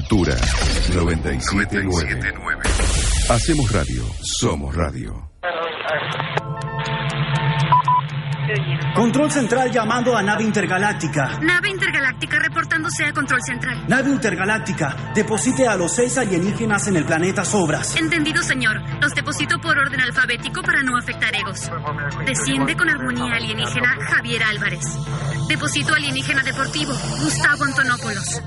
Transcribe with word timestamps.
Cultura 0.00 0.34
979. 0.94 2.62
Hacemos 3.28 3.70
radio, 3.70 4.02
somos 4.22 4.74
radio. 4.74 5.30
Control 8.94 9.30
central 9.30 9.70
llamando 9.70 10.16
a 10.16 10.22
nave 10.22 10.44
intergaláctica. 10.44 11.38
Nave 11.42 11.68
intergaláctica 11.68 12.38
reportándose 12.38 13.04
a 13.04 13.12
control 13.12 13.42
central. 13.42 13.84
Nave 13.88 14.10
intergaláctica, 14.10 15.12
deposite 15.14 15.68
a 15.68 15.76
los 15.76 15.94
seis 15.94 16.16
alienígenas 16.16 16.88
en 16.88 16.96
el 16.96 17.04
planeta 17.04 17.44
Sobras. 17.44 17.94
Entendido, 17.96 18.42
señor. 18.42 18.80
Los 19.02 19.14
deposito 19.14 19.60
por 19.60 19.76
orden 19.78 20.00
alfabético 20.00 20.62
para 20.62 20.82
no 20.82 20.96
afectar 20.96 21.34
egos. 21.34 21.70
Desciende 22.24 22.74
con 22.74 22.88
armonía 22.88 23.34
alienígena 23.34 23.96
Javier 24.00 24.42
Álvarez. 24.44 24.86
Deposito 25.46 25.94
alienígena 25.94 26.42
deportivo 26.42 26.92
Gustavo 27.20 27.64
Antonopoulos. 27.64 28.40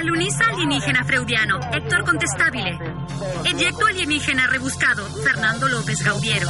Alunisa 0.00 0.46
alienígena 0.48 1.04
freudiano 1.04 1.60
Héctor 1.74 2.04
Contestabile. 2.04 2.78
Eyecto 3.44 3.84
alienígena 3.84 4.46
rebuscado 4.46 5.04
Fernando 5.22 5.68
López 5.68 6.02
Gaudiero. 6.02 6.48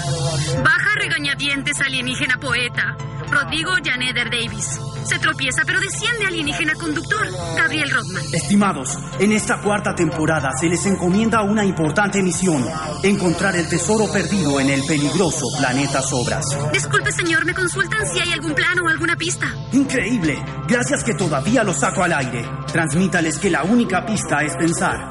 Baja 0.63 0.95
regañadientes 0.95 1.81
alienígena 1.81 2.39
poeta 2.39 2.97
Rodrigo 3.29 3.73
Janeder 3.85 4.31
Davis. 4.31 4.79
Se 5.05 5.19
tropieza 5.19 5.63
pero 5.67 5.81
desciende 5.81 6.27
alienígena 6.27 6.75
conductor 6.75 7.27
Gabriel 7.57 7.91
Rodman. 7.91 8.23
Estimados, 8.33 8.97
en 9.19 9.33
esta 9.33 9.61
cuarta 9.61 9.97
temporada 9.97 10.53
se 10.57 10.69
les 10.69 10.87
encomienda 10.87 11.43
una 11.43 11.65
importante 11.65 12.23
misión: 12.23 12.65
encontrar 13.03 13.57
el 13.57 13.69
tesoro 13.69 14.13
perdido 14.13 14.61
en 14.61 14.71
el 14.71 14.85
peligroso 14.85 15.47
planeta 15.59 16.03
Sobras. 16.03 16.45
Disculpe, 16.73 17.11
señor, 17.11 17.45
me 17.45 17.55
consultan 17.55 18.07
si 18.13 18.21
hay 18.21 18.33
algún 18.33 18.55
plano 18.55 18.83
o 18.85 18.89
alguna 18.89 19.17
pista. 19.17 19.53
Increíble. 19.73 20.41
Gracias 20.69 21.03
que 21.03 21.15
todavía 21.15 21.65
lo 21.65 21.75
saco 21.75 22.05
al 22.05 22.13
aire. 22.13 22.49
Transmítales 22.73 23.39
que 23.39 23.51
la 23.51 23.63
única 23.65 24.07
pista 24.07 24.43
es 24.43 24.57
pensar. 24.57 25.11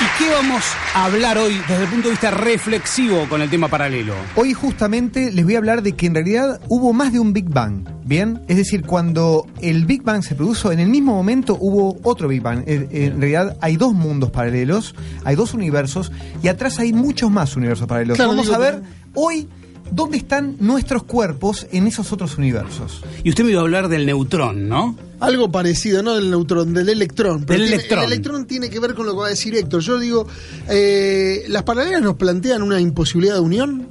¿Y 0.00 0.18
qué 0.18 0.28
vamos 0.28 0.64
a 0.92 1.04
hablar 1.04 1.38
hoy 1.38 1.54
desde 1.68 1.84
el 1.84 1.88
punto 1.88 2.08
de 2.08 2.12
vista 2.12 2.30
reflexivo 2.32 3.26
con 3.28 3.40
el 3.42 3.48
tema 3.48 3.68
paralelo? 3.68 4.14
Hoy 4.34 4.52
justamente 4.52 5.30
les 5.30 5.44
voy 5.44 5.54
a 5.54 5.58
hablar 5.58 5.82
de 5.82 5.92
que 5.92 6.06
en 6.06 6.14
realidad 6.14 6.60
hubo 6.68 6.92
más 6.92 7.12
de 7.12 7.20
un 7.20 7.32
Big 7.32 7.48
Bang, 7.48 7.88
¿bien? 8.04 8.42
Es 8.48 8.56
decir, 8.56 8.84
cuando 8.84 9.46
el 9.60 9.86
Big 9.86 10.02
Bang 10.02 10.22
se 10.22 10.34
produjo, 10.34 10.72
en 10.72 10.80
el 10.80 10.88
mismo 10.88 11.14
momento 11.14 11.56
hubo 11.60 11.96
otro 12.02 12.26
Big 12.26 12.42
Bang. 12.42 12.64
En, 12.66 12.88
en 12.90 13.20
realidad 13.20 13.56
hay 13.60 13.76
dos 13.76 13.94
mundos 13.94 14.32
paralelos, 14.32 14.96
hay 15.24 15.36
dos 15.36 15.54
universos, 15.54 16.10
y 16.42 16.48
atrás 16.48 16.80
hay 16.80 16.92
muchos 16.92 17.30
más 17.30 17.54
universos 17.54 17.86
paralelos. 17.86 18.16
Claro, 18.16 18.30
Vamos 18.30 18.46
digo, 18.46 18.56
a 18.56 18.58
ver 18.58 18.82
hoy 19.14 19.48
dónde 19.90 20.16
están 20.16 20.56
nuestros 20.60 21.04
cuerpos 21.04 21.66
en 21.72 21.86
esos 21.86 22.12
otros 22.12 22.36
universos. 22.38 23.02
Y 23.22 23.30
usted 23.30 23.44
me 23.44 23.50
iba 23.52 23.60
a 23.60 23.62
hablar 23.62 23.88
del 23.88 24.06
neutrón, 24.06 24.68
¿no? 24.68 24.96
Algo 25.20 25.50
parecido, 25.50 26.02
no 26.02 26.14
del 26.14 26.30
neutrón, 26.30 26.74
del 26.74 26.88
electrón. 26.88 27.44
Pero 27.46 27.60
Del 27.60 27.68
tiene- 27.68 27.74
electrón. 27.76 27.98
El 28.04 28.12
electrón 28.12 28.46
tiene 28.46 28.68
que 28.70 28.80
ver 28.80 28.94
con 28.94 29.06
lo 29.06 29.12
que 29.12 29.18
va 29.20 29.26
a 29.26 29.30
decir 29.30 29.54
Héctor. 29.54 29.80
Yo 29.80 29.98
digo, 29.98 30.26
eh, 30.68 31.44
las 31.48 31.62
paralelas 31.62 32.02
nos 32.02 32.16
plantean 32.16 32.62
una 32.62 32.80
imposibilidad 32.80 33.34
de 33.34 33.40
unión. 33.40 33.88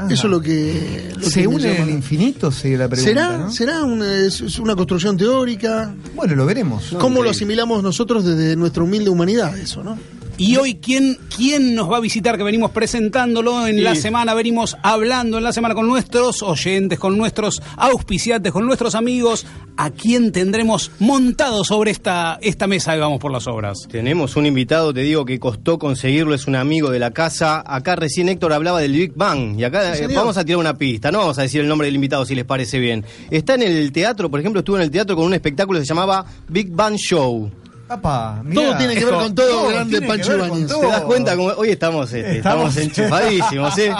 Ah. 0.00 0.06
Eso 0.10 0.28
es 0.28 0.30
lo 0.30 0.40
que. 0.40 1.10
lo 1.16 1.28
¿Se 1.28 1.40
que 1.40 1.46
une 1.48 1.72
llama. 1.74 1.84
el 1.84 1.90
infinito? 1.90 2.52
Sería 2.52 2.78
la 2.78 2.88
pregunta. 2.88 3.10
¿Será? 3.10 3.38
¿no? 3.38 3.50
¿Será 3.50 3.82
una, 3.84 4.14
es, 4.24 4.40
es 4.40 4.58
una 4.60 4.76
construcción 4.76 5.16
teórica? 5.16 5.92
Bueno, 6.14 6.36
lo 6.36 6.46
veremos. 6.46 6.94
¿Cómo 7.00 7.20
lo 7.22 7.30
asimilamos 7.30 7.82
nosotros 7.82 8.24
desde 8.24 8.54
nuestra 8.54 8.84
humilde 8.84 9.10
humanidad, 9.10 9.58
eso, 9.58 9.82
no? 9.82 9.98
Y 10.40 10.56
hoy, 10.56 10.76
¿quién, 10.76 11.18
¿quién 11.36 11.74
nos 11.74 11.90
va 11.90 11.96
a 11.96 12.00
visitar? 12.00 12.36
Que 12.36 12.44
venimos 12.44 12.70
presentándolo 12.70 13.66
en 13.66 13.82
la 13.82 13.96
semana, 13.96 14.34
venimos 14.34 14.76
hablando 14.84 15.36
en 15.36 15.42
la 15.42 15.52
semana 15.52 15.74
con 15.74 15.88
nuestros 15.88 16.44
oyentes, 16.44 16.96
con 16.96 17.18
nuestros 17.18 17.60
auspiciantes, 17.76 18.52
con 18.52 18.64
nuestros 18.64 18.94
amigos. 18.94 19.46
¿A 19.76 19.90
quién 19.90 20.30
tendremos 20.30 20.92
montado 21.00 21.64
sobre 21.64 21.90
esta, 21.90 22.38
esta 22.40 22.68
mesa 22.68 22.92
de 22.92 23.00
Vamos 23.00 23.18
por 23.18 23.32
las 23.32 23.48
Obras? 23.48 23.78
Tenemos 23.90 24.36
un 24.36 24.46
invitado, 24.46 24.94
te 24.94 25.00
digo 25.00 25.24
que 25.24 25.40
costó 25.40 25.76
conseguirlo, 25.76 26.34
es 26.34 26.46
un 26.46 26.54
amigo 26.54 26.90
de 26.90 27.00
la 27.00 27.10
casa. 27.10 27.64
Acá 27.66 27.96
recién 27.96 28.28
Héctor 28.28 28.52
hablaba 28.52 28.80
del 28.80 28.92
Big 28.92 29.14
Bang 29.16 29.58
y 29.58 29.64
acá 29.64 29.96
eh, 29.96 30.06
vamos 30.14 30.36
a 30.36 30.44
tirar 30.44 30.60
una 30.60 30.74
pista, 30.74 31.10
no 31.10 31.18
vamos 31.18 31.38
a 31.40 31.42
decir 31.42 31.62
el 31.62 31.68
nombre 31.68 31.86
del 31.86 31.96
invitado 31.96 32.24
si 32.24 32.36
les 32.36 32.44
parece 32.44 32.78
bien. 32.78 33.04
Está 33.32 33.54
en 33.54 33.62
el 33.62 33.90
teatro, 33.90 34.30
por 34.30 34.38
ejemplo, 34.38 34.60
estuvo 34.60 34.76
en 34.76 34.82
el 34.82 34.90
teatro 34.92 35.16
con 35.16 35.24
un 35.24 35.34
espectáculo 35.34 35.80
que 35.80 35.84
se 35.84 35.88
llamaba 35.88 36.24
Big 36.48 36.70
Bang 36.70 36.94
Show. 36.94 37.50
Papá, 37.88 38.42
mirá. 38.44 38.62
Todo 38.62 38.76
tiene 38.76 38.94
que 38.94 39.04
ver 39.04 39.14
con 39.14 39.34
todo, 39.34 39.48
Todo 39.48 39.68
grande 39.68 40.02
Pancho 40.02 40.36
todo. 40.36 40.80
¿Te 40.80 40.86
das 40.86 41.00
cuenta? 41.02 41.36
Como 41.36 41.48
hoy 41.48 41.70
estamos, 41.70 42.12
este, 42.12 42.36
estamos, 42.36 42.76
Estamos- 42.76 42.76
enchufadísimos, 42.98 43.78
¿eh? 43.78 43.92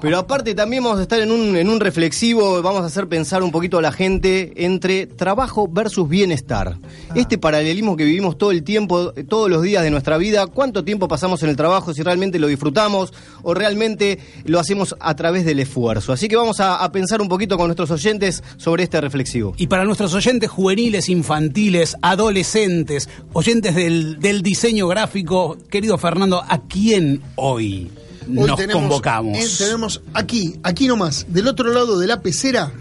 Pero 0.00 0.18
aparte 0.18 0.54
también 0.54 0.82
vamos 0.82 0.98
a 0.98 1.02
estar 1.02 1.20
en 1.20 1.30
un, 1.30 1.56
en 1.56 1.68
un 1.70 1.78
reflexivo, 1.80 2.60
vamos 2.60 2.82
a 2.82 2.86
hacer 2.86 3.06
pensar 3.08 3.42
un 3.44 3.52
poquito 3.52 3.78
a 3.78 3.82
la 3.82 3.92
gente 3.92 4.52
entre 4.64 5.06
trabajo 5.06 5.68
versus 5.68 6.08
bienestar. 6.08 6.76
Este 7.14 7.38
paralelismo 7.38 7.96
que 7.96 8.04
vivimos 8.04 8.36
todo 8.36 8.50
el 8.50 8.64
tiempo, 8.64 9.12
todos 9.28 9.48
los 9.48 9.62
días 9.62 9.82
de 9.84 9.90
nuestra 9.90 10.16
vida, 10.18 10.46
cuánto 10.48 10.82
tiempo 10.84 11.06
pasamos 11.06 11.42
en 11.44 11.48
el 11.50 11.56
trabajo, 11.56 11.94
si 11.94 12.02
realmente 12.02 12.38
lo 12.40 12.48
disfrutamos 12.48 13.12
o 13.42 13.54
realmente 13.54 14.18
lo 14.44 14.58
hacemos 14.58 14.96
a 14.98 15.14
través 15.14 15.44
del 15.44 15.60
esfuerzo. 15.60 16.12
Así 16.12 16.26
que 16.26 16.34
vamos 16.36 16.58
a, 16.60 16.76
a 16.82 16.90
pensar 16.90 17.20
un 17.22 17.28
poquito 17.28 17.56
con 17.56 17.68
nuestros 17.68 17.92
oyentes 17.92 18.42
sobre 18.56 18.82
este 18.82 19.00
reflexivo. 19.00 19.54
Y 19.56 19.68
para 19.68 19.84
nuestros 19.84 20.12
oyentes 20.14 20.50
juveniles, 20.50 21.08
infantiles, 21.08 21.96
adolescentes, 22.02 23.08
oyentes 23.36 23.74
del, 23.74 24.18
del 24.18 24.40
diseño 24.40 24.88
gráfico, 24.88 25.58
querido 25.68 25.98
Fernando, 25.98 26.42
¿a 26.46 26.62
quién 26.62 27.20
hoy, 27.34 27.90
Hoy 28.26 28.48
nos 28.48 28.56
tenemos, 28.56 28.82
convocamos? 28.82 29.36
eh, 29.38 29.46
tenemos 29.58 30.00
aquí, 30.14 30.54
aquí 30.62 30.88
nomás, 30.88 31.26
del 31.28 31.46
otro 31.46 31.70
lado 31.70 31.98
de 31.98 32.06
la 32.06 32.22
pecera, 32.22 32.72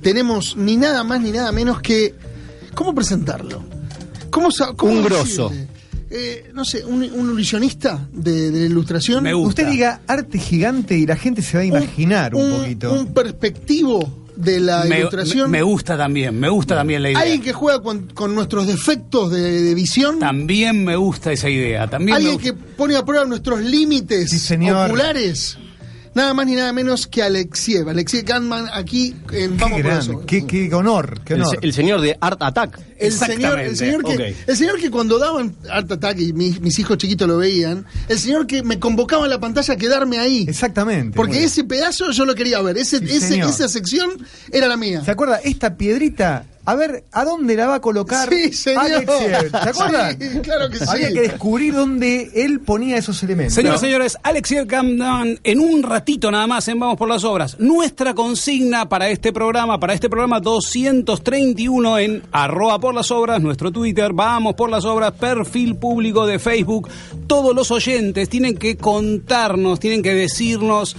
tenemos 0.00 0.56
ni 0.56 0.78
nada 0.78 1.04
más 1.04 1.20
ni 1.20 1.32
nada 1.32 1.52
menos 1.52 1.82
que. 1.82 2.14
¿Cómo 2.74 2.94
presentarlo? 2.94 3.62
¿Cómo, 4.30 4.48
cómo 4.76 4.92
Un 4.92 5.04
grosso. 5.04 5.52
Eh, 6.12 6.50
no 6.54 6.64
sé, 6.64 6.82
un, 6.84 7.02
un 7.02 7.32
ilusionista 7.32 8.08
de, 8.10 8.50
de 8.50 8.60
la 8.60 8.66
ilustración. 8.66 9.22
Me 9.22 9.34
gusta. 9.34 9.48
Usted 9.62 9.68
diga 9.70 10.00
arte 10.06 10.38
gigante 10.38 10.96
y 10.96 11.04
la 11.04 11.16
gente 11.16 11.42
se 11.42 11.58
va 11.58 11.62
a 11.62 11.66
imaginar 11.66 12.34
un, 12.34 12.50
poquito. 12.50 12.92
Un 12.92 13.12
perspectivo 13.12 14.19
de 14.36 14.60
la 14.60 14.84
Me, 14.84 14.98
ilustración. 15.00 15.50
me- 15.50 15.58
me 15.58 15.62
gusta 15.62 15.96
también, 15.96 16.38
me 16.38 16.48
gusta 16.48 16.74
también 16.76 17.02
la 17.02 17.10
idea. 17.10 17.20
Alguien 17.20 17.42
que 17.42 17.52
juega 17.52 17.80
con, 17.82 18.06
con 18.08 18.34
nuestros 18.34 18.66
defectos 18.66 19.30
de, 19.30 19.62
de 19.62 19.74
visión. 19.74 20.18
También 20.18 20.84
me 20.84 20.96
gusta 20.96 21.32
esa 21.32 21.48
idea. 21.48 21.88
También 21.88 22.10
me 22.10 22.16
Alguien 22.16 22.34
gusta. 22.34 22.50
que 22.50 22.56
pone 22.76 22.96
a 22.96 23.04
prueba 23.04 23.24
nuestros 23.24 23.60
límites 23.60 24.30
Sí, 24.30 24.38
señor. 24.38 24.86
oculares. 24.90 25.58
Nada 26.12 26.34
más 26.34 26.44
ni 26.46 26.56
nada 26.56 26.72
menos 26.72 27.06
que 27.06 27.22
Alexiev. 27.22 27.88
Alexiev 27.88 28.24
Gantman 28.24 28.66
aquí 28.72 29.14
en 29.32 29.52
Qué, 29.52 29.58
Vamos 29.58 29.78
por 29.78 29.82
gran, 29.82 29.98
eso. 30.00 30.26
qué, 30.26 30.44
qué 30.44 30.74
honor, 30.74 31.20
qué 31.24 31.34
El, 31.34 31.42
honor. 31.42 31.58
el 31.62 31.72
señor 31.72 32.00
de 32.00 32.18
Art 32.20 32.42
Attack. 32.42 32.80
El 32.98 33.12
señor, 33.12 33.60
el, 33.60 33.76
señor 33.76 34.04
que, 34.04 34.14
Ok. 34.14 34.36
el 34.48 34.56
señor 34.56 34.78
que 34.80 34.90
cuando 34.90 35.18
daban 35.20 35.54
Art 35.70 35.90
Attack 35.92 36.18
y 36.18 36.32
mis, 36.32 36.60
mis 36.60 36.76
hijos 36.80 36.98
chiquitos 36.98 37.28
lo 37.28 37.38
veían, 37.38 37.86
el 38.08 38.18
señor 38.18 38.46
que 38.48 38.62
me 38.64 38.78
convocaba 38.80 39.24
en 39.24 39.30
la 39.30 39.38
pantalla 39.38 39.74
a 39.74 39.76
quedarme 39.76 40.18
ahí. 40.18 40.44
Exactamente. 40.48 41.14
Porque 41.16 41.44
ese 41.44 41.62
pedazo 41.64 42.10
yo 42.10 42.24
lo 42.24 42.34
quería 42.34 42.60
ver. 42.60 42.76
Ese, 42.76 42.98
Sí, 42.98 43.04
ese- 43.08 43.28
señor. 43.28 43.48
esa 43.50 43.68
sección 43.68 44.10
era 44.52 44.66
la 44.66 44.76
mía. 44.76 45.04
¿Se 45.04 45.12
acuerda? 45.12 45.36
Esta 45.44 45.76
piedrita, 45.76 46.44
a 46.66 46.74
ver, 46.74 47.04
¿a 47.12 47.24
dónde 47.24 47.56
la 47.56 47.66
va 47.66 47.76
a 47.76 47.80
colocar 47.80 48.28
Sí, 48.28 48.52
señor. 48.52 49.04
Acuerda? 49.52 50.12
Sí, 50.12 50.40
claro 50.42 50.68
que 50.68 50.78
sí. 50.78 50.84
Había 50.86 51.12
que 51.12 51.20
descubrir 51.22 51.74
dónde 51.74 52.30
él 52.34 52.60
ponía 52.60 52.98
esos 52.98 53.22
elementos. 53.22 53.54
Señoras 53.54 53.82
y 53.82 53.86
señores, 53.86 54.18
Alexia 54.22 54.66
Camdan, 54.66 55.38
en 55.42 55.60
un 55.60 55.82
ratito 55.82 56.30
nada 56.30 56.46
más 56.46 56.68
en 56.68 56.78
Vamos 56.78 56.98
por 56.98 57.08
las 57.08 57.24
Obras. 57.24 57.58
Nuestra 57.58 58.14
consigna 58.14 58.88
para 58.88 59.08
este 59.08 59.32
programa, 59.32 59.80
para 59.80 59.94
este 59.94 60.10
programa 60.10 60.40
231 60.40 61.98
en 61.98 62.22
arroba 62.30 62.78
por 62.78 62.94
las 62.94 63.10
obras, 63.10 63.40
nuestro 63.40 63.72
Twitter, 63.72 64.12
Vamos 64.12 64.54
por 64.54 64.70
las 64.70 64.84
Obras, 64.84 65.12
perfil 65.12 65.76
público 65.76 66.26
de 66.26 66.38
Facebook. 66.38 66.88
Todos 67.26 67.54
los 67.54 67.70
oyentes 67.70 68.28
tienen 68.28 68.56
que 68.56 68.76
contarnos, 68.76 69.80
tienen 69.80 70.02
que 70.02 70.14
decirnos 70.14 70.94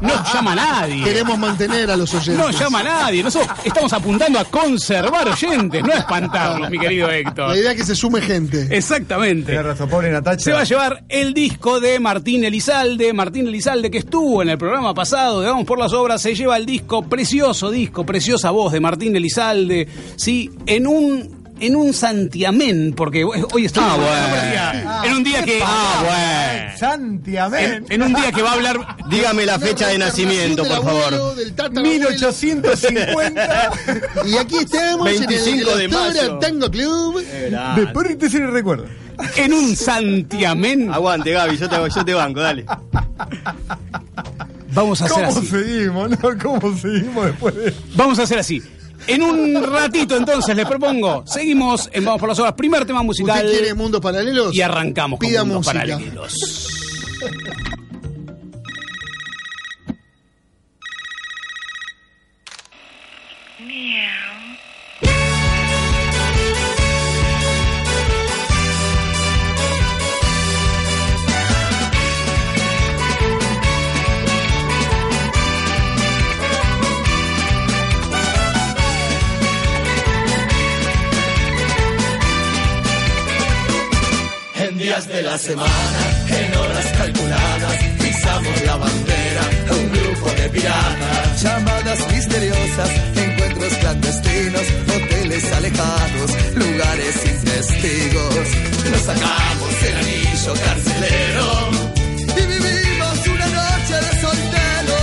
No, 0.00 0.08
no 0.08 0.24
llama 0.32 0.52
a 0.52 0.54
nadie. 0.54 1.04
Queremos 1.04 1.38
mantener 1.38 1.90
a 1.90 1.96
los 1.96 2.12
oyentes. 2.14 2.36
No 2.38 2.50
llama 2.50 2.80
a 2.80 2.82
nadie. 2.82 3.22
Nosotros 3.22 3.58
estamos 3.64 3.92
apuntando 3.92 4.38
a 4.38 4.44
conservar 4.44 5.28
oyentes, 5.28 5.82
no 5.82 5.92
a 5.92 5.96
espantarlos, 5.96 6.70
mi 6.70 6.78
querido 6.78 7.10
Héctor. 7.10 7.50
La 7.50 7.56
idea 7.58 7.70
es 7.72 7.76
que 7.76 7.84
se 7.84 7.94
sume 7.94 8.20
gente. 8.20 8.68
Exactamente. 8.70 9.52
Tiene 9.52 9.62
razón, 9.62 9.88
pobre 9.88 10.10
Natacha. 10.10 10.42
Se 10.44 10.52
va 10.52 10.60
a 10.60 10.64
llevar 10.64 11.04
el 11.08 11.34
disco 11.34 11.80
de 11.80 12.00
Martín 12.00 12.44
Elizalde. 12.44 13.12
Martín 13.12 13.46
Elizalde, 13.48 13.90
que 13.90 13.98
estuvo 13.98 14.42
en 14.42 14.48
el 14.50 14.58
programa 14.58 14.94
pasado 14.94 15.40
de 15.40 15.48
Vamos 15.48 15.64
por 15.66 15.78
las 15.78 15.92
Obras, 15.92 16.22
se 16.22 16.34
lleva 16.34 16.56
el 16.56 16.64
disco, 16.66 17.02
precioso 17.02 17.70
disco, 17.70 18.06
preciosa 18.06 18.50
voz 18.50 18.72
de 18.72 18.80
Martín 18.80 19.14
Elizalde. 19.16 19.88
Sí, 20.16 20.50
en 20.66 20.86
un. 20.86 21.35
En 21.58 21.74
un 21.74 21.94
santiamén, 21.94 22.92
porque 22.94 23.24
hoy 23.24 23.64
estoy 23.64 23.82
Ah, 23.86 23.94
en 23.94 24.00
un 24.00 24.06
bueno. 24.06 24.50
día- 24.50 25.00
en 25.04 25.12
un 25.14 25.24
día 25.24 25.42
que 25.42 25.60
Ah, 25.64 26.02
bueno. 26.04 26.78
Santi, 26.78 27.36
amén. 27.38 27.84
en, 27.88 27.92
en 27.92 28.02
un 28.02 28.12
día 28.14 28.30
que 28.30 28.42
va 28.42 28.50
a 28.50 28.52
hablar 28.54 28.96
Dígame 29.08 29.46
la 29.46 29.58
fecha 29.58 29.88
de 29.88 29.96
nacimiento, 29.98 30.64
por 30.64 30.82
favor. 30.84 30.90
abuelo, 31.14 31.34
del 31.34 31.54
tatarabuelo. 31.54 32.10
1850. 32.10 33.70
Y 34.26 34.36
aquí 34.36 34.56
estamos 34.58 35.04
25 35.06 35.70
en 35.70 35.78
de 35.78 35.84
el 35.84 35.90
Doctora 35.90 36.22
mayo. 36.22 36.38
Tango 36.40 36.70
Club. 36.70 37.24
Después 37.76 38.18
te 38.18 38.28
se 38.30 38.38
le 38.40 38.46
recuerdo. 38.48 38.84
en 39.36 39.52
un 39.54 39.74
santiamén. 39.76 40.92
Aguante, 40.92 41.30
Gaby, 41.30 41.56
yo 41.56 41.68
te, 41.70 41.76
yo 41.94 42.04
te 42.04 42.12
banco, 42.14 42.40
dale. 42.40 42.66
Vamos 44.74 45.00
a 45.00 45.06
hacer 45.06 45.24
¿Cómo 45.24 45.38
así. 45.38 45.46
seguimos, 45.46 46.10
no? 46.10 46.18
¿Cómo 46.42 46.76
seguimos 46.76 47.24
después 47.26 47.54
de 47.54 47.74
Vamos 47.94 48.18
a 48.18 48.24
hacer 48.24 48.38
así. 48.38 48.62
En 49.08 49.22
un 49.22 49.62
ratito 49.72 50.16
entonces 50.16 50.54
les 50.56 50.66
propongo, 50.66 51.22
seguimos 51.26 51.88
en 51.92 52.04
Vamos 52.04 52.20
por 52.20 52.28
las 52.28 52.38
Obras, 52.40 52.54
primer 52.54 52.84
tema 52.84 53.02
musical 53.02 53.44
¿Usted 53.44 53.58
quiere 53.58 53.74
mundos 53.74 54.00
paralelos? 54.00 54.54
y 54.54 54.60
arrancamos 54.60 55.18
con 55.20 55.28
Pida 55.28 55.44
Mundos 55.44 55.66
música. 55.66 55.80
Paralelos. 55.96 56.68
Días 84.86 85.08
de 85.08 85.22
la 85.22 85.36
semana, 85.36 86.00
en 86.28 86.56
horas 86.56 86.86
calculadas, 86.96 87.76
pisamos 88.00 88.62
la 88.66 88.76
bandera, 88.76 89.42
un 89.70 89.92
grupo 89.92 90.30
de 90.30 90.48
piratas. 90.50 91.42
Llamadas 91.42 92.12
misteriosas, 92.12 92.90
encuentros 93.16 93.72
clandestinos, 93.80 94.66
hoteles 94.94 95.52
alejados, 95.54 96.30
lugares 96.54 97.14
sin 97.20 97.44
testigos. 97.50 98.46
Nos 98.92 99.02
sacamos 99.02 99.74
el 99.88 99.96
anillo 100.02 100.52
carcelero 100.66 101.48
y 102.40 102.42
vivimos 102.52 103.26
una 103.34 103.46
noche 103.60 103.94
de 104.06 104.12
soltero. 104.24 104.98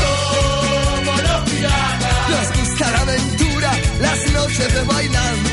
Somos 0.00 1.22
los 1.28 1.50
piratas. 1.50 2.30
Nos 2.32 2.58
gusta 2.58 2.90
la 2.90 3.00
aventura, 3.00 3.70
las 4.00 4.32
noches 4.32 4.74
de 4.74 4.82
bailanta. 4.82 5.45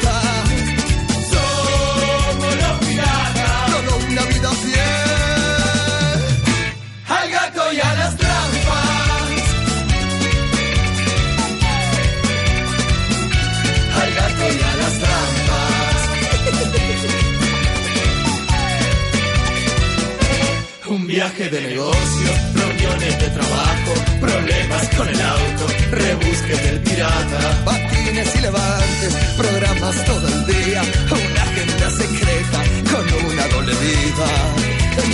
viaje 21.13 21.47
de 21.47 21.61
negocio, 21.61 22.29
reuniones 22.55 23.19
de 23.19 23.29
trabajo, 23.29 23.93
problemas 24.19 24.89
con 24.97 25.07
el 25.07 25.21
auto, 25.21 25.67
rebusque 25.91 26.55
del 26.55 26.79
pirata, 26.79 27.39
patines 27.63 28.35
y 28.35 28.39
levantes, 28.39 29.13
programas 29.37 30.05
todo 30.05 30.27
el 30.27 30.45
día, 30.47 30.81
una 31.11 31.43
agenda 31.43 31.87
secreta 32.01 32.59
con 32.91 33.31
una 33.31 33.47
doble 33.47 33.73
vida. 33.75 34.29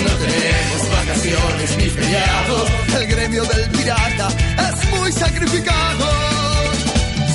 No 0.05 0.11
tenemos 0.23 0.81
vacaciones 0.99 1.77
ni 1.77 1.89
feriados, 1.89 2.69
el 2.95 3.07
gremio 3.07 3.43
del 3.43 3.69
pirata 3.71 4.27
es 4.69 4.89
muy 4.97 5.11
sacrificado. 5.11 6.05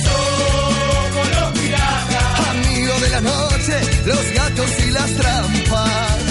Somos 0.07 1.27
los 1.37 1.59
piratas, 1.59 2.49
amigos 2.49 3.01
de 3.01 3.09
la 3.09 3.21
noche, 3.21 3.75
los 4.05 4.25
gatos 4.33 4.71
y 4.87 4.89
las 4.89 5.11
trampas 5.11 6.24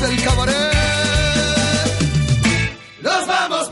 del 0.00 0.22
cabaret, 0.22 0.54
Nos 3.02 3.26
vamos 3.26 3.69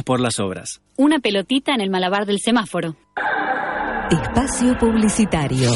Vamos 0.00 0.04
por 0.04 0.20
las 0.20 0.38
obras. 0.40 0.80
Una 0.96 1.18
pelotita 1.18 1.74
en 1.74 1.82
el 1.82 1.90
malabar 1.90 2.24
del 2.24 2.38
semáforo. 2.38 2.96
Espacio 4.10 4.78
Publicitario. 4.78 5.70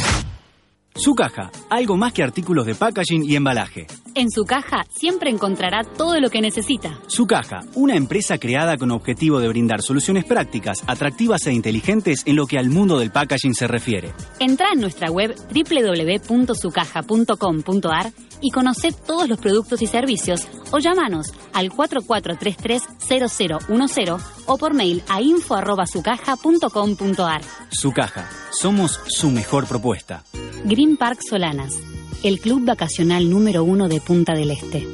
Su 0.95 1.15
caja, 1.15 1.51
algo 1.69 1.99
más 1.99 2.15
que 2.15 2.23
artículos 2.23 2.65
de 2.65 2.75
packaging 2.75 3.25
y 3.25 3.37
embalaje. 3.37 3.87
En 4.17 4.31
su 4.31 4.45
caja 4.45 4.87
siempre 4.91 5.29
encontrará 5.29 5.83
todo 5.83 6.21
lo 6.21 6.31
que 6.31 6.41
necesita. 6.41 7.01
Su 7.09 7.27
caja, 7.27 7.63
una 7.75 7.97
empresa 7.97 8.39
creada 8.39 8.79
con 8.79 8.93
objetivo 8.93 9.41
de 9.41 9.49
brindar 9.49 9.83
soluciones 9.83 10.25
prácticas, 10.25 10.85
atractivas 10.87 11.45
e 11.49 11.53
inteligentes 11.53 12.23
en 12.25 12.37
lo 12.37 12.47
que 12.47 12.59
al 12.59 12.71
mundo 12.71 12.97
del 12.99 13.11
packaging 13.11 13.55
se 13.55 13.67
refiere. 13.67 14.13
Entra 14.39 14.69
en 14.73 14.81
nuestra 14.81 15.11
web 15.11 15.35
www.sucaja.com.ar 15.35 18.13
y 18.41 18.51
conoce 18.51 18.93
todos 18.93 19.29
los 19.29 19.39
productos 19.39 19.83
y 19.83 19.89
servicios 19.89 20.47
o 20.71 20.79
llámanos 20.79 21.35
al 21.53 21.71
4433-0010 21.71 24.21
o 24.47 24.59
por 24.59 24.75
mail 24.75 25.03
a 25.09 25.23
info.sucaja.com.ar. 25.23 27.41
Su 27.71 27.91
caja, 27.93 28.29
somos 28.53 29.01
su 29.09 29.31
mejor 29.31 29.67
propuesta. 29.67 30.23
Green 30.65 30.97
Park 30.97 31.21
Solanas, 31.29 31.81
el 32.25 32.41
club 32.41 32.65
vacacional 32.65 33.29
número 33.29 33.65
uno 33.65 33.87
de 33.87 34.01
Punta 34.01 34.33
del 34.33 34.51
Este. 34.51 34.89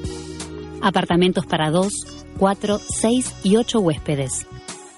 Apartamentos 0.82 1.46
para 1.46 1.70
dos, 1.70 1.92
cuatro, 2.36 2.80
seis 2.80 3.32
y 3.44 3.54
ocho 3.54 3.78
huéspedes. 3.78 4.48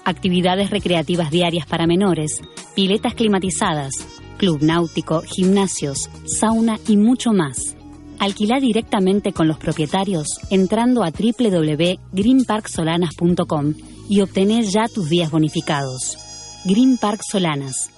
Actividades 0.03 0.71
recreativas 0.71 1.29
diarias 1.29 1.67
para 1.67 1.85
menores, 1.85 2.41
piletas 2.75 3.13
climatizadas, 3.13 3.93
club 4.37 4.63
náutico, 4.63 5.21
gimnasios, 5.21 6.09
sauna 6.25 6.79
y 6.87 6.97
mucho 6.97 7.33
más. 7.33 7.75
Alquila 8.17 8.59
directamente 8.59 9.31
con 9.31 9.47
los 9.47 9.57
propietarios 9.57 10.25
entrando 10.49 11.03
a 11.03 11.11
www.greenparksolanas.com 11.11 13.73
y 14.09 14.21
obtenés 14.21 14.73
ya 14.73 14.87
tus 14.87 15.07
días 15.07 15.29
bonificados. 15.29 16.17
Green 16.65 16.97
Park 16.97 17.21
Solanas, 17.29 17.91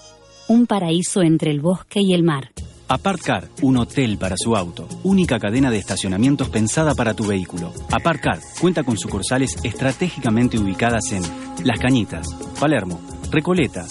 un 0.50 0.68
paraíso 0.68 1.22
entre 1.22 1.52
el 1.52 1.62
bosque 1.62 2.02
y 2.02 2.14
el 2.14 2.24
mar. 2.24 2.50
Apartcar, 2.88 3.50
un 3.64 3.78
hotel 3.78 4.20
para 4.20 4.36
su 4.38 4.56
auto. 4.56 4.88
Única 5.04 5.40
cadena 5.40 5.72
de 5.72 5.80
estacionamientos 5.80 6.50
pensada 6.50 6.94
para 6.94 7.16
tu 7.16 7.26
vehículo. 7.26 7.74
Apartcar 7.92 8.38
cuenta 8.62 8.84
con 8.84 8.96
sucursales 8.96 9.58
estratégicamente 9.64 10.60
ubicadas 10.60 11.12
en 11.12 11.24
Las 11.64 11.80
Cañitas, 11.80 12.32
Palermo, 12.60 13.02
Recoleta, 13.32 13.88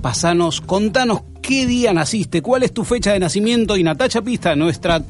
Pasanos, 0.02 0.60
contanos 0.60 1.22
qué 1.40 1.64
día 1.64 1.94
naciste, 1.94 2.42
cuál 2.42 2.64
es 2.64 2.74
tu 2.74 2.84
fecha 2.84 3.14
de 3.14 3.18
nacimiento 3.18 3.78
y 3.78 3.82
Natacha 3.82 4.20
Pista, 4.20 4.54
nuestra 4.54 5.02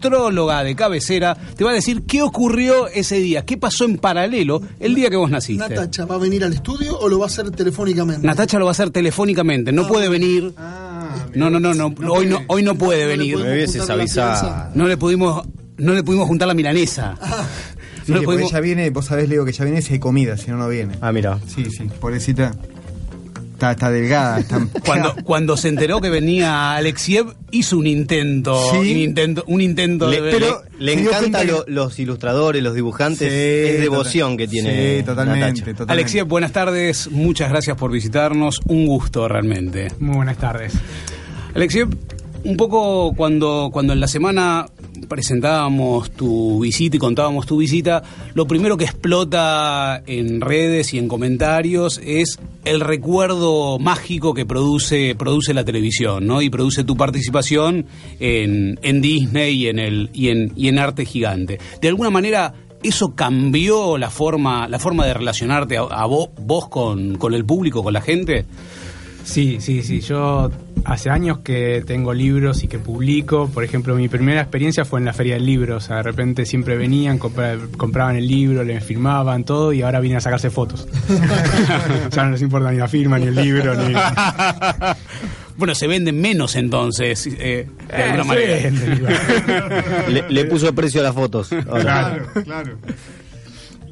astróloga 0.00 0.62
de 0.62 0.76
cabecera, 0.76 1.34
te 1.56 1.64
va 1.64 1.70
a 1.70 1.74
decir 1.74 2.02
qué 2.06 2.22
ocurrió 2.22 2.86
ese 2.88 3.16
día, 3.18 3.44
qué 3.44 3.56
pasó 3.56 3.84
en 3.84 3.98
paralelo 3.98 4.60
el 4.78 4.94
día 4.94 5.10
que 5.10 5.16
vos 5.16 5.30
naciste. 5.30 5.68
Natacha, 5.68 6.04
¿va 6.04 6.16
a 6.16 6.18
venir 6.18 6.44
al 6.44 6.52
estudio 6.52 6.98
o 6.98 7.08
lo 7.08 7.18
va 7.18 7.24
a 7.26 7.28
hacer 7.28 7.50
telefónicamente? 7.50 8.26
Natacha 8.26 8.58
lo 8.58 8.66
va 8.66 8.70
a 8.70 8.72
hacer 8.72 8.90
telefónicamente, 8.90 9.72
no 9.72 9.86
puede 9.88 10.08
venir. 10.08 10.52
no, 11.34 11.50
no, 11.50 11.58
no, 11.60 11.74
no, 11.74 11.94
hoy 12.10 12.26
no, 12.26 12.40
hoy 12.48 12.62
no 12.62 12.74
puede 12.76 13.06
venir. 13.06 13.36
Me 13.38 13.52
hubieses 13.52 13.88
avisado. 13.88 14.70
No 14.74 14.86
le 14.86 14.96
pudimos, 14.96 15.46
no 15.78 15.94
le 15.94 16.02
pudimos 16.02 16.26
juntar 16.28 16.48
la 16.48 16.54
milanesa. 16.54 17.16
Sí, 18.04 18.12
No 18.12 18.20
le 18.20 18.24
pudimos- 18.24 18.52
ella 18.52 18.60
viene, 18.60 18.90
vos 18.90 19.06
sabés, 19.06 19.28
Leo, 19.28 19.44
que 19.44 19.50
ya 19.52 19.64
viene 19.64 19.82
si 19.82 19.94
hay 19.94 19.98
comida, 19.98 20.36
si 20.36 20.50
no, 20.52 20.56
no 20.58 20.68
viene. 20.68 20.94
Ah, 21.00 21.10
mira. 21.10 21.40
Sí, 21.52 21.64
sí, 21.70 21.88
pobrecita. 22.00 22.52
Está, 23.56 23.70
está 23.70 23.90
delgada. 23.90 24.38
Está... 24.38 24.66
Cuando, 24.84 25.14
cuando 25.24 25.56
se 25.56 25.68
enteró 25.68 25.98
que 26.02 26.10
venía 26.10 26.74
Alexiev, 26.76 27.34
hizo 27.50 27.78
un 27.78 27.86
intento, 27.86 28.54
Sí. 28.70 28.76
un 28.76 28.86
intento, 28.86 29.44
un 29.46 29.60
intento 29.62 30.10
Le, 30.10 30.20
de 30.20 30.30
pero 30.30 30.62
le 30.78 30.92
encantan 30.92 31.48
los 31.66 31.98
ilustradores, 31.98 32.62
los 32.62 32.74
dibujantes. 32.74 33.32
Sí, 33.32 33.74
es 33.76 33.80
devoción 33.80 34.32
total- 34.32 34.36
que 34.36 34.48
tiene 34.48 34.70
Sí, 34.98 35.02
totalmente. 35.04 35.62
Totalmente. 35.62 35.92
Alexiev, 35.92 36.26
buenas 36.26 36.52
tardes, 36.52 37.10
muchas 37.10 37.48
gracias 37.48 37.78
por 37.78 37.90
visitarnos, 37.90 38.60
un 38.66 38.86
gusto 38.86 39.26
realmente. 39.26 39.88
Muy 40.00 40.16
buenas 40.16 40.36
tardes. 40.36 40.74
Alexiev, 41.54 41.88
un 42.46 42.56
poco 42.56 43.12
cuando, 43.16 43.70
cuando 43.72 43.92
en 43.92 44.00
la 44.00 44.06
semana 44.06 44.66
presentábamos 45.08 46.10
tu 46.12 46.60
visita 46.60 46.96
y 46.96 46.98
contábamos 46.98 47.44
tu 47.46 47.58
visita, 47.58 48.02
lo 48.34 48.46
primero 48.46 48.76
que 48.76 48.84
explota 48.84 50.02
en 50.06 50.40
redes 50.40 50.94
y 50.94 50.98
en 50.98 51.08
comentarios 51.08 52.00
es 52.04 52.38
el 52.64 52.80
recuerdo 52.80 53.78
mágico 53.78 54.32
que 54.32 54.46
produce, 54.46 55.14
produce 55.16 55.54
la 55.54 55.64
televisión, 55.64 56.26
¿no? 56.26 56.40
Y 56.40 56.48
produce 56.48 56.84
tu 56.84 56.96
participación 56.96 57.86
en, 58.20 58.78
en 58.82 59.00
Disney 59.00 59.64
y 59.64 59.68
en, 59.68 59.78
el, 59.78 60.10
y, 60.12 60.28
en, 60.28 60.52
y 60.56 60.68
en 60.68 60.78
Arte 60.78 61.04
Gigante. 61.04 61.58
De 61.80 61.88
alguna 61.88 62.10
manera, 62.10 62.54
¿eso 62.82 63.14
cambió 63.14 63.98
la 63.98 64.10
forma, 64.10 64.68
la 64.68 64.78
forma 64.78 65.04
de 65.04 65.14
relacionarte 65.14 65.76
a, 65.76 66.06
vos, 66.06 66.28
vos 66.40 66.68
con, 66.68 67.16
con 67.16 67.34
el 67.34 67.44
público, 67.44 67.82
con 67.82 67.92
la 67.92 68.00
gente? 68.00 68.46
Sí, 69.26 69.56
sí, 69.60 69.82
sí. 69.82 70.00
Yo 70.00 70.50
hace 70.84 71.10
años 71.10 71.38
que 71.40 71.82
tengo 71.84 72.14
libros 72.14 72.62
y 72.62 72.68
que 72.68 72.78
publico. 72.78 73.48
Por 73.52 73.64
ejemplo, 73.64 73.94
mi 73.96 74.08
primera 74.08 74.40
experiencia 74.40 74.84
fue 74.84 75.00
en 75.00 75.04
la 75.04 75.12
Feria 75.12 75.34
del 75.34 75.44
Libro. 75.44 75.76
O 75.76 75.80
sea, 75.80 75.96
de 75.96 76.02
repente 76.04 76.46
siempre 76.46 76.76
venían, 76.76 77.18
compra- 77.18 77.58
compraban 77.76 78.14
el 78.16 78.26
libro, 78.28 78.62
le 78.62 78.80
firmaban 78.80 79.42
todo 79.44 79.72
y 79.72 79.82
ahora 79.82 79.98
vienen 79.98 80.18
a 80.18 80.20
sacarse 80.20 80.48
fotos. 80.48 80.86
ya 82.12 82.24
no 82.24 82.30
les 82.30 82.42
importa 82.42 82.70
ni 82.70 82.78
la 82.78 82.86
firma, 82.88 83.18
ni 83.18 83.26
el 83.26 83.34
libro, 83.34 83.74
ni... 83.74 83.94
Bueno, 85.56 85.74
se 85.74 85.86
venden 85.86 86.20
menos 86.20 86.54
entonces, 86.54 87.26
eh, 87.26 87.66
de 87.88 88.02
alguna 88.02 88.22
se 88.22 88.28
manera. 88.28 88.68
igual. 88.94 89.84
Le, 90.08 90.24
le 90.30 90.44
puso 90.44 90.72
precio 90.74 91.00
a 91.00 91.04
las 91.04 91.14
fotos. 91.14 91.50
ahora. 91.52 92.22
claro. 92.44 92.76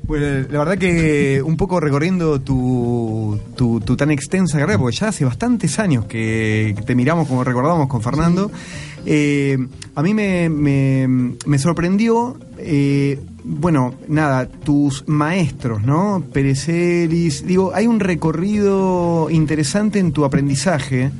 Pues 0.06 0.50
la 0.50 0.58
verdad 0.58 0.76
que 0.76 1.42
un 1.42 1.56
poco 1.56 1.80
recorriendo 1.80 2.40
tu, 2.40 3.40
tu, 3.56 3.80
tu 3.80 3.96
tan 3.96 4.10
extensa 4.10 4.58
carrera, 4.58 4.78
porque 4.78 4.96
ya 4.96 5.08
hace 5.08 5.24
bastantes 5.24 5.78
años 5.78 6.04
que 6.04 6.74
te 6.84 6.94
miramos 6.94 7.26
como 7.26 7.42
recordamos 7.42 7.88
con 7.88 8.02
Fernando, 8.02 8.50
eh, 9.06 9.58
a 9.94 10.02
mí 10.02 10.12
me, 10.12 10.48
me, 10.48 11.34
me 11.46 11.58
sorprendió, 11.58 12.36
eh, 12.58 13.18
bueno, 13.44 13.94
nada, 14.08 14.46
tus 14.46 15.04
maestros, 15.06 15.82
¿no? 15.82 16.22
Perezelis, 16.32 17.46
digo, 17.46 17.72
hay 17.74 17.86
un 17.86 18.00
recorrido 18.00 19.28
interesante 19.30 19.98
en 19.98 20.12
tu 20.12 20.24
aprendizaje 20.24 21.12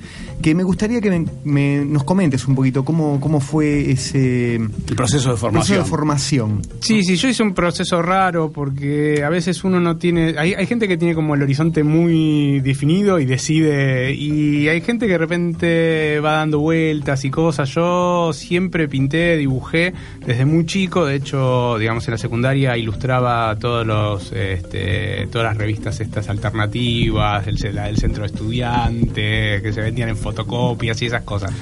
que 0.44 0.54
me 0.54 0.62
gustaría 0.62 1.00
que 1.00 1.08
me- 1.08 1.24
me- 1.44 1.84
nos 1.86 2.04
comentes 2.04 2.46
un 2.46 2.54
poquito 2.54 2.84
cómo, 2.84 3.18
cómo 3.18 3.40
fue 3.40 3.90
ese... 3.92 4.56
El 4.56 4.68
proceso 4.94 5.30
de 5.34 5.38
Proceso 5.40 5.74
de 5.78 5.84
formación. 5.88 6.60
Sí, 6.80 7.02
sí, 7.02 7.16
yo 7.16 7.28
hice 7.28 7.42
un 7.42 7.54
proceso 7.54 8.02
raro 8.02 8.52
porque 8.52 9.24
a 9.24 9.30
veces 9.30 9.64
uno 9.64 9.80
no 9.80 9.96
tiene... 9.96 10.34
Hay, 10.36 10.52
hay 10.52 10.66
gente 10.66 10.86
que 10.86 10.98
tiene 10.98 11.14
como 11.14 11.34
el 11.34 11.40
horizonte 11.40 11.82
muy 11.82 12.60
definido 12.60 13.18
y 13.18 13.24
decide... 13.24 14.12
Y 14.12 14.68
hay 14.68 14.82
gente 14.82 15.06
que 15.06 15.12
de 15.12 15.18
repente 15.18 16.20
va 16.20 16.32
dando 16.32 16.58
vueltas 16.58 17.24
y 17.24 17.30
cosas. 17.30 17.70
Yo 17.74 18.30
siempre 18.34 18.86
pinté, 18.86 19.38
dibujé 19.38 19.94
desde 20.26 20.44
muy 20.44 20.66
chico. 20.66 21.06
De 21.06 21.14
hecho, 21.16 21.78
digamos, 21.78 22.06
en 22.06 22.12
la 22.12 22.18
secundaria 22.18 22.76
ilustraba 22.76 23.56
todos 23.58 23.86
los, 23.86 24.30
este, 24.32 25.26
todas 25.32 25.46
las 25.48 25.56
revistas 25.56 26.00
estas 26.00 26.28
alternativas, 26.28 27.46
el, 27.46 27.56
la 27.74 27.86
del 27.86 27.96
centro 27.96 28.24
de 28.24 28.26
estudiantes, 28.26 29.62
que 29.62 29.72
se 29.72 29.80
vendían 29.80 30.10
en 30.10 30.16
fotocopias 30.34 31.00
y 31.02 31.06
esas 31.06 31.22
cosas. 31.22 31.52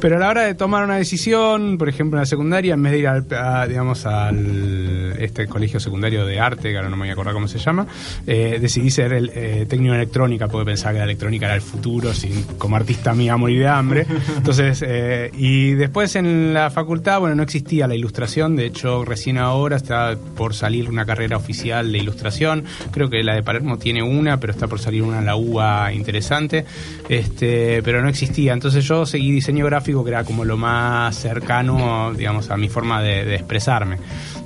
Pero 0.00 0.16
a 0.16 0.18
la 0.18 0.28
hora 0.28 0.42
de 0.42 0.54
tomar 0.54 0.84
una 0.84 0.96
decisión, 0.96 1.78
por 1.78 1.88
ejemplo, 1.88 2.18
en 2.18 2.22
la 2.22 2.26
secundaria, 2.26 2.74
en 2.74 2.82
vez 2.82 2.92
de 2.92 2.98
ir 2.98 3.08
al, 3.08 3.26
digamos, 3.68 4.04
al 4.06 5.14
este 5.18 5.46
colegio 5.46 5.80
secundario 5.80 6.26
de 6.26 6.40
arte, 6.40 6.70
que 6.70 6.76
ahora 6.76 6.88
no 6.88 6.96
me 6.96 7.02
voy 7.02 7.10
a 7.10 7.12
acordar 7.12 7.34
cómo 7.34 7.48
se 7.48 7.58
llama, 7.58 7.86
eh, 8.26 8.58
decidí 8.60 8.90
ser 8.90 9.12
el 9.12 9.30
eh, 9.34 9.66
técnico 9.68 9.94
en 9.94 10.00
electrónica, 10.00 10.48
porque 10.48 10.66
pensaba 10.66 10.92
que 10.92 10.98
la 10.98 11.04
electrónica 11.04 11.46
era 11.46 11.54
el 11.54 11.62
futuro, 11.62 12.12
sin, 12.12 12.42
como 12.58 12.76
artista 12.76 13.14
me 13.14 13.24
iba 13.24 13.34
a 13.34 13.38
morir 13.38 13.60
de 13.60 13.68
hambre. 13.68 14.06
Entonces, 14.36 14.84
eh, 14.86 15.30
y 15.36 15.72
después 15.72 16.16
en 16.16 16.52
la 16.52 16.70
facultad, 16.70 17.20
bueno, 17.20 17.34
no 17.34 17.42
existía 17.42 17.86
la 17.86 17.94
ilustración, 17.94 18.56
de 18.56 18.66
hecho, 18.66 19.04
recién 19.04 19.38
ahora 19.38 19.76
está 19.76 20.16
por 20.36 20.54
salir 20.54 20.88
una 20.88 21.04
carrera 21.04 21.36
oficial 21.36 21.92
de 21.92 21.98
ilustración, 21.98 22.64
creo 22.90 23.08
que 23.08 23.22
la 23.22 23.34
de 23.34 23.42
Palermo 23.42 23.78
tiene 23.78 24.02
una, 24.02 24.38
pero 24.40 24.52
está 24.52 24.66
por 24.66 24.80
salir 24.80 25.02
una 25.02 25.18
en 25.18 25.26
la 25.26 25.36
UBA 25.36 25.92
interesante, 25.92 26.64
este, 27.08 27.82
pero 27.82 28.02
no 28.02 28.05
existía. 28.08 28.52
Entonces 28.52 28.84
yo 28.84 29.06
seguí 29.06 29.30
diseño 29.30 29.64
gráfico, 29.66 30.04
que 30.04 30.10
era 30.10 30.24
como 30.24 30.44
lo 30.44 30.56
más 30.56 31.16
cercano, 31.16 32.12
digamos, 32.14 32.50
a 32.50 32.56
mi 32.56 32.68
forma 32.68 33.02
de, 33.02 33.34
expresarme. 33.34 33.98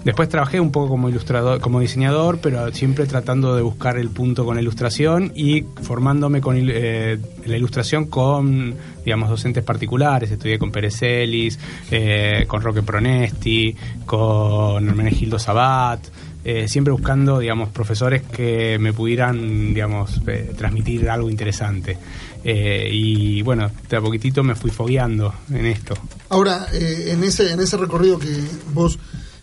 Después 0.04 0.28
trabajé 0.28 0.60
un 0.60 0.72
poco 0.72 0.88
como 0.88 1.08
ilustrador, 1.08 1.60
como 1.60 1.80
diseñador, 1.80 2.38
pero 2.40 2.72
siempre 2.72 3.06
tratando 3.06 3.54
de 3.54 3.62
buscar 3.62 3.98
el 3.98 4.08
punto 4.08 4.44
con 4.44 4.54
la 4.54 4.62
ilustración 4.62 5.32
y 5.34 5.64
formándome 5.82 6.40
con 6.40 6.56
eh, 6.58 7.18
la 7.44 7.56
ilustración 7.56 8.06
con, 8.06 8.74
digamos, 9.04 9.28
docentes 9.28 9.62
particulares. 9.62 10.30
Estudié 10.30 10.58
con 10.58 10.70
Pérez 10.70 11.02
Ellis, 11.02 11.58
eh, 11.90 12.44
con 12.46 12.62
Roque 12.62 12.82
Pronesti, 12.82 13.76
con 14.06 14.88
Hermenegildo 14.88 15.38
Sabat. 15.38 16.00
eh, 16.44 16.68
siempre 16.68 16.92
buscando, 16.92 17.38
digamos, 17.38 17.68
profesores 17.68 18.22
que 18.22 18.78
me 18.78 18.92
pudieran, 18.92 19.74
digamos, 19.74 20.20
eh, 20.26 20.52
transmitir 20.56 21.10
algo 21.10 21.28
interesante. 21.28 21.98
Eh, 22.44 22.88
y 22.92 23.42
bueno, 23.42 23.70
de 23.88 23.96
a 23.96 24.00
poquitito 24.00 24.42
me 24.42 24.54
fui 24.54 24.70
fogueando 24.70 25.34
en 25.50 25.66
esto. 25.66 25.94
Ahora, 26.30 26.68
eh, 26.72 27.10
en, 27.12 27.22
ese, 27.24 27.52
en 27.52 27.60
ese 27.60 27.76
recorrido 27.76 28.18
que 28.18 28.34
vos 28.72 28.98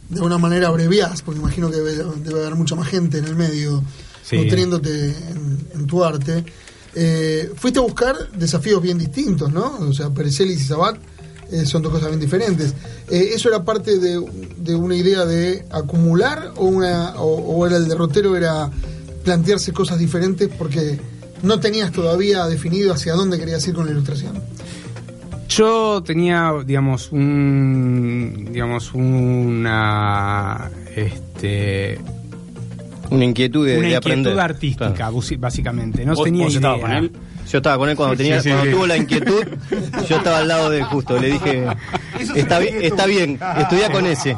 de 0.10 0.16
alguna 0.16 0.38
manera 0.38 0.70
abreviás, 0.70 1.22
porque 1.22 1.40
imagino 1.40 1.70
que 1.70 1.78
debe, 1.78 2.04
debe 2.24 2.40
haber 2.42 2.56
mucha 2.56 2.76
más 2.76 2.88
gente 2.88 3.18
en 3.20 3.26
el 3.26 3.36
medio 3.36 3.84
Sí. 4.24 4.36
nutriéndote 4.38 5.06
en, 5.30 5.68
en 5.74 5.88
tu 5.88 6.04
arte, 6.04 6.44
eh, 6.96 7.50
fuiste 7.56 7.80
a 7.80 7.82
buscar 7.82 8.30
desafíos 8.34 8.82
bien 8.82 8.98
distintos, 8.98 9.54
¿no? 9.54 9.78
O 9.80 9.94
sea, 9.94 10.10
Perezelis 10.10 10.60
y 10.60 10.66
Sabat 10.66 10.98
eh, 11.50 11.66
son 11.66 11.82
dos 11.82 11.94
cosas 11.94 12.10
bien 12.10 12.20
diferentes. 12.20 12.74
Eh, 13.10 13.30
¿Eso 13.36 13.48
era 13.48 13.64
parte 13.64 14.00
de, 14.00 14.20
de 14.58 14.76
una 14.76 14.96
idea 14.96 15.26
de 15.26 15.66
acumular 15.72 16.52
o, 16.58 16.66
una, 16.66 17.12
o, 17.22 17.36
o 17.36 17.66
era 17.68 17.78
el 17.78 17.88
derrotero, 17.88 18.36
era 18.36 18.70
plantearse 19.24 19.72
cosas 19.72 19.98
diferentes 19.98 20.50
porque 20.58 21.00
no 21.44 21.60
tenías 21.60 21.92
todavía 21.92 22.46
definido 22.46 22.94
hacia 22.94 23.14
dónde 23.14 23.38
querías 23.40 23.68
ir 23.68 23.74
con 23.76 23.86
la 23.86 23.92
ilustración? 23.92 24.42
Yo 25.50 26.04
tenía, 26.06 26.52
digamos, 26.66 27.12
un, 27.12 28.50
digamos, 28.52 28.94
una, 28.94 30.70
este, 30.96 32.00
Una 33.10 33.24
inquietud 33.26 33.66
de, 33.66 33.78
una 33.78 33.88
de 33.88 33.94
inquietud 33.96 34.12
aprender. 34.12 34.40
artística, 34.40 35.10
básicamente. 35.38 36.06
No 36.06 36.14
¿Vos- 36.16 36.26
tenía 36.26 36.44
vos 36.44 36.54
idea. 36.54 36.60
estabas 36.60 36.82
con 36.82 36.92
él? 36.92 37.12
Yo 37.50 37.58
estaba 37.60 37.78
con 37.78 37.88
él 37.90 37.96
cuando, 37.96 38.16
Sí, 38.16 38.24
tenía, 38.24 38.42
sí, 38.42 38.50
cuando 38.50 38.66
sí. 38.66 38.72
tuvo 38.72 38.88
la 38.88 38.98
inquietud. 38.98 39.44
Yo 40.10 40.18
estaba 40.18 40.40
al 40.40 40.48
lado 40.50 40.70
de 40.70 40.80
él 40.80 40.84
justo. 40.84 41.18
Le 41.18 41.28
dije, 41.32 41.66
está, 42.36 42.60
bien, 42.60 42.76
está 42.82 43.06
bien, 43.06 43.40
estudia 43.58 43.90
con 43.90 44.06
ese. 44.06 44.36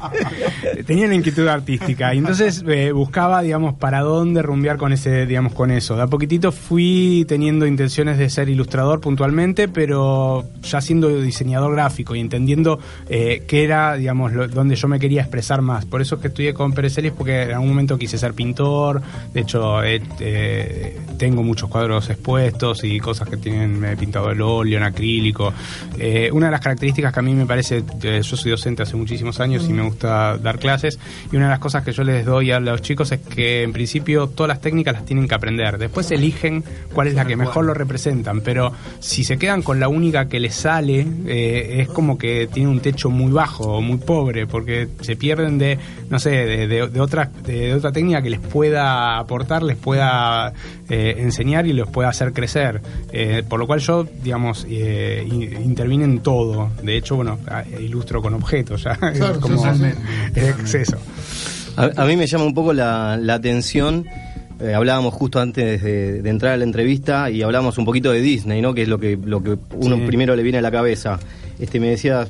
tenía 0.86 1.06
una 1.06 1.14
inquietud 1.14 1.46
artística. 1.48 2.14
Y 2.14 2.18
entonces 2.18 2.64
eh, 2.66 2.92
buscaba 2.92 3.42
digamos 3.42 3.74
para 3.74 4.00
dónde 4.00 4.42
rumbear 4.42 4.76
con 4.76 4.92
ese 4.92 5.26
digamos 5.26 5.52
con 5.52 5.70
eso. 5.70 5.96
De 5.96 6.02
a 6.02 6.06
poquitito 6.06 6.52
fui 6.52 7.24
teniendo 7.28 7.66
intenciones 7.66 8.18
de 8.18 8.28
ser 8.30 8.48
ilustrador 8.48 9.00
puntualmente 9.00 9.68
pero 9.68 10.44
ya 10.62 10.80
siendo 10.80 11.08
diseñador 11.20 11.72
gráfico 11.72 12.14
y 12.14 12.20
entendiendo 12.20 12.78
eh, 13.08 13.44
qué 13.46 13.64
era 13.64 13.94
digamos 13.94 14.32
donde 14.50 14.76
yo 14.76 14.88
me 14.88 14.98
quería 14.98 15.22
expresar 15.22 15.62
más. 15.62 15.84
Por 15.84 16.00
eso 16.00 16.16
es 16.16 16.20
que 16.20 16.28
estudié 16.28 16.54
con 16.54 16.72
Pérez 16.72 16.94
Celis 16.94 17.12
porque 17.12 17.42
en 17.42 17.52
algún 17.52 17.68
momento 17.68 17.98
quise 17.98 18.18
ser 18.18 18.34
pintor. 18.34 19.02
De 19.32 19.40
hecho 19.40 19.82
eh, 19.82 20.96
tengo 21.18 21.42
muchos 21.42 21.68
cuadros 21.68 22.08
expuestos 22.10 22.84
y 22.84 22.98
cosas 22.98 23.28
que 23.28 23.36
tienen 23.36 23.84
eh, 23.84 23.96
pintado 23.96 24.30
el 24.30 24.40
óleo 24.40 24.78
en 24.78 24.84
acrílico. 24.84 25.52
Eh, 25.98 26.30
una 26.32 26.46
de 26.46 26.52
las 26.52 26.60
características 26.60 27.12
que 27.12 27.20
a 27.20 27.22
mí 27.22 27.34
me 27.34 27.46
parece 27.46 27.82
yo 28.00 28.22
soy 28.22 28.50
docente 28.50 28.82
hace 28.82 28.96
muchísimos 28.96 29.40
años 29.40 29.66
y 29.68 29.72
me 29.72 29.82
gusta 29.90 30.38
dar 30.38 30.58
clases 30.58 30.98
y 31.30 31.36
una 31.36 31.46
de 31.46 31.50
las 31.50 31.58
cosas 31.60 31.84
que 31.84 31.92
yo 31.92 32.02
les 32.02 32.24
doy 32.24 32.50
a 32.50 32.60
los 32.60 32.82
chicos 32.82 33.12
es 33.12 33.20
que 33.20 33.62
en 33.62 33.72
principio 33.72 34.26
todas 34.28 34.48
las 34.48 34.60
técnicas 34.60 34.94
las 34.94 35.04
tienen 35.04 35.28
que 35.28 35.34
aprender. 35.34 35.78
Después 35.78 36.10
eligen 36.10 36.64
cuál 36.94 37.08
es 37.08 37.14
la 37.14 37.24
que 37.24 37.36
mejor 37.36 37.64
lo 37.64 37.74
representan 37.74 38.40
pero 38.40 38.72
si 38.98 39.24
se 39.24 39.36
quedan 39.38 39.62
con 39.62 39.78
la 39.80 39.88
única 39.88 40.28
que 40.28 40.40
les 40.40 40.54
sale 40.54 41.06
eh, 41.26 41.80
es 41.82 41.88
como 41.88 42.16
que 42.18 42.48
tiene 42.52 42.68
un 42.70 42.80
techo 42.80 43.10
muy 43.10 43.30
bajo 43.32 43.64
o 43.76 43.80
muy 43.80 43.98
pobre 43.98 44.46
porque 44.46 44.88
se 45.00 45.16
pierden 45.16 45.58
de 45.58 45.78
no 46.08 46.18
sé 46.18 46.30
de, 46.30 46.66
de- 46.68 47.00
otra 47.00 47.30
de 47.44 47.74
otra 47.74 47.92
técnica 47.92 48.22
que 48.22 48.30
les 48.30 48.40
pueda 48.40 49.18
aportar 49.18 49.62
les 49.62 49.76
pueda 49.76 50.52
eh, 50.90 51.14
enseñar 51.18 51.66
y 51.66 51.72
los 51.72 51.88
pueda 51.88 52.08
hacer 52.10 52.32
crecer 52.32 52.80
Eh, 53.12 53.42
por 53.48 53.58
lo 53.58 53.66
cual 53.66 53.80
yo 53.80 54.06
digamos 54.22 54.66
eh, 54.68 55.24
in- 55.26 55.62
intervine 55.64 56.04
en 56.04 56.18
todo 56.18 56.70
de 56.82 56.96
hecho 56.98 57.16
bueno 57.16 57.38
a- 57.48 57.64
ilustro 57.80 58.20
con 58.20 58.34
objetos 58.34 58.82
ya 58.82 58.96
Claro, 59.14 59.40
como 59.40 59.56
totalmente. 59.56 59.98
es 60.34 60.74
eso 60.74 60.98
A, 61.76 61.90
a 62.02 62.04
mí 62.06 62.16
me 62.16 62.26
llama 62.26 62.44
un 62.44 62.54
poco 62.54 62.72
la, 62.72 63.16
la 63.16 63.34
atención. 63.34 64.04
eh, 64.60 64.74
hablábamos 64.74 65.14
justo 65.14 65.40
antes 65.40 65.82
de, 65.82 66.20
de 66.20 66.28
entrar 66.30 66.52
a 66.52 66.56
la 66.58 66.64
entrevista 66.64 67.30
y 67.30 67.40
hablábamos 67.42 67.78
un 67.78 67.84
poquito 67.86 68.10
de 68.12 68.20
Disney, 68.20 68.60
¿no? 68.60 68.74
Que 68.74 68.82
es 68.82 68.88
lo 68.88 68.98
que, 68.98 69.16
lo 69.16 69.42
que 69.42 69.56
uno 69.76 69.96
Sí. 69.96 70.02
primero 70.06 70.36
le 70.36 70.42
viene 70.42 70.58
a 70.58 70.60
la 70.62 70.70
cabeza. 70.70 71.18
Este, 71.60 71.78
me 71.78 71.90
decía, 71.90 72.26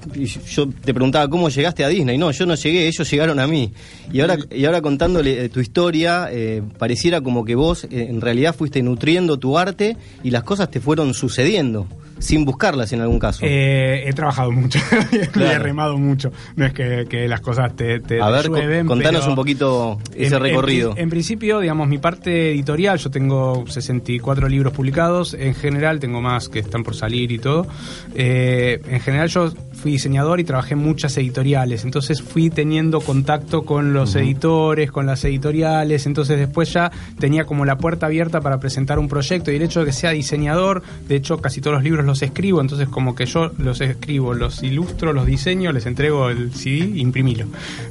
yo 0.51 0.69
te 0.69 0.93
preguntaba 0.93 1.29
cómo 1.29 1.49
llegaste 1.49 1.85
a 1.85 1.89
Disney. 1.89 2.19
No, 2.19 2.33
yo 2.33 2.47
no 2.47 2.57
llegué, 2.57 2.89
ellos 2.89 3.09
llegaron 3.09 3.39
a 3.39 3.47
mí. 3.47 3.73
Y 4.13 4.21
ahora, 4.21 4.37
y 4.51 4.65
ahora 4.65 4.83
contándole 4.83 5.45
eh, 5.45 5.49
tu 5.49 5.61
historia, 5.61 6.29
eh, 6.33 6.63
pareciera 6.79 7.21
como 7.21 7.45
que 7.45 7.55
vos 7.55 7.85
eh, 7.85 8.09
en 8.11 8.21
realidad 8.21 8.55
fuiste 8.55 8.83
nutriendo 8.83 9.39
tu 9.39 9.57
arte 9.57 9.97
y 10.25 10.31
las 10.31 10.43
cosas 10.43 10.71
te 10.71 10.81
fueron 10.81 11.15
sucediendo. 11.15 11.87
Sin 12.21 12.45
buscarlas 12.45 12.93
en 12.93 13.01
algún 13.01 13.19
caso. 13.19 13.45
Eh, 13.45 14.05
he 14.07 14.13
trabajado 14.13 14.53
mucho, 14.53 14.79
y 15.13 15.43
he 15.43 15.59
remado 15.59 15.99
mucho. 15.99 16.31
No 16.55 16.65
es 16.65 16.73
que, 16.73 17.07
que 17.11 17.27
las 17.27 17.41
cosas 17.41 17.75
te, 17.75 17.99
te, 17.99 18.21
A 18.21 18.31
ver, 18.31 18.47
llueven, 18.47 18.87
contanos 18.87 19.27
un 19.27 19.35
poquito 19.35 19.99
ese 20.15 20.37
en- 20.37 20.43
recorrido. 20.43 20.95
En, 20.97 21.11
principio, 21.11 21.59
digamos, 21.61 21.89
mi 21.89 21.99
parte 21.99 22.53
editorial, 22.53 22.99
yo 22.99 23.11
tengo 23.11 23.65
64 23.67 24.49
libros 24.49 24.73
publicados. 24.73 25.35
En 25.35 25.55
general, 25.55 25.99
tengo 25.99 26.21
más 26.21 26.49
que 26.49 26.61
están 26.61 26.85
por 26.85 26.95
salir 26.95 27.33
y 27.33 27.39
todo. 27.39 27.67
Eh, 28.15 28.81
en 28.89 29.01
general, 29.01 29.29
yo 29.29 29.53
fui 29.81 29.93
diseñador 29.93 30.41
y 30.41 30.45
trabajé 30.45 30.75
en 30.75 30.81
muchas 30.81 31.17
editoriales. 31.17 31.85
Entonces, 31.85 32.23
fui 32.23 32.51
teniendo 32.51 33.01
contacto 33.01 33.63
con 33.65 33.93
los 33.93 34.15
editores, 34.15 34.91
con 34.91 35.07
las 35.07 35.25
editoriales. 35.25 36.07
Entonces, 36.07 36.39
después 36.39 36.73
ya 36.73 36.91
tenía 37.19 37.45
como 37.45 37.65
la 37.65 37.77
puerta 37.79 38.07
abierta 38.07 38.41
para 38.41 38.59
presentar 38.61 38.99
un 38.99 39.09
proyecto. 39.09 39.51
Y 39.51 39.57
el 39.57 39.63
hecho 39.63 39.81
de 39.81 39.87
que 39.87 39.93
sea 39.93 40.11
diseñador, 40.11 40.83
de 41.09 41.17
hecho, 41.17 41.39
casi 41.39 41.61
todos 41.61 41.75
los 41.77 41.85
libros 41.85 42.05
los 42.05 42.23
escribo. 42.23 42.61
Entonces, 42.61 42.89
como 42.89 43.15
que 43.15 43.27
yo 43.27 43.51
los 43.59 43.81
escribo, 43.81 44.35
los 44.35 44.63
ilustro, 44.63 45.13
los 45.13 45.27
diseño, 45.27 45.73
les 45.73 45.87
entrego 45.87 46.29
el 46.31 46.53
CD, 46.55 46.99
imprimilo. 47.01 47.47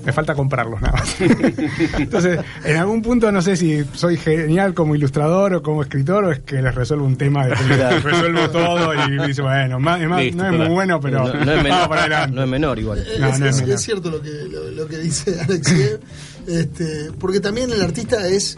Me 0.05 0.13
falta 0.13 0.35
comprarlos 0.35 0.81
nada 0.81 0.93
más. 0.99 1.15
Entonces, 1.99 2.39
en 2.63 2.77
algún 2.77 3.01
punto 3.01 3.31
no 3.31 3.41
sé 3.41 3.55
si 3.55 3.83
soy 3.93 4.17
genial 4.17 4.73
como 4.73 4.95
ilustrador 4.95 5.53
o 5.55 5.63
como 5.63 5.81
escritor 5.81 6.23
o 6.25 6.31
es 6.31 6.39
que 6.39 6.61
les 6.61 6.73
resuelvo 6.75 7.05
un 7.05 7.15
tema, 7.17 7.45
de 7.47 7.55
resuelvo 8.03 8.49
todo 8.49 8.93
y 9.07 9.27
dice, 9.27 9.41
bueno, 9.41 9.79
más, 9.79 9.99
más- 10.01 10.19
Listo, 10.23 10.43
no 10.43 10.49
es 10.51 10.57
muy 10.59 10.67
bueno, 10.67 10.99
pero 10.99 11.27
No- 11.27 11.45
no 11.45 11.51
es 11.51 11.63
para 11.87 12.27
no 12.27 12.41
es 12.43 12.49
menor 12.49 12.79
igual. 12.79 12.99
Es, 12.99 13.19
No, 13.19 13.27
no 13.37 13.45
es 13.45 13.55
es- 13.55 13.61
menor. 13.61 13.75
es 13.75 13.81
cierto 13.81 14.09
lo 14.09 14.21
que, 14.21 14.29
lo, 14.51 14.71
lo 14.71 14.87
que 14.87 14.97
dice 14.97 15.39
Alexiev, 15.39 15.99
este, 16.47 17.11
porque 17.19 17.39
también 17.39 17.71
el 17.71 17.81
artista 17.81 18.27
es 18.27 18.57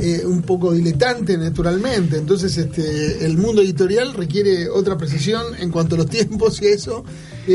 eh, 0.00 0.22
un 0.24 0.42
poco 0.42 0.72
diletante 0.72 1.36
naturalmente, 1.38 2.18
entonces 2.18 2.56
este, 2.56 3.24
el 3.24 3.36
mundo 3.38 3.62
editorial 3.62 4.14
requiere 4.14 4.68
otra 4.68 4.96
precisión 4.98 5.44
en 5.58 5.70
cuanto 5.70 5.94
a 5.94 5.98
los 5.98 6.06
tiempos 6.10 6.60
y 6.62 6.66
eso. 6.66 7.04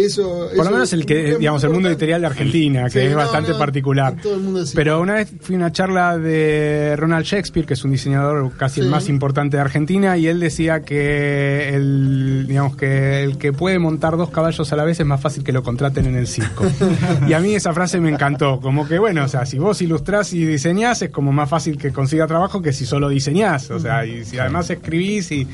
Eso 0.01 0.49
Por 0.55 0.65
lo 0.65 0.71
menos 0.71 0.93
el 0.93 1.05
que, 1.05 1.31
es 1.31 1.39
digamos, 1.39 1.63
el 1.63 1.69
mundo 1.71 1.89
editorial 1.89 2.21
de 2.21 2.27
Argentina, 2.27 2.83
que 2.85 2.89
Sí, 2.91 2.99
es 2.99 3.11
no, 3.11 3.17
bastante 3.17 3.51
no, 3.51 3.57
particular. 3.57 4.15
todo 4.21 4.35
el 4.35 4.41
mundo 4.41 4.61
es 4.61 4.73
Pero 4.73 5.01
una 5.01 5.15
vez 5.15 5.31
fui 5.41 5.55
a 5.55 5.57
una 5.57 5.71
charla 5.71 6.17
de 6.17 6.95
Ronald 6.97 7.25
Shakespeare, 7.25 7.65
que 7.65 7.73
es 7.73 7.83
un 7.83 7.91
diseñador 7.91 8.51
casi 8.57 8.81
el 8.81 8.87
más 8.87 9.09
importante 9.09 9.57
de 9.57 9.61
Argentina, 9.61 10.17
y 10.17 10.27
él 10.27 10.39
decía 10.39 10.81
que 10.81 11.69
el, 11.69 12.45
digamos 12.47 12.75
que 12.75 13.23
el 13.23 13.37
que 13.37 13.53
puede 13.53 13.79
montar 13.79 14.17
dos 14.17 14.29
caballos 14.29 14.71
a 14.71 14.75
la 14.75 14.83
vez 14.83 14.99
es 14.99 15.05
más 15.05 15.21
fácil 15.21 15.43
que 15.43 15.51
lo 15.51 15.63
contraten 15.63 16.05
en 16.05 16.15
el 16.15 16.27
circo. 16.27 16.65
y 17.27 17.33
a 17.33 17.39
mí 17.39 17.55
esa 17.55 17.73
frase 17.73 17.99
me 17.99 18.09
encantó, 18.09 18.59
como 18.59 18.87
que 18.87 18.99
bueno, 18.99 19.23
o 19.25 19.27
sea, 19.27 19.45
si 19.45 19.59
vos 19.59 19.81
ilustrás 19.81 20.33
y 20.33 20.45
diseñás 20.45 21.01
es 21.01 21.09
como 21.09 21.31
más 21.31 21.49
fácil 21.49 21.77
que 21.77 21.91
consiga 21.91 22.27
trabajo 22.27 22.61
que 22.61 22.73
si 22.73 22.85
solo 22.85 23.09
diseñás, 23.09 23.69
o 23.71 23.79
sea, 23.79 24.05
y 24.05 24.25
si 24.25 24.37
además 24.37 24.69
escribís 24.69 25.31
y 25.31 25.47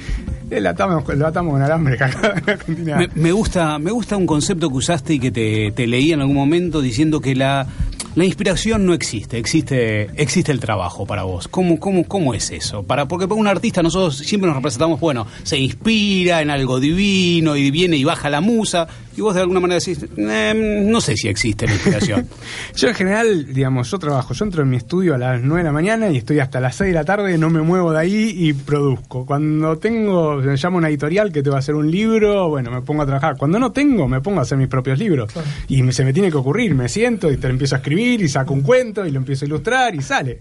eh, 0.52 0.67
atamos, 0.67 1.08
lo 1.15 1.28
atamos 1.28 1.54
con 1.54 1.62
alambre 1.62 1.95
acá 1.95 2.10
en 2.38 2.49
Argentina. 2.49 2.97
Me, 2.97 3.10
me 3.15 3.32
gusta, 3.32 3.78
me 3.80 3.91
gusta 3.91 4.17
un 4.17 4.25
concepto 4.29 4.69
que 4.69 4.75
usaste 4.75 5.15
y 5.15 5.19
que 5.19 5.31
te, 5.31 5.87
leí 5.87 6.11
en 6.11 6.21
algún 6.21 6.35
momento 6.35 6.81
diciendo 6.81 7.19
que 7.19 7.33
la, 7.35 7.65
la 8.13 8.25
inspiración 8.25 8.85
no 8.85 8.93
existe, 8.93 9.39
existe, 9.39 10.03
existe 10.21 10.51
el 10.51 10.59
trabajo 10.59 11.07
para 11.07 11.23
vos. 11.23 11.47
¿Cómo, 11.47 11.79
cómo, 11.79 12.03
cómo 12.03 12.35
es 12.35 12.51
eso? 12.51 12.83
Para, 12.83 13.07
porque 13.07 13.27
para 13.27 13.41
un 13.41 13.47
artista 13.47 13.81
nosotros 13.81 14.17
siempre 14.17 14.45
nos 14.45 14.57
representamos, 14.57 14.99
bueno, 14.99 15.25
se 15.41 15.57
inspira 15.57 16.43
en 16.43 16.51
algo 16.51 16.79
divino 16.79 17.55
y 17.55 17.71
viene 17.71 17.97
y 17.97 18.03
baja 18.03 18.29
la 18.29 18.39
musa, 18.39 18.87
y 19.19 19.21
vos 19.21 19.36
de 19.36 19.41
alguna 19.41 19.60
manera 19.60 19.79
decís, 19.79 20.05
"Em, 20.17 20.89
no 20.89 21.01
sé 21.01 21.15
si 21.17 21.27
existe 21.27 21.65
la 21.67 21.73
inspiración. 21.73 22.25
Yo 22.75 22.88
en 22.88 22.95
general, 22.95 23.53
digamos, 23.53 23.91
yo 23.91 23.99
trabajo, 23.99 24.34
yo 24.34 24.45
entro 24.45 24.63
en 24.63 24.69
mi 24.69 24.77
estudio 24.77 25.13
a 25.15 25.17
las 25.17 25.41
9 25.41 25.60
de 25.60 25.63
la 25.65 25.71
mañana 25.73 26.10
y 26.10 26.17
estoy 26.17 26.39
hasta 26.39 26.60
las 26.62 26.75
6 26.77 26.89
de 26.91 26.93
la 26.95 27.03
tarde, 27.03 27.38
no 27.38 27.49
me 27.49 27.62
muevo 27.62 27.91
de 27.91 27.99
ahí 27.99 28.34
y 28.36 28.53
produzco. 28.53 29.25
Cuando 29.25 29.77
tengo, 29.77 30.38
me 30.38 30.55
llamo 30.55 30.77
una 30.77 30.88
editorial 30.88 31.32
que 31.34 31.43
te 31.43 31.49
va 31.49 31.58
a 31.58 31.60
hacer 31.60 31.75
un 31.75 31.91
libro, 31.91 32.47
bueno, 32.47 32.71
me 32.71 32.82
pongo 32.82 33.01
a 33.01 33.05
trabajar. 33.05 33.36
Cuando 33.38 33.60
no 33.60 33.71
tengo, 33.73 34.08
me 34.08 34.21
pongo 34.21 34.39
a 34.39 34.43
hacer 34.43 34.58
mis 34.58 34.67
propios 34.69 34.97
libros. 34.97 35.32
Y 35.67 35.84
me- 35.84 35.91
se 35.91 36.05
me 36.05 36.13
tiene 36.13 36.32
que 36.32 36.38
ocurrir, 36.38 36.73
me 36.75 36.88
siento 36.88 37.29
y 37.29 37.36
te 37.38 37.47
lo 37.47 37.53
empiezo 37.53 37.75
a 37.75 37.79
escribir 37.79 38.21
y 38.21 38.29
saco 38.29 38.53
un 38.53 38.62
cuento 38.62 39.05
y 39.05 39.12
lo 39.12 39.17
empiezo 39.19 39.43
a 39.43 39.47
ilustrar 39.47 39.93
y 39.95 40.01
sale. 40.01 40.39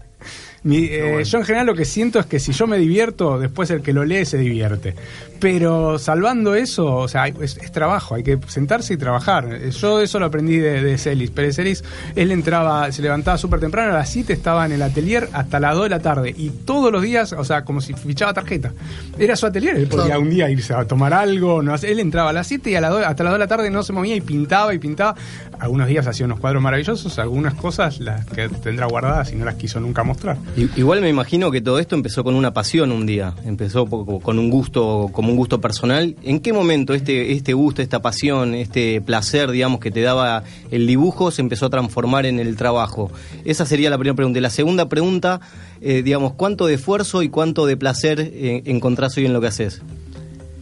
Mi- 0.63 0.85
eh, 0.91 1.23
Yo 1.23 1.37
en 1.39 1.45
general 1.45 1.67
lo 1.67 1.75
que 1.75 1.85
siento 1.85 2.19
es 2.19 2.25
que 2.25 2.39
si 2.39 2.51
yo 2.51 2.67
me 2.67 2.77
divierto, 2.77 3.39
después 3.39 3.69
el 3.71 3.81
que 3.81 3.93
lo 3.93 4.03
lee 4.05 4.25
se 4.25 4.37
divierte. 4.37 4.93
Pero 5.39 5.97
salvando 5.99 6.53
eso, 6.53 6.95
o 6.97 7.07
sea, 7.07 7.27
es, 7.27 7.55
es 7.57 7.71
trabajo, 7.71 8.15
hay 8.15 8.23
que 8.23 8.37
sentarse 8.47 8.93
y 8.93 8.97
trabajar. 8.97 9.47
Eh, 9.53 9.71
Yo 9.71 10.01
eso 10.01 10.19
lo 10.19 10.25
aprendí 10.25 10.57
de, 10.57 10.81
de 10.83 10.97
Celis. 10.97 11.31
Pérez 11.31 11.55
Celis, 11.55 11.83
él 12.15 12.31
entraba, 12.31 12.91
se 12.91 13.01
levantaba 13.01 13.37
súper 13.37 13.61
temprano, 13.61 13.91
a 13.93 13.95
las 13.99 14.09
7 14.09 14.33
estaba 14.33 14.65
en 14.65 14.73
el 14.73 14.81
atelier 14.81 15.29
hasta 15.31 15.61
las 15.61 15.75
2 15.75 15.83
de 15.85 15.89
la 15.89 15.99
tarde. 15.99 16.33
Y 16.35 16.49
todos 16.49 16.91
los 16.91 17.01
días, 17.01 17.31
o 17.31 17.43
sea, 17.45 17.63
como 17.63 17.79
si 17.79 17.93
fichaba 17.93 18.33
tarjeta. 18.33 18.73
Era 19.17 19.37
su 19.37 19.45
atelier, 19.45 19.77
él 19.77 19.87
podía 19.87 20.05
Claro. 20.07 20.21
un 20.21 20.29
día 20.29 20.49
irse 20.49 20.73
a 20.73 20.83
tomar 20.85 21.13
algo. 21.13 21.61
No, 21.63 21.73
él 21.75 21.99
entraba 22.01 22.31
a 22.31 22.33
las 22.33 22.47
7 22.47 22.71
y 22.71 22.75
a 22.75 22.81
las 22.81 22.91
2 22.91 23.03
hasta 23.05 23.23
las 23.23 23.31
2 23.31 23.35
de 23.39 23.45
la 23.45 23.47
tarde 23.47 23.69
no 23.69 23.81
se 23.83 23.93
movía 23.93 24.15
y 24.15 24.21
pintaba 24.21 24.73
y 24.73 24.77
pintaba. 24.79 25.15
Algunos 25.57 25.87
días 25.87 26.05
hacía 26.05 26.25
unos 26.25 26.39
cuadros 26.41 26.61
maravillosos, 26.61 27.17
algunas 27.17 27.53
cosas 27.53 27.99
las 28.01 28.25
que 28.25 28.49
tendrá 28.49 28.87
guardadas 28.87 29.31
y 29.31 29.35
no 29.37 29.45
las 29.45 29.55
quiso 29.55 29.79
nunca 29.79 30.03
mostrar. 30.03 30.37
Igual 30.55 31.01
me 31.01 31.09
imagino 31.09 31.51
que 31.51 31.61
todo 31.61 31.79
esto 31.79 31.95
empezó 31.95 32.23
con 32.23 32.35
una 32.35 32.53
pasión 32.53 32.91
un 32.91 33.05
día, 33.05 33.33
empezó 33.45 33.85
con 33.85 34.39
un 34.39 34.49
gusto, 34.49 35.09
como 35.11 35.29
un 35.29 35.37
gusto 35.37 35.61
personal. 35.61 36.15
¿En 36.23 36.39
qué 36.39 36.51
momento 36.51 36.93
este, 36.93 37.31
este 37.31 37.53
gusto, 37.53 37.81
esta 37.81 38.01
pasión, 38.01 38.53
este 38.55 38.99
placer, 38.99 39.51
digamos, 39.51 39.79
que 39.79 39.91
te 39.91 40.01
daba 40.01 40.43
el 40.71 40.85
dibujo 40.87 41.31
se 41.31 41.41
empezó 41.41 41.67
a 41.67 41.69
transformar 41.69 42.25
en 42.25 42.39
el 42.39 42.57
trabajo? 42.57 43.11
Esa 43.45 43.65
sería 43.65 43.89
la 43.89 43.97
primera 43.97 44.15
pregunta. 44.15 44.39
Y 44.39 44.41
la 44.41 44.49
segunda 44.49 44.89
pregunta, 44.89 45.39
eh, 45.81 46.01
digamos, 46.03 46.33
¿cuánto 46.33 46.65
de 46.65 46.73
esfuerzo 46.73 47.23
y 47.23 47.29
cuánto 47.29 47.65
de 47.65 47.77
placer 47.77 48.19
eh, 48.19 48.63
encontrás 48.65 49.15
hoy 49.17 49.25
en 49.25 49.33
lo 49.33 49.41
que 49.41 49.47
haces? 49.47 49.81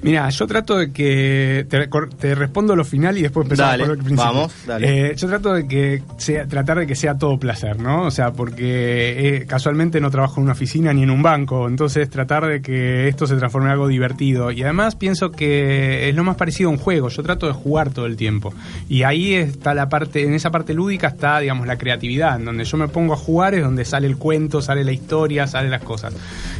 Mira, 0.07 0.29
yo 0.29 0.47
trato 0.47 0.77
de 0.77 0.93
que 0.93 1.67
te, 1.69 2.33
respondo 2.33 2.77
lo 2.77 2.85
final 2.85 3.17
y 3.17 3.23
después 3.23 3.43
empezamos 3.43 3.71
Dale, 3.71 3.83
por 3.83 3.91
el 3.91 3.97
principio. 3.97 4.23
vamos, 4.23 4.53
dale. 4.65 5.09
Eh, 5.09 5.15
yo 5.17 5.27
trato 5.27 5.53
de 5.53 5.67
que 5.67 6.01
sea, 6.15 6.47
tratar 6.47 6.79
de 6.79 6.87
que 6.87 6.95
sea 6.95 7.17
todo 7.17 7.37
placer, 7.37 7.77
¿no? 7.81 8.03
O 8.03 8.11
sea, 8.11 8.31
porque 8.31 9.35
eh, 9.35 9.45
casualmente 9.45 9.99
no 9.99 10.09
trabajo 10.09 10.39
en 10.39 10.43
una 10.43 10.53
oficina 10.53 10.93
ni 10.93 11.03
en 11.03 11.09
un 11.09 11.21
banco, 11.21 11.67
entonces 11.67 12.09
tratar 12.09 12.47
de 12.47 12.61
que 12.61 13.09
esto 13.09 13.27
se 13.27 13.35
transforme 13.35 13.67
en 13.67 13.73
algo 13.73 13.89
divertido. 13.89 14.49
Y 14.51 14.63
además 14.63 14.95
pienso 14.95 15.29
que 15.29 16.07
es 16.07 16.15
lo 16.15 16.23
más 16.23 16.37
parecido 16.37 16.69
a 16.69 16.71
un 16.71 16.77
juego. 16.77 17.09
Yo 17.09 17.21
trato 17.21 17.45
de 17.45 17.51
jugar 17.51 17.89
todo 17.89 18.05
el 18.05 18.15
tiempo 18.15 18.53
y 18.87 19.03
ahí 19.03 19.33
está 19.33 19.73
la 19.73 19.89
parte, 19.89 20.23
en 20.23 20.33
esa 20.33 20.51
parte 20.51 20.73
lúdica 20.73 21.07
está, 21.07 21.39
digamos, 21.39 21.67
la 21.67 21.77
creatividad, 21.77 22.37
en 22.37 22.45
donde 22.45 22.63
yo 22.63 22.77
me 22.77 22.87
pongo 22.87 23.13
a 23.13 23.17
jugar 23.17 23.55
es 23.55 23.61
donde 23.61 23.83
sale 23.83 24.07
el 24.07 24.15
cuento, 24.15 24.61
sale 24.61 24.85
la 24.85 24.93
historia, 24.93 25.47
salen 25.47 25.69
las 25.69 25.83
cosas. 25.83 26.13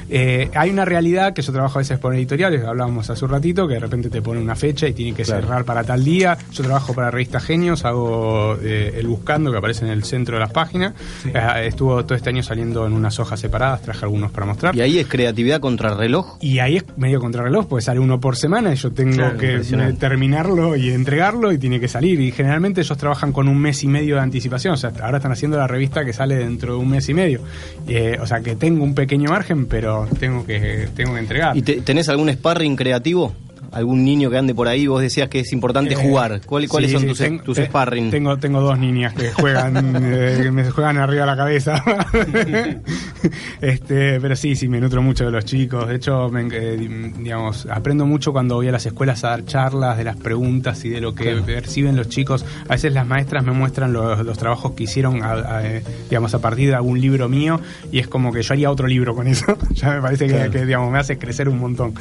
Eh, 0.10 0.50
hay 0.54 0.70
una 0.70 0.84
realidad 0.84 1.34
que 1.34 1.42
yo 1.42 1.54
trabajo 1.54 1.80
a 1.80 1.82
veces 1.82 1.98
por 1.98 2.14
editoriales, 2.14 2.66
hablábamos 2.66 3.10
hace 3.10 3.24
un 3.24 3.37
ratito, 3.38 3.68
que 3.68 3.76
de 3.76 3.80
repente 3.80 4.10
te 4.10 4.22
pone 4.22 4.40
una 4.40 4.56
fecha 4.56 4.88
y 4.88 4.94
tiene 4.94 5.14
que 5.16 5.24
Claro. 5.24 5.42
cerrar 5.42 5.66
para 5.66 5.84
tal 5.84 6.04
día. 6.04 6.38
Yo 6.52 6.64
trabajo 6.64 6.94
para 6.94 7.10
Revista 7.12 7.40
Genios, 7.40 7.86
hago 7.86 8.58
eh, 8.62 8.94
el 8.98 9.08
Buscando, 9.08 9.52
que 9.52 9.58
aparece 9.58 9.86
en 9.86 9.92
el 9.92 10.04
centro 10.04 10.36
de 10.36 10.42
las 10.42 10.52
páginas. 10.52 10.94
Eh, 11.26 11.68
estuvo 11.68 12.04
todo 12.06 12.16
este 12.16 12.30
año 12.30 12.44
saliendo 12.44 12.86
en 12.86 12.94
unas 12.94 13.20
hojas 13.20 13.40
separadas, 13.40 13.82
traje 13.82 14.06
algunos 14.06 14.32
para 14.32 14.46
mostrar. 14.46 14.76
Y 14.76 14.82
ahí 14.82 15.00
es 15.00 15.08
creatividad 15.08 15.60
contra 15.60 15.94
reloj. 15.96 16.38
Y 16.42 16.60
ahí 16.60 16.78
es 16.78 16.86
medio 16.98 17.20
contrarreloj, 17.20 17.68
porque 17.68 17.84
sale 17.86 18.00
uno 18.00 18.20
por 18.20 18.36
semana 18.36 18.74
y 18.74 18.76
yo 18.76 18.92
tengo 18.92 19.16
Claro, 19.16 19.38
que 19.38 19.62
terminarlo 20.00 20.76
y 20.76 20.90
entregarlo 20.92 21.52
y 21.52 21.58
tiene 21.58 21.80
que 21.80 21.88
salir. 21.88 22.20
Y 22.22 22.32
generalmente 22.32 22.82
ellos 22.82 22.98
trabajan 22.98 23.32
con 23.32 23.48
un 23.48 23.58
mes 23.58 23.84
y 23.84 23.88
medio 23.88 24.16
de 24.16 24.22
anticipación. 24.22 24.74
O 24.74 24.78
sea, 24.78 24.92
ahora 25.02 25.18
están 25.18 25.32
haciendo 25.32 25.58
la 25.58 25.68
revista 25.68 26.04
que 26.06 26.14
sale 26.14 26.36
dentro 26.36 26.74
de 26.74 26.80
un 26.80 26.90
mes 26.90 27.08
y 27.10 27.14
medio. 27.14 27.42
Eh, 27.88 28.18
o 28.22 28.26
sea, 28.28 28.42
que 28.42 28.56
tengo 28.56 28.84
un 28.84 28.94
pequeño 28.96 29.30
margen, 29.30 29.66
pero 29.66 30.08
tengo 30.20 30.46
que, 30.46 30.88
tengo 30.96 31.14
que 31.14 31.20
entregar. 31.20 31.56
¿Y 31.58 31.62
te- 31.62 31.82
tenés 31.82 32.10
algún 32.10 32.30
sparring 32.32 32.76
creativo? 32.76 33.27
¿Algún 33.72 34.04
niño 34.06 34.30
que 34.30 34.38
ande 34.38 34.56
por 34.56 34.68
ahí? 34.68 34.88
Vos 34.88 35.02
decías 35.02 35.30
que 35.30 35.40
es 35.42 35.52
importante 35.54 35.94
Eh, 35.94 35.98
jugar. 35.98 36.42
¿Cuál- 36.46 36.68
¿Cuáles 36.68 36.92
sí, 36.92 36.98
son 36.98 37.08
tus, 37.08 37.18
ten- 37.18 37.40
tus 37.40 37.58
te- 37.58 37.66
sparring? 37.66 38.10
Tengo, 38.10 38.38
tengo 38.38 38.62
dos 38.62 38.78
niñas 38.80 39.14
que 39.14 39.32
juegan, 39.32 39.96
eh, 40.04 40.40
que 40.44 40.52
me 40.52 40.70
juegan 40.72 40.98
arriba 40.98 41.22
de 41.22 41.28
la 41.28 41.38
cabeza. 41.38 41.84
este, 43.62 44.20
pero 44.22 44.36
sí, 44.36 44.56
sí, 44.56 44.68
me 44.68 44.80
nutro 44.80 45.02
mucho 45.02 45.26
de 45.26 45.32
los 45.32 45.46
chicos. 45.46 45.88
De 45.88 45.96
hecho, 45.96 46.30
me, 46.30 46.48
eh, 46.52 47.12
digamos, 47.20 47.68
aprendo 47.72 48.06
mucho 48.06 48.32
cuando 48.32 48.56
voy 48.56 48.68
a 48.68 48.72
las 48.72 48.86
escuelas 48.86 49.24
a 49.24 49.30
dar 49.30 49.46
charlas 49.46 49.98
de 49.98 50.04
las 50.04 50.16
preguntas 50.18 50.84
y 50.86 50.90
de 50.90 51.02
lo 51.02 51.14
que 51.16 51.24
Claro. 51.26 51.44
perciben 51.46 51.96
los 51.96 52.10
chicos. 52.10 52.46
A 52.68 52.74
veces 52.74 52.94
las 52.94 53.06
maestras 53.08 53.44
me 53.44 53.52
muestran 53.52 53.94
los, 53.94 54.24
los 54.26 54.38
trabajos 54.38 54.74
que 54.74 54.84
hicieron, 54.84 55.24
a, 55.24 55.34
a, 55.34 55.68
eh, 55.68 55.84
digamos, 56.10 56.34
a 56.34 56.40
partir 56.40 56.70
de 56.70 56.76
algún 56.76 57.00
libro 57.02 57.28
mío 57.30 57.60
y 57.92 58.00
es 58.00 58.08
como 58.08 58.32
que 58.32 58.42
yo 58.42 58.54
haría 58.54 58.72
otro 58.72 58.88
libro 58.88 59.16
con 59.16 59.28
eso. 59.28 59.58
ya 59.72 59.92
me 59.96 60.02
parece 60.02 60.28
que- 60.28 60.50
que, 60.52 60.66
digamos, 60.66 60.92
me 60.92 61.00
hace 61.00 61.18
crecer 61.18 61.50
un 61.50 61.60
montón. 61.60 61.94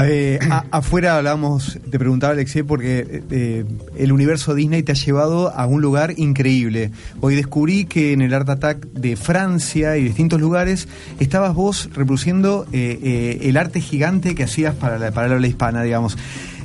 Eh, 0.00 0.38
a- 0.50 0.64
afuera 0.70 1.16
hablábamos, 1.18 1.78
te 1.90 1.98
preguntaba 1.98 2.32
Alexei, 2.32 2.62
porque 2.62 3.22
eh, 3.30 3.64
el 3.98 4.12
universo 4.12 4.54
Disney 4.54 4.82
te 4.82 4.92
ha 4.92 4.94
llevado 4.94 5.50
a 5.54 5.66
un 5.66 5.82
lugar 5.82 6.14
increíble. 6.16 6.90
Hoy 7.20 7.34
descubrí 7.36 7.84
que 7.84 8.12
en 8.12 8.22
el 8.22 8.32
Art 8.32 8.48
Attack 8.48 8.86
de 8.92 9.16
Francia 9.16 9.96
y 9.98 10.04
distintos 10.04 10.40
lugares 10.40 10.88
estabas 11.20 11.54
vos 11.54 11.90
reproduciendo 11.92 12.66
eh, 12.72 12.98
eh, 13.02 13.38
el 13.42 13.56
arte 13.58 13.80
gigante 13.80 14.34
que 14.34 14.44
hacías 14.44 14.74
para 14.74 14.98
la, 14.98 15.10
para 15.10 15.28
la 15.28 15.34
habla 15.34 15.46
hispana, 15.46 15.82
digamos. 15.82 16.16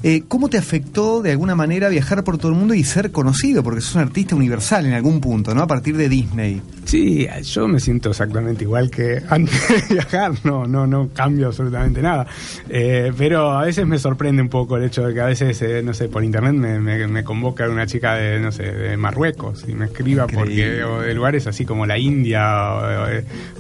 Eh, 0.04 0.24
¿Cómo 0.28 0.50
te 0.50 0.58
afectó 0.58 1.22
de 1.22 1.32
alguna 1.32 1.56
manera 1.56 1.90
viajar 1.90 2.24
por 2.24 2.38
todo 2.38 2.52
el 2.52 2.58
mundo 2.58 2.74
y 2.74 2.84
ser 2.84 3.12
conocido? 3.12 3.64
Porque 3.64 3.82
sos 3.82 3.96
un 3.96 4.02
artista 4.02 4.36
universal 4.36 4.86
en 4.86 4.94
algún 4.94 5.20
punto, 5.20 5.54
¿no? 5.54 5.62
A 5.62 5.68
partir 5.68 5.98
de 5.98 6.10
Disney. 6.10 6.62
Sí, 6.86 7.28
yo 7.44 7.68
me 7.68 7.80
siento 7.80 8.12
exactamente 8.12 8.64
igual 8.64 8.90
que 8.90 9.22
antes 9.30 9.68
de 9.68 9.84
viajar, 9.96 10.32
no, 10.44 10.66
no, 10.66 10.88
no 10.88 11.10
cambio 11.14 11.48
absolutamente 11.48 12.02
nada. 12.02 12.28
Eh, 12.70 13.12
pero 13.18 13.52
a 13.52 13.66
veces 13.66 13.86
me 13.86 14.00
sorprende 14.00 14.42
un 14.42 14.50
poco 14.50 14.78
el 14.78 14.86
hecho 14.86 15.06
de 15.06 15.14
que 15.14 15.22
a 15.22 15.26
veces, 15.26 15.62
eh, 15.62 15.82
no 15.84 15.94
sé, 15.94 16.08
por 16.08 16.24
internet 16.24 16.54
me, 16.54 16.80
me, 16.80 17.08
me 17.08 17.24
convoca 17.24 17.68
una 17.68 17.86
chica 17.88 18.16
de, 18.16 18.40
no 18.40 18.52
sé, 18.52 18.64
de 18.64 18.98
Marruecos 18.98 19.66
y 19.68 19.74
me 19.74 19.86
escriba 19.86 20.28
porque 20.28 20.84
o 20.84 21.02
de 21.02 21.14
lugares 21.14 21.48
así 21.48 21.66
como 21.66 21.86
la 21.86 21.98
India, 21.98 22.74
o, 22.74 22.80
o 22.80 23.08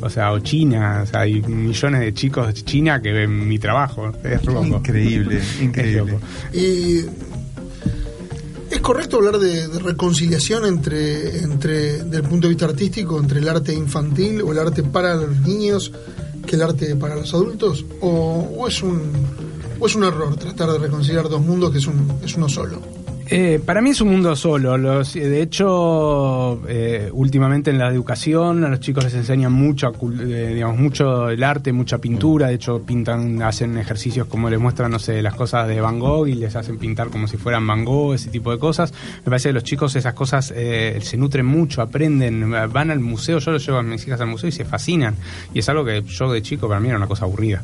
sea, 0.10 0.32
o 0.32 0.40
China, 0.40 1.02
o 1.04 1.06
sea, 1.06 1.22
hay 1.22 1.42
millones 1.42 2.02
de 2.02 2.14
chicos 2.14 2.48
de 2.48 2.54
China 2.54 3.02
que 3.02 3.12
ven 3.12 3.48
mi 3.48 3.60
trabajo, 3.60 4.12
es 4.24 4.46
loco. 4.46 4.66
Increíble, 4.66 5.42
increíble. 5.62 6.20
Y 6.54 7.06
¿Es 8.70 8.82
correcto 8.82 9.18
hablar 9.18 9.38
de, 9.40 9.68
de 9.68 9.80
reconciliación 9.80 10.66
entre, 10.66 11.40
entre, 11.40 12.04
del 12.04 12.22
punto 12.24 12.48
de 12.48 12.50
vista 12.50 12.66
artístico, 12.66 13.18
entre 13.20 13.40
el 13.40 13.48
arte 13.48 13.74
infantil 13.74 14.42
o 14.42 14.52
el 14.52 14.60
arte 14.60 14.84
para 14.84 15.16
los 15.16 15.40
niños 15.40 15.92
que 16.46 16.56
el 16.56 16.62
arte 16.62 16.96
para 16.96 17.16
los 17.16 17.34
adultos? 17.34 17.86
¿O, 18.02 18.10
o 18.58 18.68
es, 18.68 18.84
un, 18.84 19.02
o 19.80 19.88
es 19.88 19.96
un 19.96 20.04
error 20.04 20.36
tratar 20.36 20.72
de 20.74 20.80
reconciliar 20.80 21.30
dos 21.30 21.42
mundos 21.42 21.72
que 21.72 21.78
es, 21.78 21.88
un, 21.88 22.20
es 22.24 22.36
uno 22.36 22.50
solo? 22.50 22.82
Eh, 23.30 23.60
para 23.66 23.82
mí 23.82 23.92
es 23.92 24.02
un 24.02 24.10
mundo 24.10 24.36
solo. 24.36 24.78
Los, 24.78 25.14
de 25.14 25.42
hecho, 25.42 26.62
eh, 26.68 27.10
últimamente 27.12 27.72
en 27.72 27.78
la 27.78 27.90
educación 27.90 28.64
a 28.64 28.70
los 28.70 28.80
chicos 28.80 29.04
les 29.04 29.14
enseñan 29.14 29.52
mucho, 29.52 29.92
eh, 30.20 30.52
digamos, 30.54 30.78
mucho 30.78 31.30
el 31.30 31.44
arte, 31.44 31.72
mucha 31.74 31.98
pintura. 31.98 32.48
De 32.48 32.56
hecho, 32.56 32.82
pintan, 32.84 33.42
hacen 33.42 33.78
ejercicios 33.78 34.28
como 34.28 34.50
les 34.50 34.60
muestran, 34.60 34.92
no 34.92 35.00
sé, 35.00 35.22
las 35.22 35.36
cosas 35.36 35.68
de 35.68 35.82
Van 35.82 36.00
Gogh 36.00 36.28
y 36.28 36.36
les 36.36 36.56
hacen 36.56 36.78
pintar 36.78 37.10
como 37.10 37.28
si 37.28 37.38
fueran 37.38 37.66
Van 37.68 37.84
Gogh, 37.84 38.14
ese 38.14 38.30
tipo 38.30 38.52
de 38.52 38.60
cosas. 38.60 38.94
Me 39.20 39.26
parece 39.26 39.50
que 39.50 39.54
los 39.54 39.64
chicos 39.64 39.96
esas 39.96 40.14
cosas 40.14 40.54
eh, 40.56 41.00
se 41.02 41.18
nutren 41.18 41.46
mucho, 41.46 41.82
aprenden, 41.82 42.52
van 42.52 42.92
al 42.92 43.00
museo. 43.00 43.40
Yo 43.40 43.52
los 43.52 43.66
llevo 43.66 43.80
a 43.80 43.84
mis 43.84 44.06
hijas 44.08 44.22
al 44.22 44.28
museo 44.28 44.50
y 44.50 44.54
se 44.54 44.66
fascinan. 44.66 45.16
Y 45.54 45.60
es 45.60 45.70
algo 45.70 45.84
que 45.84 46.04
yo 46.04 46.32
de 46.32 46.42
chico 46.42 46.68
para 46.68 46.80
mí 46.80 46.88
era 46.88 46.98
una 46.98 47.08
cosa 47.08 47.26
aburrida. 47.26 47.64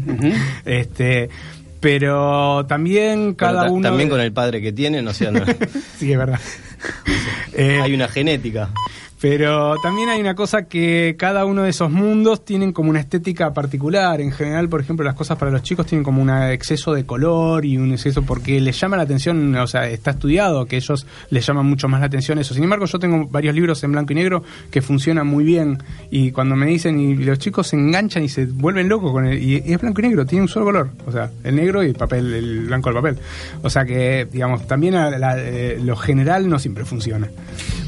este 0.64 1.30
pero 1.80 2.64
también 2.66 3.34
cada 3.34 3.52
Pero 3.62 3.64
ta- 3.66 3.72
uno 3.72 3.88
También 3.88 4.08
de- 4.08 4.12
con 4.12 4.20
el 4.20 4.32
padre 4.32 4.60
que 4.60 4.72
tienen, 4.72 5.06
o 5.08 5.12
sea, 5.14 5.30
no- 5.30 5.44
sí 5.98 6.12
es 6.12 6.18
verdad 6.18 6.38
hay 7.82 7.94
una 7.94 8.08
genética. 8.08 8.70
Pero 9.20 9.74
también 9.82 10.08
hay 10.08 10.18
una 10.18 10.34
cosa 10.34 10.62
que 10.62 11.14
cada 11.18 11.44
uno 11.44 11.62
de 11.62 11.70
esos 11.70 11.90
mundos 11.90 12.42
tienen 12.42 12.72
como 12.72 12.88
una 12.88 13.00
estética 13.00 13.52
particular. 13.52 14.18
En 14.22 14.32
general, 14.32 14.70
por 14.70 14.80
ejemplo, 14.80 15.04
las 15.04 15.14
cosas 15.14 15.36
para 15.36 15.50
los 15.50 15.62
chicos 15.62 15.84
tienen 15.84 16.02
como 16.02 16.22
un 16.22 16.30
exceso 16.30 16.94
de 16.94 17.04
color 17.04 17.66
y 17.66 17.76
un 17.76 17.92
exceso 17.92 18.22
porque 18.22 18.58
les 18.60 18.80
llama 18.80 18.96
la 18.96 19.02
atención, 19.02 19.54
o 19.56 19.66
sea, 19.66 19.86
está 19.88 20.12
estudiado 20.12 20.64
que 20.64 20.76
ellos 20.76 21.06
les 21.28 21.44
llaman 21.44 21.66
mucho 21.66 21.86
más 21.86 22.00
la 22.00 22.06
atención 22.06 22.38
eso. 22.38 22.54
Sin 22.54 22.64
embargo, 22.64 22.86
yo 22.86 22.98
tengo 22.98 23.26
varios 23.26 23.54
libros 23.54 23.84
en 23.84 23.92
blanco 23.92 24.12
y 24.14 24.16
negro 24.16 24.42
que 24.70 24.80
funcionan 24.80 25.26
muy 25.26 25.44
bien 25.44 25.82
y 26.10 26.30
cuando 26.30 26.56
me 26.56 26.64
dicen 26.66 26.98
y 26.98 27.14
los 27.16 27.38
chicos 27.38 27.66
se 27.68 27.76
enganchan 27.76 28.24
y 28.24 28.30
se 28.30 28.46
vuelven 28.46 28.88
locos 28.88 29.12
con 29.12 29.26
el 29.26 29.42
y, 29.42 29.56
es 29.66 29.78
blanco 29.82 30.00
y 30.00 30.04
negro, 30.04 30.24
tiene 30.24 30.42
un 30.44 30.48
solo 30.48 30.64
color, 30.64 30.90
o 31.06 31.12
sea, 31.12 31.30
el 31.44 31.56
negro 31.56 31.82
y 31.84 31.88
el 31.88 31.94
papel, 31.94 32.32
el 32.32 32.60
blanco 32.68 32.88
del 32.88 32.96
papel. 33.02 33.18
O 33.62 33.68
sea 33.68 33.84
que, 33.84 34.26
digamos, 34.32 34.66
también 34.66 34.94
a 34.94 35.10
la- 35.10 35.38
eh, 35.38 35.78
lo 35.82 35.94
general 35.94 36.48
no 36.48 36.58
siempre 36.58 36.86
funciona. 36.86 37.28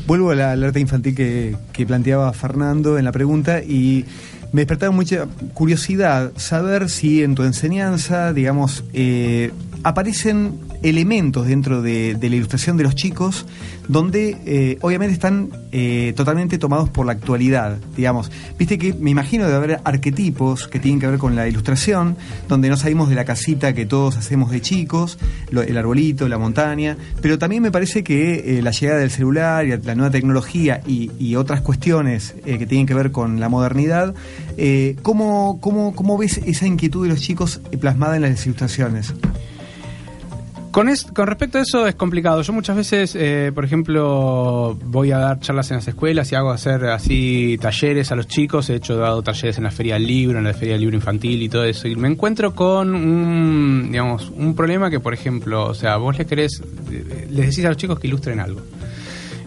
Vuelvo 0.06 0.30
al 0.30 0.40
al 0.40 0.64
arte 0.64 0.80
infantil 0.80 1.14
que, 1.14 1.56
que 1.72 1.86
planteaba 1.86 2.32
Fernando 2.32 2.98
en 2.98 3.04
la 3.04 3.12
pregunta 3.12 3.62
y 3.62 4.04
me 4.52 4.60
despertaba 4.60 4.92
mucha 4.92 5.26
curiosidad 5.54 6.32
saber 6.36 6.90
si 6.90 7.22
en 7.22 7.34
tu 7.34 7.42
enseñanza, 7.42 8.32
digamos, 8.32 8.84
eh, 8.92 9.50
aparecen 9.82 10.60
elementos 10.82 11.46
dentro 11.46 11.80
de, 11.80 12.14
de 12.14 12.28
la 12.28 12.36
ilustración 12.36 12.76
de 12.76 12.82
los 12.82 12.94
chicos 12.94 13.46
donde 13.88 14.36
eh, 14.46 14.78
obviamente 14.80 15.14
están 15.14 15.50
eh, 15.72 16.12
totalmente 16.16 16.58
tomados 16.58 16.88
por 16.88 17.06
la 17.06 17.12
actualidad, 17.12 17.78
digamos. 17.96 18.30
Viste 18.58 18.78
que 18.78 18.94
me 18.94 19.10
imagino 19.10 19.48
de 19.48 19.54
haber 19.54 19.80
arquetipos 19.84 20.68
que 20.68 20.78
tienen 20.78 21.00
que 21.00 21.06
ver 21.06 21.18
con 21.18 21.34
la 21.34 21.48
ilustración, 21.48 22.16
donde 22.48 22.68
no 22.68 22.76
salimos 22.76 23.08
de 23.08 23.14
la 23.14 23.24
casita 23.24 23.72
que 23.72 23.86
todos 23.86 24.16
hacemos 24.16 24.50
de 24.50 24.60
chicos, 24.60 25.18
el 25.50 25.76
arbolito, 25.76 26.28
la 26.28 26.38
montaña, 26.38 26.96
pero 27.20 27.38
también 27.38 27.62
me 27.62 27.70
parece 27.70 28.04
que 28.04 28.58
eh, 28.58 28.62
la 28.62 28.70
llegada 28.70 29.00
del 29.00 29.10
celular 29.10 29.66
y 29.66 29.76
la 29.76 29.94
nueva 29.94 30.10
tecnología 30.10 30.80
y, 30.86 31.10
y 31.18 31.36
otras 31.36 31.60
cuestiones 31.60 32.34
eh, 32.44 32.58
que 32.58 32.66
tienen 32.66 32.86
que 32.86 32.94
ver 32.94 33.10
con 33.10 33.40
la 33.40 33.48
modernidad, 33.48 34.14
¿cómo, 35.02 35.58
cómo, 35.60 35.94
cómo 35.94 36.18
ves 36.18 36.38
esa 36.38 36.66
inquietud 36.66 37.04
de 37.04 37.08
los 37.08 37.20
chicos 37.20 37.60
plasmada 37.80 38.16
en 38.16 38.22
las 38.22 38.44
ilustraciones? 38.46 39.14
Con, 40.72 40.88
es- 40.88 41.04
con 41.04 41.26
respecto 41.26 41.58
a 41.58 41.60
eso 41.60 41.86
es 41.86 41.94
complicado. 41.94 42.40
Yo 42.40 42.52
muchas 42.54 42.74
veces, 42.76 43.14
eh, 43.14 43.52
por 43.54 43.64
ejemplo, 43.64 44.74
voy 44.86 45.12
a 45.12 45.18
dar 45.18 45.38
charlas 45.38 45.70
en 45.70 45.76
las 45.76 45.86
escuelas 45.86 46.32
y 46.32 46.34
hago 46.34 46.50
hacer 46.50 46.86
así 46.86 47.58
talleres 47.60 48.10
a 48.10 48.16
los 48.16 48.26
chicos. 48.26 48.70
He 48.70 48.76
hecho 48.76 48.94
he 48.94 48.96
dado 49.00 49.22
talleres 49.22 49.58
en 49.58 49.64
la 49.64 49.70
Feria 49.70 49.94
del 49.94 50.06
Libro, 50.06 50.38
en 50.38 50.44
la 50.44 50.54
Feria 50.54 50.72
del 50.72 50.80
Libro 50.80 50.96
Infantil 50.96 51.42
y 51.42 51.50
todo 51.50 51.64
eso. 51.64 51.88
Y 51.88 51.96
me 51.96 52.08
encuentro 52.08 52.54
con 52.54 52.94
un, 52.94 53.88
digamos, 53.90 54.30
un 54.34 54.54
problema 54.56 54.88
que, 54.88 54.98
por 54.98 55.12
ejemplo, 55.12 55.66
o 55.66 55.74
sea, 55.74 55.98
vos 55.98 56.16
les 56.16 56.26
querés, 56.26 56.62
eh, 56.90 57.28
les 57.30 57.46
decís 57.50 57.64
a 57.66 57.68
los 57.68 57.76
chicos 57.76 58.00
que 58.00 58.06
ilustren 58.08 58.40
algo. 58.40 58.62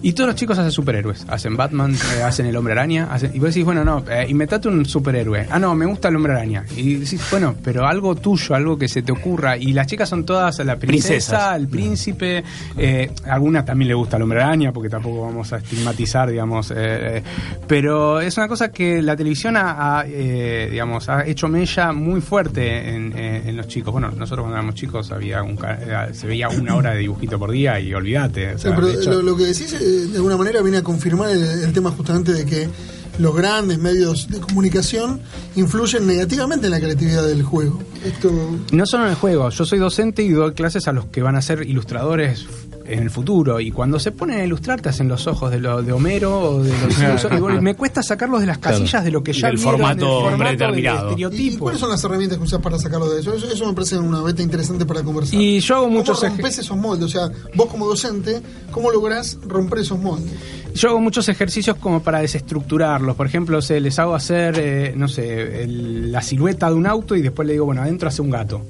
Y 0.08 0.14
todos 0.14 0.28
los 0.28 0.36
chicos 0.36 0.56
hacen 0.60 0.72
superhéroes. 0.72 1.26
Hacen 1.30 1.58
Batman, 1.58 1.96
eh, 1.96 2.22
hacen 2.22 2.46
el 2.46 2.56
hombre 2.56 2.74
araña. 2.74 3.08
hacen- 3.12 3.32
y 3.34 3.40
vos 3.40 3.50
decís, 3.50 3.66
bueno, 3.66 3.84
no, 3.84 4.04
eh, 4.08 4.28
inventate 4.30 4.68
un 4.68 4.86
superhéroe. 4.86 5.48
Ah, 5.50 5.58
no, 5.58 5.74
me 5.74 5.88
gusta 5.88 6.10
el 6.10 6.16
hombre 6.16 6.34
araña. 6.34 6.64
Y 6.78 6.96
decís, 6.98 7.20
bueno, 7.32 7.56
pero 7.64 7.88
algo 7.88 8.14
tuyo, 8.16 8.54
algo 8.54 8.78
que 8.78 8.88
se 8.88 9.02
te 9.02 9.12
ocurra. 9.12 9.58
Y 9.58 9.74
las 9.74 9.88
chicas 9.88 10.08
son 10.08 10.24
todas 10.24 10.60
la 10.60 10.76
princesa, 10.78 11.10
Princesas. 11.10 11.56
el 11.58 11.68
príncipe. 11.68 12.44
Eh, 12.78 13.10
alguna 13.26 13.66
también 13.66 13.88
le 13.88 13.94
gusta 13.96 14.18
el 14.18 14.24
hombre 14.24 14.44
araña, 14.44 14.72
porque 14.72 14.90
tampoco 14.90 15.22
vamos 15.24 15.52
a 15.54 15.58
estigmatizar, 15.58 16.30
digamos. 16.30 16.70
eh, 16.70 16.76
eh, 16.78 17.24
pero 17.68 18.22
es 18.22 18.38
una 18.38 18.48
cosa 18.48 18.72
que 18.72 19.02
la 19.02 19.16
televisión 19.16 19.58
ha, 19.58 20.02
ha, 20.02 20.06
eh, 20.08 20.68
digamos, 20.70 21.10
ha 21.10 21.26
hecho 21.26 21.48
mella 21.48 21.92
muy 21.94 22.22
fuerte 22.22 22.90
en, 22.96 23.12
eh, 23.18 23.42
en 23.48 23.58
los 23.58 23.68
chicos. 23.68 23.92
Bueno, 23.92 24.12
nosotros 24.12 24.44
cuando 24.44 24.58
éramos 24.58 24.76
chicos 24.76 25.12
había 25.12 25.42
un, 25.42 25.56
ca- 25.56 26.08
eh, 26.10 26.14
se 26.14 26.28
veía 26.28 26.48
una 26.50 26.76
hora 26.76 26.92
de 26.92 27.00
dibujito 27.00 27.40
por 27.40 27.50
día 27.52 27.80
y 27.80 27.94
olvídate. 27.94 28.54
o 28.54 28.58
Sí, 28.58 28.64
sea, 28.64 28.76
pero 28.76 28.90
hecho- 28.90 29.12
lo, 29.14 29.22
lo 29.24 29.36
que 29.38 29.46
decís 29.46 29.74
eh, 29.74 29.95
de 29.96 30.16
alguna 30.18 30.38
manera 30.38 30.62
viene 30.62 30.78
a 30.78 30.84
confirmar 30.84 31.30
el, 31.30 31.74
tema 31.74 31.92
justamente 31.92 32.34
de 32.34 32.46
que 32.46 32.70
los 33.18 33.36
grandes 33.36 33.80
medios 33.80 34.30
de 34.30 34.40
comunicación 34.40 35.22
influyen 35.56 36.06
negativamente 36.06 36.68
en 36.68 36.72
la 36.72 36.80
creatividad 36.80 37.26
del 37.26 37.44
juego. 37.44 37.80
Esto 38.04 38.32
No 38.72 38.86
solo 38.86 39.06
en 39.06 39.12
el 39.12 39.16
juego, 39.16 39.50
yo 39.50 39.66
soy 39.66 39.80
docente 39.80 40.24
y 40.24 40.30
doy 40.30 40.54
clases 40.54 40.88
a 40.88 40.92
los 40.92 41.06
que 41.06 41.22
van 41.22 41.36
a 41.36 41.42
ser 41.42 41.68
ilustradores 41.68 42.46
en 42.88 43.00
el 43.00 43.10
futuro 43.10 43.60
y 43.60 43.72
cuando 43.72 44.00
se 44.00 44.12
ponen 44.12 44.40
a 44.40 44.44
ilustrar 44.46 44.82
te 44.82 44.90
hacen 44.90 45.08
los 45.08 45.26
ojos 45.28 45.52
de, 45.52 45.60
lo, 45.60 45.82
de 45.82 45.92
Homero 45.92 46.40
o 46.40 46.64
de 46.64 46.70
los. 46.72 46.94
Simpsons, 46.96 47.38
y 47.38 47.40
bueno, 47.42 47.62
me 47.62 47.76
cuesta 47.76 48.02
sacarlos 48.04 48.42
de 48.42 48.48
las 48.48 48.58
casillas 48.60 49.04
de 49.04 49.12
lo 49.12 49.24
que 49.24 49.34
ya 49.34 49.48
Del 49.48 49.58
formato 49.60 50.06
del 50.06 50.30
formato 50.32 50.38
predeterminado. 50.44 51.10
del 51.10 51.20
¿Y, 51.20 51.22
y 51.22 51.26
estereotipo. 51.26 51.64
cuáles 51.66 51.80
son 51.82 51.90
las 51.90 52.04
herramientas 52.04 52.38
que 52.38 52.44
usas 52.44 52.62
para 52.62 52.78
sacarlo 52.80 53.10
de 53.10 53.22
eso? 53.22 53.34
Eso, 53.34 53.48
eso 53.52 53.66
me 53.68 53.74
parece 53.74 53.98
una 53.98 54.22
beta 54.22 54.42
interesante 54.42 54.86
para 54.86 55.04
conversar. 55.04 55.40
Y 55.40 55.60
yo 55.60 55.76
hago 55.78 55.90
muchos 55.90 56.20
¿Cómo 56.20 56.30
rompes 56.36 56.58
esos 56.60 56.78
moldes? 56.78 57.06
O 57.06 57.10
sea, 57.10 57.32
vos 57.56 57.68
como 57.68 57.88
docente, 57.88 58.42
¿cómo 58.72 58.92
lográs 58.92 59.38
romper 59.48 59.80
esos 59.80 60.00
moldes? 60.00 60.32
Yo 60.76 60.90
hago 60.90 61.00
muchos 61.00 61.30
ejercicios 61.30 61.78
como 61.78 62.02
para 62.04 62.20
desestructurarlos. 62.20 63.16
Por 63.16 63.26
ejemplo, 63.28 63.62
se 63.62 63.80
les 63.80 63.98
hago 64.00 64.14
hacer, 64.16 64.56
eh, 64.60 64.94
no 64.96 65.08
sé, 65.08 65.64
el- 65.64 66.12
la 66.12 66.22
silueta 66.22 66.68
de 66.70 66.76
un 66.76 66.86
auto 66.86 67.16
y 67.16 67.22
después 67.22 67.46
le 67.48 67.54
digo, 67.54 67.66
bueno, 67.66 67.82
adentro 67.82 68.10
hace 68.10 68.22
un 68.22 68.30
gato. 68.30 68.62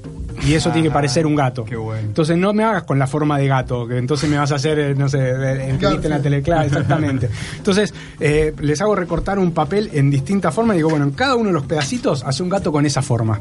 Y 0.44 0.54
eso 0.54 0.70
tiene 0.70 0.88
que 0.88 0.92
parecer 0.92 1.26
un 1.26 1.34
gato. 1.34 1.64
Entonces 2.00 2.36
no 2.36 2.52
me 2.52 2.64
hagas 2.64 2.82
con 2.84 2.98
la 2.98 3.06
forma 3.06 3.38
de 3.38 3.46
gato, 3.48 3.86
que 3.86 3.98
entonces 3.98 4.28
me 4.28 4.36
vas 4.36 4.52
a 4.52 4.56
hacer, 4.56 4.78
eh, 4.78 4.94
no 4.94 5.08
sé, 5.08 5.30
el 5.30 5.78
que 5.78 5.86
viste 5.88 6.06
en 6.06 6.10
la 6.10 6.20
tele, 6.20 6.42
claro, 6.42 6.66
exactamente. 6.66 7.28
Entonces 7.56 7.94
eh, 8.20 8.54
les 8.60 8.80
hago 8.80 8.94
recortar 8.94 9.38
un 9.38 9.52
papel 9.52 9.90
en 9.92 10.10
distintas 10.10 10.54
formas 10.54 10.74
y 10.74 10.78
digo, 10.78 10.90
bueno, 10.90 11.04
en 11.04 11.12
cada 11.12 11.34
uno 11.36 11.48
de 11.48 11.52
los 11.54 11.64
pedacitos 11.64 12.22
hace 12.24 12.42
un 12.42 12.48
gato 12.48 12.70
con 12.72 12.84
esa 12.86 13.02
forma. 13.02 13.40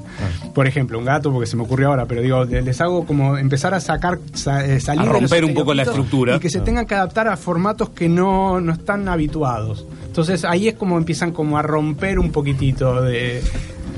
Por 0.53 0.67
ejemplo, 0.67 0.97
un 0.97 1.05
gato, 1.05 1.31
porque 1.31 1.47
se 1.47 1.55
me 1.55 1.63
ocurrió 1.63 1.89
ahora, 1.89 2.05
pero 2.05 2.21
digo, 2.21 2.43
les 2.45 2.81
hago 2.81 3.05
como 3.05 3.37
empezar 3.37 3.73
a 3.73 3.79
sacar, 3.79 4.19
sa- 4.33 4.65
eh, 4.65 4.79
salir 4.79 5.01
A 5.01 5.05
de 5.05 5.09
romper 5.11 5.45
un 5.45 5.53
poco 5.53 5.73
la 5.73 5.83
estructura. 5.83 6.35
Y 6.35 6.39
que 6.39 6.49
se 6.49 6.59
tengan 6.61 6.85
que 6.85 6.95
adaptar 6.95 7.27
a 7.27 7.37
formatos 7.37 7.89
que 7.89 8.07
no, 8.09 8.59
no 8.61 8.73
están 8.73 9.07
habituados. 9.09 9.85
Entonces 10.07 10.45
ahí 10.45 10.67
es 10.69 10.75
como 10.75 10.97
empiezan 10.97 11.31
como 11.31 11.57
a 11.57 11.61
romper 11.61 12.19
un 12.19 12.31
poquitito 12.31 13.01
de... 13.01 13.41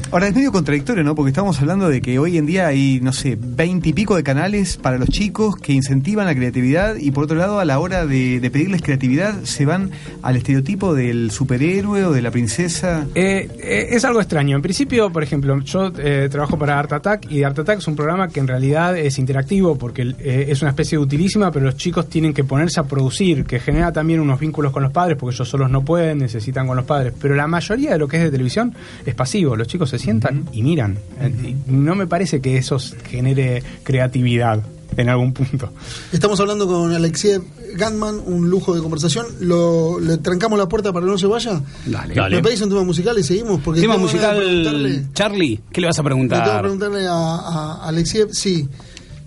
Ahora 0.09 0.29
es 0.29 0.35
medio 0.35 0.53
contradictorio, 0.53 1.03
¿no? 1.03 1.15
Porque 1.15 1.29
estamos 1.31 1.59
hablando 1.59 1.89
de 1.89 2.01
que 2.01 2.17
hoy 2.17 2.37
en 2.37 2.45
día 2.45 2.67
hay, 2.67 2.99
no 3.01 3.11
sé, 3.11 3.37
veinte 3.37 3.89
y 3.89 3.93
pico 3.93 4.15
de 4.15 4.23
canales 4.23 4.77
para 4.77 4.97
los 4.97 5.09
chicos 5.09 5.57
que 5.57 5.73
incentivan 5.73 6.27
la 6.27 6.33
creatividad 6.33 6.95
y 6.95 7.11
por 7.11 7.25
otro 7.25 7.35
lado 7.35 7.59
a 7.59 7.65
la 7.65 7.79
hora 7.79 8.05
de, 8.05 8.39
pedirles 8.51 8.81
creatividad 8.81 9.43
se 9.43 9.65
van 9.65 9.91
al 10.21 10.37
estereotipo 10.37 10.93
del 10.95 11.29
superhéroe 11.31 12.05
o 12.05 12.13
de 12.13 12.21
la 12.21 12.31
princesa. 12.31 13.05
Eh, 13.15 13.49
eh, 13.59 13.87
es 13.91 14.05
algo 14.05 14.21
extraño. 14.21 14.55
En 14.55 14.61
principio, 14.61 15.11
por 15.11 15.23
ejemplo, 15.23 15.59
yo 15.59 15.91
eh, 15.97 16.29
trabajo 16.31 16.57
para 16.57 16.79
Art 16.79 16.93
Attack 16.93 17.29
y 17.29 17.43
Art 17.43 17.59
Attack 17.59 17.79
es 17.79 17.87
un 17.87 17.97
programa 17.97 18.29
que 18.29 18.39
en 18.39 18.47
realidad 18.47 18.97
es 18.97 19.19
interactivo 19.19 19.77
porque 19.77 20.15
eh, 20.19 20.45
es 20.47 20.61
una 20.61 20.69
especie 20.69 20.97
de 20.97 21.03
utilísima, 21.03 21.51
pero 21.51 21.65
los 21.65 21.75
chicos 21.75 22.07
tienen 22.07 22.33
que 22.33 22.45
ponerse 22.45 22.79
a 22.79 22.83
producir, 22.83 23.43
que 23.43 23.59
genera 23.59 23.91
también 23.91 24.21
unos 24.21 24.39
vínculos 24.39 24.71
con 24.71 24.83
los 24.83 24.93
padres 24.93 25.17
porque 25.17 25.35
ellos 25.35 25.49
solos 25.49 25.69
no 25.69 25.83
pueden, 25.83 26.19
necesitan 26.19 26.65
con 26.65 26.77
los 26.77 26.85
padres. 26.85 27.13
Pero 27.19 27.35
la 27.35 27.47
mayoría 27.47 27.91
de 27.91 27.97
lo 27.97 28.07
que 28.07 28.17
es 28.17 28.23
de 28.23 28.31
televisión 28.31 28.73
es 29.05 29.13
pasivo. 29.13 29.57
Los 29.57 29.67
chicos 29.67 29.89
se 29.89 29.96
se 29.97 30.03
sientan 30.05 30.45
y 30.51 30.63
miran. 30.63 30.97
Eh, 31.19 31.55
No 31.67 31.95
me 31.95 32.07
parece 32.07 32.41
que 32.41 32.57
eso 32.57 32.77
genere 33.09 33.63
creatividad 33.83 34.63
en 34.95 35.09
algún 35.09 35.33
punto. 35.33 35.69
Estamos 36.11 36.39
hablando 36.39 36.65
con 36.67 36.93
Alexei 36.93 37.39
Gantman, 37.75 38.19
un 38.25 38.49
lujo 38.49 38.73
de 38.73 38.81
conversación. 38.81 39.25
Lo, 39.41 39.99
¿Le 39.99 40.17
trancamos 40.17 40.57
la 40.57 40.67
puerta 40.67 40.91
para 40.93 41.05
que 41.05 41.11
no 41.11 41.17
se 41.17 41.27
vaya? 41.27 41.61
Dale. 41.85 42.15
¿Me 42.35 42.41
pedís 42.41 42.61
un 42.61 42.69
tema 42.69 42.83
musical 42.83 43.17
y 43.19 43.23
seguimos? 43.23 43.61
Porque 43.61 43.81
Tema 43.81 43.97
musical, 43.97 45.07
Charlie, 45.13 45.59
¿qué 45.71 45.81
le 45.81 45.87
vas 45.87 45.99
a 45.99 46.03
le 46.03 46.09
tengo 46.09 46.21
que 46.23 46.27
preguntar? 46.29 46.61
preguntarle 46.61 47.05
a, 47.07 47.13
a 47.13 47.87
Alexei, 47.87 48.25
sí, 48.31 48.67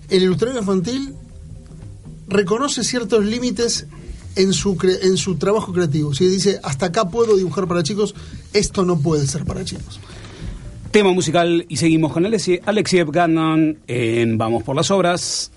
el 0.09 0.23
ilustrador 0.23 0.57
infantil 0.57 1.13
reconoce 2.27 2.83
ciertos 2.83 3.23
límites 3.25 3.85
en 4.35 4.53
su 4.53 4.75
cre- 4.77 4.99
en 5.03 5.17
su 5.17 5.35
trabajo 5.35 5.73
creativo. 5.73 6.13
Si 6.13 6.25
dice, 6.25 6.59
hasta 6.63 6.87
acá 6.87 7.09
puedo 7.09 7.35
dibujar 7.35 7.67
para 7.67 7.83
chicos, 7.83 8.15
esto 8.53 8.85
no 8.85 8.99
puede 8.99 9.27
ser 9.27 9.45
para 9.45 9.63
chicos. 9.65 9.99
Tema 10.91 11.13
musical 11.13 11.65
y 11.69 11.77
seguimos 11.77 12.11
con 12.11 12.25
Alexi- 12.25 12.61
Alexiev 12.65 13.11
Gannon 13.11 13.79
en 13.87 14.37
Vamos 14.37 14.63
por 14.63 14.75
las 14.75 14.91
Obras. 14.91 15.49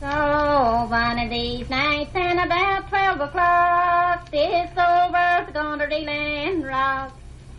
So 0.00 0.06
one 0.06 1.18
of 1.24 1.30
these 1.30 1.68
nights 1.68 2.14
and 2.14 2.38
about 2.38 2.88
twelve 2.88 3.20
o'clock, 3.20 4.30
this 4.30 4.70
old 4.76 5.12
world's 5.12 5.52
gonna 5.52 5.86
reel 5.86 6.08
and 6.08 6.64
rock. 6.64 7.10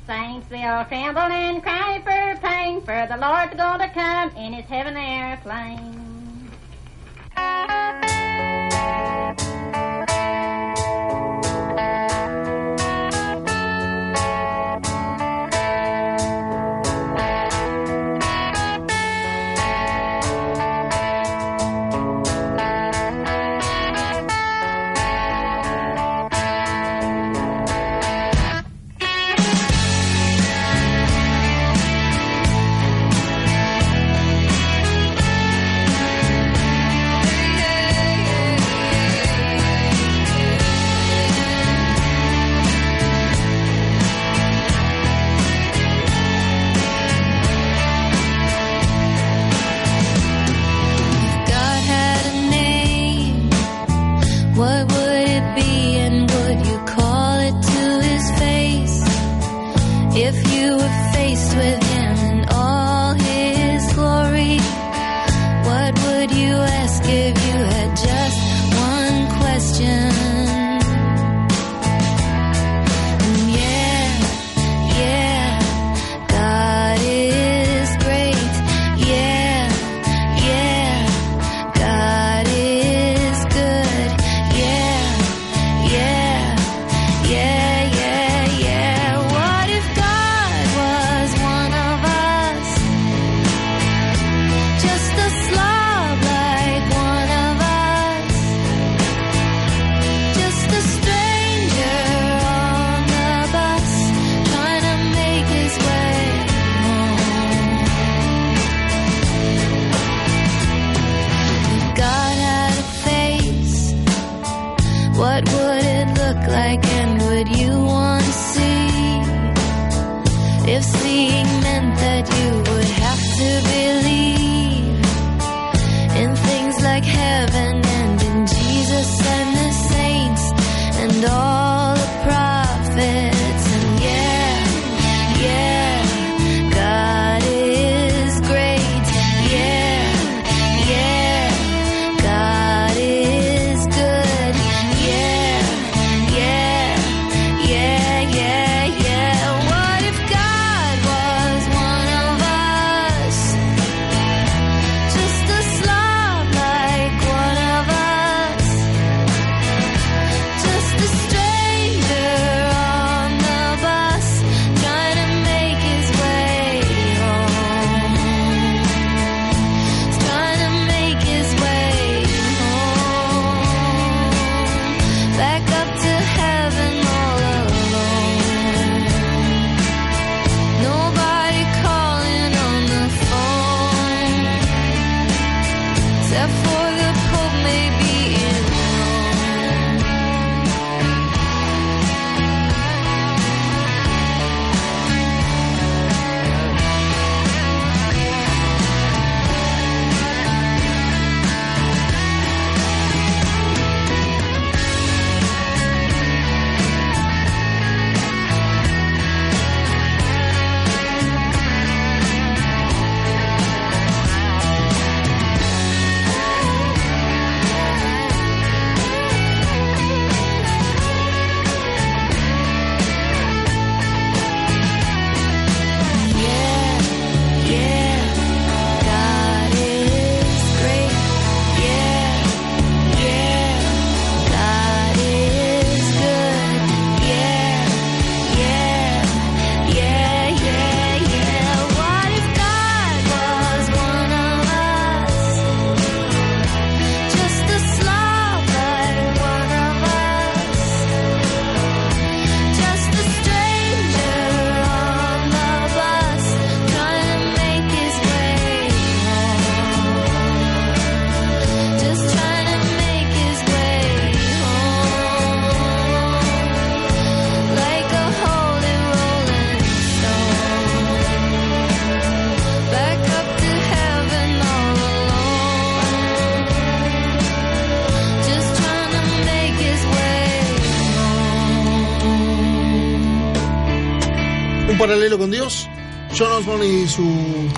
Saints 0.07 0.47
all 0.53 0.85
tremble 0.85 1.21
and 1.23 1.61
cry 1.61 2.01
for 2.05 2.39
pain, 2.41 2.81
for 2.85 3.07
the 3.09 3.17
Lord's 3.17 3.55
gonna 3.57 3.91
come 3.93 4.31
in 4.37 4.53
his 4.53 4.65
heaven 4.69 4.95
airplane. 4.95 5.95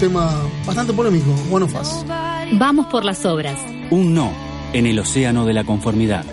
Tema 0.09 0.43
bastante 0.65 0.91
polémico, 0.91 1.29
One 1.51 1.65
of 1.65 1.75
Us. 1.79 2.03
Vamos 2.53 2.87
por 2.87 3.05
las 3.05 3.27
obras. 3.27 3.59
Un 3.91 4.15
no 4.15 4.31
en 4.73 4.87
el 4.87 4.97
océano 4.97 5.45
de 5.45 5.53
la 5.53 5.63
conformidad. 5.63 6.25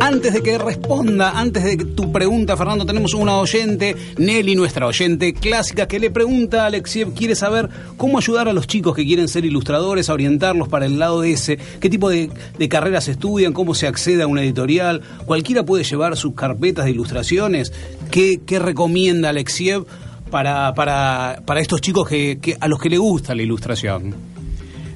Antes 0.00 0.34
de 0.34 0.42
que 0.42 0.58
responda, 0.58 1.32
antes 1.40 1.64
de 1.64 1.76
que 1.76 1.84
tu 1.84 2.12
pregunta, 2.12 2.56
Fernando, 2.56 2.86
tenemos 2.86 3.12
una 3.14 3.38
oyente, 3.38 3.96
Nelly, 4.18 4.54
nuestra 4.54 4.86
oyente 4.86 5.32
clásica, 5.32 5.88
que 5.88 5.98
le 5.98 6.10
pregunta 6.10 6.62
a 6.62 6.66
Alexiev, 6.66 7.12
quiere 7.12 7.34
saber 7.34 7.68
cómo 7.96 8.18
ayudar 8.18 8.48
a 8.48 8.52
los 8.52 8.68
chicos 8.68 8.94
que 8.94 9.04
quieren 9.04 9.26
ser 9.26 9.44
ilustradores, 9.44 10.10
a 10.10 10.14
orientarlos 10.14 10.68
para 10.68 10.86
el 10.86 10.98
lado 10.98 11.22
de 11.22 11.32
ese, 11.32 11.58
qué 11.80 11.88
tipo 11.88 12.08
de, 12.08 12.30
de 12.56 12.68
carreras 12.68 13.08
estudian, 13.08 13.52
cómo 13.52 13.74
se 13.74 13.88
accede 13.88 14.22
a 14.22 14.28
una 14.28 14.42
editorial, 14.42 15.02
cualquiera 15.24 15.64
puede 15.64 15.82
llevar 15.82 16.16
sus 16.16 16.34
carpetas 16.34 16.84
de 16.84 16.92
ilustraciones, 16.92 17.72
qué, 18.12 18.40
qué 18.44 18.60
recomienda 18.60 19.30
Alexiev 19.30 19.86
para, 20.32 20.72
para, 20.74 21.42
para 21.44 21.60
estos 21.60 21.80
chicos 21.82 22.08
que, 22.08 22.38
que, 22.40 22.56
a 22.58 22.66
los 22.66 22.80
que 22.80 22.88
le 22.88 22.96
gusta 22.96 23.34
la 23.34 23.42
ilustración. 23.42 24.31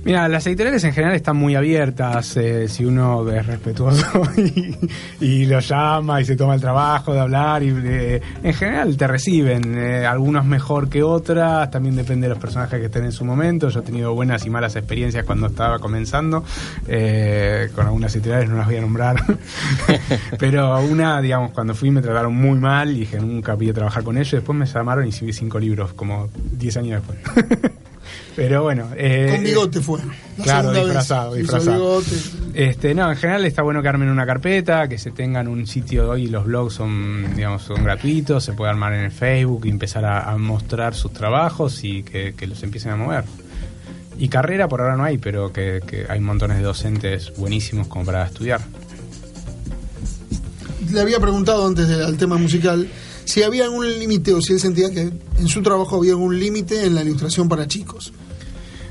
Mira, 0.06 0.28
las 0.28 0.46
editoriales 0.46 0.84
en 0.84 0.92
general 0.92 1.16
están 1.16 1.36
muy 1.36 1.56
abiertas 1.56 2.36
eh, 2.36 2.68
si 2.68 2.84
uno 2.84 3.28
es 3.28 3.44
respetuoso 3.44 4.22
y, 4.36 4.76
y 5.20 5.46
lo 5.46 5.58
llama 5.58 6.20
y 6.20 6.24
se 6.24 6.36
toma 6.36 6.54
el 6.54 6.60
trabajo 6.60 7.12
de 7.12 7.18
hablar 7.18 7.64
y 7.64 7.70
de- 7.72 8.22
en 8.44 8.54
general 8.54 8.96
te 8.96 9.08
reciben, 9.08 9.76
eh, 9.76 10.06
algunos 10.06 10.44
mejor 10.46 10.88
que 10.88 11.02
otras, 11.02 11.72
también 11.72 11.96
depende 11.96 12.28
de 12.28 12.34
los 12.34 12.38
personajes 12.38 12.78
que 12.78 12.86
estén 12.86 13.02
en 13.04 13.10
su 13.10 13.24
momento. 13.24 13.68
Yo 13.68 13.80
he 13.80 13.82
tenido 13.82 14.14
buenas 14.14 14.46
y 14.46 14.50
malas 14.50 14.76
experiencias 14.76 15.24
cuando 15.24 15.48
estaba 15.48 15.80
comenzando, 15.80 16.44
eh, 16.86 17.68
con 17.74 17.86
algunas 17.86 18.14
editoriales 18.14 18.48
no 18.48 18.58
las 18.58 18.66
voy 18.66 18.76
a 18.76 18.80
nombrar, 18.82 19.16
pero 20.38 20.78
una, 20.82 21.20
digamos, 21.20 21.50
cuando 21.50 21.74
fui 21.74 21.90
me 21.90 22.00
trataron 22.00 22.32
muy 22.32 22.60
mal 22.60 22.90
y 22.92 23.00
dije 23.00 23.18
nunca 23.18 23.56
pude 23.56 23.72
trabajar 23.72 24.04
con 24.04 24.16
ellos, 24.16 24.30
después 24.30 24.56
me 24.56 24.66
llamaron 24.66 25.04
y 25.04 25.10
subí 25.10 25.32
cinco 25.32 25.58
libros 25.58 25.94
como 25.94 26.28
10 26.52 26.76
años 26.76 27.02
después. 27.02 27.18
Pero 28.36 28.62
bueno. 28.64 28.90
eh, 28.96 29.30
Con 29.34 29.42
bigote 29.42 29.80
fue. 29.80 29.98
La 30.36 30.44
claro, 30.44 30.60
segunda 30.74 30.80
vez. 30.80 30.86
disfrazado, 30.88 31.34
disfrazado. 31.34 32.02
Este, 32.52 32.94
no, 32.94 33.10
en 33.10 33.16
general 33.16 33.44
está 33.46 33.62
bueno 33.62 33.80
que 33.82 33.88
armen 33.88 34.10
una 34.10 34.26
carpeta, 34.26 34.88
que 34.88 34.98
se 34.98 35.10
tengan 35.10 35.48
un 35.48 35.66
sitio 35.66 36.10
hoy, 36.10 36.26
los 36.28 36.44
blogs 36.44 36.74
son, 36.74 37.34
digamos, 37.34 37.62
son 37.62 37.82
gratuitos, 37.82 38.44
se 38.44 38.52
puede 38.52 38.70
armar 38.70 38.92
en 38.92 39.04
el 39.04 39.10
Facebook 39.10 39.64
y 39.64 39.70
empezar 39.70 40.04
a, 40.04 40.30
a 40.30 40.36
mostrar 40.36 40.94
sus 40.94 41.12
trabajos 41.14 41.82
y 41.82 42.02
que, 42.02 42.34
que 42.36 42.46
los 42.46 42.62
empiecen 42.62 42.92
a 42.92 42.96
mover. 42.96 43.24
Y 44.18 44.28
carrera 44.28 44.68
por 44.68 44.80
ahora 44.82 44.96
no 44.96 45.04
hay, 45.04 45.16
pero 45.18 45.52
que, 45.52 45.80
que 45.86 46.06
hay 46.08 46.20
montones 46.20 46.58
de 46.58 46.62
docentes 46.62 47.32
buenísimos 47.38 47.86
como 47.86 48.04
para 48.04 48.24
estudiar. 48.26 48.60
Le 50.92 51.00
había 51.00 51.18
preguntado 51.20 51.66
antes 51.66 51.88
del 51.88 52.16
tema 52.16 52.36
musical 52.36 52.86
si 53.24 53.42
había 53.42 53.64
algún 53.64 53.86
límite 53.98 54.32
o 54.34 54.40
si 54.40 54.52
él 54.52 54.60
sentía 54.60 54.90
que 54.90 55.00
en 55.38 55.48
su 55.48 55.62
trabajo 55.62 55.96
había 55.96 56.12
algún 56.12 56.38
límite 56.38 56.84
en 56.86 56.94
la 56.94 57.02
ilustración 57.02 57.48
para 57.48 57.66
chicos. 57.66 58.12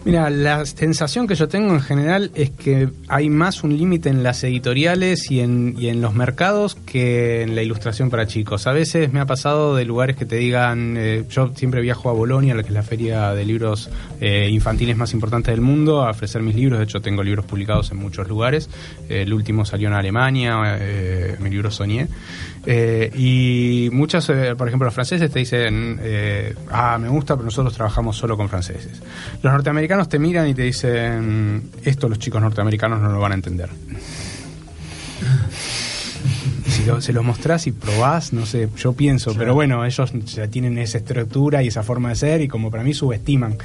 Mira, 0.05 0.29
la 0.29 0.63
sensación 0.67 1.25
que 1.25 1.33
yo 1.33 1.47
tengo 1.47 1.73
en 1.73 1.81
general 1.81 2.29
es 2.35 2.51
que 2.51 2.89
hay 3.07 3.27
más 3.27 3.63
un 3.63 3.75
límite 3.75 4.09
en 4.09 4.21
las 4.21 4.43
editoriales 4.43 5.31
y 5.31 5.39
en, 5.39 5.73
y 5.79 5.87
en 5.87 5.99
los 5.99 6.13
mercados 6.13 6.75
que 6.75 7.41
en 7.41 7.55
la 7.55 7.63
ilustración 7.63 8.11
para 8.11 8.27
chicos. 8.27 8.67
A 8.67 8.71
veces 8.71 9.11
me 9.11 9.19
ha 9.19 9.25
pasado 9.25 9.75
de 9.75 9.83
lugares 9.83 10.15
que 10.15 10.25
te 10.25 10.35
digan, 10.35 10.95
eh, 10.95 11.23
yo 11.31 11.53
siempre 11.55 11.81
viajo 11.81 12.11
a 12.11 12.13
Bolonia, 12.13 12.53
la 12.53 12.61
que 12.61 12.67
es 12.69 12.75
la 12.75 12.83
feria 12.83 13.33
de 13.33 13.45
libros 13.45 13.89
eh, 14.21 14.47
infantiles 14.51 14.95
más 14.95 15.11
importante 15.13 15.49
del 15.49 15.61
mundo, 15.61 16.03
a 16.03 16.11
ofrecer 16.11 16.43
mis 16.43 16.53
libros. 16.53 16.77
De 16.77 16.85
hecho, 16.85 17.01
tengo 17.01 17.23
libros 17.23 17.45
publicados 17.45 17.89
en 17.89 17.97
muchos 17.97 18.27
lugares. 18.27 18.69
Eh, 19.09 19.23
el 19.23 19.33
último 19.33 19.65
salió 19.65 19.87
en 19.87 19.95
Alemania, 19.95 20.77
eh, 20.79 21.35
mi 21.39 21.49
libro 21.49 21.71
Soñé. 21.71 22.07
Eh, 22.65 23.11
y 23.15 23.89
muchas, 23.91 24.27
eh, 24.29 24.55
por 24.57 24.67
ejemplo, 24.67 24.85
los 24.85 24.93
franceses 24.93 25.29
te 25.31 25.39
dicen, 25.39 25.99
eh, 26.01 26.55
ah, 26.71 26.97
me 26.99 27.09
gusta, 27.09 27.35
pero 27.35 27.45
nosotros 27.45 27.73
trabajamos 27.73 28.17
solo 28.17 28.35
con 28.35 28.49
franceses. 28.49 29.01
Los 29.41 29.53
norteamericanos 29.53 30.09
te 30.09 30.17
miran 30.17 30.47
y 30.47 30.55
te 30.55 30.63
dicen, 30.63 31.69
esto 31.83 32.09
los 32.09 32.17
chicos 32.19 32.41
norteamericanos 32.41 33.01
no 33.01 33.11
lo 33.11 33.19
van 33.19 33.33
a 33.33 33.35
entender. 33.35 33.69
Si 36.75 36.83
lo- 36.85 36.99
se 37.01 37.13
los 37.13 37.23
mostrás 37.23 37.67
y 37.67 37.71
probás, 37.71 38.33
no 38.33 38.45
sé, 38.45 38.67
yo 38.77 38.93
pienso, 38.93 39.33
pero 39.37 39.53
bueno, 39.53 39.85
ellos 39.85 40.11
ya 40.25 40.47
tienen 40.47 40.77
esa 40.77 40.97
estructura 40.97 41.63
y 41.63 41.67
esa 41.67 41.83
forma 41.83 42.09
de 42.09 42.15
ser 42.15 42.41
y 42.41 42.47
como 42.47 42.69
para 42.69 42.83
mí 42.83 42.93
subestiman. 42.93 43.55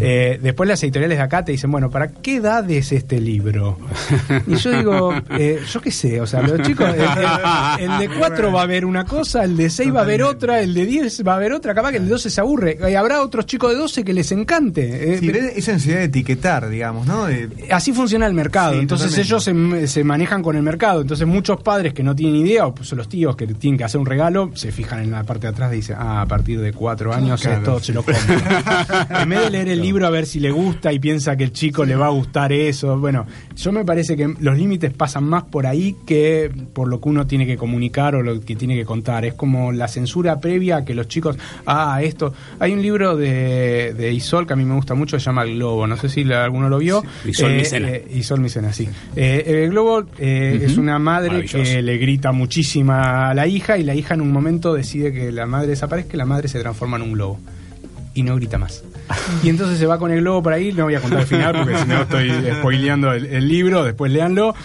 Eh, 0.00 0.38
después 0.42 0.68
las 0.68 0.82
editoriales 0.82 1.18
de 1.18 1.24
acá 1.24 1.44
te 1.44 1.52
dicen, 1.52 1.70
bueno, 1.70 1.90
¿para 1.90 2.12
qué 2.12 2.36
edad 2.36 2.68
es 2.70 2.92
este 2.92 3.20
libro? 3.20 3.78
Y 4.46 4.54
yo 4.56 4.70
digo, 4.78 5.14
eh, 5.30 5.60
yo 5.70 5.80
qué 5.80 5.90
sé, 5.90 6.20
o 6.20 6.26
sea, 6.26 6.42
los 6.42 6.60
chicos, 6.62 6.88
el, 6.94 7.00
el- 7.00 7.90
el 7.90 7.98
de 7.98 8.08
4 8.18 8.52
va 8.52 8.62
a 8.62 8.66
ver 8.66 8.84
una 8.84 9.04
cosa, 9.04 9.44
el 9.44 9.56
de 9.56 9.68
6 9.70 9.94
va 9.94 10.02
a 10.02 10.04
ver 10.04 10.22
otra, 10.22 10.60
el 10.60 10.72
de 10.74 10.86
10 10.86 11.22
va 11.26 11.34
a 11.36 11.38
ver 11.38 11.52
otra, 11.52 11.74
capaz 11.74 11.90
que 11.90 11.96
el 11.98 12.04
de 12.04 12.10
12 12.10 12.30
se 12.30 12.40
aburre. 12.40 12.78
Y 12.90 12.94
habrá 12.94 13.22
otros 13.22 13.46
chicos 13.46 13.70
de 13.72 13.76
12 13.78 14.04
que 14.04 14.12
les 14.12 14.30
encante. 14.32 15.14
Eh, 15.14 15.18
Sí, 15.20 15.26
pero 15.30 15.38
esa 15.46 15.72
necesidad 15.72 15.98
de 15.98 16.04
etiquetar, 16.04 16.68
digamos, 16.68 17.06
¿no? 17.06 17.26
De- 17.26 17.48
Así 17.70 17.92
funciona 17.92 18.26
el 18.26 18.34
mercado. 18.34 18.74
Sí, 18.74 18.78
Entonces 18.80 19.08
totalmente. 19.26 19.60
ellos 19.74 19.82
se, 19.82 19.92
se 20.00 20.04
manejan 20.04 20.42
con 20.42 20.56
el 20.56 20.62
mercado. 20.62 21.00
Entonces 21.00 21.26
muchos 21.26 21.60
padres 21.62 21.92
que 21.94 22.02
no 22.02 22.14
tienen 22.14 22.36
idea, 22.36 22.59
o 22.66 22.74
pues 22.74 22.92
los 22.92 23.08
tíos 23.08 23.36
que 23.36 23.46
tienen 23.46 23.78
que 23.78 23.84
hacer 23.84 24.00
un 24.00 24.06
regalo, 24.06 24.50
se 24.54 24.72
fijan 24.72 25.02
en 25.02 25.10
la 25.10 25.24
parte 25.24 25.46
de 25.46 25.52
atrás 25.52 25.72
y 25.72 25.76
dicen, 25.76 25.96
ah, 25.98 26.22
a 26.22 26.26
partir 26.26 26.60
de 26.60 26.72
cuatro 26.72 27.12
años 27.12 27.40
Claro. 27.40 27.58
esto 27.58 27.80
se 27.80 27.92
lo 27.92 28.02
compro. 28.02 28.22
en 29.22 29.28
vez 29.28 29.40
de 29.44 29.50
leer 29.50 29.68
el 29.68 29.80
libro 29.80 30.06
a 30.06 30.10
ver 30.10 30.26
si 30.26 30.40
le 30.40 30.50
gusta 30.50 30.92
y 30.92 30.98
piensa 30.98 31.36
que 31.36 31.44
el 31.44 31.52
chico 31.52 31.84
le 31.84 31.96
va 31.96 32.06
a 32.06 32.10
gustar 32.10 32.52
eso. 32.52 32.98
Bueno, 32.98 33.26
yo 33.56 33.72
me 33.72 33.84
parece 33.84 34.16
que 34.16 34.34
los 34.40 34.56
límites 34.56 34.92
pasan 34.92 35.24
más 35.24 35.44
por 35.44 35.66
ahí 35.66 35.96
que 36.06 36.50
por 36.72 36.88
lo 36.88 37.00
que 37.00 37.08
uno 37.08 37.26
tiene 37.26 37.46
que 37.46 37.56
comunicar 37.56 38.14
o 38.14 38.22
lo 38.22 38.40
que 38.40 38.56
tiene 38.56 38.74
que 38.76 38.84
contar. 38.84 39.24
Es 39.24 39.34
como 39.34 39.72
la 39.72 39.88
censura 39.88 40.40
previa 40.40 40.78
a 40.78 40.84
que 40.84 40.94
los 40.94 41.08
chicos, 41.08 41.36
ah, 41.66 42.00
esto. 42.02 42.32
Hay 42.58 42.72
un 42.72 42.82
libro 42.82 43.16
de, 43.16 43.94
de 43.96 44.12
Isol 44.12 44.46
que 44.46 44.52
a 44.52 44.56
mí 44.56 44.64
me 44.64 44.74
gusta 44.74 44.94
mucho, 44.94 45.18
se 45.18 45.24
llama 45.26 45.42
El 45.42 45.56
Globo. 45.56 45.86
No 45.86 45.96
sé 45.96 46.08
si 46.08 46.24
la- 46.24 46.44
alguno 46.44 46.68
lo 46.68 46.78
vio. 46.78 47.02
Isol 47.24 47.52
Eh, 47.52 47.56
Micena. 47.58 47.88
eh, 47.90 48.06
Isol 48.14 48.40
Micena, 48.40 48.72
sí. 48.72 48.88
Eh, 49.16 49.62
el 49.64 49.70
Globo 49.70 50.04
eh, 50.18 50.62
es 50.64 50.76
una 50.76 50.98
madre 50.98 51.44
que 51.44 51.82
le 51.82 51.98
grita 51.98 52.32
muchísima 52.50 53.30
a 53.30 53.34
la 53.34 53.46
hija 53.46 53.78
y 53.78 53.84
la 53.84 53.94
hija 53.94 54.14
en 54.14 54.20
un 54.20 54.32
momento 54.32 54.74
decide 54.74 55.12
que 55.12 55.30
la 55.30 55.46
madre 55.46 55.68
desaparezca 55.68 56.14
y 56.14 56.16
la 56.16 56.26
madre 56.26 56.48
se 56.48 56.58
transforma 56.58 56.96
en 56.96 57.04
un 57.04 57.12
globo. 57.12 57.38
Y 58.12 58.24
no 58.24 58.34
grita 58.34 58.58
más. 58.58 58.82
Y 59.44 59.50
entonces 59.50 59.78
se 59.78 59.86
va 59.86 60.00
con 60.00 60.10
el 60.10 60.18
globo 60.20 60.42
por 60.42 60.52
ahí, 60.52 60.72
no 60.72 60.82
voy 60.82 60.96
a 60.96 61.00
contar 61.00 61.20
el 61.20 61.26
final 61.28 61.54
porque 61.54 61.78
si 61.78 61.86
no 61.86 62.02
estoy 62.02 62.32
spoileando 62.58 63.12
el, 63.12 63.46
libro, 63.46 63.84
después 63.84 64.10
léanlo. 64.10 64.56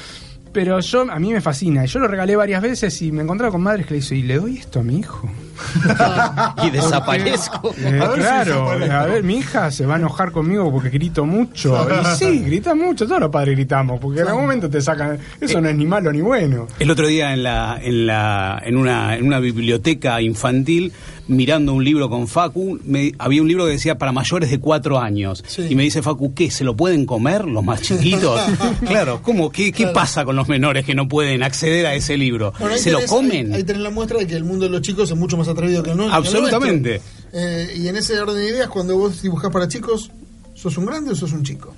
Pero 0.56 0.80
yo, 0.80 1.02
a 1.12 1.20
mí 1.20 1.34
me 1.34 1.42
fascina. 1.42 1.84
Y 1.84 1.88
yo 1.88 2.00
lo 2.00 2.08
regalé 2.08 2.34
varias 2.38 2.62
veces 2.62 3.02
y 3.02 3.12
me 3.12 3.24
encontraba 3.24 3.52
con 3.52 3.62
madres 3.62 3.86
que 3.86 3.96
le 3.96 4.00
dicen, 4.00 4.18
¿y 4.20 4.22
le 4.22 4.38
doy 4.38 4.58
esto 4.58 4.80
a 4.80 4.84
mi 4.84 5.00
hijo? 5.00 5.30
Y 6.64 6.70
desaparezco. 6.72 7.74
Eh, 7.78 8.00
A 8.02 8.08
ver 8.08 8.14
si 8.14 8.20
claro, 8.20 8.72
a 8.72 9.06
ver, 9.06 9.24
mi 9.24 9.36
hija 9.38 9.70
se 9.72 9.86
va 9.86 9.96
a 9.96 9.98
enojar 9.98 10.32
conmigo 10.32 10.72
porque 10.72 10.90
grito 10.90 11.26
mucho. 11.26 11.86
Y 12.02 12.06
sí, 12.18 12.40
grita 12.46 12.74
mucho, 12.74 13.06
todos 13.06 13.20
los 13.20 13.30
padres 13.30 13.56
gritamos, 13.56 14.00
porque 14.00 14.22
en 14.22 14.28
algún 14.28 14.44
momento 14.44 14.70
te 14.70 14.80
sacan. 14.82 15.18
Eso 15.42 15.60
no 15.60 15.68
es 15.68 15.76
ni 15.76 15.86
malo 15.86 16.12
ni 16.14 16.22
bueno. 16.22 16.68
El 16.80 16.90
otro 16.90 17.08
día 17.08 17.34
en 17.34 17.44
la, 17.44 17.78
en 17.82 18.08
la, 18.08 18.62
en 18.64 18.78
una, 18.78 19.18
en 19.18 19.28
una 19.28 19.40
biblioteca 19.40 20.22
infantil, 20.22 20.94
mirando 21.28 21.74
un 21.74 21.84
libro 21.84 22.10
con 22.10 22.28
Facu, 22.28 22.80
me- 22.86 23.12
había 23.18 23.42
un 23.42 23.48
libro 23.48 23.66
que 23.66 23.72
decía 23.72 23.98
para 23.98 24.12
mayores 24.12 24.50
de 24.52 24.60
cuatro 24.60 25.00
años. 25.00 25.44
Y 25.70 25.76
me 25.76 25.84
dice 25.84 26.02
Facu, 26.02 26.34
¿qué? 26.34 26.52
¿Se 26.52 26.64
lo 26.64 26.76
pueden 26.76 27.06
comer 27.06 27.46
los 27.46 27.64
más 27.64 27.82
chiquitos? 27.82 28.40
claro, 28.88 29.22
¿cómo? 29.24 29.52
¿Qué, 29.52 29.72
qué 29.72 29.88
pasa 29.88 30.24
con 30.26 30.36
los 30.36 30.48
menores 30.48 30.86
que 30.86 30.94
no 30.96 31.08
pueden 31.08 31.42
acceder 31.44 31.86
a 31.88 31.96
ese 31.96 32.18
libro? 32.18 32.54
Bueno, 32.60 32.78
¿Se 32.78 32.92
lo 32.92 33.04
comen? 33.06 33.52
Ahí, 33.54 33.58
ahí 33.60 33.64
tenés 33.64 33.82
la 33.82 33.90
muestra 33.90 34.20
de 34.20 34.28
que 34.28 34.36
el 34.36 34.44
mundo 34.44 34.66
de 34.66 34.72
los 34.72 34.82
chicos 34.82 35.10
es 35.10 35.18
mucho 35.18 35.38
más 35.38 35.48
atrevido 35.48 35.82
que 35.84 35.92
el 35.92 35.98
nuestro. 35.98 36.16
Absolutamente. 36.18 37.02
Eh, 37.34 37.74
y 37.78 37.88
en 37.88 37.98
ese 37.98 38.20
orden 38.20 38.38
de 38.38 38.48
ideas, 38.50 38.70
cuando 38.70 38.96
vos 38.98 39.22
dibujás 39.22 39.52
para 39.52 39.68
chicos, 39.68 40.12
¿sos 40.54 40.78
un 40.78 40.86
grande 40.86 41.12
o 41.12 41.16
sos 41.16 41.32
un 41.34 41.44
chico? 41.44 41.74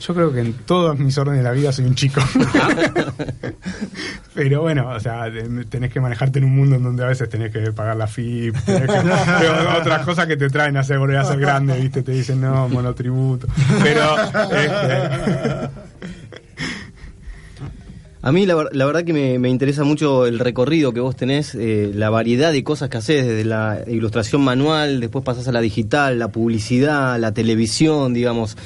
Yo 0.00 0.14
creo 0.14 0.32
que 0.32 0.40
en 0.40 0.52
todos 0.52 0.98
mis 0.98 1.16
órdenes 1.18 1.40
de 1.40 1.44
la 1.44 1.52
vida 1.52 1.72
soy 1.72 1.84
un 1.86 1.94
chico. 1.94 2.20
Pero 4.34 4.62
bueno, 4.62 4.88
o 4.90 5.00
sea, 5.00 5.30
tenés 5.70 5.92
que 5.92 6.00
manejarte 6.00 6.38
en 6.40 6.46
un 6.46 6.56
mundo 6.56 6.76
en 6.76 6.82
donde 6.82 7.04
a 7.04 7.06
veces 7.06 7.28
tenés 7.28 7.52
que 7.52 7.72
pagar 7.72 7.96
la 7.96 8.06
FIP, 8.06 8.54
tenés 8.64 8.90
que- 8.90 8.98
otras 9.80 10.04
cosas 10.04 10.26
que 10.26 10.36
te 10.36 10.48
traen 10.50 10.76
a 10.76 10.82
ser, 10.82 10.98
volver 10.98 11.18
a 11.18 11.24
ser 11.24 11.38
grande, 11.38 11.78
¿viste? 11.80 12.02
Te 12.02 12.12
dicen, 12.12 12.40
no, 12.40 12.68
monotributo. 12.68 13.46
Pero, 13.82 14.16
este, 14.52 15.68
A 18.22 18.32
mí 18.32 18.46
la 18.46 18.54
verdad 18.86 19.04
que 19.04 19.12
me, 19.12 19.38
me 19.38 19.50
interesa 19.50 19.84
mucho 19.84 20.24
el 20.26 20.38
recorrido 20.38 20.94
que 20.94 21.00
vos 21.00 21.14
tenés, 21.14 21.54
eh, 21.54 21.90
la 21.94 22.08
variedad 22.08 22.52
de 22.52 22.64
cosas 22.64 22.88
que 22.88 22.96
haces, 22.96 23.26
desde 23.26 23.44
la 23.44 23.80
ilustración 23.86 24.40
manual, 24.40 25.00
después 25.00 25.22
pasás 25.24 25.46
a 25.46 25.52
la 25.52 25.60
digital, 25.60 26.18
la 26.18 26.28
publicidad, 26.28 27.18
la 27.20 27.32
televisión, 27.32 28.14
digamos. 28.14 28.56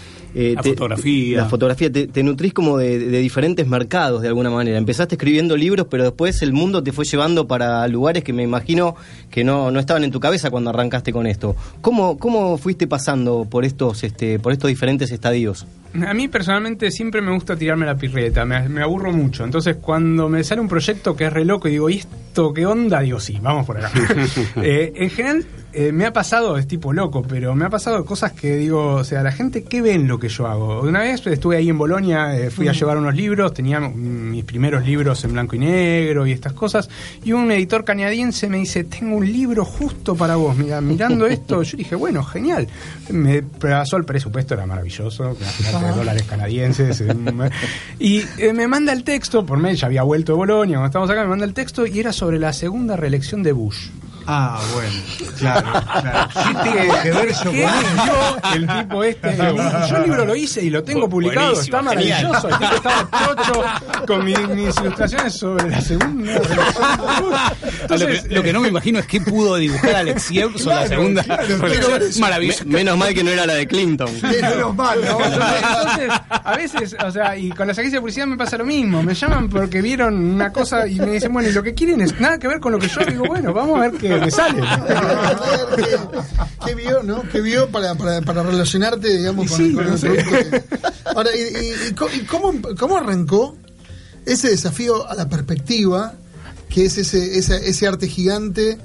Eh, 0.41 0.55
La 0.55 0.63
fotografía. 0.63 1.37
La 1.39 1.49
fotografía, 1.49 1.91
te, 1.91 2.07
te 2.07 2.23
nutrís 2.23 2.55
como 2.55 2.79
de, 2.79 2.99
de 3.01 3.19
diferentes 3.19 3.67
mercados 3.67 4.23
de 4.23 4.29
alguna 4.29 4.51
manera. 4.51 4.79
Empezaste 4.79 5.17
escribiendo 5.17 5.57
libros, 5.57 5.89
pero 5.91 6.05
después 6.05 6.43
el 6.43 6.53
mundo 6.53 6.81
te 6.81 6.93
fue 6.93 7.05
llevando 7.05 7.49
para 7.49 7.87
lugares 7.89 8.23
que 8.23 8.33
me 8.33 8.45
imagino 8.45 8.95
que 9.31 9.43
no, 9.43 9.73
no 9.73 9.81
estaban 9.81 10.05
en 10.05 10.13
tu 10.13 10.21
cabeza 10.21 10.49
cuando 10.51 10.71
arrancaste 10.71 11.13
con 11.13 11.27
esto. 11.27 11.57
¿Cómo, 11.81 12.19
cómo 12.19 12.57
fuiste 12.57 12.87
pasando 12.87 13.49
por 13.51 13.65
estos, 13.65 14.05
este, 14.05 14.39
por 14.39 14.53
estos 14.53 14.69
diferentes 14.69 15.11
estadios? 15.11 15.67
A 15.95 16.15
mí 16.15 16.29
personalmente 16.29 16.91
siempre 16.91 17.21
me 17.21 17.33
gusta 17.33 17.57
tirarme 17.57 17.87
la 17.87 17.97
pirreta, 17.97 18.45
me, 18.45 18.69
me 18.69 18.83
aburro 18.83 19.13
mucho. 19.13 19.45
Entonces 19.45 19.77
cuando 19.81 20.29
me 20.29 20.45
sale 20.45 20.61
un 20.61 20.69
proyecto 20.69 21.17
que 21.17 21.27
es 21.27 21.33
re 21.33 21.45
loco 21.45 21.69
y 21.69 21.73
digo, 21.73 21.91
¿y 21.91 21.97
esto 21.97 22.53
qué 22.53 22.67
onda? 22.67 23.01
Digo, 23.01 23.21
sí, 23.21 23.39
vamos 23.41 23.67
por 23.67 23.79
acá. 23.79 23.91
Eh, 24.57 24.93
en 24.97 25.11
general 25.11 25.47
eh, 25.73 25.93
me 25.93 26.07
ha 26.07 26.13
pasado, 26.13 26.57
es 26.57 26.67
tipo 26.67 26.93
loco, 26.93 27.23
pero 27.23 27.55
me 27.55 27.67
ha 27.67 27.69
pasado 27.69 28.05
cosas 28.05 28.33
que 28.33 28.57
digo, 28.57 28.95
o 28.95 29.05
sea, 29.05 29.23
la 29.23 29.33
gente, 29.33 29.65
¿qué 29.65 29.83
ve 29.83 29.93
en 29.93 30.09
lo 30.09 30.19
que 30.19 30.29
yo 30.29 30.47
hago? 30.47 30.81
Una 30.81 31.01
vez 31.01 31.27
estuve 31.27 31.57
ahí 31.57 31.69
en 31.69 31.77
Bolonia, 31.77 32.37
eh, 32.37 32.51
fui 32.51 32.69
a 32.69 32.73
llevar 32.73 32.97
unos 32.97 33.15
libros, 33.15 33.53
tenía 33.53 33.79
mm, 33.79 34.31
mis 34.31 34.45
primeros 34.45 34.85
libros 34.87 35.23
en 35.25 35.35
blanco 35.35 35.57
y 35.57 35.59
negro 35.59 36.27
y 36.27 36.33
estas 36.33 36.55
cosas, 36.55 36.89
y 37.23 37.33
un 37.33 37.53
editor 37.53 37.85
canadiense 37.85 38.49
me 38.49 38.57
dice, 38.57 38.85
tengo 38.85 39.17
un 39.17 39.31
libro 39.31 39.65
justo 39.65 40.17
para 40.17 40.37
vos, 40.37 40.57
mira, 40.57 40.81
mirando 40.81 41.27
esto, 41.29 41.63
yo 41.63 41.77
dije, 41.77 41.95
bueno, 41.95 42.25
genial. 42.25 42.67
Me 43.11 43.43
pasó 43.43 43.99
el 43.99 44.05
presupuesto, 44.05 44.55
era 44.55 44.65
maravilloso, 44.65 45.37
imagínate, 45.39 45.78
Ajá. 45.87 45.97
dólares 45.97 46.23
canadienses. 46.25 47.03
y 47.99 48.23
eh, 48.39 48.53
me 48.53 48.67
manda 48.69 48.93
el 48.93 49.05
texto, 49.05 49.45
por 49.45 49.59
mail, 49.59 49.77
ya 49.77 49.87
había 49.87 50.03
vuelto 50.03 50.33
de 50.33 50.37
Bolonia, 50.37 50.77
cuando 50.77 50.87
estábamos 50.87 51.11
acá, 51.11 51.23
me 51.23 51.29
manda 51.29 51.45
el 51.45 51.55
texto 51.55 51.87
y 51.87 51.99
era 51.99 52.13
sobre 52.13 52.39
la 52.39 52.53
segunda 52.53 52.97
reelección 52.97 53.43
de 53.43 53.53
Bush. 53.53 53.89
Ah, 54.31 54.61
bueno, 54.75 54.91
claro, 55.39 55.67
claro. 56.03 56.29
¿Qué 56.35 56.71
tengo 56.71 57.03
que 57.03 57.11
ver 57.13 57.29
yo 57.33 57.45
con 57.45 57.53
¿Qué 57.53 57.65
eso? 57.65 58.37
el 58.55 58.67
tipo 58.67 59.05
este? 59.05 59.37
Yo 59.39 59.97
el 59.97 60.03
libro 60.03 60.25
lo 60.27 60.37
hice 60.37 60.63
y 60.63 60.69
lo 60.69 60.85
tengo 60.85 61.09
publicado, 61.09 61.53
Buenísimo, 61.55 61.79
está 61.79 61.91
genial. 61.95 62.29
maravilloso. 62.31 62.49
El 62.51 62.59
tipo 62.59 62.75
estaba 62.75 63.09
chocho 63.25 63.65
con 64.07 64.25
mi- 64.25 64.35
mis 64.55 64.77
ilustraciones 64.77 65.33
sobre 65.33 65.71
la 65.71 65.81
segunda. 65.81 66.33
Entonces, 67.83 68.01
lo, 68.25 68.29
que, 68.29 68.35
lo 68.35 68.43
que 68.43 68.53
no 68.53 68.61
me 68.61 68.69
imagino 68.69 68.99
es 68.99 69.07
qué 69.07 69.21
pudo 69.21 69.57
dibujar 69.57 69.97
Alexiev 69.97 70.59
sobre 70.59 70.77
la 70.77 70.89
segunda. 70.89 71.25
Maravilloso. 72.21 72.65
Menos 72.67 72.99
mal 72.99 73.15
que 73.15 73.25
no 73.25 73.31
era 73.31 73.47
la 73.47 73.55
de 73.55 73.67
Clinton. 73.67 74.11
Menos 74.23 74.75
mal, 74.77 74.99
¿no? 75.05 75.19
Entonces, 75.25 76.11
a 76.29 76.57
veces, 76.57 76.97
o 77.05 77.11
sea, 77.11 77.37
y 77.37 77.49
con 77.51 77.67
las 77.67 77.79
agencias 77.79 77.95
de 77.95 78.01
publicidad 78.01 78.27
me 78.27 78.37
pasa 78.37 78.57
lo 78.59 78.65
mismo. 78.67 79.03
Me 79.03 79.15
llaman 79.15 79.49
porque 79.49 79.81
vieron 79.81 80.15
una 80.35 80.53
cosa 80.53 80.87
y 80.87 80.97
me 80.97 81.07
dicen, 81.13 81.33
bueno, 81.33 81.49
y 81.49 81.53
lo 81.53 81.63
que 81.63 81.75
quieren 81.75 82.01
es 82.01 82.19
nada 82.21 82.39
que 82.39 82.49
ver 82.49 82.61
con 82.61 82.73
lo 82.73 82.79
que 82.79 82.89
yo 82.89 83.01
digo, 83.07 83.25
bueno, 83.27 83.53
vamos 83.55 83.79
a 83.79 83.89
ver 83.89 83.93
qué 83.93 84.18
me 84.21 84.31
sale. 84.31 84.63
¿Qué, 85.77 85.99
qué 86.67 86.75
vio, 86.75 87.03
no? 87.03 87.23
¿Qué 87.31 87.41
vio 87.41 87.69
para, 87.71 87.95
para, 87.95 88.21
para 88.23 88.43
relacionarte, 88.43 89.17
digamos, 89.19 89.49
con, 89.51 89.57
Sí, 89.59 89.73
con 89.75 89.87
no 89.87 89.95
el 89.95 90.01
producto? 90.01 90.31
que- 90.31 90.65
Ahora, 91.15 91.31
¿y, 91.35 91.41
y- 91.41 92.19
y 92.21 92.25
cómo, 92.25 92.53
cómo 92.79 92.97
arrancó 92.99 93.57
ese 94.27 94.51
desafío 94.51 95.09
a 95.09 95.15
la 95.15 95.29
perspectiva, 95.29 96.15
que 96.69 96.85
es 96.87 96.99
ese, 96.99 97.39
ese, 97.39 97.69
ese 97.69 97.87
arte 97.87 98.09
gigante? 98.09 98.79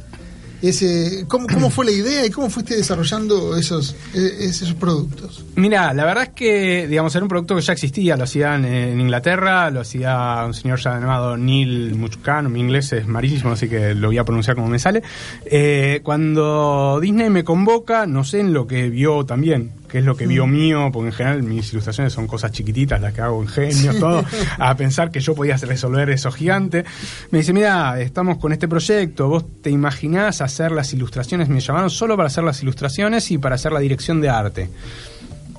¿Cómo, 1.28 1.48
¿Cómo 1.48 1.70
fue 1.70 1.86
la 1.86 1.92
idea 1.92 2.26
y 2.26 2.30
cómo 2.30 2.50
fuiste 2.50 2.76
desarrollando 2.76 3.58
esos, 3.58 3.96
eh, 4.14 4.38
esos 4.40 4.74
productos? 4.74 5.44
Mira, 5.56 5.94
la 5.94 6.06
verdad 6.06 6.24
es 6.24 6.30
que, 6.30 6.88
digamos, 6.88 7.14
era 7.16 7.24
un 7.24 7.30
producto 7.30 7.56
que 7.56 7.62
ya 7.62 7.74
existía, 7.74 8.16
lo 8.16 8.24
hacían 8.24 8.64
en 8.64 9.00
Inglaterra, 9.00 9.70
lo 9.72 9.82
hacía 9.82 10.44
un 10.46 10.54
señor 10.54 10.80
llamado 10.80 11.36
Neil 11.36 11.96
Muchkan, 11.96 12.52
mi 12.52 12.62
inglés 12.62 12.94
es 12.94 13.08
marísimo, 13.08 13.52
así 13.52 13.68
que 13.68 13.94
lo 13.94 14.08
voy 14.08 14.18
a 14.18 14.24
pronunciar 14.24 14.56
como 14.56 14.70
me 14.70 14.80
sale. 14.80 15.04
Eh, 15.46 16.00
cuando 16.04 17.00
Disney 17.02 17.30
me 17.30 17.44
convoca, 17.44 18.06
no 18.06 18.24
sé 18.24 18.40
en 18.40 18.54
lo 18.54 18.66
que 18.66 18.90
vio 18.90 19.26
también, 19.26 19.72
que 19.94 20.00
es 20.00 20.06
lo 20.06 20.18
que 20.18 20.26
vio 20.26 20.48
mío, 20.48 20.90
porque 20.92 21.10
en 21.10 21.14
general 21.14 21.44
mis 21.44 21.72
ilustraciones 21.72 22.12
son 22.12 22.26
cosas 22.26 22.52
chiquititas, 22.52 23.00
las 23.00 23.14
que 23.14 23.22
hago 23.22 23.40
en 23.40 23.48
genio, 23.48 23.94
todo, 24.00 24.26
a 24.58 24.76
pensar 24.76 25.12
que 25.12 25.20
yo 25.20 25.36
podía 25.36 25.56
resolver 25.56 26.10
eso 26.10 26.32
gigante. 26.32 26.84
Me 27.30 27.38
dice, 27.38 27.54
mira, 27.54 28.02
estamos 28.02 28.40
con 28.40 28.52
este 28.52 28.68
proyecto, 28.68 29.30
vos 29.30 29.46
te 29.62 29.70
imaginás 29.70 30.42
hacer 30.42 30.72
las 30.72 30.92
ilustraciones, 30.94 31.48
me 31.48 31.60
llamaron 31.60 31.92
solo 31.92 32.18
para 32.18 32.26
hacer 32.26 32.44
las 32.44 32.64
ilustraciones 32.64 33.30
y 33.30 33.38
para 33.38 33.54
hacer 33.54 33.72
la 33.72 33.82
dirección 33.82 34.20
de 34.20 34.30
arte. 34.30 34.70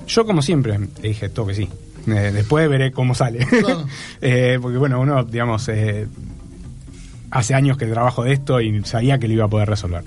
Yo, 0.05 0.25
como 0.25 0.41
siempre, 0.41 0.79
le 0.79 1.07
dije, 1.07 1.29
todo 1.29 1.47
que 1.47 1.55
sí. 1.55 1.69
Eh, 2.05 2.31
después 2.33 2.69
veré 2.69 2.91
cómo 2.91 3.15
sale. 3.15 3.45
Claro. 3.45 3.85
Eh, 4.21 4.59
porque, 4.61 4.77
bueno, 4.77 4.99
uno, 4.99 5.23
digamos, 5.23 5.69
eh, 5.69 6.07
hace 7.31 7.53
años 7.53 7.77
que 7.77 7.85
trabajo 7.85 8.25
de 8.25 8.33
esto 8.33 8.59
y 8.59 8.83
sabía 8.83 9.17
que 9.17 9.29
lo 9.29 9.33
iba 9.35 9.45
a 9.45 9.49
poder 9.49 9.69
resolver. 9.69 10.03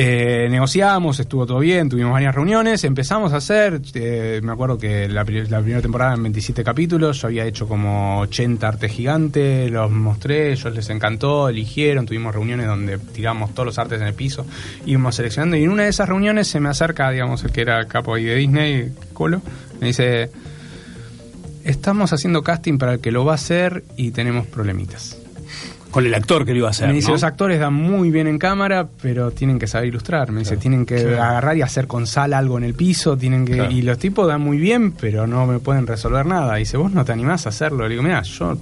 Eh, 0.00 0.46
negociamos, 0.48 1.18
estuvo 1.18 1.44
todo 1.44 1.58
bien, 1.58 1.88
tuvimos 1.88 2.12
varias 2.12 2.32
reuniones, 2.32 2.84
empezamos 2.84 3.32
a 3.32 3.38
hacer, 3.38 3.80
eh, 3.94 4.38
me 4.44 4.52
acuerdo 4.52 4.78
que 4.78 5.08
la, 5.08 5.24
la 5.24 5.60
primera 5.60 5.82
temporada 5.82 6.14
en 6.14 6.22
27 6.22 6.62
capítulos, 6.62 7.20
yo 7.20 7.26
había 7.26 7.44
hecho 7.44 7.66
como 7.66 8.20
80 8.20 8.68
artes 8.68 8.92
gigantes, 8.92 9.68
los 9.68 9.90
mostré, 9.90 10.52
ellos 10.52 10.72
les 10.72 10.88
encantó, 10.90 11.48
eligieron, 11.48 12.06
tuvimos 12.06 12.32
reuniones 12.32 12.68
donde 12.68 12.98
tiramos 12.98 13.52
todos 13.54 13.66
los 13.66 13.78
artes 13.80 14.00
en 14.00 14.06
el 14.06 14.14
piso, 14.14 14.46
íbamos 14.86 15.16
seleccionando 15.16 15.56
y 15.56 15.64
en 15.64 15.70
una 15.70 15.82
de 15.82 15.88
esas 15.88 16.08
reuniones 16.08 16.46
se 16.46 16.60
me 16.60 16.68
acerca, 16.68 17.10
digamos, 17.10 17.42
el 17.42 17.50
que 17.50 17.62
era 17.62 17.80
el 17.80 17.88
capo 17.88 18.14
ahí 18.14 18.22
de 18.22 18.36
Disney, 18.36 18.92
Colo, 19.12 19.42
me 19.80 19.88
dice, 19.88 20.30
estamos 21.64 22.12
haciendo 22.12 22.44
casting 22.44 22.78
para 22.78 22.92
el 22.92 23.00
que 23.00 23.10
lo 23.10 23.24
va 23.24 23.32
a 23.32 23.34
hacer 23.34 23.82
y 23.96 24.12
tenemos 24.12 24.46
problemitas. 24.46 25.18
Con 25.90 26.04
el 26.04 26.14
actor 26.14 26.44
que 26.44 26.52
lo 26.52 26.58
iba 26.58 26.68
a 26.68 26.70
hacer. 26.70 26.88
Me 26.88 26.94
dice, 26.94 27.08
¿no? 27.08 27.14
los 27.14 27.24
actores 27.24 27.58
dan 27.58 27.72
muy 27.72 28.10
bien 28.10 28.26
en 28.26 28.38
cámara, 28.38 28.86
pero 29.00 29.30
tienen 29.30 29.58
que 29.58 29.66
saber 29.66 29.88
ilustrar. 29.88 30.30
Me 30.30 30.40
dice, 30.40 30.56
tienen 30.56 30.84
que 30.84 31.16
agarrar 31.18 31.56
y 31.56 31.62
hacer 31.62 31.86
con 31.86 32.06
sal 32.06 32.34
algo 32.34 32.58
en 32.58 32.64
el 32.64 32.74
piso, 32.74 33.16
tienen 33.16 33.44
que 33.44 33.54
Claro. 33.54 33.70
y 33.70 33.82
los 33.82 33.98
tipos 33.98 34.28
dan 34.28 34.40
muy 34.42 34.58
bien, 34.58 34.92
pero 34.92 35.26
no 35.26 35.46
me 35.46 35.58
pueden 35.60 35.86
resolver 35.86 36.26
nada. 36.26 36.56
dice, 36.56 36.76
vos 36.76 36.92
no 36.92 37.04
te 37.04 37.12
animás 37.12 37.46
a 37.46 37.48
hacerlo. 37.48 37.84
Le 37.84 37.90
digo, 37.90 38.02
mira, 38.02 38.22
yo 38.22 38.56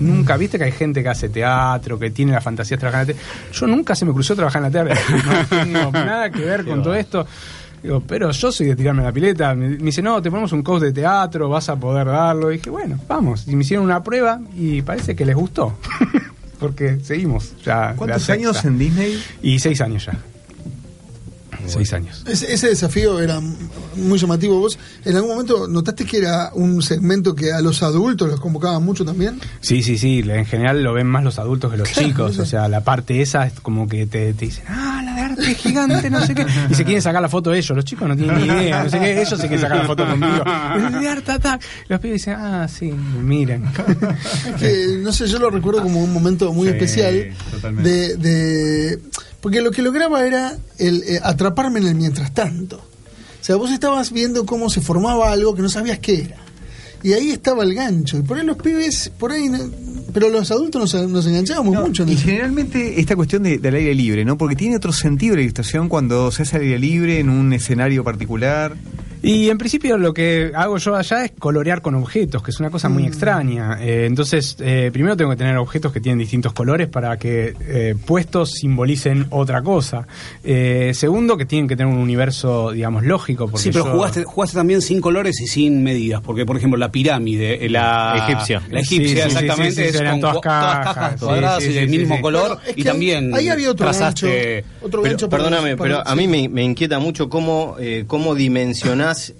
nunca, 0.00 0.36
viste 0.36 0.56
que 0.58 0.64
hay 0.64 0.72
gente 0.72 1.02
que 1.02 1.08
hace 1.10 1.28
teatro, 1.28 1.98
que 1.98 2.10
tiene 2.10 2.32
la 2.32 2.40
fantasía 2.40 2.76
de 2.76 2.80
trabajar 2.80 3.02
en 3.02 3.08
la 3.08 3.14
teatro. 3.14 3.52
Yo 3.52 3.66
nunca 3.66 3.94
se 3.94 4.04
me 4.06 4.12
cruzó 4.12 4.34
trabajar 4.34 4.64
en 4.64 4.72
la 4.72 4.84
teatro. 4.84 5.04
No 5.66 5.90
tengo 5.90 5.92
nada 5.92 6.30
que 6.30 6.40
ver 6.40 6.64
con 6.64 6.82
todo 6.82 6.94
esto. 6.94 7.26
Digo, 7.82 8.00
pero 8.06 8.30
yo 8.30 8.52
soy 8.52 8.68
de 8.68 8.76
tirarme 8.76 9.02
la 9.02 9.12
pileta. 9.12 9.54
Me, 9.54 9.70
dice, 9.70 10.00
no, 10.02 10.22
te 10.22 10.30
ponemos 10.30 10.52
un 10.52 10.62
coach 10.62 10.82
de 10.82 10.92
teatro, 10.92 11.48
vas 11.48 11.68
a 11.68 11.76
poder 11.76 12.06
darlo. 12.06 12.48
dije, 12.48 12.70
bueno, 12.70 12.98
vamos. 13.08 13.46
Y 13.48 13.56
me 13.56 13.62
hicieron 13.62 13.84
una 13.84 14.02
prueba 14.02 14.40
y 14.56 14.82
parece 14.82 15.14
que 15.16 15.26
les 15.26 15.34
gustó. 15.36 15.76
Porque 16.62 16.98
seguimos 17.02 17.52
ya. 17.64 17.94
¿Cuántos 17.96 18.30
años 18.30 18.64
en 18.64 18.78
Disney? 18.78 19.22
Y 19.42 19.58
seis 19.58 19.80
años 19.80 20.06
ya. 20.06 20.16
Seis 21.66 21.92
años. 21.92 22.24
Ese, 22.26 22.52
ese 22.52 22.68
desafío 22.68 23.20
era 23.20 23.40
muy 23.96 24.18
llamativo. 24.18 24.58
¿Vos 24.58 24.78
en 25.04 25.16
algún 25.16 25.30
momento 25.32 25.66
notaste 25.68 26.04
que 26.04 26.18
era 26.18 26.50
un 26.54 26.82
segmento 26.82 27.34
que 27.34 27.52
a 27.52 27.60
los 27.60 27.82
adultos 27.82 28.28
los 28.28 28.40
convocaban 28.40 28.82
mucho 28.84 29.04
también? 29.04 29.40
Sí, 29.60 29.82
sí, 29.82 29.98
sí. 29.98 30.22
En 30.26 30.46
general 30.46 30.82
lo 30.82 30.92
ven 30.92 31.06
más 31.06 31.24
los 31.24 31.38
adultos 31.38 31.70
que 31.70 31.76
los 31.78 31.88
Claro, 31.88 32.08
chicos. 32.08 32.38
O 32.38 32.46
sea, 32.46 32.68
la 32.68 32.82
parte 32.82 33.20
esa 33.22 33.46
es 33.46 33.54
como 33.60 33.86
que 33.88 34.06
te, 34.06 34.34
te 34.34 34.44
dicen, 34.46 34.64
ah, 34.68 35.02
la 35.04 35.14
de 35.14 35.20
arte 35.20 35.54
gigante, 35.54 36.10
no 36.10 36.24
sé 36.26 36.34
qué. 36.34 36.46
Y 36.70 36.74
se 36.74 36.84
quieren 36.84 37.02
sacar 37.02 37.20
la 37.22 37.28
foto 37.28 37.50
de 37.50 37.58
ellos. 37.58 37.76
Los 37.76 37.84
chicos 37.84 38.08
no 38.08 38.16
tienen 38.16 38.36
ni 38.38 38.46
idea, 38.46 38.84
no 38.84 38.90
sé 38.90 38.98
qué. 38.98 39.12
Ellos 39.20 39.30
se 39.38 39.48
quieren 39.48 39.60
sacar 39.60 39.78
la 39.78 39.84
foto 39.86 40.06
conmigo. 40.06 40.44
De 41.00 41.08
arte 41.08 41.32
attack. 41.32 41.62
Los 41.88 42.00
pibes 42.00 42.20
dicen, 42.20 42.34
ah, 42.38 42.66
sí, 42.68 42.90
miren. 42.92 43.64
Es 43.66 44.54
que, 44.60 44.98
no 45.02 45.12
sé, 45.12 45.26
yo 45.26 45.38
lo 45.38 45.50
recuerdo 45.50 45.82
como 45.82 46.02
un 46.02 46.12
momento 46.12 46.52
muy 46.52 46.68
Sí, 46.68 46.74
especial 46.74 47.32
totalmente. 47.50 47.90
de, 47.90 48.16
de- 48.16 48.98
Porque 49.42 49.60
lo 49.60 49.70
que 49.72 49.82
lograba 49.82 50.26
era 50.26 50.56
el 50.78 51.02
eh, 51.02 51.20
atraparme 51.22 51.80
en 51.80 51.88
el 51.88 51.94
mientras 51.96 52.32
tanto. 52.32 52.76
O 52.78 53.44
sea, 53.44 53.56
vos 53.56 53.70
estabas 53.70 54.10
viendo 54.12 54.46
cómo 54.46 54.70
se 54.70 54.80
formaba 54.80 55.30
algo 55.32 55.54
que 55.54 55.60
no 55.62 55.68
sabías 55.68 55.98
qué 55.98 56.20
era. 56.20 56.36
Y 57.02 57.12
ahí 57.12 57.30
estaba 57.32 57.64
el 57.64 57.74
gancho. 57.74 58.16
Y 58.18 58.22
por 58.22 58.38
ahí 58.38 58.46
los 58.46 58.56
pibes, 58.56 59.10
por 59.18 59.32
ahí... 59.32 59.48
no- 59.48 59.58
pero 60.14 60.28
los 60.28 60.50
adultos 60.50 60.94
nos, 60.94 61.08
nos 61.10 61.26
enganchábamos 61.26 61.74
mucho 61.74 62.02
en 62.04 62.10
Y 62.10 62.12
eso. 62.12 62.24
generalmente 62.24 63.00
esta 63.00 63.16
cuestión 63.16 63.42
de- 63.42 63.58
del 63.58 63.74
aire 63.74 63.94
libre, 63.94 64.24
¿no? 64.24 64.36
Porque 64.38 64.54
tiene 64.54 64.76
otro 64.76 64.92
sentido 64.92 65.34
la 65.36 65.42
ilustración 65.42 65.88
cuando 65.88 66.30
se 66.30 66.42
hace 66.42 66.56
al 66.56 66.62
aire 66.62 66.78
libre 66.78 67.18
en 67.18 67.28
un 67.30 67.52
escenario 67.52 68.04
particular. 68.04 68.76
Y 69.22 69.48
en 69.50 69.58
principio 69.58 69.96
lo 69.98 70.12
que 70.12 70.50
hago 70.54 70.78
yo 70.78 70.96
allá 70.96 71.24
es 71.24 71.32
colorear 71.38 71.80
con 71.80 71.94
objetos, 71.94 72.42
que 72.42 72.50
es 72.50 72.58
una 72.60 72.70
cosa 72.70 72.88
muy 72.88 73.06
extraña. 73.06 73.78
Eh, 73.80 74.06
entonces, 74.06 74.56
eh, 74.60 74.90
primero 74.92 75.16
tengo 75.16 75.30
que 75.30 75.36
tener 75.36 75.56
objetos 75.58 75.92
que 75.92 76.00
tienen 76.00 76.18
distintos 76.18 76.52
colores 76.52 76.88
para 76.88 77.16
que 77.18 77.54
eh, 77.60 77.94
puestos 78.04 78.50
simbolicen 78.50 79.26
otra 79.30 79.62
cosa. 79.62 80.06
Eh, 80.42 80.90
segundo, 80.94 81.36
que 81.36 81.46
tienen 81.46 81.68
que 81.68 81.76
tener 81.76 81.92
un 81.92 82.00
universo, 82.00 82.72
digamos, 82.72 83.04
lógico. 83.04 83.46
Porque 83.46 83.62
Sí, 83.64 83.70
pero 83.72 83.84
yo- 83.86 83.92
jugaste, 83.92 84.24
jugaste 84.24 84.56
también 84.56 84.82
sin 84.82 85.00
colores 85.00 85.40
y 85.40 85.46
sin 85.46 85.82
medidas, 85.84 86.20
porque 86.20 86.44
por 86.44 86.56
ejemplo 86.56 86.76
la 86.78 86.90
pirámide, 86.90 87.64
eh, 87.64 87.68
la 87.70 88.26
Egipcia. 88.28 88.60
la 88.70 88.80
egipcia 88.80 89.08
Sí, 89.08 89.08
sí, 89.08 89.14
sí, 89.14 89.20
exactamente 89.44 89.72
sí, 89.72 89.82
sí, 89.98 90.02
es 90.04 90.10
con 90.10 90.20
todas 90.20 90.36
cua- 90.36 90.40
todas 90.42 90.74
cajas, 90.76 90.94
cajas 90.94 91.12
sí, 91.20 91.26
cuadradas 91.26 91.62
sí, 91.62 91.70
y 91.70 91.72
del 91.74 91.90
sí, 91.90 91.98
mismo 91.98 92.16
sí. 92.16 92.22
color 92.22 92.58
y 92.74 92.82
también 92.82 93.34
ahí 93.34 93.48
había 93.48 93.70
otro 93.70 93.86
trazaste 93.86 94.62
gancho, 94.62 94.68
otro 94.86 95.02
Pero, 95.02 95.12
gancho 95.12 95.28
para- 95.28 95.44
perdóname, 95.44 95.76
para- 95.76 95.98
pero 96.02 96.08
a 96.08 96.14
mí 96.16 96.26
me, 96.26 96.48
me 96.48 96.64
inquieta 96.64 96.98
mucho 96.98 97.28
cómo, 97.28 97.76
eh, 97.78 98.04
cómo 98.06 98.34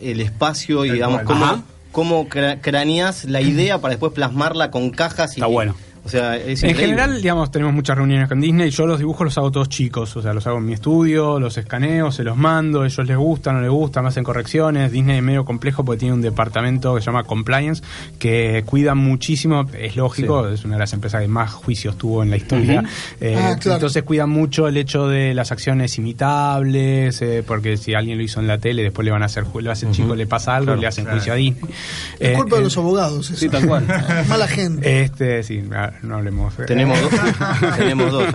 el 0.01 0.20
espacio 0.20 0.85
y 0.85 0.91
digamos 0.91 1.23
cómo, 1.23 1.64
cómo 1.93 2.29
cra- 2.29 2.59
craneás 2.61 3.25
la 3.25 3.41
idea 3.41 3.81
para 3.81 3.93
después 3.93 4.12
plasmarla 4.12 4.70
con 4.70 4.91
cajas 4.91 5.33
y 5.37 5.41
Está 5.41 5.47
bueno. 5.47 5.75
O 6.05 6.09
sea, 6.09 6.36
es 6.36 6.62
en 6.64 6.70
increíble. 6.70 6.96
general, 6.96 7.22
digamos, 7.22 7.50
tenemos 7.53 7.72
muchas 7.74 7.96
reuniones 7.96 8.28
con 8.28 8.40
Disney. 8.40 8.70
Yo 8.70 8.86
los 8.86 8.98
dibujos 8.98 9.24
los 9.24 9.38
hago 9.38 9.53
todos 9.53 9.68
chicos. 9.68 10.16
O 10.16 10.22
sea, 10.22 10.32
los 10.32 10.44
hago 10.48 10.59
en 10.59 10.66
mi 10.66 10.72
estudio, 10.72 11.38
los 11.38 11.57
escaneo, 11.59 12.11
se 12.11 12.24
los 12.24 12.36
mando. 12.36 12.84
Ellos 12.84 13.07
les 13.07 13.16
gusta, 13.16 13.53
no 13.53 13.61
les 13.61 13.70
gusta, 13.70 14.03
me 14.03 14.09
hacen 14.09 14.24
correcciones. 14.24 14.90
Disney 14.90 15.18
es 15.18 15.22
medio 15.22 15.44
complejo 15.44 15.84
porque 15.84 16.00
tiene 16.00 16.14
un 16.14 16.20
departamento 16.22 16.94
que 16.94 17.00
se 17.00 17.07
llama 17.07 17.22
Compliance 17.22 17.82
que 18.18 18.64
cuida 18.66 18.94
muchísimo. 18.96 19.64
Es 19.78 19.94
lógico, 19.96 20.48
es 20.48 20.64
una 20.64 20.74
de 20.74 20.80
las 20.80 20.92
empresas 20.92 21.22
que 21.22 21.28
más 21.28 21.53
juicios 21.53 21.96
tuvo 21.96 22.22
en 22.24 22.30
la 22.30 22.36
historia. 22.36 22.82
Eh, 23.20 23.36
Ah, 23.38 23.57
claro. 23.61 23.76
Entonces 23.76 24.03
cuidan 24.03 24.28
mucho 24.30 24.66
el 24.68 24.76
hecho 24.76 25.07
de 25.09 25.34
las 25.34 25.53
acciones 25.53 25.96
imitables, 25.98 27.22
eh, 27.22 27.44
porque 27.46 27.76
si 27.76 27.94
alguien 27.94 28.18
lo 28.18 28.24
hizo 28.24 28.40
en 28.40 28.46
la 28.48 28.59
tele, 28.59 28.82
después 28.82 29.05
le 29.05 29.11
van 29.12 29.22
a 29.22 29.26
hacer, 29.26 29.44
lo 29.55 29.70
hace 29.70 29.86
el 29.86 29.92
chico, 29.92 30.14
le 30.16 30.26
pasa 30.26 30.57
algo, 30.57 30.66
Claro. 30.66 30.80
le 30.80 30.86
hacen 30.88 31.05
Claro. 31.05 31.18
juicio 31.18 31.32
a 31.32 31.36
Disney. 31.36 31.70
Es 32.18 32.30
Eh, 32.30 32.32
culpa 32.34 32.57
de 32.57 32.62
eh, 32.62 32.64
los 32.64 32.76
abogados. 32.76 33.30
eso. 33.30 33.38
Sí, 33.38 33.48
tal 33.48 33.66
cual. 33.66 33.86
Mala 34.28 34.48
gente. 34.48 35.03
Este, 35.03 35.42
sí, 35.42 35.62
ah, 35.74 35.91
no 36.03 36.16
hablemos. 36.16 36.55
Tenemos 36.66 36.99
dos. 37.01 37.11
Tenemos 37.76 38.11
dos. 38.12 38.26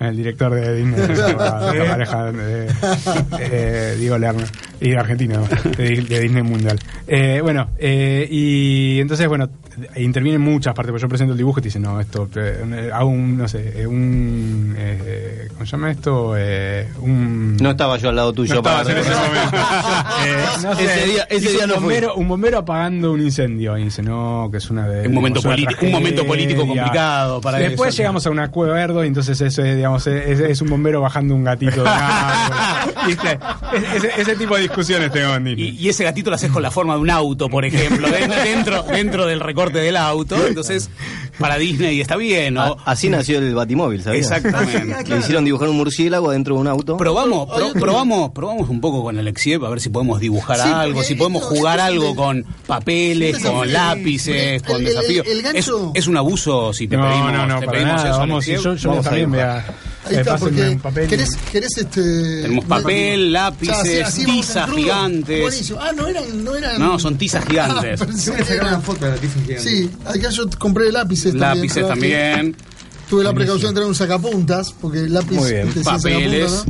El 0.00 0.16
director 0.16 0.54
de 0.54 0.76
Disney, 0.76 1.00
abogado, 1.20 1.74
la 1.74 1.84
pareja 1.90 2.32
de, 2.32 2.68
eh, 3.40 3.96
Diego 3.98 4.18
Lerner, 4.18 4.48
y 4.80 4.90
de 4.90 4.96
Argentina, 4.98 5.40
de, 5.76 6.02
de 6.02 6.20
Disney 6.20 6.42
Mundial. 6.42 6.78
Eh, 7.06 7.40
bueno, 7.42 7.68
eh, 7.78 8.26
y 8.30 9.00
entonces, 9.00 9.26
bueno, 9.28 9.48
intervienen 9.96 10.40
muchas 10.40 10.74
partes, 10.74 10.90
porque 10.92 11.02
yo 11.02 11.08
presento 11.08 11.32
el 11.32 11.38
dibujo 11.38 11.60
y 11.60 11.62
te 11.62 11.68
dicen, 11.68 11.82
no, 11.82 12.00
esto, 12.00 12.28
eh, 12.36 12.90
hago 12.92 13.08
un, 13.10 13.36
no 13.38 13.48
sé, 13.48 13.72
eh, 13.82 13.86
un, 13.86 14.74
eh, 14.76 15.48
¿cómo 15.54 15.64
se 15.66 15.72
llama 15.72 15.90
esto? 15.90 16.34
Eh, 16.36 16.88
un... 17.00 17.56
No 17.56 17.70
estaba 17.70 17.96
yo 17.98 18.08
al 18.08 18.16
lado 18.16 18.32
tuyo 18.32 18.54
No 18.56 18.62
para 18.62 18.90
en 18.90 18.98
ese 18.98 19.10
momento. 19.10 19.56
Eh, 20.26 20.44
no 20.62 20.74
sé, 20.74 20.84
ese 20.84 21.06
día, 21.06 21.22
ese 21.30 21.44
hizo 21.44 21.50
día 21.52 21.62
un 21.64 21.68
no 21.68 21.74
fue. 21.76 21.82
bombero, 21.84 22.14
un 22.16 22.28
bombero 22.28 22.58
apagando 22.58 23.12
un 23.12 23.20
incendio 23.20 23.78
y 23.78 23.84
dice 23.84 24.02
no 24.02 24.48
que 24.50 24.56
es 24.58 24.68
una 24.70 24.88
de 24.88 25.06
Un 25.06 25.14
momento 25.14 25.40
político- 25.40 25.84
un 25.86 25.92
momento 25.92 26.26
político 26.26 26.37
tragedia. 26.46 26.56
complicado 26.82 27.40
para 27.40 27.58
después 27.58 27.88
eso. 27.90 27.96
llegamos 27.98 28.26
a 28.26 28.30
un 28.30 28.38
acuerdo 28.38 29.04
y 29.04 29.06
entonces 29.08 29.40
eso 29.40 29.62
es, 29.62 29.76
digamos 29.76 30.06
es, 30.06 30.40
es 30.40 30.60
un 30.60 30.70
bombero 30.70 31.00
bajando 31.00 31.34
un 31.34 31.44
gatito 31.44 31.82
de. 31.82 31.90
¿Viste? 33.06 33.38
Es- 33.74 34.04
ese, 34.04 34.20
ese 34.20 34.36
tipo 34.36 34.54
de 34.56 34.62
discusiones 34.62 35.10
tengo 35.12 35.34
en 35.34 35.44
Disney. 35.44 35.68
Y, 35.78 35.86
y 35.86 35.88
ese 35.88 36.04
gatito 36.04 36.30
lo 36.30 36.36
haces 36.36 36.50
con 36.50 36.62
la 36.62 36.70
forma 36.70 36.94
de 36.94 37.00
un 37.00 37.10
auto, 37.10 37.48
por 37.48 37.64
ejemplo, 37.64 38.08
dentro, 38.10 39.26
del 39.26 39.40
recorte 39.40 39.78
del 39.78 39.96
auto. 39.96 40.36
Entonces, 40.46 40.90
para 41.38 41.56
Disney 41.56 42.00
está 42.00 42.16
bien, 42.16 42.54
¿no? 42.54 42.62
A- 42.62 42.76
así 42.84 43.08
nació 43.08 43.38
el 43.38 43.54
Batimóvil, 43.54 44.02
¿sabías? 44.02 44.30
Exactamente. 44.30 45.04
Le 45.14 45.18
hicieron 45.18 45.44
dibujar 45.44 45.68
un 45.68 45.76
murciélago 45.76 46.30
dentro 46.30 46.54
de 46.54 46.60
un 46.60 46.68
auto. 46.68 46.96
Probamos, 46.96 47.48
pro- 47.54 47.72
probamos, 47.74 48.30
probamos 48.32 48.68
un 48.68 48.80
poco 48.80 49.02
con 49.02 49.18
el 49.18 49.28
Exiev 49.28 49.64
a 49.64 49.70
ver 49.70 49.80
si 49.80 49.88
podemos 49.90 50.20
dibujar 50.20 50.56
Sí, 50.58 50.68
algo, 50.68 50.94
porque 50.94 51.08
si 51.08 51.14
podemos 51.14 51.42
jugar 51.44 51.80
algo 51.80 52.14
con 52.14 52.44
papeles, 52.66 53.38
con 53.38 53.72
lápices, 53.72 54.62
con 54.62 54.84
desafíos. 54.84 55.26
el 55.26 55.42
gancho- 55.42 55.92
Es, 55.94 56.02
es 56.02 56.06
un 56.08 56.16
abuso 56.28 56.72
si 56.72 56.86
te 56.88 56.96
no, 56.96 57.08
pedimos, 57.08 57.32
no, 57.32 57.46
no, 57.46 57.60
te 57.60 57.66
pedimos 57.68 57.94
nada. 57.94 58.10
eso, 58.10 58.18
Vamos, 58.18 58.46
yo, 58.46 58.74
yo 58.74 58.88
Vamos 58.90 59.04
también 59.04 59.30
voy 59.30 59.40
a. 59.40 59.64
Ahí 60.04 60.14
está, 60.16 60.38
porque 60.38 60.78
papel. 60.82 61.06
querés, 61.08 61.36
querés 61.52 61.76
este... 61.76 62.42
Tenemos 62.42 62.64
papel, 62.64 63.30
lápices, 63.32 64.14
tiza 64.14 64.64
crudo. 64.64 64.76
gigantes. 64.78 65.42
Buenísimo. 65.42 65.78
Ah, 65.82 65.92
no 65.94 66.06
eran... 66.08 66.44
No, 66.44 66.54
eran... 66.54 66.78
No, 66.80 66.98
son 66.98 67.18
tizas 67.18 67.44
gigantes. 67.44 68.00
Ah, 68.00 68.06
pensé 68.06 68.26
Yo 68.26 68.32
voy 68.32 68.40
a 68.40 68.44
que 68.44 68.48
sacar 68.48 68.56
eran- 68.66 68.74
una 68.74 68.80
foto 68.82 69.04
de 69.04 69.10
la 69.10 69.16
tiza 69.18 69.40
gigante. 69.44 69.58
Sí, 69.70 69.90
acá 70.06 70.30
yo 70.30 70.44
compré 70.58 70.90
lápices 70.92 71.32
también. 71.32 71.40
Lápices 71.58 71.74
traje. 71.84 71.88
también. 71.88 72.56
Tuve 73.10 73.24
la 73.24 73.34
precaución 73.34 73.70
de 73.70 73.74
traer 73.74 73.88
un 73.88 73.94
sacapuntas, 73.94 74.72
porque 74.80 75.00
el 75.00 75.12
lápiz 75.12 75.34
Muy 75.36 75.50
bien. 75.50 75.72
Papeles. 75.84 76.64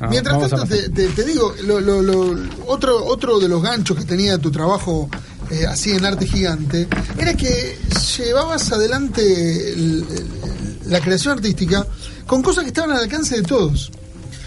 Ah, 0.00 0.06
Mientras 0.10 0.38
tanto, 0.50 0.64
te, 0.66 0.90
te- 0.90 1.08
te 1.08 1.24
digo, 1.24 1.54
lo- 1.64 1.80
lo- 1.80 2.02
lo- 2.02 2.36
otro, 2.66 3.04
otro 3.04 3.38
de 3.40 3.48
los 3.48 3.62
ganchos 3.62 3.96
que 3.96 4.04
tenía 4.04 4.36
tu 4.38 4.50
trabajo 4.50 5.08
eh, 5.50 5.66
así 5.66 5.92
en 5.92 6.04
arte 6.04 6.26
gigante 6.26 6.88
era 7.18 7.34
que 7.34 7.78
llevabas 8.18 8.70
adelante 8.72 9.72
el- 9.72 10.04
el- 10.10 10.78
la 10.90 11.00
creación 11.00 11.34
artística 11.34 11.86
con 12.26 12.42
cosas 12.42 12.64
que 12.64 12.68
estaban 12.68 12.90
al 12.92 13.02
alcance 13.02 13.36
de 13.36 13.42
todos. 13.42 13.90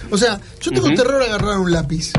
O 0.10 0.18
sea, 0.18 0.39
yo 0.60 0.72
tengo 0.72 0.88
terror 0.95 1.22
a 1.22 1.26
agarrar 1.26 1.58
un 1.60 1.72
lápiz. 1.72 2.12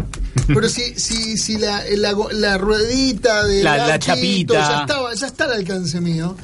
Pero 0.46 0.68
si, 0.68 0.94
si, 0.98 1.36
si 1.38 1.58
la, 1.58 1.82
la, 1.96 2.14
la 2.32 2.58
ruedita 2.58 3.44
de 3.44 3.62
La- 3.62 3.86
la 3.86 3.98
chapita. 3.98 4.54
ya 4.54 4.80
estaba, 4.82 5.14
ya 5.14 5.26
está 5.26 5.44
al 5.44 5.52
alcance 5.52 6.00
mío. 6.00 6.36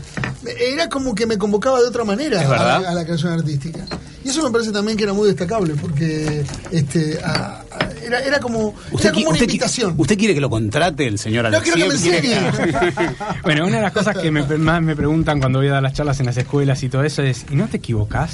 Era 0.59 0.89
como 0.89 1.15
que 1.15 1.27
me 1.27 1.37
convocaba 1.37 1.81
de 1.81 1.87
otra 1.89 2.05
manera 2.05 2.41
a 2.41 2.49
la, 2.81 2.91
a 2.91 2.95
la 2.95 3.05
creación 3.05 3.33
artística. 3.33 3.85
Y 4.25 4.29
eso 4.31 4.43
me 4.43 4.51
parece 4.51 4.73
también 4.73 4.97
que 4.97 5.05
era 5.05 5.13
muy 5.13 5.27
destacable, 5.29 5.75
porque 5.75 6.45
este 6.71 7.19
a- 7.25 7.63
a- 7.71 7.89
era, 8.05 8.21
era 8.21 8.41
como, 8.41 8.75
¿Usted, 8.93 9.07
era 9.07 9.13
como 9.15 9.27
una 9.27 9.33
usted 9.33 9.45
invitación. 9.47 9.95
¿Usted 9.97 10.17
quiere 10.19 10.35
que 10.35 10.41
lo 10.41 10.49
contrate 10.51 11.07
el 11.07 11.19
señor 11.19 11.51
No, 11.51 11.61
quiero 11.61 11.77
que 11.79 11.85
me 11.89 11.95
enseñe. 11.95 12.37
Bueno, 13.43 13.67
una 13.67 13.77
de 13.77 13.83
las 13.83 13.93
cosas 13.93 14.17
que 14.17 14.31
me, 14.31 14.43
más 14.59 14.83
me 14.83 14.95
preguntan 14.97 15.41
cuando 15.41 15.59
voy 15.59 15.69
a 15.69 15.73
dar 15.73 15.83
las 15.83 15.93
charlas 15.95 16.21
en 16.21 16.27
las 16.27 16.37
escuelas 16.37 16.83
y 16.83 16.89
todo 16.89 17.05
eso 17.05 17.23
es, 17.23 17.45
¿y 17.51 17.57
no 17.57 17.67
te 17.69 17.79
equivocas? 17.79 18.33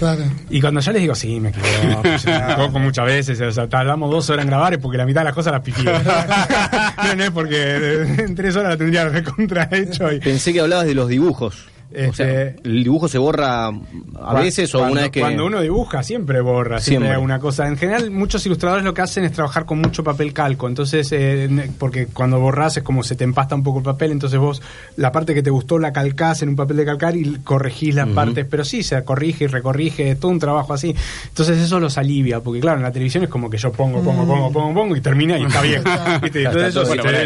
Claro. 0.00 0.24
Y 0.48 0.62
cuando 0.62 0.80
yo 0.80 0.92
les 0.92 1.02
digo, 1.02 1.14
sí, 1.14 1.38
me 1.40 1.50
equivoco, 1.50 2.02
me 2.72 2.80
muchas 2.80 3.04
veces, 3.04 3.38
o 3.38 3.52
sea, 3.52 3.68
tardamos 3.68 4.10
dos 4.10 4.30
horas 4.30 4.44
en 4.44 4.48
grabar 4.48 4.72
es 4.72 4.78
porque 4.78 4.96
la 4.96 5.04
mitad 5.04 5.20
de 5.20 5.26
las 5.26 5.34
cosas 5.34 5.52
las 5.52 5.60
pifié. 5.60 5.84
no, 7.04 7.14
no 7.16 7.22
es 7.22 7.30
porque 7.30 8.02
en 8.16 8.34
tres 8.34 8.56
horas 8.56 8.70
la 8.70 8.76
tendría 8.78 9.06
recontra 9.10 9.68
hecho. 9.70 10.10
Y, 10.10 10.18
Pensé 10.18 10.54
que 10.54 10.60
hablabas 10.62 10.86
de 10.86 10.94
los 10.94 11.06
dibujos. 11.06 11.66
O 11.92 12.12
sea, 12.12 12.42
Este- 12.42 12.56
¿el 12.68 12.84
dibujo 12.84 13.08
se 13.08 13.18
borra 13.18 13.66
a 13.66 14.34
veces 14.34 14.72
o 14.74 14.78
cuando, 14.78 14.92
una 14.92 15.00
vez 15.02 15.10
que...? 15.10 15.20
Cuando 15.20 15.46
uno 15.46 15.60
dibuja 15.60 16.02
siempre 16.02 16.40
borra, 16.40 16.78
siempre, 16.78 16.84
Siempre. 17.06 17.10
alguna 17.14 17.38
cosa. 17.40 17.66
En 17.66 17.76
general, 17.76 18.10
muchos 18.10 18.44
ilustradores 18.46 18.84
lo 18.84 18.94
que 18.94 19.02
hacen 19.02 19.24
es 19.24 19.32
trabajar 19.32 19.66
con 19.66 19.80
mucho 19.80 20.04
papel 20.04 20.32
calco. 20.32 20.68
Entonces, 20.68 21.08
eh, 21.12 21.70
porque 21.78 22.06
cuando 22.06 22.38
borras 22.38 22.76
es 22.76 22.82
como 22.82 23.02
se 23.02 23.16
te 23.16 23.24
empasta 23.24 23.54
un 23.54 23.62
poco 23.62 23.78
el 23.78 23.84
papel, 23.84 24.12
entonces 24.12 24.38
vos 24.38 24.62
la 24.96 25.10
parte 25.10 25.34
que 25.34 25.42
te 25.42 25.50
gustó 25.50 25.78
la 25.78 25.92
calcás 25.92 26.42
en 26.42 26.50
un 26.50 26.56
papel 26.56 26.76
de 26.76 26.84
calcar 26.84 27.16
y 27.16 27.38
corregís 27.42 27.94
las 27.94 28.08
partes. 28.08 28.46
Pero 28.48 28.64
sí, 28.64 28.82
se 28.82 29.02
corrige 29.04 29.44
y 29.44 29.46
recorrige, 29.48 30.10
es 30.12 30.20
todo 30.20 30.30
un 30.30 30.38
trabajo 30.38 30.72
así. 30.72 30.94
Entonces 31.28 31.58
eso 31.58 31.80
los 31.80 31.98
alivia, 31.98 32.40
porque 32.40 32.60
claro, 32.60 32.76
en 32.78 32.84
la 32.84 32.92
televisión 32.92 33.24
es 33.24 33.30
como 33.30 33.50
que 33.50 33.58
yo 33.58 33.72
pongo, 33.72 34.02
pongo, 34.02 34.26
pongo, 34.26 34.52
pongo, 34.52 34.74
pongo 34.74 34.96
y 34.96 35.00
termina 35.00 35.38
y 35.38 35.44
está 35.44 35.62
bien. 35.62 35.82
¿Viste? 36.22 36.38
Está 36.44 36.50
Entonces 36.52 36.74
todo- 36.74 36.86
bueno, 36.86 37.02
está 37.02 37.22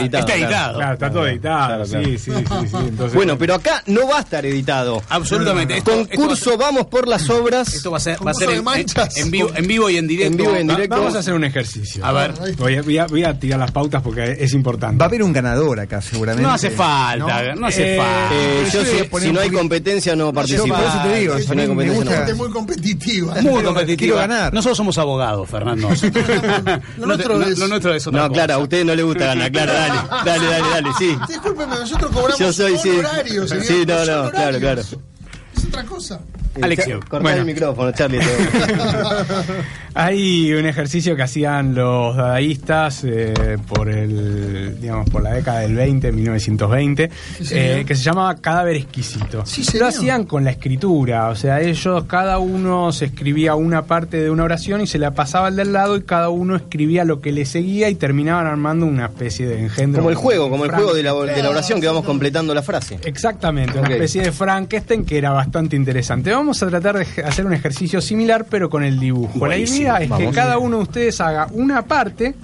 editado, 0.00 0.26
Está 0.28 0.96
claro. 0.96 1.12
todo 1.12 1.26
editado. 1.26 1.66
Claro, 1.66 1.84
claro. 1.84 2.04
Sí, 2.06 2.18
sí, 2.18 2.30
sí, 2.32 2.44
sí. 2.68 2.76
Entonces, 2.88 3.14
Bueno, 3.14 3.36
pero 3.38 3.54
acá 3.54 3.82
no 3.86 3.95
va 4.08 4.18
a 4.18 4.20
estar 4.22 4.44
editado. 4.44 5.02
Absolutamente. 5.08 5.76
Esto- 5.76 5.92
esto 5.92 6.08
va 6.08 6.14
a 6.14 6.16
Concurso 6.16 6.56
Vamos 6.58 6.86
por 6.86 7.06
las 7.06 7.28
Obras. 7.30 7.72
Esto 7.74 7.90
va 7.92 7.98
a 7.98 8.00
ser, 8.00 8.18
va 8.26 8.32
a 8.32 8.34
ser 8.34 8.50
en, 8.50 8.64
manchas. 8.64 9.16
en 9.16 9.30
vivo, 9.30 9.50
en 9.54 9.66
vivo 9.66 9.88
y 9.90 9.96
en 9.96 10.08
directo. 10.08 10.32
En 10.32 10.36
vivo 10.38 10.56
y 10.56 10.60
en 10.60 10.68
Va- 10.68 10.74
directo. 10.74 10.96
Vamos 10.96 11.14
a 11.14 11.18
hacer 11.20 11.34
un 11.34 11.44
ejercicio. 11.44 12.04
A 12.04 12.10
ver. 12.12 12.32
Voy 12.56 12.76
a, 12.76 12.82
voy 12.82 12.98
a- 12.98 13.06
voy 13.06 13.24
a 13.24 13.38
tirar 13.38 13.60
las 13.60 13.70
pautas 13.70 14.02
porque 14.02 14.36
es 14.40 14.52
importante. 14.54 14.98
Va 14.98 15.04
a 15.04 15.08
haber 15.08 15.22
un 15.22 15.32
ganador 15.32 15.78
acá, 15.80 16.02
seguramente. 16.02 16.42
No 16.42 16.52
hace 16.52 16.70
falta, 16.70 17.54
no, 17.54 17.66
hace 17.66 17.94
Eh, 17.94 17.96
falta. 17.98 18.34
Eh, 18.34 18.64
yo 18.72 18.80
Yo 18.82 18.84
si, 18.84 19.20
si 19.22 19.28
un 19.28 19.34
no 19.34 19.40
hay 19.40 19.50
competencia 19.50 20.16
no 20.16 20.32
participo. 20.32 20.66
por 20.68 20.78
eso 20.84 21.00
te 21.04 21.14
digo, 21.20 21.38
Si 21.38 21.46
no 21.46 21.52
hay 21.52 21.56
mí 21.56 21.62
me 21.62 21.66
competencia, 21.68 21.96
gusta- 22.02 22.10
no. 22.10 22.16
Gente 22.26 22.34
muy 22.34 22.50
competitiva. 22.50 23.34
Muy 23.42 23.62
competitiva. 23.62 23.96
quiero 23.98 24.16
ganar. 24.16 24.52
Nosotros 24.52 24.76
somos 24.76 24.98
abogados, 24.98 25.48
Fernando. 25.48 25.88
Lo 26.98 27.06
nuestro 27.06 27.38
No, 27.38 27.44
es- 27.46 27.58
lo 27.58 27.68
nuestro 27.68 27.94
es 27.94 28.06
otra 28.06 28.22
No, 28.22 28.28
cosa. 28.28 28.34
Clara, 28.36 28.54
a 28.54 28.58
usted 28.58 28.84
no 28.84 28.94
le 28.94 29.02
gusta 29.02 29.26
ganar. 29.26 29.52
Clara, 29.52 29.72
dale, 29.72 29.98
dale, 30.24 30.46
dale, 30.46 30.68
dale, 30.70 30.88
sí. 30.98 31.16
Discúlpeme, 31.28 31.76
nosotros 31.76 32.10
cobramos 32.12 32.38
Yo 32.38 32.52
soy, 32.52 32.78
sí. 32.78 32.90
honorarios. 32.90 33.48
señor, 33.50 33.64
Sí, 33.66 33.85
no, 33.86 34.24
no, 34.24 34.30
claro, 34.30 34.58
claro. 34.58 34.80
Es 34.80 35.64
otra 35.66 35.84
cosa. 35.84 36.20
Alexio, 36.62 37.00
Cortá 37.00 37.18
bueno. 37.20 37.38
el 37.38 37.46
micrófono, 37.46 37.92
Charlie. 37.92 38.20
Hay 39.94 40.52
un 40.52 40.66
ejercicio 40.66 41.16
que 41.16 41.22
hacían 41.22 41.74
los 41.74 42.14
dadaístas 42.14 43.02
eh, 43.04 43.56
por 43.66 43.88
el, 43.88 44.78
digamos, 44.78 45.08
por 45.08 45.22
la 45.22 45.32
década 45.32 45.60
del 45.60 45.74
20, 45.74 46.12
1920, 46.12 47.10
Sí, 47.40 47.44
eh, 47.52 47.84
que 47.86 47.94
se 47.94 48.02
llamaba 48.02 48.34
cadáver 48.36 48.76
exquisito. 48.76 49.46
Sí, 49.46 49.64
Lo 49.78 49.86
hacían 49.86 50.24
con 50.24 50.44
la 50.44 50.50
escritura, 50.50 51.28
o 51.30 51.34
sea, 51.34 51.62
ellos 51.62 52.04
cada 52.04 52.38
uno 52.38 52.92
se 52.92 53.06
escribía 53.06 53.54
una 53.54 53.86
parte 53.86 54.18
de 54.18 54.28
una 54.28 54.44
oración 54.44 54.82
y 54.82 54.86
se 54.86 54.98
la 54.98 55.12
pasaba 55.12 55.46
al 55.46 55.56
del 55.56 55.72
lado 55.72 55.96
y 55.96 56.02
cada 56.02 56.28
uno 56.28 56.56
escribía 56.56 57.04
lo 57.04 57.22
que 57.22 57.32
le 57.32 57.46
seguía 57.46 57.88
y 57.88 57.94
terminaban 57.94 58.46
armando 58.46 58.84
una 58.84 59.06
especie 59.06 59.46
de 59.46 59.60
engendro. 59.60 60.02
Como 60.02 60.10
el 60.10 60.16
juego, 60.16 60.50
como 60.50 60.66
el 60.66 60.72
juego 60.72 60.92
de 60.92 61.02
la, 61.02 61.14
de 61.14 61.42
la 61.42 61.48
oración 61.48 61.80
que 61.80 61.86
vamos 61.86 62.04
completando 62.04 62.52
la 62.52 62.62
frase. 62.62 62.98
Exactamente, 63.02 63.78
una 63.78 63.88
especie 63.88 64.20
de 64.20 64.32
Frankenstein 64.32 65.06
que 65.06 65.16
era 65.16 65.30
bastante 65.30 65.74
interesante. 65.74 66.30
Vamos 66.32 66.45
a 66.62 66.68
tratar 66.68 66.98
de 66.98 67.22
hacer 67.22 67.46
un 67.46 67.52
ejercicio 67.52 68.00
similar, 68.00 68.46
pero 68.48 68.70
con 68.70 68.84
el 68.84 68.98
dibujo. 68.98 69.38
Buenísimo, 69.38 69.92
la 69.92 69.98
idea 69.98 70.02
es 70.02 70.04
que 70.04 70.24
vamos. 70.24 70.34
cada 70.34 70.58
uno 70.58 70.76
de 70.78 70.82
ustedes 70.84 71.20
haga 71.20 71.48
una 71.52 71.82
parte 71.82 72.34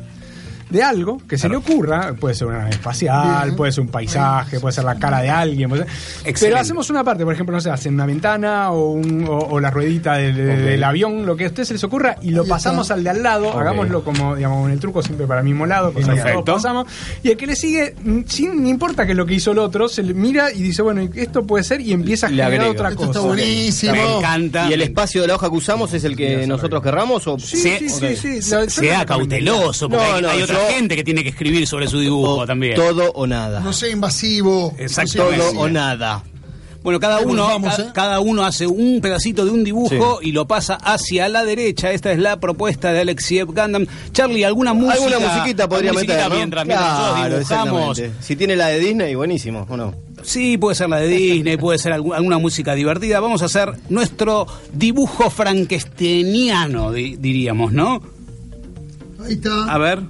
de 0.72 0.82
algo 0.82 1.18
que 1.28 1.36
se 1.38 1.48
le 1.48 1.56
ocurra, 1.56 2.14
puede 2.18 2.34
ser 2.34 2.48
una 2.48 2.58
nave 2.58 2.70
espacial, 2.70 3.44
Bien. 3.44 3.56
puede 3.56 3.72
ser 3.72 3.82
un 3.82 3.88
paisaje, 3.88 4.58
puede 4.58 4.72
ser 4.72 4.84
la 4.84 4.96
cara 4.98 5.20
de 5.20 5.30
alguien, 5.30 5.68
puede 5.68 5.84
ser- 5.84 6.34
pero 6.40 6.56
hacemos 6.58 6.88
una 6.90 7.04
parte, 7.04 7.24
por 7.24 7.34
ejemplo, 7.34 7.54
no 7.54 7.60
sé, 7.60 7.70
hacen 7.70 7.94
una 7.94 8.06
ventana 8.06 8.70
o, 8.72 8.90
un- 8.92 9.26
o- 9.28 9.38
o 9.38 9.60
la 9.60 9.70
ruedita 9.70 10.14
del, 10.14 10.34
del 10.36 10.82
avión, 10.84 11.26
lo 11.26 11.36
que 11.36 11.44
a 11.44 11.48
ustedes 11.48 11.68
se 11.68 11.74
les 11.74 11.84
ocurra, 11.84 12.16
y 12.22 12.30
lo 12.30 12.44
pasamos 12.46 12.90
al 12.90 13.04
de 13.04 13.10
al 13.10 13.22
lado, 13.22 13.52
hagámoslo 13.58 14.02
como, 14.02 14.34
digamos, 14.34 14.66
en 14.66 14.72
el 14.72 14.80
truco 14.80 15.02
siempre 15.02 15.26
para 15.26 15.40
el 15.40 15.44
mismo 15.46 15.66
lado, 15.66 15.92
cosa 15.92 16.08
que 16.08 16.16
Perfecto. 16.16 16.44
todos 16.44 16.62
pasamos, 16.62 16.86
y 17.22 17.30
el 17.30 17.36
que 17.36 17.46
le 17.46 17.54
sigue, 17.56 17.94
mm, 18.02 18.20
sin, 18.26 18.62
no 18.62 18.68
importa 18.68 19.06
que 19.06 19.14
lo 19.14 19.26
que 19.26 19.34
hizo 19.34 19.52
el 19.52 19.58
otro, 19.58 19.88
se 19.88 20.02
le 20.02 20.14
mira 20.14 20.50
y 20.52 20.62
dice, 20.62 20.82
bueno, 20.82 21.02
esto 21.14 21.44
puede 21.46 21.64
ser, 21.64 21.80
y 21.80 21.92
empieza 21.92 22.26
a 22.28 22.30
Le 22.30 22.42
generar 22.44 22.68
otra 22.68 22.88
Esto 22.88 23.06
cosa. 23.06 23.10
está 23.18 23.20
buenísimo. 23.28 23.92
Me 23.92 24.16
encanta. 24.18 24.68
¿Y 24.70 24.72
el 24.72 24.82
espacio 24.82 25.20
de 25.22 25.28
la 25.28 25.34
hoja 25.34 25.50
que 25.50 25.56
usamos 25.56 25.92
es 25.92 26.04
el 26.04 26.16
que 26.16 26.46
nosotros 26.46 26.82
querramos? 26.82 27.26
O... 27.26 27.38
Sí, 27.38 27.56
sí, 27.78 27.88
sí, 27.88 28.16
sí. 28.16 28.42
Sea 28.42 29.00
lo 29.00 29.06
cauteloso, 29.06 29.88
porque 29.88 30.04
No, 30.04 30.14
hay, 30.14 30.22
no, 30.22 30.28
hay 30.30 30.42
otra 30.42 30.54
yo- 30.56 30.61
gente 30.70 30.96
que 30.96 31.04
tiene 31.04 31.22
que 31.22 31.30
escribir 31.30 31.66
sobre 31.66 31.88
su 31.88 31.98
dibujo 32.00 32.38
o 32.40 32.46
también. 32.46 32.74
Todo 32.76 33.10
o 33.12 33.26
nada. 33.26 33.60
No 33.60 33.72
sea 33.72 33.90
invasivo. 33.90 34.74
Exacto. 34.78 35.24
Todo 35.24 35.58
o 35.60 35.68
nada. 35.68 36.24
Bueno, 36.82 36.98
cada 36.98 37.20
uno, 37.20 37.44
vamos, 37.44 37.76
ca- 37.76 37.82
¿eh? 37.82 37.86
cada 37.94 38.18
uno 38.18 38.44
hace 38.44 38.66
un 38.66 39.00
pedacito 39.00 39.44
de 39.44 39.52
un 39.52 39.62
dibujo 39.62 40.18
y 40.20 40.32
lo 40.32 40.48
pasa 40.48 40.74
hacia 40.74 41.28
la 41.28 41.44
derecha. 41.44 41.92
Esta 41.92 42.10
es 42.10 42.18
la 42.18 42.40
propuesta 42.40 42.92
de 42.92 42.98
Alexiev 43.02 43.46
Gundam. 43.54 43.86
Charlie, 44.12 44.44
¿alguna 44.44 44.72
música? 44.74 44.94
Alguna 44.94 45.20
musiquita 45.20 45.68
podría 45.68 45.90
alguna 45.90 46.00
musiquita 46.02 46.14
meter, 46.16 46.30
¿no? 46.30 46.36
mientras, 46.38 46.66
mientras 46.66 46.88
Claro, 46.90 47.36
dibujamos. 47.36 47.98
exactamente. 47.98 48.24
Si 48.24 48.34
tiene 48.34 48.56
la 48.56 48.66
de 48.66 48.80
Disney, 48.80 49.14
buenísimo, 49.14 49.64
¿o 49.70 49.76
no? 49.76 49.94
Sí, 50.24 50.58
puede 50.58 50.74
ser 50.74 50.88
la 50.88 50.96
de 50.98 51.06
Disney, 51.06 51.56
puede 51.56 51.78
ser 51.78 51.92
algu- 51.92 52.16
alguna 52.16 52.38
música 52.38 52.74
divertida. 52.74 53.20
Vamos 53.20 53.42
a 53.42 53.44
hacer 53.44 53.72
nuestro 53.88 54.48
dibujo 54.72 55.30
frankensteiniano, 55.30 56.90
di- 56.92 57.14
diríamos, 57.16 57.72
¿no? 57.72 58.02
Ahí 59.24 59.34
está. 59.34 59.72
A 59.72 59.78
ver, 59.78 60.00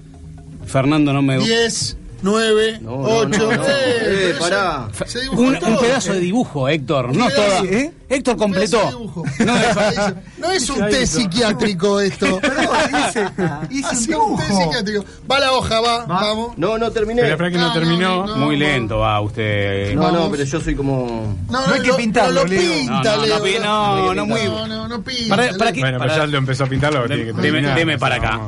Fernando 0.67 1.13
no 1.13 1.23
me... 1.23 1.39
10, 1.39 1.97
9, 2.23 2.79
no, 2.83 2.95
8. 3.01 3.29
no, 3.39 3.53
no. 3.57 3.63
Eh, 3.67 4.35
pará. 4.39 4.89
Se 5.07 5.21
dibujó 5.23 5.41
Un, 5.43 5.55
un 5.55 5.59
todo. 5.59 5.81
pedazo 5.81 6.13
de 6.13 6.21
dibujo, 6.21 6.69
Héctor, 6.69 7.15
no 7.17 7.25
Un 7.25 7.31
pedazo, 7.33 7.57
toda. 7.65 7.71
¿eh? 7.73 7.93
Héctor 8.09 8.37
completó. 8.37 9.13
No 9.41 9.57
es, 9.57 10.15
no 10.39 10.53
es 10.53 10.71
un 10.71 10.87
té 10.89 11.05
psiquiátrico 11.07 11.99
esto. 12.01 12.41
hice, 13.09 13.27
hice 13.71 14.15
un 14.17 14.37
té 14.39 14.45
psiquiátrico. 14.45 15.05
Va 15.29 15.41
la 15.41 15.53
hoja, 15.53 15.81
va, 15.81 16.05
vamos. 16.07 16.57
No, 16.59 16.79
no 16.79 16.93
terminé. 16.93 17.23
Pero 17.23 17.33
espera 17.35 17.51
que 17.51 17.57
no, 17.57 17.63
No, 17.63 17.69
no, 17.69 17.75
terminó. 17.75 18.27
no, 18.27 18.37
Muy 18.37 18.57
lento 18.57 18.99
va 18.99 19.21
usted. 19.21 19.93
No, 19.97 20.13
no, 20.13 20.31
pero 20.31 20.45
yo 20.45 20.61
soy 20.61 20.77
como. 20.77 21.37
No, 21.51 21.67
No 21.67 21.75
hay 21.75 21.81
que 21.81 21.89
lo- 21.89 21.97
pintarlo, 21.97 22.43
lo 22.43 22.47
Leo. 22.47 22.61
pinta, 22.73 23.03
No, 23.03 23.17
no, 23.17 23.25
Leo. 23.25 23.61
no, 23.61 23.97
no, 23.97 24.15
no, 24.15 24.27
muy- 24.27 24.45
No, 24.45 24.69
no, 24.69 24.87
no 24.89 25.03
pinta. 25.03 25.29
Para, 25.37 25.49
para 25.55 25.65
Leo. 25.65 25.73
que- 25.73 25.81
Bueno, 25.81 25.99
pero 25.99 26.11
para- 26.13 26.17
ya 26.25 26.27
lo 26.31 26.39
empezó 26.39 26.65
a 26.65 26.67
pintar, 26.69 26.95
lo 26.95 27.07
tiene 27.09 27.25
que 27.25 27.33
Deme- 27.35 27.43
terminar. 27.43 27.77
deme 27.77 27.99
para 27.99 28.15
acá. 28.17 28.41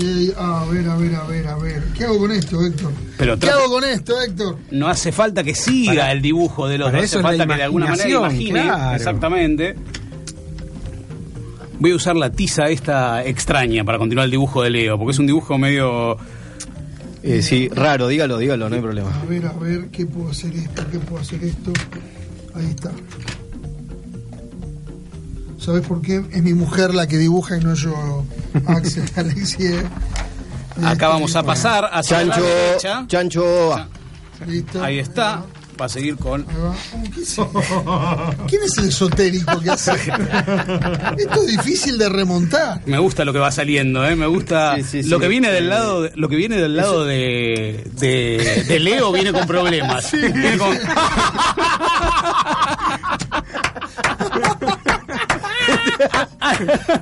Eh, 0.00 0.32
a 0.38 0.64
ver, 0.70 0.88
a 0.88 0.96
ver, 0.96 1.14
a 1.14 1.24
ver, 1.24 1.46
a 1.48 1.56
ver. 1.56 1.82
¿Qué 1.96 2.04
hago 2.04 2.18
con 2.18 2.32
esto, 2.32 2.64
Héctor? 2.64 2.92
Pero 3.18 3.38
¿Qué 3.38 3.50
hago 3.50 3.68
con 3.68 3.84
esto, 3.84 4.20
Héctor? 4.22 4.56
No 4.70 4.88
hace 4.88 5.12
falta 5.12 5.44
que 5.44 5.54
siga 5.54 5.92
Para- 5.92 6.12
el 6.12 6.22
dibujo 6.22 6.66
de 6.66 6.78
los 6.78 6.90
dos, 6.92 7.02
hace 7.04 7.20
falta 7.20 7.46
que 7.46 7.54
de 7.56 7.62
alguna 7.62 7.86
manera 7.88 8.08
imagine. 8.08 8.50
claro. 8.62 8.96
Exactamente. 8.96 9.74
Voy 11.78 11.90
a 11.90 11.96
usar 11.96 12.16
la 12.16 12.30
tiza 12.30 12.68
esta 12.68 13.24
extraña 13.24 13.84
para 13.84 13.98
continuar 13.98 14.24
el 14.26 14.30
dibujo 14.30 14.62
de 14.62 14.70
Leo, 14.70 14.96
porque 14.98 15.12
es 15.12 15.18
un 15.18 15.26
dibujo 15.26 15.58
medio... 15.58 16.16
Eh, 17.24 17.42
sí, 17.42 17.68
raro, 17.68 18.08
dígalo, 18.08 18.38
dígalo, 18.38 18.68
no 18.68 18.74
hay 18.76 18.80
problema. 18.82 19.10
A 19.20 19.24
ver, 19.26 19.46
a 19.46 19.52
ver, 19.52 19.88
¿qué 19.90 20.06
puedo 20.06 20.30
hacer 20.30 20.54
esto? 20.54 20.82
¿Qué 20.90 20.98
puedo 20.98 21.20
hacer 21.22 21.42
esto? 21.44 21.72
Ahí 22.54 22.66
está. 22.66 22.90
¿Sabes 25.64 25.86
por 25.86 26.02
qué? 26.02 26.22
Es 26.32 26.42
mi 26.42 26.54
mujer 26.54 26.92
la 26.94 27.06
que 27.06 27.18
dibuja 27.18 27.56
y 27.56 27.60
no 27.60 27.74
yo, 27.74 28.24
Axel 28.66 29.04
Alexie. 29.16 29.80
Acá 30.84 31.08
vamos 31.08 31.36
a 31.36 31.42
pasar 31.42 31.88
hacia 31.92 32.22
la 32.24 32.34
Chancho, 32.34 32.46
derecha. 32.48 33.04
Chancho. 33.06 33.86
Listo. 34.46 34.82
Ahí 34.82 34.98
está. 34.98 35.44
Va 35.80 35.86
a 35.86 35.88
seguir 35.88 36.16
con... 36.16 36.44
¿Quién 38.46 38.62
es 38.62 38.76
el 38.78 38.88
esotérico 38.88 39.58
que 39.60 39.70
hace? 39.70 39.92
Esto 41.18 41.40
es 41.42 41.46
difícil 41.46 41.96
de 41.98 42.08
remontar. 42.10 42.82
Me 42.86 42.98
gusta 42.98 43.24
lo 43.24 43.32
que 43.32 43.38
va 43.38 43.50
saliendo, 43.50 44.04
¿eh? 44.06 44.14
Me 44.14 44.26
gusta 44.26 44.76
Sí, 44.76 45.02
sí, 45.02 45.08
lo 45.08 45.18
que 45.18 45.28
viene 45.28 45.50
del 45.50 45.70
lado, 45.70 46.02
de- 46.02 46.12
lo 46.14 46.28
que 46.28 46.36
viene 46.36 46.56
del 46.56 46.76
lado 46.76 47.04
de, 47.06 47.90
de, 47.98 48.64
de 48.68 48.80
Leo 48.80 49.12
viene 49.12 49.32
con 49.32 49.46
problemas. 49.46 50.12
Viene 50.12 50.58
con- 50.58 50.76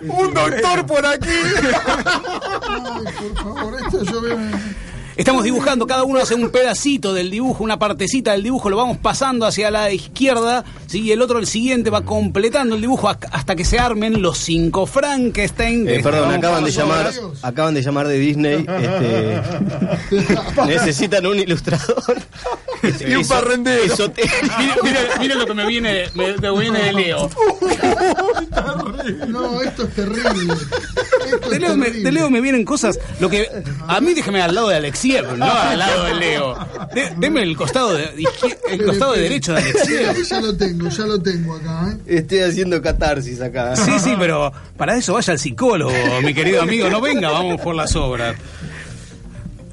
¡Un 0.09 0.34
doctor 0.34 0.86
por 0.86 1.07
aquí! 1.07 1.28
Por 3.18 3.34
favor, 3.42 3.74
esto 3.80 4.05
yo 4.05 4.20
veo. 4.20 4.38
Estamos 5.17 5.45
dibujando, 5.45 5.87
cada 5.87 6.05
uno 6.05 6.19
hace 6.21 6.35
un 6.35 6.51
pedacito 6.51 7.13
del 7.13 7.31
dibujo, 7.31 7.63
una 7.65 7.79
partecita 7.79 8.33
del 8.33 8.43
dibujo, 8.43 8.71
lo 8.71 8.77
vamos 8.77 8.97
pasando 8.99 9.45
hacia 9.45 9.71
la 9.71 9.93
izquierda, 9.93 10.65
¿sí? 10.87 11.01
y 11.03 11.13
el 11.13 11.21
otro, 11.21 11.39
el 11.39 11.47
siguiente, 11.47 11.91
va 11.91 12.03
completando 12.03 12.75
el 12.77 12.81
dibujo 12.81 13.09
hasta 13.09 13.55
que 13.57 13.65
se 13.65 13.79
armen 13.79 14.23
los 14.23 14.39
cinco 14.39 14.87
Frankenstein. 14.87 15.89
Eh, 15.89 16.01
perdón, 16.03 16.31
acaban 16.33 16.65
de 16.65 16.71
llamar, 16.71 17.11
acaban 17.43 17.75
de 17.75 17.83
llamar 17.83 18.09
de 18.09 18.19
Disney. 18.19 18.67
Este, 18.69 19.41
necesitan 20.67 21.27
un 21.27 21.39
ilustrador. 21.39 22.17
Y 23.07 23.15
un 23.15 23.27
parrendero. 23.29 23.83
Mira, 24.59 24.77
mira- 24.83 25.01
mira 25.21 25.35
lo 25.35 25.47
que 25.47 25.55
me 25.55 25.67
viene, 25.67 26.05
me, 26.15 26.35
me 26.39 26.59
viene 26.61 26.83
de 26.83 26.93
Leo. 26.95 27.29
No, 29.29 29.61
esto 29.63 29.83
es 29.85 29.95
terrible. 29.95 30.55
Esto 31.25 31.49
De 31.51 31.57
es 31.57 31.61
Leo, 31.61 31.77
me, 31.77 31.85
terrible. 31.87 32.05
de 32.05 32.13
Leo 32.13 32.31
me 32.31 32.41
vienen 32.41 32.65
cosas. 32.65 32.99
Lo 33.21 33.29
que 33.29 33.49
a 33.87 34.01
mí 34.01 34.15
déjeme 34.15 34.41
al 34.43 34.55
lado 34.55 34.69
de 34.69 34.77
Alexiev, 35.01 35.36
no 35.38 35.44
al 35.51 35.78
lado 35.78 36.05
de 36.05 36.14
Leo. 36.14 36.59
De- 36.94 37.12
deme 37.16 37.42
el 37.42 37.57
costado 37.57 37.94
de 37.94 38.11
el 38.70 38.84
costado 38.84 39.12
de 39.14 39.22
derecho 39.22 39.53
de 39.55 39.61
Alexiev. 39.62 40.22
Ya 40.28 40.40
lo 40.40 40.57
tengo, 40.57 40.88
ya 40.88 41.07
lo 41.07 41.20
tengo 41.20 41.55
acá, 41.57 41.90
¿eh? 42.07 42.18
Estoy 42.18 42.40
haciendo 42.40 42.80
catarsis 42.82 43.40
acá. 43.40 43.74
Sí, 43.76 43.92
sí, 43.98 44.14
pero 44.18 44.53
para 44.76 44.96
eso 44.96 45.14
vaya 45.14 45.32
al 45.32 45.38
psicólogo, 45.38 45.92
mi 46.22 46.34
querido 46.34 46.62
amigo. 46.62 46.88
No 46.90 47.01
venga, 47.01 47.30
vamos 47.30 47.61
por 47.61 47.74
las 47.74 47.94
obras. 47.96 48.36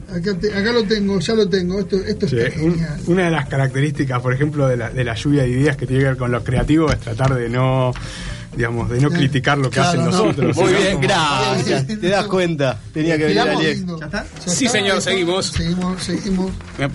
Acá, 0.09 0.33
te- 0.39 0.53
acá 0.53 0.71
lo 0.71 0.83
tengo, 0.85 1.19
ya 1.19 1.33
lo 1.33 1.49
tengo. 1.49 1.79
Esto, 1.79 1.97
esto 1.97 2.27
Sí, 2.29 2.37
está 2.39 2.61
un- 2.61 2.85
una 3.07 3.25
de 3.25 3.31
las 3.31 3.47
características, 3.49 4.21
por 4.21 4.33
ejemplo, 4.33 4.65
de 4.67 4.77
la, 4.77 4.89
de 4.89 5.03
la 5.03 5.13
lluvia 5.15 5.43
de 5.43 5.49
ideas 5.49 5.75
que 5.75 5.85
tiene 5.85 6.03
que 6.03 6.07
ver 6.09 6.17
con 6.17 6.31
los 6.31 6.43
creativos 6.43 6.93
es 6.93 6.99
tratar 7.01 7.35
de 7.35 7.49
no, 7.49 7.91
digamos, 8.57 8.89
de 8.89 8.99
no 8.99 9.09
criticar 9.09 9.57
lo 9.57 9.69
que 9.69 9.75
Claro, 9.75 9.89
hacen 9.89 9.99
no. 10.05 10.11
los 10.11 10.19
otros. 10.33 10.55
Muy 10.57 10.73
bien, 10.73 10.95
como- 10.95 11.01
gracias. 11.07 11.87
Te 11.87 12.09
das 12.09 12.25
cuenta. 12.25 12.77
Tenía 12.93 13.17
que 13.17 13.23
venir. 13.25 13.39
Alex. 13.39 13.85
¿Ya 13.85 14.05
está? 14.05 14.23
Ya 14.23 14.51
Sí, 14.51 14.65
está, 14.65 14.77
señor, 14.79 15.01
seguimos. 15.01 15.45
Seguimos, 15.45 16.03
seguimos. 16.03 16.51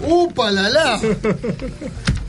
¡Upa, 0.06 0.50
la 0.50 0.68
la! 0.68 1.00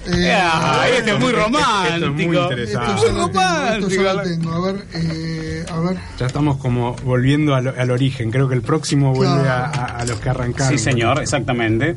Eh, 0.05 0.34
Ah, 0.38 0.86
este 0.97 1.11
es 1.11 1.17
muy 1.17 1.29
Esto 1.29 1.45
es 1.45 1.51
muy 1.53 1.55
romántico. 1.55 2.34
esto 2.34 2.51
interesante. 2.51 3.01
ya 3.07 3.11
lo 3.13 3.29
tengo, 3.29 3.41
esto 3.41 3.89
ya 3.89 4.01
lo 4.01 4.09
romántico. 4.09 4.41
tengo. 4.41 4.53
A 4.53 4.59
ver, 4.73 4.86
eh, 4.95 5.65
a 5.71 5.79
ver. 5.79 5.97
Ya 6.19 6.25
estamos 6.25 6.57
como 6.57 6.93
volviendo 7.05 7.55
al, 7.55 7.67
al 7.69 7.89
origen. 7.89 8.29
Creo 8.29 8.49
que 8.49 8.55
el 8.55 8.61
próximo 8.63 9.13
vuelve 9.13 9.47
a, 9.47 9.63
a- 9.63 9.86
a 9.99 10.05
los 10.05 10.19
que 10.19 10.27
arrancaron. 10.27 10.77
Sí, 10.77 10.84
señor, 10.84 11.21
exactamente. 11.21 11.95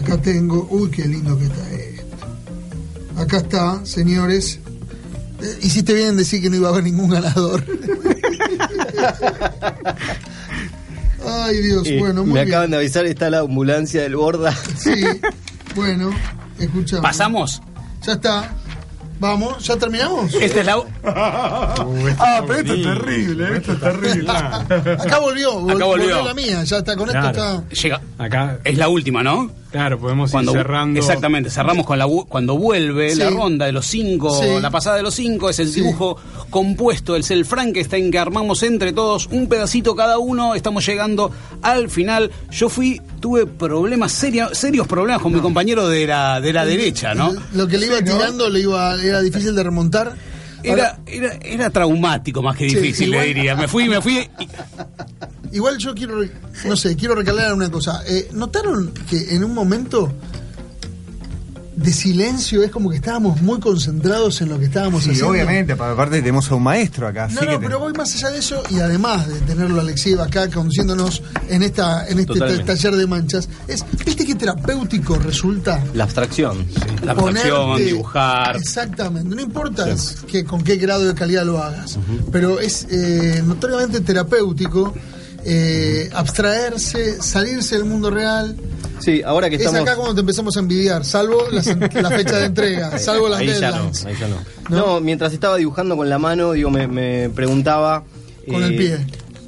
Acá 0.00 0.16
tengo. 0.18 0.68
Uy, 0.70 0.90
qué 0.92 1.06
lindo 1.06 1.36
que 1.36 1.46
está 1.46 1.70
esto. 1.72 2.02
Acá 3.18 3.36
está, 3.38 3.84
señores. 3.84 4.60
Eh, 5.42 5.58
hiciste 5.62 5.92
bien 5.94 6.08
en 6.10 6.16
decir 6.16 6.40
que 6.40 6.48
no 6.50 6.56
iba 6.56 6.68
a 6.68 6.72
haber 6.72 6.84
ningún 6.84 7.10
ganador. 7.10 7.62
Ay, 11.26 11.56
Dios, 11.62 11.86
Eh, 11.86 11.98
bueno, 11.98 12.22
muy 12.24 12.34
me 12.34 12.40
bien. 12.44 12.54
acaban 12.54 12.70
de 12.70 12.76
avisar, 12.78 13.04
está 13.06 13.30
la 13.30 13.40
ambulancia 13.40 14.02
del 14.02 14.16
Borda. 14.16 14.52
Sí, 14.78 15.02
bueno, 15.74 16.10
escuchamos. 16.58 17.02
¿Pasamos? 17.02 17.62
Ya 18.06 18.12
está. 18.12 18.54
Vamos, 19.18 19.64
¿ya 19.66 19.76
terminamos? 19.76 20.34
Esta 20.34 20.60
es 20.60 20.66
la. 20.66 20.76
Ah, 21.04 21.74
pero 22.46 22.58
esto 22.60 22.74
es 22.74 22.82
terrible, 22.82 23.56
Esto 23.56 23.72
es 23.72 23.80
terrible. 23.80 24.30
Acá 24.30 25.18
volvió, 25.20 25.58
vol- 25.58 25.74
Acá 25.74 25.84
volvió. 25.86 26.22
la 26.24 26.34
mía, 26.34 26.62
ya 26.64 26.76
está, 26.78 26.94
con 26.96 27.08
Claro. 27.08 27.28
esto 27.30 27.40
está. 27.64 27.82
Llega. 27.82 28.00
Acá, 28.18 28.58
Es 28.62 28.76
la 28.76 28.88
última, 28.88 29.22
¿no? 29.22 29.50
Claro, 29.76 29.98
podemos 29.98 30.30
Cuando, 30.30 30.52
ir 30.52 30.58
cerrando. 30.58 30.98
Exactamente, 31.00 31.50
cerramos 31.50 31.86
con 31.86 31.98
la 31.98 32.06
vu- 32.06 32.26
cuando 32.26 32.56
vuelve 32.56 33.10
Sí. 33.12 33.18
la 33.20 33.30
ronda 33.30 33.66
de 33.66 33.72
los 33.72 33.86
cinco, 33.86 34.42
Sí. 34.42 34.48
la 34.60 34.70
pasada 34.70 34.96
de 34.96 35.02
los 35.02 35.14
cinco, 35.14 35.48
es 35.50 35.58
el 35.58 35.68
Sí. 35.68 35.80
dibujo 35.80 36.16
compuesto, 36.50 37.14
es 37.16 37.30
el 37.30 37.44
Frankenstein 37.44 38.10
que 38.10 38.18
armamos 38.18 38.62
entre 38.62 38.92
todos, 38.92 39.26
un 39.30 39.48
pedacito 39.48 39.94
cada 39.94 40.18
uno, 40.18 40.54
estamos 40.54 40.86
llegando 40.86 41.30
al 41.62 41.90
final. 41.90 42.30
Yo 42.50 42.68
fui, 42.68 43.00
tuve 43.20 43.46
problemas, 43.46 44.12
seria- 44.12 44.50
serios 44.54 44.86
problemas 44.86 45.20
con 45.22 45.32
mi 45.34 45.40
compañero 45.40 45.88
de 45.88 46.06
la, 46.06 46.40
de 46.40 46.52
la 46.52 46.64
derecha, 46.64 47.14
¿no? 47.14 47.34
Lo 47.54 47.66
que 47.68 47.78
le 47.78 47.86
iba 47.86 47.98
tirando 47.98 48.48
le 48.48 48.60
iba, 48.60 48.94
era 49.02 49.20
difícil 49.20 49.54
de 49.54 49.62
remontar. 49.62 50.12
Era, 50.62 50.98
era, 51.06 51.32
era 51.42 51.70
traumático 51.70 52.42
más 52.42 52.56
que 52.56 52.68
Sí, 52.68 52.74
difícil, 52.76 53.08
igual- 53.08 53.20
le 53.22 53.34
diría. 53.34 53.54
Me 53.54 53.68
fui, 53.68 53.88
me 53.88 54.00
fui. 54.00 54.28
Igual 55.56 55.78
yo 55.78 55.94
quiero, 55.94 56.22
no 56.66 56.76
sé, 56.76 56.94
quiero 56.96 57.14
recalcar 57.14 57.54
una 57.54 57.70
cosa. 57.70 58.02
Eh, 58.06 58.28
¿Notaron 58.32 58.92
que 59.08 59.34
en 59.34 59.42
un 59.42 59.54
momento 59.54 60.12
de 61.76 61.92
silencio 61.92 62.62
es 62.62 62.70
como 62.70 62.88
que 62.88 62.96
estábamos 62.96 63.42
muy 63.42 63.60
concentrados 63.60 64.40
en 64.40 64.48
lo 64.48 64.58
que 64.58 64.64
estábamos 64.64 65.02
Sí, 65.04 65.10
haciendo? 65.10 65.30
obviamente, 65.30 65.76
pa- 65.76 65.90
aparte 65.92 66.20
tenemos 66.20 66.50
a 66.50 66.54
un 66.54 66.62
maestro 66.62 67.06
acá. 67.06 67.28
No, 67.28 67.36
así 67.38 67.44
no, 67.44 67.50
que 67.52 67.58
te- 67.58 67.64
pero 67.66 67.78
voy 67.78 67.92
más 67.92 68.14
allá 68.16 68.30
de 68.30 68.38
eso 68.38 68.62
y 68.70 68.80
además 68.80 69.28
de 69.28 69.40
tenerlo 69.40 69.76
a 69.78 69.80
Alexieva 69.82 70.24
acá 70.24 70.48
conduciéndonos 70.48 71.22
en 71.50 71.62
esta 71.62 72.08
en 72.08 72.18
este 72.20 72.32
Totalmente. 72.32 72.64
taller 72.64 72.96
de 72.96 73.06
manchas, 73.06 73.48
es 73.68 73.84
¿viste 74.06 74.24
qué 74.24 74.34
terapéutico 74.34 75.16
resulta? 75.16 75.84
La 75.92 76.04
abstracción. 76.04 76.66
La 77.04 77.12
abstracción, 77.12 77.60
ponerte- 77.76 77.84
dibujar. 77.84 78.56
Exactamente, 78.56 79.34
no 79.36 79.42
importa 79.42 79.86
que, 80.30 80.44
con 80.44 80.62
qué 80.64 80.76
grado 80.76 81.04
de 81.04 81.14
calidad 81.14 81.44
lo 81.44 81.62
hagas, 81.62 81.98
pero 82.32 82.58
es 82.58 82.86
eh, 82.90 83.42
notoriamente 83.46 84.00
terapéutico 84.00 84.94
eh, 85.48 86.10
abstraerse, 86.12 87.22
salirse 87.22 87.76
del 87.76 87.84
mundo 87.84 88.10
real. 88.10 88.56
Sí, 88.98 89.22
ahora 89.24 89.48
que 89.48 89.56
Es 89.56 89.62
estamos. 89.62 89.80
acá 89.82 89.94
cuando 89.94 90.14
te 90.14 90.20
empezamos 90.20 90.56
a 90.56 90.60
envidiar, 90.60 91.04
salvo 91.04 91.44
la 91.50 92.10
fecha 92.10 92.38
de 92.38 92.46
entrega, 92.46 92.98
salvo 92.98 93.28
las 93.28 93.40
ahí 93.40 93.46
ya 93.46 93.70
no, 93.70 93.76
deadlines. 93.76 94.04
ahí 94.06 94.14
ya 94.18 94.26
no. 94.28 94.36
No, 94.76 95.00
mientras 95.00 95.32
estaba 95.32 95.56
dibujando 95.56 95.96
con 95.96 96.08
la 96.10 96.18
mano, 96.18 96.52
digo, 96.52 96.70
me, 96.70 96.88
me 96.88 97.30
preguntaba. 97.30 98.02
Con 98.50 98.62
el 98.62 98.76
pie. 98.76 98.98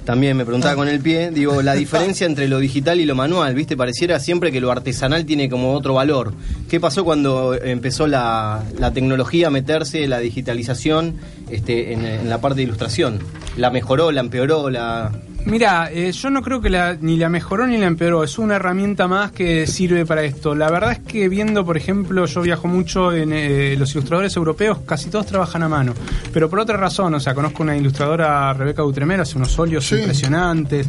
También 0.05 0.36
me 0.38 0.44
preguntaba 0.46 0.74
con 0.74 0.88
el 0.88 1.01
pie, 1.01 1.30
digo, 1.30 1.61
la 1.61 1.74
diferencia 1.74 2.26
entre 2.26 2.49
lo 2.49 2.59
digital 2.61 2.99
y 2.99 3.05
lo 3.05 3.14
manual, 3.14 3.55
¿viste? 3.55 3.76
Pareciera 3.76 4.18
siempre 4.20 4.51
que 4.51 4.59
lo 4.61 4.72
artesanal 4.72 5.26
tiene 5.26 5.51
como 5.51 5.74
otro 5.74 5.92
valor. 5.92 6.32
¿Qué 6.70 6.80
pasó 6.80 7.05
cuando 7.05 7.53
empezó 7.55 8.07
la, 8.07 8.64
la 8.78 8.92
tecnología 8.94 9.49
a 9.49 9.51
meterse, 9.51 10.07
la 10.09 10.18
digitalización 10.18 11.16
este, 11.51 11.92
en, 11.92 12.07
en 12.07 12.30
la 12.30 12.40
parte 12.40 12.57
de 12.57 12.62
ilustración? 12.62 13.18
¿La 13.59 13.70
mejoró, 13.70 14.11
la 14.11 14.20
empeoró, 14.20 14.70
la...? 14.70 15.12
Mira, 15.49 15.90
eh, 15.90 16.12
yo 16.12 16.28
no 16.28 16.42
creo 16.42 16.61
que 16.61 16.68
la, 16.68 16.99
ni 17.01 17.16
la 17.16 17.30
mejoró 17.30 17.66
ni 17.66 17.78
la 17.78 17.86
empeoró, 17.86 18.22
es 18.22 18.38
una 18.38 18.57
herramienta 18.57 19.09
más 19.09 19.32
que 19.32 19.66
sirve 19.66 20.05
para 20.05 20.22
esto. 20.22 20.55
La 20.55 20.70
verdad 20.70 20.92
es 20.92 20.99
que 20.99 21.26
viendo, 21.30 21.64
por 21.64 21.78
ejemplo, 21.78 22.26
yo 22.26 22.42
viajo 22.42 22.68
mucho 22.68 23.14
en 23.14 23.32
eh, 23.32 23.74
los 23.78 23.92
ilustradores 23.92 24.36
europeos, 24.36 24.80
casi 24.84 25.09
todos 25.09 25.24
trabajan 25.24 25.62
a 25.62 25.68
mano, 25.68 25.94
pero 26.34 26.51
por 26.51 26.61
otra 26.61 26.76
razón, 26.76 27.14
o 27.14 27.20
sea, 27.20 27.34
conozco 27.34 27.62
una 27.62 27.74
ilustradora, 27.74 28.53
Rebeca 28.53 28.84
Utremera, 28.84 29.22
hace 29.22 29.38
unos 29.38 29.59
óleos 29.59 29.90
impresionantes, 29.90 30.86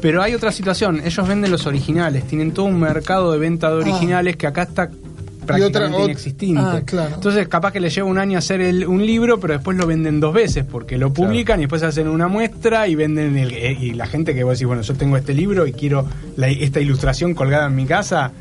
pero 0.00 0.22
hay 0.22 0.34
otra 0.34 0.50
situación, 0.50 1.00
ellos 1.04 1.28
venden 1.28 1.52
los 1.52 1.66
originales, 1.66 2.26
tienen 2.26 2.50
todo 2.50 2.66
un 2.66 2.80
mercado 2.80 3.30
de 3.30 3.38
venta 3.38 3.70
de 3.70 3.76
originales 3.76 4.36
que 4.36 4.48
acá 4.48 4.62
está 4.62 4.90
prácticamente 5.58 5.98
ot- 5.98 6.04
inexistente. 6.04 6.60
Ah, 6.62 6.80
claro. 6.84 7.14
Entonces, 7.14 7.48
capaz 7.48 7.72
que 7.72 7.80
le 7.80 7.90
lleva 7.90 8.08
un 8.08 8.18
año 8.18 8.38
hacer 8.38 8.60
el- 8.60 8.86
un 8.86 9.04
libro, 9.04 9.38
pero 9.40 9.54
después 9.54 9.76
lo 9.76 9.86
venden 9.86 10.20
dos 10.20 10.32
veces, 10.34 10.64
porque 10.64 10.98
lo 10.98 11.12
publican 11.12 11.58
y 11.60 11.62
después 11.64 11.82
hacen 11.82 12.08
una 12.08 12.28
muestra 12.28 12.86
y 12.88 12.94
venden 12.94 13.36
el, 13.36 13.52
eh, 13.52 13.76
y 13.80 13.92
la 13.92 14.06
gente 14.06 14.34
que 14.34 14.44
vos 14.44 14.52
decís, 14.58 14.66
bueno, 14.66 14.82
yo 14.82 14.94
tengo 14.94 15.16
este 15.16 15.34
libro 15.34 15.66
y 15.66 15.72
quiero 15.72 16.06
la- 16.36 16.48
esta 16.48 16.80
ilustración 16.80 17.34
colgada 17.34 17.66
en 17.66 17.74
mi 17.76 17.86
casa. 17.86 18.32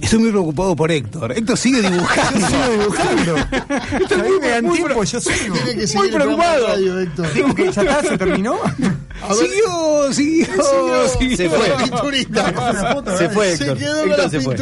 Estoy 0.00 0.18
muy 0.18 0.30
preocupado 0.30 0.74
por 0.74 0.90
Héctor. 0.90 1.30
Héctor 1.30 1.56
sigue 1.56 1.80
dibujando. 1.90 2.46
sigo 2.48 2.72
dibujando. 2.72 3.36
Mí 3.36 4.30
me 4.40 4.48
dan 4.48 4.72
tiempo, 4.72 5.04
yo 5.04 5.20
sigo. 5.20 5.54
Tiene 5.64 5.86
que 5.86 5.96
Muy 5.96 6.10
preocupado. 6.10 6.66
radio, 6.66 6.98
Héctor. 7.00 7.32
Digo 7.34 7.54
que 7.54 7.72
ya 7.72 7.82
está, 7.82 8.02
se 8.02 8.18
terminó. 8.18 8.54
A 9.22 9.28
ver, 9.34 9.36
Siguió, 9.36 10.12
siguió, 10.12 11.08
siguió. 11.18 11.36
Se 11.36 11.48
fue. 11.50 11.68
La 11.68 11.76
pinturita. 11.76 13.16
Se 13.18 13.28
fue, 13.28 13.56
Se 13.56 13.64
Héctor. 13.64 13.78
quedó 13.78 14.00
con 14.00 14.10
Héctor 14.10 14.24
la 14.24 14.30
se 14.30 14.40
fue. 14.40 14.56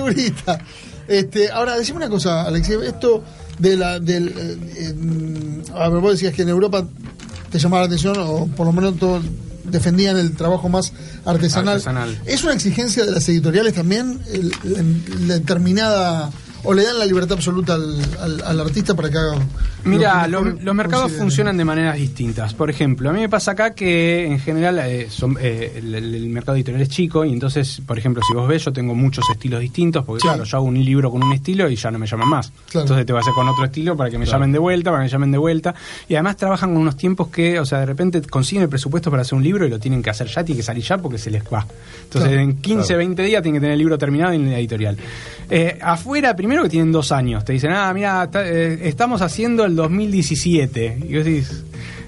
Este, 1.09 1.51
ahora, 1.51 1.77
decime 1.77 1.97
una 1.99 2.09
cosa, 2.09 2.43
Alexis. 2.43 2.77
Esto 2.85 3.25
de 3.59 3.77
la. 3.77 3.99
Del, 3.99 4.29
eh, 4.29 4.59
eh, 4.77 4.95
a 5.75 5.89
ver, 5.89 6.01
vos 6.01 6.13
decías 6.13 6.35
que 6.35 6.43
en 6.43 6.51
Europa 6.51 6.87
te 7.51 7.59
llamaba 7.59 7.83
la 7.83 7.87
atención, 7.87 8.15
o 8.19 8.47
por 8.47 8.67
lo 8.67 8.73
menos 8.73 8.97
todo- 8.99 9.21
defendían 9.65 10.17
el 10.19 10.35
trabajo 10.35 10.69
más 10.69 10.93
artesanal. 11.27 11.75
Artesanal. 11.75 12.19
¿Es 12.25 12.43
una 12.45 12.55
exigencia 12.55 13.05
de 13.05 13.11
las 13.11 13.29
editoriales 13.29 13.75
también? 13.75 14.21
el- 14.33 14.53
la 15.29 15.35
determinada. 15.35 16.31
O 16.71 16.75
le 16.75 16.85
dan 16.85 16.99
la 16.99 17.07
libertad 17.07 17.33
absoluta 17.33 17.75
al, 17.75 17.97
al- 18.21 18.43
al 18.45 18.61
artista 18.61 18.95
para 18.95 19.09
que 19.09 19.17
haga. 19.17 19.39
Mira, 19.85 20.27
lo 20.29 20.45
lo- 20.45 20.59
los 20.61 20.75
mercados 20.75 21.13
funcionan 21.13 21.57
de 21.57 21.65
maneras 21.65 21.97
distintas. 21.97 22.53
Por 22.53 22.69
ejemplo, 22.69 23.09
a 23.09 23.13
mí 23.15 23.21
me 23.21 23.29
pasa 23.31 23.53
acá 23.53 23.73
que 23.73 24.27
en 24.27 24.39
general 24.39 24.79
eh, 24.81 25.07
son- 25.09 25.39
eh, 25.41 25.73
el, 25.77 25.95
el- 25.95 26.15
el 26.15 26.29
mercado 26.29 26.57
editorial 26.57 26.83
es 26.83 26.91
chico 26.91 27.25
y 27.25 27.33
entonces, 27.33 27.81
por 27.87 27.97
ejemplo, 27.99 28.23
si 28.29 28.35
vos 28.35 28.47
ves, 28.47 28.67
yo 28.67 28.73
tengo 28.73 28.95
muchos 28.95 29.25
estilos 29.31 29.61
distintos, 29.61 30.05
porque 30.05 30.21
claro, 30.21 30.45
yo 30.45 30.57
hago 30.59 30.67
un 30.67 30.85
libro 30.85 31.11
con 31.11 31.23
un 31.23 31.33
estilo 31.33 31.71
y 31.71 31.77
ya 31.77 31.91
no 31.91 31.99
me 31.99 32.07
llaman 32.07 32.29
más. 32.29 32.53
Claro. 32.71 32.85
Entonces 32.85 33.07
te 33.07 33.13
vas 33.15 33.21
a 33.21 33.31
hacer 33.31 33.35
con 33.35 33.49
otro 33.49 33.65
estilo 33.65 33.97
para 33.97 34.11
que 34.11 34.19
me 34.19 34.25
Claro. 34.27 34.39
llamen 34.41 34.53
de 34.53 34.59
vuelta, 34.59 34.91
para 34.91 35.03
que 35.03 35.07
me 35.07 35.11
llamen 35.11 35.33
de 35.33 35.39
vuelta. 35.39 35.75
Y 36.07 36.15
además 36.17 36.37
trabajan 36.37 36.71
con 36.75 36.83
unos 36.83 36.97
tiempos 36.99 37.29
que, 37.29 37.59
o 37.59 37.65
sea, 37.65 37.81
de 37.81 37.87
repente 37.87 38.21
consiguen 38.23 38.65
el 38.65 38.69
presupuesto 38.69 39.11
para 39.11 39.23
hacer 39.23 39.37
un 39.37 39.43
libro 39.43 39.65
y 39.67 39.71
lo 39.71 39.79
tienen 39.79 40.03
que 40.03 40.11
hacer 40.11 40.27
ya, 40.27 40.45
tiene 40.45 40.59
que 40.59 40.63
salir 40.65 40.85
ya 40.85 40.99
porque 40.99 41.17
se 41.17 41.31
les 41.31 41.43
va. 41.45 41.67
Entonces, 42.05 42.29
Claro. 42.31 42.43
en 42.43 42.57
15, 42.61 42.95
20 42.95 43.23
días 43.23 43.43
tienen 43.43 43.59
que 43.59 43.65
tener 43.65 43.73
el 43.73 43.79
libro 43.79 43.97
terminado 43.97 44.33
en 44.35 44.51
la 44.51 44.59
editorial. 44.59 44.99
Eh, 45.51 45.79
afuera, 45.81 46.37
primero 46.37 46.58
que 46.65 46.69
tienen 46.71 46.93
dos 46.93 47.13
años. 47.13 47.45
Te 47.45 47.53
dicen, 47.53 47.71
ah, 47.73 47.93
mira, 47.95 48.29
eh, 48.35 48.79
estamos 48.85 49.23
haciendo 49.23 49.65
el 49.65 49.75
2017. 49.77 50.99
Y 51.09 51.17
vos 51.17 51.25
decís, 51.25 51.65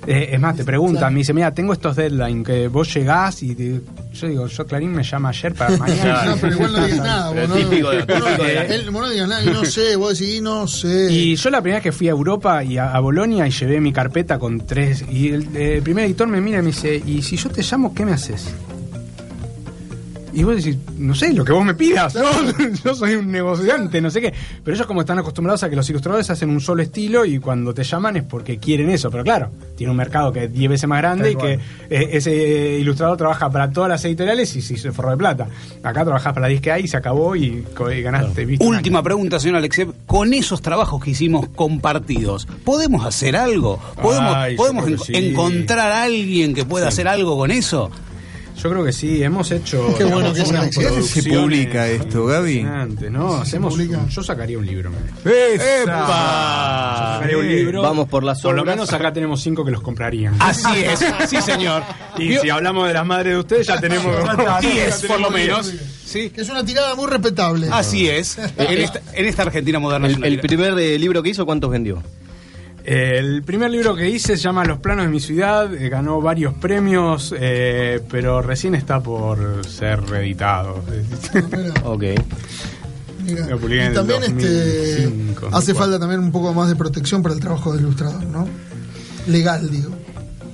eh, 0.07 0.31
es 0.33 0.41
más, 0.41 0.57
te 0.57 0.65
preguntan, 0.65 0.99
Claro. 0.99 1.13
me 1.13 1.19
dice, 1.19 1.33
mira, 1.35 1.53
tengo 1.53 1.73
estos 1.73 1.95
deadlines 1.97 2.47
que 2.47 2.69
vos 2.69 2.93
llegás 2.95 3.43
y 3.43 3.55
te- 3.55 3.81
yo 4.13 4.27
digo, 4.29 4.47
yo 4.47 4.67
Clarín 4.67 4.93
me 4.93 5.03
llama 5.03 5.29
ayer 5.29 5.55
para 5.55 5.77
mañana. 5.77 6.25
No, 6.25 6.37
pero 6.37 6.53
igual 6.55 6.73
no 6.73 6.87
digas 6.87 6.99
nada. 7.07 7.31
Vos 7.31 7.49
no- 7.49 7.55
típico 7.55 7.91
de- 7.91 8.03
vos 8.05 8.19
no- 8.39 8.45
de 8.45 8.75
él- 8.75 8.91
vos 8.91 9.03
no 9.03 9.11
digas 9.11 9.29
nada, 9.29 9.45
y 9.45 9.47
no 9.49 9.65
sé, 9.65 9.97
vos 9.97 10.19
decís, 10.19 10.37
y 10.37 10.41
no 10.41 10.67
sé. 10.67 11.13
Y 11.13 11.37
yo 11.37 11.51
la 11.51 11.61
primera 11.61 11.79
vez 11.79 11.85
que 11.85 11.93
fui 11.93 12.09
a 12.09 12.13
Europa 12.13 12.65
y 12.65 12.79
a, 12.79 12.93
a 12.93 13.01
Bolonia 13.01 13.47
y 13.47 13.51
llevé 13.51 13.81
mi 13.81 13.93
carpeta 13.93 14.39
con 14.39 14.67
tres. 14.67 15.05
Y 15.11 15.29
el, 15.29 15.55
el 15.57 15.83
primer 15.83 16.05
editor 16.07 16.27
me 16.29 16.41
mira 16.41 16.59
y 16.59 16.63
me 16.63 16.69
dice: 16.69 17.01
¿Y 17.07 17.23
si 17.23 17.37
yo 17.37 17.51
te 17.51 17.63
llamo, 17.63 17.95
qué 17.95 18.05
me 18.07 18.13
haces? 18.13 18.49
Y 20.33 20.43
vos 20.43 20.57
decís, 20.57 20.77
no 20.97 21.15
sé, 21.15 21.33
lo 21.33 21.45
que 21.45 21.53
vos 21.53 21.65
me 21.65 21.75
pidas, 21.75 22.15
¿no? 22.15 22.23
yo 22.85 22.95
soy 22.95 23.15
un 23.17 23.31
negociante, 23.31 24.01
no 24.01 24.11
sé 24.11 24.21
qué. 24.21 24.33
Pero 24.65 24.75
ellos 24.75 24.87
como 24.87 25.01
están 25.01 25.19
acostumbrados 25.19 25.63
a 25.63 25.71
que 25.71 25.77
los 25.77 25.89
ilustradores 25.91 26.31
hacen 26.31 26.51
un 26.51 26.61
solo 26.61 26.83
estilo 26.83 27.25
y 27.25 27.39
cuando 27.39 27.75
te 27.75 27.83
llaman 27.85 28.17
es 28.17 28.23
porque 28.25 28.59
quieren 28.59 28.91
eso. 28.91 29.11
Pero 29.11 29.25
claro, 29.25 29.51
tiene 29.77 29.91
un 29.91 29.97
mercado 29.97 30.33
que 30.33 30.45
es 30.45 30.53
10 30.53 30.71
veces 30.71 30.89
más 30.89 30.99
grande 31.01 31.33
y 31.33 31.37
que 31.37 31.53
eh, 31.91 32.09
ese 32.13 32.79
ilustrador 32.79 33.17
trabaja 33.17 33.51
para 33.51 33.71
todas 33.71 33.89
las 33.91 34.05
editoriales 34.05 34.55
y 34.57 34.63
si 34.63 34.77
se 34.77 34.93
forró 34.93 35.11
de 35.11 35.17
plata. 35.17 35.49
Acá 35.83 36.05
trabajás 36.05 36.33
para 36.33 36.47
la 36.47 36.49
disque 36.49 36.71
y 36.81 36.87
se 36.89 36.97
acabó 36.97 37.35
y, 37.35 37.65
ganaste. 38.03 38.45
¿viste? 38.45 38.65
Última 38.65 39.03
pregunta, 39.03 39.41
señor 39.41 39.57
Alexev. 39.57 39.93
Con 40.07 40.33
esos 40.33 40.63
trabajos 40.63 41.03
que 41.03 41.11
hicimos 41.11 41.49
compartidos, 41.49 42.47
¿podemos 42.65 43.05
hacer 43.05 43.37
algo? 43.37 43.81
¿Podemos, 44.01 44.35
Ay, 44.37 44.57
podemos 44.57 44.87
en- 44.87 44.99
sí. 44.99 45.13
encontrar 45.15 45.91
a 45.93 46.03
alguien 46.05 46.55
que 46.55 46.65
pueda 46.65 46.89
hacer 46.89 47.09
algo 47.09 47.37
con 47.37 47.51
eso? 47.51 47.91
Yo 48.63 48.69
creo 48.69 48.85
que 48.85 48.93
sí, 48.93 49.23
hemos 49.23 49.51
hecho 49.53 49.95
Qué 49.97 50.05
bueno 50.05 50.33
digamos, 50.33 50.37
que 50.37 50.43
es 50.43 50.49
unas 50.51 50.63
Alexis. 50.63 50.85
¿Dónde 50.85 51.03
se 51.03 51.23
publica 51.23 51.89
esto, 51.89 52.27
Gaby? 52.27 52.67
¿no? 53.11 53.35
Hacemos 53.37 53.73
publica? 53.73 54.07
yo 54.09 54.23
sacaría 54.23 54.59
un 54.59 54.67
libro. 54.67 54.91
¡Epa! 55.25 57.15
Sacaría 57.15 57.39
un 57.39 57.49
libro. 57.49 57.83
Vamos 57.83 58.09
por 58.09 58.23
las 58.23 58.41
Por 58.43 58.55
lo 58.55 58.63
obras. 58.63 58.77
menos 58.77 58.93
acá 58.93 59.13
tenemos 59.13 59.41
cinco 59.41 59.65
que 59.65 59.71
los 59.71 59.81
comprarían. 59.81 60.35
Así 60.39 60.69
es, 60.85 61.01
sí 61.29 61.41
señor. 61.41 61.83
Y 62.19 62.37
si 62.37 62.51
hablamos 62.51 62.87
de 62.87 62.95
las 62.95 63.07
madres 63.07 63.33
de 63.35 63.39
ustedes, 63.39 63.67
ya 63.67 63.81
tenemos 63.81 64.15
Diez, 64.61 65.05
por 65.07 65.21
lo 65.21 65.31
menos. 65.31 65.73
Sí, 66.05 66.29
Que 66.31 66.43
es 66.43 66.49
una 66.49 66.65
tirada 66.65 66.95
muy 66.97 67.07
respetable. 67.09 67.69
así 67.73 68.09
es. 68.09 68.39
En 68.59 68.79
esta, 68.79 69.01
en 69.15 69.27
esta 69.27 69.43
Argentina 69.43 69.79
moderna. 69.79 70.07
El, 70.09 70.39
primer 70.41 70.79
eh, 70.79 70.99
libro 70.99 71.23
que 71.23 71.31
hizo, 71.31 71.47
¿cuántos 71.47 71.71
vendió? 71.71 72.03
El 72.85 73.43
primer 73.43 73.71
libro 73.71 73.95
que 73.95 74.09
hice 74.09 74.37
se 74.37 74.43
llama 74.43 74.65
Los 74.65 74.79
planos 74.79 75.05
de 75.07 75.11
mi 75.11 75.21
ciudad, 75.21 75.73
eh, 75.75 75.89
ganó 75.89 76.21
varios 76.21 76.55
premios, 76.55 77.35
eh, 77.39 78.01
pero 78.11 78.41
recién 78.43 78.75
está 78.75 79.01
por 79.01 79.65
ser 79.67 80.01
reeditado. 80.03 80.83
Mira, 81.53 81.73
Ok. 81.85 82.05
mira. 83.25 83.47
Lo 83.49 83.59
publiqué 83.59 83.81
en 83.83 83.85
Y 83.85 83.89
el 83.89 83.95
también 83.95 84.23
este, 84.25 85.05
2005, 85.05 85.47
hace 85.49 85.73
2004. 85.73 85.75
falta 85.75 85.99
también 86.01 86.21
un 86.21 86.33
poco 86.33 86.53
más 86.55 86.69
de 86.69 86.77
protección 86.77 87.23
para 87.23 87.35
el 87.35 87.41
trabajo 87.41 87.73
del 87.73 87.83
ilustrador, 87.83 88.25
¿no? 88.25 88.49
Legal, 89.27 89.71
digo. 89.71 89.91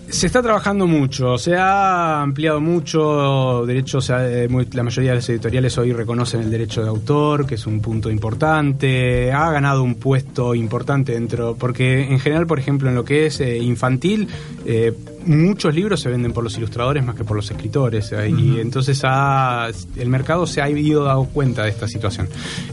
Se 0.09 0.29
está 0.29 0.41
trabajando 0.41 0.87
mucho, 0.87 1.37
se 1.37 1.57
ha 1.57 2.23
ampliado 2.23 2.61
mucho, 2.61 3.67
de 3.67 3.77
hecho 3.79 4.01
se 4.01 4.13
ha- 4.15 4.27
eh, 4.45 4.49
la 4.73 4.83
mayoría 4.85 5.11
de 5.11 5.17
las 5.17 5.29
editoriales 5.29 5.77
hoy 5.79 5.93
reconocen 5.93 6.41
el 6.43 6.51
derecho 6.51 6.81
de 6.83 6.89
autor, 6.89 7.45
que 7.45 7.57
es 7.57 7.67
un 7.67 7.81
punto 7.81 8.09
importante, 8.11 9.33
ha 9.33 9.51
ganado 9.51 9.83
un 9.83 9.97
puesto 9.97 10.55
importante 10.55 11.13
dentro, 11.13 11.57
porque 11.57 12.05
en 12.05 12.19
general, 12.21 12.47
por 12.47 12.59
ejemplo, 12.59 12.89
en 12.89 12.95
lo 12.95 13.05
que 13.05 13.27
es 13.27 13.41
eh, 13.41 13.59
infantil, 13.59 14.29
eh, 14.65 14.95
muchos 15.27 15.75
libros 15.75 16.01
se 16.01 16.09
venden 16.09 16.33
por 16.33 16.45
los 16.45 16.57
ilustradores 16.57 17.05
más 17.05 17.17
que 17.17 17.25
por 17.25 17.37
los 17.37 17.51
escritores, 17.51 18.13
eh, 18.13 18.31
y 18.31 18.61
entonces 18.61 19.01
ha- 19.05 19.69
el 19.97 20.09
mercado 20.09 20.47
se 20.47 20.63
ha 20.63 20.71
ido 20.71 21.03
dado 21.05 21.25
cuenta 21.25 21.65
de 21.65 21.71
esta 21.71 21.89
situación, 21.89 22.29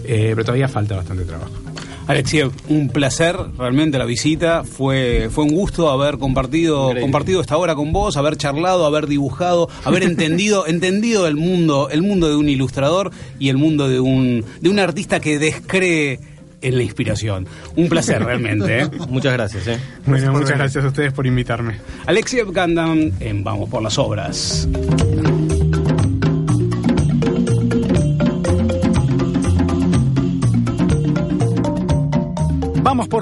Eh, 0.05 0.29
pero 0.35 0.45
todavía 0.45 0.67
falta 0.67 0.95
bastante 0.97 1.23
trabajo. 1.25 1.51
Alexiev, 2.07 2.51
un 2.69 2.89
placer 2.89 3.35
realmente 3.57 3.97
la 3.97 4.05
visita. 4.05 4.63
Fue, 4.63 5.29
fue 5.31 5.45
un 5.45 5.51
gusto 5.51 5.89
haber 5.89 6.17
compartido, 6.17 6.87
Increíble. 6.87 7.01
compartido 7.01 7.41
esta 7.41 7.57
hora 7.57 7.75
con 7.75 7.93
vos, 7.93 8.17
haber 8.17 8.37
charlado, 8.37 8.85
haber 8.85 9.07
dibujado, 9.07 9.69
haber 9.83 10.03
entendido, 10.03 10.67
entendido 10.67 11.27
el 11.27 11.35
mundo, 11.35 11.89
el 11.89 12.01
mundo 12.01 12.29
de 12.29 12.35
un 12.35 12.49
ilustrador 12.49 13.11
y 13.39 13.49
el 13.49 13.57
mundo 13.57 13.87
de 13.87 13.99
un, 13.99 14.45
de 14.61 14.69
un 14.69 14.79
artista 14.79 15.19
que 15.19 15.39
descree 15.39 16.19
en 16.61 16.77
la 16.77 16.83
inspiración. 16.83 17.47
Un 17.75 17.89
placer 17.89 18.23
realmente. 18.23 18.79
¿eh? 18.81 18.89
Muchas 19.09 19.33
gracias, 19.33 19.67
¿eh? 19.67 19.79
Bueno, 20.05 20.31
muchas 20.31 20.57
gracias 20.57 20.83
a 20.83 20.87
ustedes 20.87 21.13
por 21.13 21.27
invitarme. 21.27 21.75
Alexiev 22.05 22.51
Gandam 22.51 23.11
en 23.19 23.43
Vamos 23.43 23.69
por 23.69 23.83
las 23.83 23.97
Obras. 23.97 24.67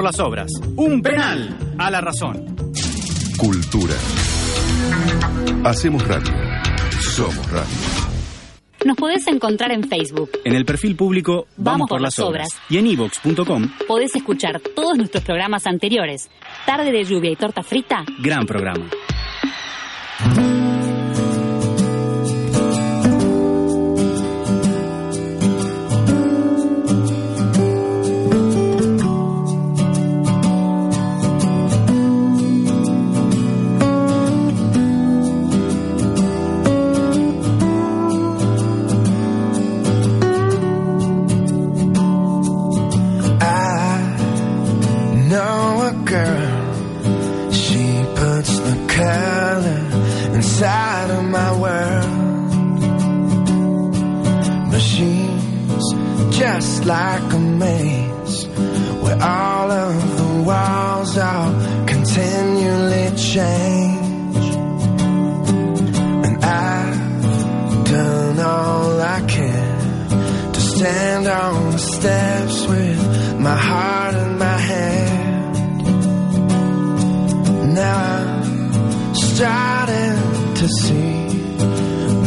Por 0.02 0.06
las 0.06 0.20
obras. 0.20 0.52
Un 0.78 0.99
penal 1.04 1.56
a 1.78 1.91
la 1.91 2.02
razón. 2.02 2.43
Cultura. 3.38 3.93
Hacemos 5.64 6.08
radio. 6.08 6.34
Somos 7.02 7.52
radio. 7.52 7.76
Nos 8.84 8.97
podés 8.97 9.28
encontrar 9.28 9.72
en 9.72 9.88
Facebook. 9.88 10.32
En 10.43 10.56
el 10.56 10.66
perfil 10.66 10.95
público 10.95 11.45
Vamos, 11.56 11.88
por, 11.88 12.02
las 12.02 12.18
obras. 12.18 12.47
Y 12.68 12.78
en 12.78 12.88
ivox.com, 12.88 13.70
Podés 13.88 14.16
escuchar 14.16 14.60
todos 14.76 14.97
nuestros 14.97 15.24
programas 15.24 15.68
anteriores. 15.68 16.32
Tarde 16.66 16.91
de 16.91 17.04
lluvia 17.04 17.30
y 17.30 17.36
torta 17.36 17.62
frita. 17.62 18.04
gran 18.24 18.47
programa. 18.47 18.88
Stand 71.22 71.28
on 71.28 71.72
the 71.72 71.78
steps 71.78 72.67
with 72.67 73.39
my 73.39 73.55
heart 73.55 74.15
in 74.15 74.38
my 74.38 74.57
hand. 74.57 75.86
Now 77.74 77.97
I'm 78.17 79.13
starting 79.13 80.53
to 80.55 80.67
see 80.67 81.28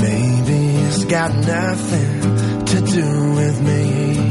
maybe 0.03 0.77
it's 0.87 1.05
got 1.05 1.35
nothing 1.35 2.21
to 2.67 2.81
do 2.81 3.35
with 3.35 3.61
me. 3.63 4.31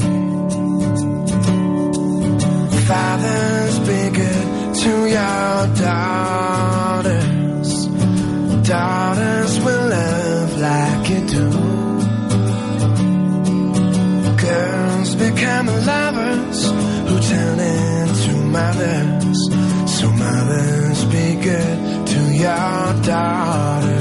Fathers, 2.88 3.80
be 3.80 4.09
good 4.20 4.76
to 4.84 4.93
your 5.07 5.68
daughters. 5.86 7.70
Daughters 8.68 9.03
lovers 15.86 16.59
who 17.07 17.15
turn 17.29 17.59
into 17.59 18.34
mothers. 18.57 19.39
So 19.99 20.09
mothers, 20.11 21.05
be 21.05 21.36
good 21.36 22.07
to 22.07 22.19
your 22.34 23.03
daughters 23.03 23.93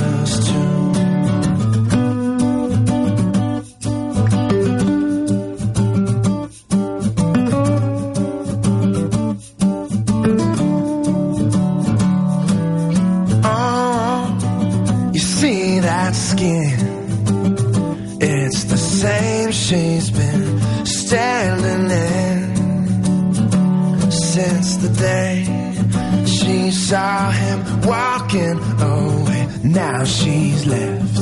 saw 26.93 27.30
him 27.30 27.59
walking 27.93 28.59
away. 28.93 29.43
Now 29.64 30.05
she's 30.05 30.66
left 30.66 31.16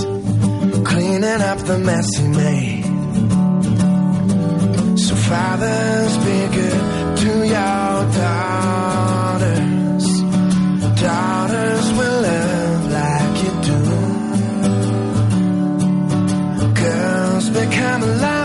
cleaning 0.91 1.43
up 1.51 1.59
the 1.71 1.79
mess 1.79 2.09
he 2.18 2.27
made. 2.27 2.85
So 4.99 5.14
fathers, 5.29 6.12
be 6.27 6.39
good 6.59 6.83
to 7.23 7.33
your 7.55 7.93
daughters. 8.23 10.07
Daughters 11.07 11.87
will 11.99 12.18
love 12.29 12.83
like 12.99 13.35
you 13.45 13.53
do. 13.71 13.81
Girls 16.83 17.47
become 17.51 18.01
lovers 18.25 18.39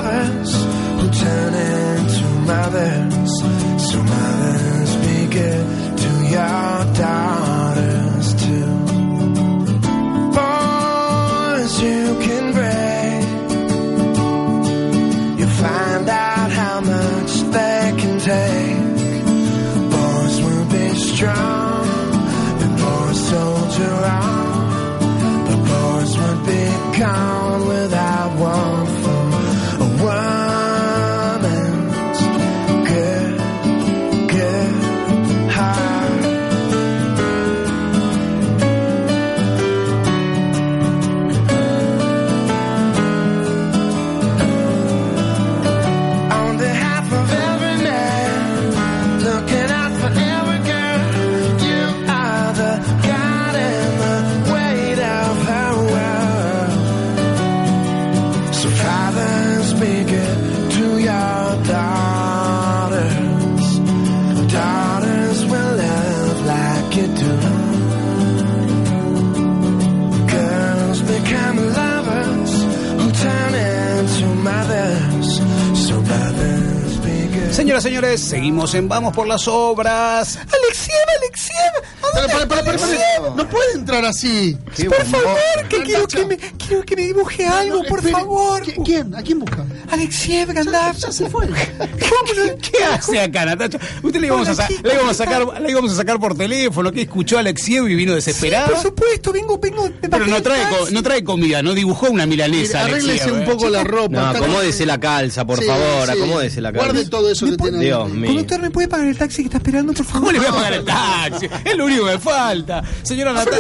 Señoras, 77.76 77.84
señores, 77.84 78.22
seguimos 78.22 78.74
en 78.74 78.88
Vamos 78.88 79.14
por 79.14 79.28
las 79.28 79.50
Obras. 79.50 80.38
Alexiev, 80.38 80.96
Alexiev. 81.20 81.74
Para, 82.00 82.28
para, 82.28 82.48
para, 82.48 82.64
para, 82.64 82.78
para. 82.78 83.36
No 83.36 83.50
puede 83.50 83.74
entrar 83.74 84.06
así. 84.06 84.58
Por 84.88 85.06
favor, 85.06 85.68
que 85.68 85.84
quiero 85.84 86.08
que, 86.08 86.26
me, 86.26 86.38
quiero 86.68 86.84
que 86.84 86.96
me 86.96 87.02
dibuje 87.04 87.46
algo, 87.46 87.84
por 87.84 88.00
espere. 88.00 88.14
favor. 88.16 88.62
¿Qui- 88.64 88.84
¿Quién? 88.86 89.16
¿A 89.16 89.22
quién 89.22 89.40
busca? 89.40 89.66
Alexiev, 89.92 90.54
Gandalf. 90.54 90.98
Ya 90.98 91.12
se 91.12 91.30
fue. 91.30 91.48
¿Qué 92.62 92.84
hace 92.84 93.20
acá, 93.20 93.46
Natacha? 93.46 93.80
Usted 94.04 94.20
le 94.20 94.28
íbamos, 94.28 94.48
a, 94.48 94.56
sa- 94.56 94.68
le 94.70 94.94
íbamos 94.94 95.12
a 95.12 95.14
sacar, 95.26 95.62
le 95.62 95.72
íbamos 95.72 95.92
a 95.92 95.96
sacar 95.96 96.20
por 96.20 96.36
teléfono, 96.38 96.92
que 96.92 97.02
escuchó 97.04 97.38
a 97.38 97.40
Alexiev 97.42 97.88
y 97.88 97.96
vino 97.96 98.14
desesperado. 98.16 98.74
Por 98.74 98.82
supuesto, 98.82 99.32
vengo, 99.32 99.58
vengo. 99.60 99.84
me 99.84 99.90
Pero 99.92 100.12
bajé 100.20 100.26
no 100.30 100.36
del 100.36 100.44
trae, 100.44 100.70
co- 100.70 100.78
taxi. 100.80 100.94
no 100.94 101.04
trae 101.04 101.24
comida, 101.24 101.62
no 101.62 101.74
dibujó 101.74 102.10
una 102.10 102.26
milanesa. 102.26 102.80
Mire, 102.84 102.92
arréglese 102.96 103.24
Alexiev, 103.24 103.36
un 103.36 103.42
¿eh? 103.44 103.46
poco 103.46 103.70
la 103.70 103.84
ropa. 103.84 104.10
No, 104.10 104.26
Está- 104.28 104.38
acomódese 104.40 104.86
la 104.86 105.00
calza, 105.00 105.46
por 105.46 105.60
Sí, 105.60 105.66
favor, 105.66 106.06
sí. 106.06 106.12
acomódese 106.12 106.62
la 106.62 106.72
calza. 106.72 106.88
Guarde 106.88 107.10
todo 107.10 107.32
eso 107.32 107.46
que 107.46 107.58
tiene 107.58 107.78
ahí. 107.80 107.86
Dios 107.86 108.10
mío. 108.10 108.28
Conductor, 108.28 108.62
¿me 108.62 108.72
puede 108.72 108.88
pagar 108.88 109.08
el 109.08 109.18
taxi 109.18 109.38
que 109.44 109.48
está 109.48 109.58
esperando, 109.58 109.94
por 109.94 110.06
favor? 110.06 110.20
¿Cómo 110.28 110.32
le 110.32 110.40
voy 110.40 110.48
a 110.48 110.52
pagar 110.52 110.74
el 110.74 110.86
taxi? 110.86 111.50
Es 111.64 111.76
lo 111.76 111.86
único 111.86 112.06
que 112.06 112.12
me 112.12 112.20
falta. 112.20 112.84
Señora 113.04 113.34
Natacha. 113.34 113.58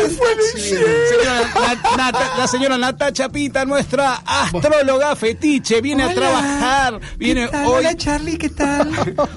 Señora 0.58 1.52
Nat- 1.54 1.98
Nat- 1.98 2.38
la 2.38 2.48
señora 2.48 2.78
Natacha 2.96 3.28
Pita, 3.28 3.66
nuestra 3.66 4.22
astróloga 4.26 5.18
fetiche, 5.18 5.82
viene 5.82 6.04
a 6.04 6.14
trabajar. 6.14 7.02
Viene 7.18 7.46
¿Qué 7.46 7.52
tal? 7.52 7.66
hoy. 7.66 7.74
Hola, 7.80 7.98
Charlie, 7.98 8.38
¿qué 8.38 8.50
tal? 8.50 8.90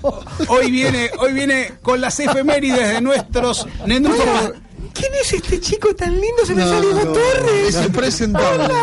Hoy 0.49 0.71
viene, 0.71 1.11
hoy 1.19 1.33
viene 1.33 1.73
con 1.83 2.01
las 2.01 2.21
efemérides 2.21 2.89
de 2.89 3.01
nuestros. 3.01 3.67
de 3.85 3.99
nuestros. 3.99 4.53
¿Quién 4.99 5.13
es 5.21 5.33
este 5.33 5.61
chico 5.61 5.95
tan 5.95 6.13
lindo? 6.13 6.45
Se 6.45 6.55
me 6.55 6.63
No, 6.63 6.69
salió 6.71 6.93
no, 6.95 7.13
Torres. 7.13 7.75
Es 7.75 7.85
impresentable. 7.87 8.75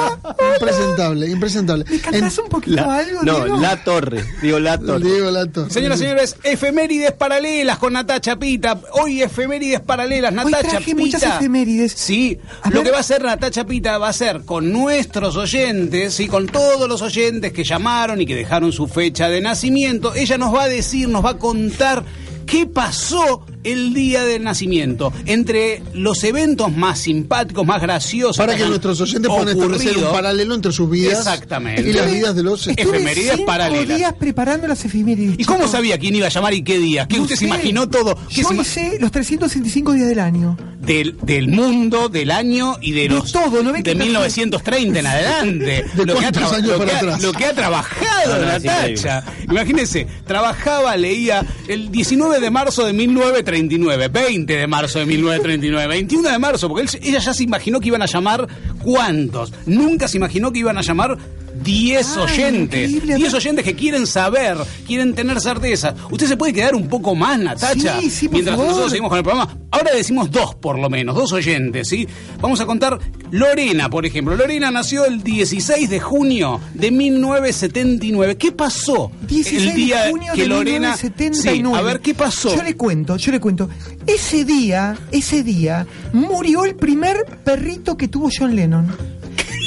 Impresentable, 0.53 1.29
impresentable. 1.29 1.85
¿Me 1.89 1.99
cantás 1.99 2.37
un 2.37 2.49
poquito 2.49 2.75
La- 2.77 2.95
algo, 2.97 3.23
no, 3.23 3.39
Diego? 3.41 3.57
la 3.57 3.83
torre. 3.83 4.23
Digo, 4.41 4.59
la 4.59 4.77
torre. 4.77 5.03
Diego 5.05 5.31
Lato. 5.31 5.69
Señoras 5.69 5.99
y 5.99 6.03
señores, 6.03 6.35
efemérides 6.43 7.11
paralelas 7.13 7.77
con 7.77 7.93
Natacha 7.93 8.37
Pita. 8.37 8.79
Hoy 8.93 9.21
efemérides 9.21 9.81
paralelas, 9.81 10.31
Hoy 10.31 10.51
Natacha 10.51 10.69
traje 10.69 10.85
Pita. 10.95 10.97
muchas 11.17 11.23
efemérides. 11.23 11.91
Sí, 11.93 12.39
A 12.61 12.69
lo 12.69 12.75
ver. 12.77 12.83
que 12.85 12.91
va 12.91 12.97
a 12.97 13.01
hacer 13.01 13.23
Natacha 13.23 13.65
Pita 13.65 13.97
va 13.97 14.09
a 14.09 14.13
ser 14.13 14.41
con 14.45 14.71
nuestros 14.71 15.35
oyentes, 15.35 16.13
sí, 16.13 16.27
con 16.27 16.47
todos 16.47 16.87
los 16.87 17.01
oyentes 17.01 17.51
que 17.51 17.63
llamaron 17.63 18.21
y 18.21 18.25
que 18.25 18.35
dejaron 18.35 18.71
su 18.71 18.87
fecha 18.87 19.27
de 19.29 19.41
nacimiento. 19.41 20.13
Ella 20.15 20.37
nos 20.37 20.53
va 20.53 20.63
a 20.63 20.67
decir, 20.67 21.09
nos 21.09 21.23
va 21.25 21.31
a 21.31 21.37
contar 21.37 22.03
qué 22.45 22.65
pasó 22.67 23.45
el 23.65 23.93
día 23.93 24.23
del 24.23 24.43
nacimiento. 24.43 25.11
Entre 25.25 25.81
los 25.93 26.23
eventos 26.23 26.71
más 26.75 26.99
simpáticos, 26.99 27.65
más 27.65 27.81
graciosos. 27.81 28.37
Para 28.37 28.55
que 28.55 28.65
nuestros 28.65 28.99
oyentes 29.01 29.27
puedan 29.29 29.49
establecer 29.49 29.97
un 29.97 30.11
paralelo 30.11 30.55
entre 30.55 30.71
sus 30.71 30.89
vidas 30.89 31.19
Exactamente. 31.19 31.81
y 31.89 31.93
las 31.93 32.11
vidas 32.11 32.35
de 32.35 32.43
los 32.43 32.67
Efemérides 32.67 33.41
paralelas. 33.41 33.97
días 33.97 34.13
preparando 34.13 34.67
las 34.67 34.83
efemérides. 34.85 35.35
¿Y 35.39 35.43
cómo 35.43 35.67
sabía 35.67 35.97
quién 35.97 36.15
iba 36.15 36.27
a 36.27 36.29
llamar 36.29 36.53
y 36.53 36.63
qué 36.63 36.77
día? 36.79 37.07
¿Qué 37.07 37.17
No 37.17 37.23
usted 37.23 37.35
se 37.35 37.45
imaginó 37.45 37.89
todo? 37.89 38.15
¿Qué 38.29 38.41
Yo 38.41 38.49
se 38.49 38.55
hice 38.55 38.97
los 38.99 39.11
365 39.11 39.93
días 39.93 40.07
del 40.07 40.19
año. 40.19 40.57
del, 40.81 41.17
del 41.23 41.47
mundo, 41.49 42.09
del 42.09 42.29
año 42.31 42.77
y 42.79 42.91
de 42.91 43.09
los 43.09 43.31
todo, 43.31 43.63
¿no 43.63 43.71
de 43.73 43.95
no- 43.95 44.05
1930 44.05 44.99
en 44.99 45.07
adelante. 45.07 45.85
¿De 45.95 46.05
lo, 46.05 46.15
que 46.19 46.25
años 46.25 46.61
lo 46.67 46.77
para 46.77 46.89
que 46.91 46.95
ha- 46.95 46.99
atrás? 46.99 47.21
lo 47.23 47.33
que 47.33 47.45
ha 47.45 47.53
trabajado 47.55 48.39
No, 48.39 48.45
Natacha. 48.45 49.23
Imagínese, 49.49 50.05
trabajaba, 50.27 50.95
leía 50.95 51.43
el 51.67 51.91
19 51.91 52.39
de 52.39 52.51
marzo 52.51 52.85
de 52.85 52.93
1930. 52.93 53.54
1939, 53.55 54.07
20 54.09 54.57
de 54.57 54.67
marzo 54.67 54.99
de 54.99 55.05
1939, 55.05 55.87
21 55.87 56.29
de 56.29 56.39
marzo, 56.39 56.67
porque 56.67 56.85
ella 57.01 57.19
ya 57.19 57.33
se 57.33 57.43
imaginó 57.43 57.79
que 57.79 57.87
iban 57.87 58.01
a 58.01 58.05
llamar 58.05 58.47
¿cuántos? 58.83 59.53
Nunca 59.65 60.07
se 60.07 60.17
imaginó 60.17 60.51
que 60.51 60.59
iban 60.59 60.77
a 60.77 60.81
llamar 60.81 61.17
10 61.65 62.17
oyentes. 62.17 63.03
10 63.05 63.33
oyentes 63.33 63.65
que 63.65 63.75
quieren 63.75 64.05
saber, 64.07 64.55
quieren 64.87 65.13
tener 65.15 65.41
certeza. 65.41 65.95
Usted 66.11 66.27
se 66.27 66.37
puede 66.37 66.53
quedar 66.53 66.75
un 66.75 66.87
poco 66.87 67.15
más, 67.15 67.39
Natacha, 67.39 67.99
Sí, 67.99 68.09
sí, 68.09 68.29
mientras 68.29 68.55
favor. 68.55 68.67
nosotros 68.69 68.91
seguimos 68.91 69.09
con 69.09 69.17
el 69.17 69.23
programa. 69.23 69.57
Ahora 69.71 69.91
decimos 69.93 70.31
dos 70.31 70.55
por 70.55 70.79
lo 70.79 70.89
menos, 70.89 71.15
dos 71.15 71.33
oyentes, 71.33 71.89
¿sí? 71.89 72.07
Vamos 72.39 72.61
a 72.61 72.65
contar 72.65 72.99
Lorena, 73.31 73.89
por 73.89 74.05
ejemplo. 74.05 74.35
Lorena 74.35 74.71
nació 74.71 75.05
el 75.05 75.23
16 75.23 75.89
de 75.89 75.99
junio 75.99 76.61
de 76.73 76.91
1979. 76.91 78.37
¿Qué 78.37 78.51
pasó 78.51 79.11
16 79.27 79.71
el 79.71 79.75
día 79.75 80.03
de 80.05 80.11
junio 80.11 80.33
que 80.33 80.41
de 80.43 80.47
Lorena... 80.47 80.95
1979. 80.95 81.69
Sí, 81.73 81.77
a 81.77 81.81
ver, 81.81 81.99
¿qué 81.99 82.13
pasó? 82.13 82.55
Yo 82.55 82.63
le 82.63 82.75
cuento, 82.77 83.17
yo 83.17 83.31
le 83.31 83.39
cuento. 83.39 83.69
Ese 84.05 84.45
día, 84.45 84.95
ese 85.11 85.43
día, 85.43 85.85
murió 86.13 86.63
el 86.63 86.75
primer 86.75 87.25
perrito 87.43 87.97
que 87.97 88.07
tuvo 88.07 88.29
John 88.37 88.55
Lennon. 88.55 88.95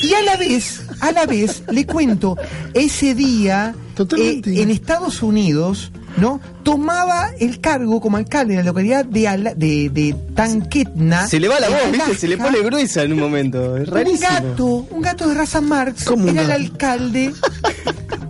Y 0.03 0.15
a 0.15 0.23
la 0.23 0.37
vez, 0.37 0.83
a 1.01 1.13
la 1.13 1.27
vez, 1.27 1.63
le 1.71 1.87
cuento, 1.87 2.37
ese 2.75 3.15
día, 3.15 3.75
eh, 4.17 4.41
en 4.45 4.71
Estados 4.71 5.23
Unidos, 5.23 5.91
¿no? 6.19 6.41
Tomaba 6.63 7.31
el 7.41 7.61
cargo 7.61 8.01
como 8.01 8.17
alcalde 8.17 8.55
de 8.55 8.61
la 8.61 8.67
localidad 8.67 9.05
de, 9.05 9.29
Ala- 9.29 9.55
de, 9.55 9.91
de 9.91 10.15
Tanquetna. 10.35 11.27
Se 11.27 11.41
le 11.41 11.49
va 11.49 11.59
la 11.61 11.69
voz, 11.69 11.79
¿viste? 11.87 11.97
Alaska. 12.03 12.19
Se 12.19 12.29
le 12.29 12.37
pone 12.39 12.61
gruesa 12.61 13.03
en 13.03 13.13
un 13.13 13.21
momento. 13.21 13.77
Es 13.77 13.89
Un 13.89 13.95
rarísimo. 13.95 14.29
gato, 14.31 14.67
un 14.91 15.01
gato 15.03 15.29
de 15.29 15.35
raza 15.35 15.61
Marx, 15.61 16.05
¿Cómo 16.05 16.25
un 16.25 16.31
era 16.31 16.43
el 16.43 16.51
alcalde. 16.53 17.33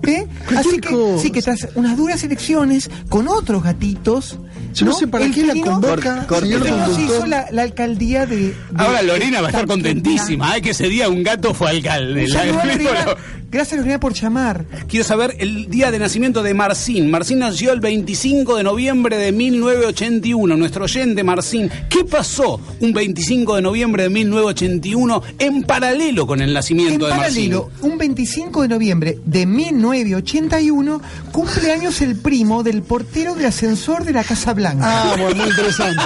¿eh? 0.06 0.26
Así 0.56 0.78
que, 0.80 1.18
sí, 1.20 1.30
que 1.30 1.42
tras 1.42 1.68
unas 1.74 1.96
duras 1.96 2.22
elecciones 2.24 2.90
con 3.08 3.28
otros 3.28 3.62
gatitos. 3.62 4.38
Yo 4.74 4.86
no 4.86 4.92
sé 4.92 5.08
para 5.08 5.24
el 5.24 5.34
qué 5.34 5.44
la 5.46 5.54
convoca, 5.54 6.26
el 6.30 6.40
señor 6.40 6.62
se 6.62 6.68
conductor. 6.70 7.00
hizo 7.00 7.26
la, 7.26 7.46
la 7.50 7.62
alcaldía 7.62 8.26
de, 8.26 8.36
de- 8.36 8.54
Ahora 8.76 9.02
Lorena 9.02 9.40
va 9.40 9.48
a 9.48 9.50
estar 9.50 9.66
contentísima, 9.66 10.56
¿eh? 10.56 10.62
que 10.62 10.70
ese 10.70 10.88
día 10.88 11.08
un 11.08 11.22
gato 11.22 11.52
fue 11.54 11.70
alcalde. 11.70 12.28
La- 12.28 13.16
Gracias 13.50 13.80
Lorena 13.80 13.98
por 13.98 14.12
llamar. 14.12 14.66
Quiero 14.88 15.06
saber 15.06 15.36
el 15.38 15.70
día 15.70 15.90
de 15.90 15.98
nacimiento 15.98 16.42
de 16.42 16.52
Marcín. 16.52 17.10
Marcín 17.10 17.38
nació 17.38 17.72
el 17.72 17.80
25 17.80 18.56
de 18.56 18.62
noviembre 18.62 19.16
de 19.16 19.32
1981. 19.32 20.54
Nuestro 20.54 20.84
oyente 20.84 21.24
Marcín. 21.24 21.70
¿Qué 21.88 22.04
pasó 22.04 22.60
un 22.80 22.92
25 22.92 23.56
de 23.56 23.62
noviembre 23.62 24.02
de 24.02 24.10
1981 24.10 25.22
en 25.38 25.62
paralelo 25.62 26.26
con 26.26 26.42
el 26.42 26.48
En 26.48 26.54
nacimiento 26.54 27.06
de 27.06 27.12
paralelo, 27.12 27.70
un 27.80 27.96
25 27.96 28.62
de 28.62 28.68
noviembre 28.68 29.18
de 29.24 29.46
1981, 29.46 31.00
cumple 31.32 31.72
años 31.72 32.02
el 32.02 32.16
primo 32.16 32.62
del 32.62 32.82
portero 32.82 33.34
del 33.34 33.46
ascensor 33.46 34.04
de 34.04 34.12
la 34.12 34.24
Casa 34.24 34.52
Blanca. 34.52 34.84
Ah, 34.84 35.16
bueno, 35.18 35.36
muy 35.36 35.48
interesante. 35.48 36.02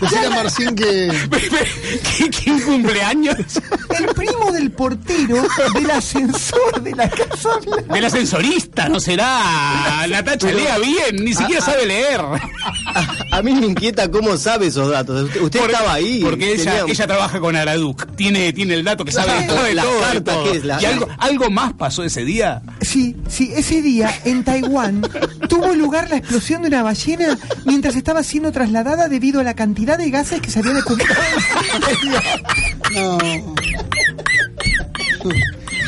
Decirle 0.00 0.26
a 0.26 0.30
Marcín 0.30 0.76
que. 0.76 1.08
¿Quién 2.42 2.60
cumple 2.60 3.02
años? 3.02 3.36
El 3.98 4.06
primo 4.14 4.52
del 4.52 4.70
portero 4.70 5.42
del 5.74 5.90
ascensor 5.90 6.35
de 6.82 6.94
la 6.94 7.08
Casa 7.08 7.48
Blanca. 7.64 7.94
Del 7.94 8.04
ascensorista, 8.04 8.88
¿no 8.88 9.00
será? 9.00 10.06
Natacha 10.08 10.50
lea 10.52 10.78
bien, 10.78 11.24
ni 11.24 11.34
siquiera 11.34 11.60
sabe 11.64 11.86
leer. 11.86 12.20
A 13.32 13.42
mí 13.42 13.52
me 13.52 13.66
inquieta 13.66 14.10
cómo 14.10 14.36
sabe 14.36 14.66
esos 14.68 14.90
datos. 14.90 15.24
Usted, 15.24 15.40
usted 15.42 15.60
Porque- 15.60 15.72
estaba 15.74 15.92
ahí. 15.94 16.20
Porque 16.22 16.52
ella, 16.52 16.78
tenía- 16.78 16.92
ella 16.92 17.06
trabaja 17.06 17.40
con 17.40 17.56
Araduc. 17.56 18.06
Tiene, 18.16 18.52
tiene 18.52 18.74
el 18.74 18.84
dato 18.84 19.04
que 19.04 19.12
sabe 19.12 19.32
de 19.42 19.46
todo, 19.46 19.62
de 19.62 19.74
cartas, 19.74 20.22
todo. 20.34 20.44
¿qué 20.52 20.58
es? 20.58 20.64
La- 20.64 20.80
¿Y 20.80 20.84
algo, 20.86 21.08
algo 21.18 21.50
más 21.50 21.72
pasó 21.74 22.04
ese 22.04 22.24
día? 22.24 22.62
Sí, 22.80 23.16
sí, 23.28 23.52
ese 23.54 23.82
día 23.82 24.14
en 24.24 24.44
Taiwán 24.44 25.02
tuvo 25.48 25.72
lugar 25.74 26.08
la 26.10 26.16
explosión 26.18 26.62
de 26.62 26.68
una 26.68 26.82
ballena 26.82 27.38
mientras 27.64 27.96
estaba 27.96 28.22
siendo 28.22 28.52
trasladada 28.52 29.08
debido 29.08 29.40
a 29.40 29.44
la 29.44 29.54
cantidad 29.54 29.98
de 29.98 30.10
gases 30.10 30.40
que 30.40 30.50
se 30.50 30.58
habían 30.60 30.76
acumulado. 30.78 31.14
No. 32.94 33.18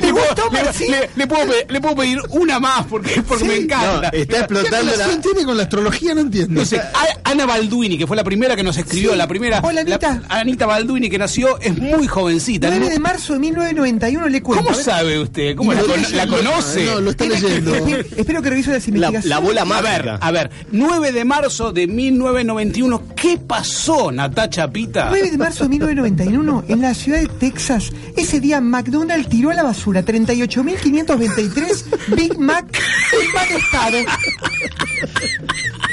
Le 0.00 0.12
puedo, 0.12 0.26
le- 0.52 0.88
le- 0.88 1.10
le 1.16 1.26
puedo 1.26 1.46
pe- 1.46 1.66
le 1.68 1.80
puedo 1.80 1.96
pedir 1.96 2.18
una 2.30 2.60
más 2.60 2.84
porque, 2.86 3.22
porque 3.22 3.44
me 3.44 3.56
encanta. 3.56 3.86
No, 3.86 4.02
está 4.02 4.10
¿Qué 4.10 4.36
explotando 4.38 4.86
la. 4.86 4.92
relación 4.92 5.22
tiene 5.22 5.44
con 5.44 5.56
la 5.56 5.62
astrología? 5.64 6.14
No 6.14 6.20
entiendo. 6.20 6.60
No 6.60 6.64
sé, 6.66 6.78
A- 6.78 6.90
Ana 7.30 7.46
Balduini, 7.46 7.96
que 7.98 8.06
fue 8.06 8.16
la 8.16 8.24
primera 8.24 8.54
que 8.56 8.62
nos 8.62 8.76
escribió, 8.76 9.12
Sí. 9.12 9.16
la 9.18 9.26
primera. 9.28 9.60
Hola, 9.62 9.80
Anita. 9.82 10.22
la- 10.28 10.36
Anita 10.40 10.66
Balduini, 10.66 11.08
que 11.10 11.18
nació, 11.18 11.58
es 11.60 11.76
muy 11.78 12.06
jovencita. 12.06 12.68
9 12.68 12.86
¿no? 12.86 12.90
de 12.92 12.98
marzo 12.98 13.32
de 13.34 13.38
1991 13.40 14.28
le 14.28 14.42
cuento. 14.42 14.64
¿Cómo 14.64 14.76
A 14.78 14.82
sabe 14.82 15.18
usted? 15.18 15.56
¿Cómo 15.56 15.72
la, 15.72 15.82
la 15.82 16.26
conoce? 16.26 16.84
No, 16.86 17.00
lo 17.00 17.10
está 17.10 17.24
leyendo. 17.24 17.74
Espero, 17.74 18.04
espero 18.16 18.42
que 18.42 18.50
revise 18.50 18.70
las 18.72 18.82
La, 18.88 18.88
investigaciones. 18.94 19.24
la 19.26 19.38
bola 19.38 19.62
A 19.62 19.64
mágica. 19.64 19.90
ver, 19.90 20.18
a 20.20 20.30
ver, 20.30 20.50
9 20.72 21.12
de 21.12 21.24
marzo 21.24 21.72
de 21.72 21.86
1991, 21.86 23.02
¿qué 23.16 23.38
pasó, 23.38 24.10
Natacha 24.12 24.70
Pita? 24.70 25.06
9 25.10 25.30
de 25.30 25.38
marzo 25.38 25.64
de 25.64 25.70
1991, 25.70 26.64
en 26.68 26.80
la 26.80 26.94
ciudad 26.94 27.18
de 27.20 27.26
Texas, 27.28 27.92
ese 28.16 28.40
día 28.40 28.60
McDonald's 28.60 29.28
tiró 29.28 29.50
a 29.54 29.56
la 29.56 29.62
basura 29.62 30.04
38.523 30.04 31.84
Big 32.16 32.38
Mac 32.38 32.66
en 33.12 33.32
mal 33.32 33.48
estado. 33.50 33.98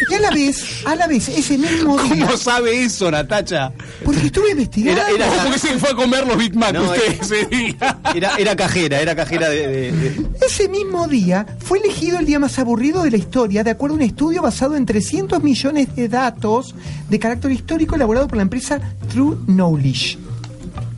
Y 0.09 0.13
a 0.15 0.19
la 0.19 0.29
vez, 0.31 0.81
a 0.85 0.95
la 0.95 1.07
vez, 1.07 1.29
ese 1.29 1.57
mismo 1.57 1.97
día, 2.01 2.25
¿Cómo 2.25 2.35
sabe 2.37 2.83
eso, 2.83 3.09
Natacha? 3.09 3.71
porque 4.03 4.25
estuve 4.25 4.51
investigando. 4.51 4.99
Era- 5.01 5.09
era- 5.09 5.27
¿Cómo 5.43 5.53
que 5.53 5.59
se 5.59 5.77
fue 5.79 5.91
a 5.91 5.95
comer 5.95 6.27
los 6.27 6.37
Big 6.37 6.55
Mac 6.55 6.73
No, 6.73 6.83
usted 6.83 7.01
era- 7.13 7.23
ese 7.23 7.45
día? 7.45 7.99
Era, 8.15 8.35
era 8.37 8.55
cajera, 8.55 8.99
era 8.99 9.15
cajera 9.15 9.47
de. 9.49 9.67
de- 9.67 9.91
de- 9.91 10.27
Ese 10.45 10.67
mismo 10.67 11.07
día 11.07 11.45
fue 11.59 11.79
elegido 11.79 12.19
el 12.19 12.25
día 12.25 12.39
más 12.39 12.57
aburrido 12.59 13.03
de 13.03 13.11
la 13.11 13.17
historia, 13.17 13.63
de 13.63 13.71
acuerdo 13.71 13.93
a 13.95 13.97
un 13.99 14.03
estudio 14.03 14.41
basado 14.41 14.75
en 14.75 14.85
300 14.85 15.41
millones 15.43 15.95
de 15.95 16.09
datos 16.09 16.75
de 17.09 17.19
carácter 17.19 17.51
histórico 17.51 17.95
elaborado 17.95 18.27
por 18.27 18.37
la 18.37 18.43
empresa 18.43 18.79
True 19.13 19.37
Knowledge. 19.45 20.17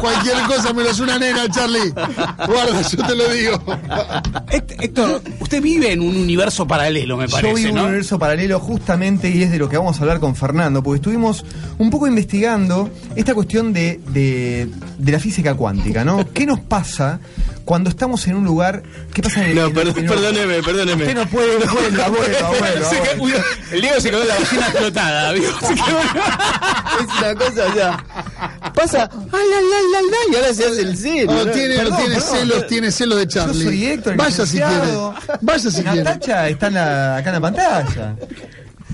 Cualquier 0.00 0.36
cosa 0.46 0.72
menos 0.72 0.98
una 1.00 1.18
nena, 1.18 1.48
Charlie. 1.50 1.92
Guarda, 2.46 2.82
yo 2.82 3.06
te 3.06 3.14
lo 3.14 3.28
digo. 3.28 3.56
Héct- 4.48 4.81
Héctor, 4.82 5.22
usted 5.38 5.62
vive 5.62 5.92
en 5.92 6.00
un 6.00 6.16
universo 6.16 6.66
paralelo, 6.66 7.16
me 7.16 7.28
parece, 7.28 7.50
Yo 7.50 7.54
vivo 7.54 7.68
en 7.68 7.74
¿no? 7.76 7.80
un 7.82 7.86
universo 7.88 8.18
paralelo 8.18 8.58
justamente 8.58 9.30
y 9.30 9.42
es 9.42 9.52
de 9.52 9.58
lo 9.58 9.68
que 9.68 9.76
vamos 9.76 9.96
a 9.98 10.00
hablar 10.02 10.18
con 10.18 10.34
Fernando, 10.34 10.82
porque 10.82 10.96
estuvimos 10.96 11.44
un 11.78 11.88
poco 11.88 12.08
investigando 12.08 12.90
esta 13.14 13.32
cuestión 13.32 13.72
de, 13.72 14.00
de, 14.08 14.68
de 14.98 15.12
la 15.12 15.20
física 15.20 15.54
cuántica, 15.54 16.04
¿no? 16.04 16.32
¿Qué 16.32 16.46
nos 16.46 16.58
pasa 16.60 17.20
cuando 17.64 17.90
estamos 17.90 18.26
en 18.26 18.36
un 18.36 18.44
lugar? 18.44 18.82
¿Qué 19.14 19.22
pasa 19.22 19.42
en 19.42 19.50
el 19.50 19.54
No, 19.56 19.66
en- 19.66 19.74
perdón, 19.74 19.94
en- 19.98 20.06
perdóneme, 20.06 20.62
perdóneme. 20.62 21.02
Usted 21.04 21.14
no 21.14 21.26
puede, 21.26 21.58
no 21.58 21.72
puede, 21.72 22.02
abuelo, 22.02 22.46
abuelo, 22.46 22.88
Se 22.90 22.96
abuelo. 22.98 23.36
quedó- 23.36 23.44
el 23.72 23.80
Diego 23.80 24.00
se 24.00 24.10
quedó 24.10 24.22
en 24.22 24.28
la 24.28 24.34
ballena 24.34 24.66
explotada, 24.68 25.32
¿vio? 25.32 25.50
Se 25.60 25.74
quedó- 25.74 26.00
Es 27.00 27.18
una 27.18 27.34
cosa 27.34 27.74
ya. 27.74 28.04
pasa, 28.74 29.10
ay, 29.12 29.30
la, 29.32 29.60
la, 29.60 29.80
la, 29.92 30.02
la, 30.02 30.32
y 30.32 30.36
ahora 30.36 30.54
se 30.54 30.64
hace 30.66 30.80
el. 30.82 31.28
Oh, 31.28 31.32
¿no? 31.44 31.50
tiene, 31.52 31.76
Perdón, 31.76 31.96
tiene 31.98 32.14
perdón. 32.16 32.36
celos, 32.38 32.66
tiene 32.66 32.90
celos 32.92 33.18
de 33.18 33.28
Charlie. 33.28 33.58
Yo 33.64 33.70
soy 33.70 33.86
Héctor, 33.86 34.16
Vaya 34.16 34.46
si 34.46 34.56
quiere. 34.58 34.92
Vaya 35.40 35.70
si 35.70 35.82
quiere. 35.82 36.02
Natacha 36.04 36.48
está 36.48 36.66
en 36.68 36.74
la- 36.74 37.16
acá 37.16 37.28
en 37.30 37.34
la 37.34 37.40
pantalla. 37.40 38.16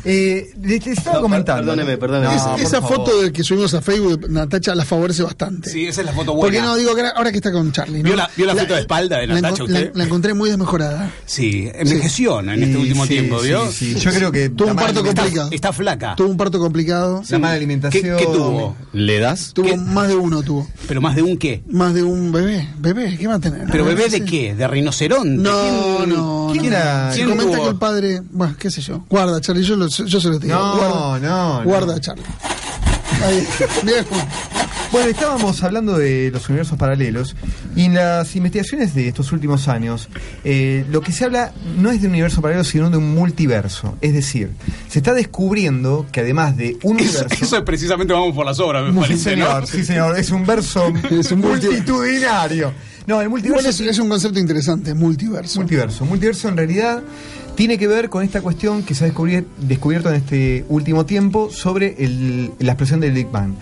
Eh, 0.05 0.51
les, 0.63 0.87
estaba 0.87 1.17
No, 1.17 1.23
comentando. 1.23 1.63
perdóneme, 1.73 1.97
perdóneme. 1.99 2.35
Es- 2.37 2.43
No, 2.45 2.51
por 2.53 2.61
esa 2.61 2.81
favor. 2.81 2.97
foto 2.99 3.23
de 3.23 3.33
que 3.33 3.43
subimos 3.43 3.75
a 3.75 3.81
Facebook, 3.83 4.27
Natacha 4.31 4.75
la 4.75 4.85
favorece 4.85 5.23
bastante. 5.23 5.71
Sí, 5.71 5.87
esa 5.87 6.01
es 6.03 6.07
la 6.07 6.13
foto 6.13 6.35
Porque 6.35 6.59
buena. 6.59 6.73
no, 6.73 6.77
digo, 6.77 6.95
que 6.95 7.03
ahora- 7.15 7.31
que 7.31 7.39
está 7.39 7.53
con 7.53 7.73
Charlie. 7.73 7.99
¿no? 8.03 8.05
¿Vio 8.05 8.17
la- 8.17 8.31
vio 8.37 8.47
la 8.47 8.55
foto 8.55 8.75
de 8.75 8.81
espalda 8.81 9.19
de 9.19 9.27
la 9.27 9.35
Natacha 9.35 9.59
la, 9.59 9.65
usted? 9.65 9.91
la 9.95 10.05
encontré 10.05 10.35
muy 10.35 10.49
desmejorada. 10.51 11.11
Sí, 11.27 11.69
envejeció 11.75 12.43
¿no? 12.43 12.53
en 12.53 12.63
este 12.63 12.79
Y 12.79 12.81
último 12.83 13.03
sí, 13.05 13.09
tiempo, 13.11 13.41
sí, 13.41 13.47
¿vio? 13.49 13.71
sí. 13.73 13.95
Yo 13.97 14.11
creo 14.13 14.33
que 14.33 14.49
Tuvo 14.51 14.71
un 14.71 14.77
parto 14.77 15.05
complicado. 15.05 15.49
Está 15.53 15.73
flaca. 15.73 16.15
Tuvo 16.17 16.29
un 16.29 16.37
parto 16.37 16.59
complicado. 16.59 17.23
La 17.29 17.39
mala 17.39 17.53
¿Qué, 17.55 17.57
alimentación. 17.59 18.17
qué 18.19 18.25
tuvo? 18.25 18.77
¿Le 18.93 19.19
das? 19.19 19.53
Tuvo 19.55 19.77
más 19.77 20.09
de 20.09 20.15
uno, 20.17 20.43
tuvo. 20.43 20.69
¿Pero 20.87 21.01
más 21.01 21.17
de 21.17 21.23
un 21.23 21.37
qué? 21.37 21.63
Más 21.69 21.95
de 21.95 22.03
un 22.03 22.33
bebé. 22.33 22.69
¿Bebé? 22.79 23.17
¿Qué 23.19 23.27
va 23.27 23.35
a 23.35 23.39
tener? 23.41 23.67
¿Pero 23.71 23.85
bebé 23.85 24.09
de 24.09 24.25
qué? 24.25 24.55
¿De 24.55 24.67
rinoceronte? 24.67 25.29
No, 25.43 25.97
¿Quién- 25.99 26.11
no. 26.11 26.49
¿Quién 26.53 26.63
no. 26.65 26.69
era? 26.77 27.11
Se 27.13 27.17
¿Quién 27.25 27.31
comenta 27.31 27.59
que 27.61 27.69
el 27.69 27.77
padre. 27.77 28.23
Bueno, 28.31 28.55
qué 28.59 28.71
sé 28.71 28.81
yo. 28.81 29.05
Guarda, 29.09 29.41
Charlie, 29.41 29.63
yo, 29.65 29.77
lo- 29.77 29.88
yo 29.89 30.21
se 30.21 30.29
lo 30.29 30.39
digo. 30.39 30.55
No, 30.55 30.77
guarda, 30.77 31.19
no, 31.29 31.59
no. 31.59 31.65
Guarda, 31.65 32.01
Charlie. 32.01 32.25
Ahí, 33.25 33.47
viejo. 33.85 34.15
Bueno, 34.91 35.09
estábamos 35.11 35.63
hablando 35.63 35.99
de 35.99 36.31
los 36.33 36.49
universos 36.49 36.79
paralelos 36.79 37.37
y 37.77 37.85
en 37.85 37.95
las 37.95 38.35
investigaciones 38.37 38.95
de 38.95 39.09
estos 39.09 39.33
últimos 39.33 39.69
años, 39.69 40.09
eh, 40.45 40.87
lo 40.89 41.03
que 41.03 41.13
se 41.13 41.27
habla 41.27 41.53
no 41.77 41.91
es 41.91 42.01
de 42.01 42.07
un 42.07 42.15
universo 42.15 42.41
paralelo, 42.41 42.65
sino 42.65 42.89
de 42.89 42.97
un 42.97 43.15
multiverso. 43.15 43.99
Es 44.01 44.15
decir, 44.15 44.51
se 44.89 45.01
está 45.01 45.13
descubriendo 45.13 46.07
que 46.11 46.21
además 46.21 46.57
de 46.57 46.79
un 46.85 46.93
universo... 46.97 47.27
eso 47.39 47.57
es 47.59 47.63
precisamente 47.65 48.15
vamos 48.15 48.35
por 48.35 48.47
las 48.47 48.59
obras, 48.61 48.83
me 48.85 48.93
Sí, 48.93 48.99
parece, 49.01 49.31
señor, 49.31 49.61
¿no? 49.61 49.67
sí, 49.67 49.85
señor, 49.85 50.19
es 50.19 50.31
un 50.31 50.47
verso 50.47 50.87
Es 51.11 51.33
un 51.33 51.43
multi- 51.43 51.67
multitudinario. 51.67 52.73
No, 53.07 53.21
el 53.21 53.29
multiverso 53.29 53.61
Igual 53.69 53.75
es, 53.75 53.81
es 53.81 53.99
un 53.99 54.09
concepto 54.09 54.39
interesante, 54.39 54.95
multiverso. 54.95 55.61
Multiverso. 55.61 56.05
Multiverso 56.07 56.49
en 56.49 56.57
realidad 56.57 57.03
tiene 57.59 57.77
que 57.77 57.89
ver 57.89 58.09
con 58.09 58.23
esta 58.23 58.41
cuestión 58.41 58.85
que 58.85 58.95
se 58.95 59.05
ha 59.05 59.09
descubierto 59.09 60.11
en 60.11 60.15
este 60.15 60.65
último 60.69 61.05
tiempo 61.07 61.51
sobre 61.51 61.97
la 62.61 62.71
explosión 62.71 63.01
del 63.01 63.11
Big 63.11 63.33
Bang. 63.33 63.55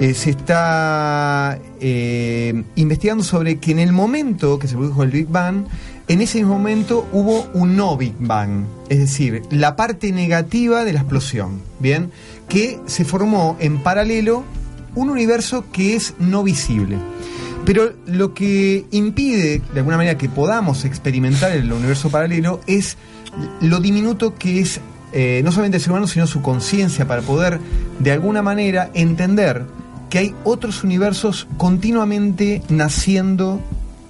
Eh, 0.00 0.14
se 0.14 0.30
está 0.30 1.58
eh, 1.78 2.64
investigando 2.76 3.22
sobre 3.22 3.58
que 3.58 3.72
en 3.72 3.80
el 3.80 3.92
momento 3.92 4.58
que 4.58 4.68
se 4.68 4.74
produjo 4.74 5.02
el 5.02 5.10
Big 5.10 5.28
Bang, 5.28 5.66
en 6.08 6.22
ese 6.22 6.42
momento 6.46 7.06
hubo 7.12 7.46
un 7.52 7.76
no 7.76 7.98
Big 7.98 8.14
Bang, 8.18 8.64
es 8.88 9.00
decir, 9.00 9.42
la 9.50 9.76
parte 9.76 10.12
negativa 10.12 10.86
de 10.86 10.94
la 10.94 11.00
explosión, 11.00 11.60
¿bien? 11.78 12.10
Que 12.48 12.80
se 12.86 13.04
formó 13.04 13.58
en 13.60 13.82
paralelo 13.82 14.44
un 14.94 15.10
universo 15.10 15.66
que 15.70 15.94
es 15.94 16.14
no 16.18 16.42
visible. 16.42 16.96
Pero 17.66 17.92
lo 18.06 18.32
que 18.32 18.86
impide, 18.92 19.60
de 19.74 19.80
alguna 19.80 19.98
manera, 19.98 20.16
que 20.16 20.30
podamos 20.30 20.86
experimentar 20.86 21.52
el 21.52 21.70
universo 21.70 22.08
paralelo 22.08 22.60
es 22.66 22.96
lo 23.60 23.80
diminuto 23.80 24.34
que 24.34 24.60
es 24.60 24.80
eh, 25.12 25.42
no 25.44 25.52
solamente 25.52 25.76
el 25.76 25.82
ser 25.82 25.92
humano, 25.92 26.06
sino 26.06 26.26
su 26.26 26.40
conciencia 26.40 27.06
para 27.06 27.20
poder, 27.20 27.60
de 27.98 28.12
alguna 28.12 28.40
manera, 28.40 28.90
entender 28.94 29.64
que 30.08 30.18
hay 30.18 30.34
otros 30.44 30.84
universos 30.84 31.46
continuamente 31.56 32.62
naciendo 32.70 33.60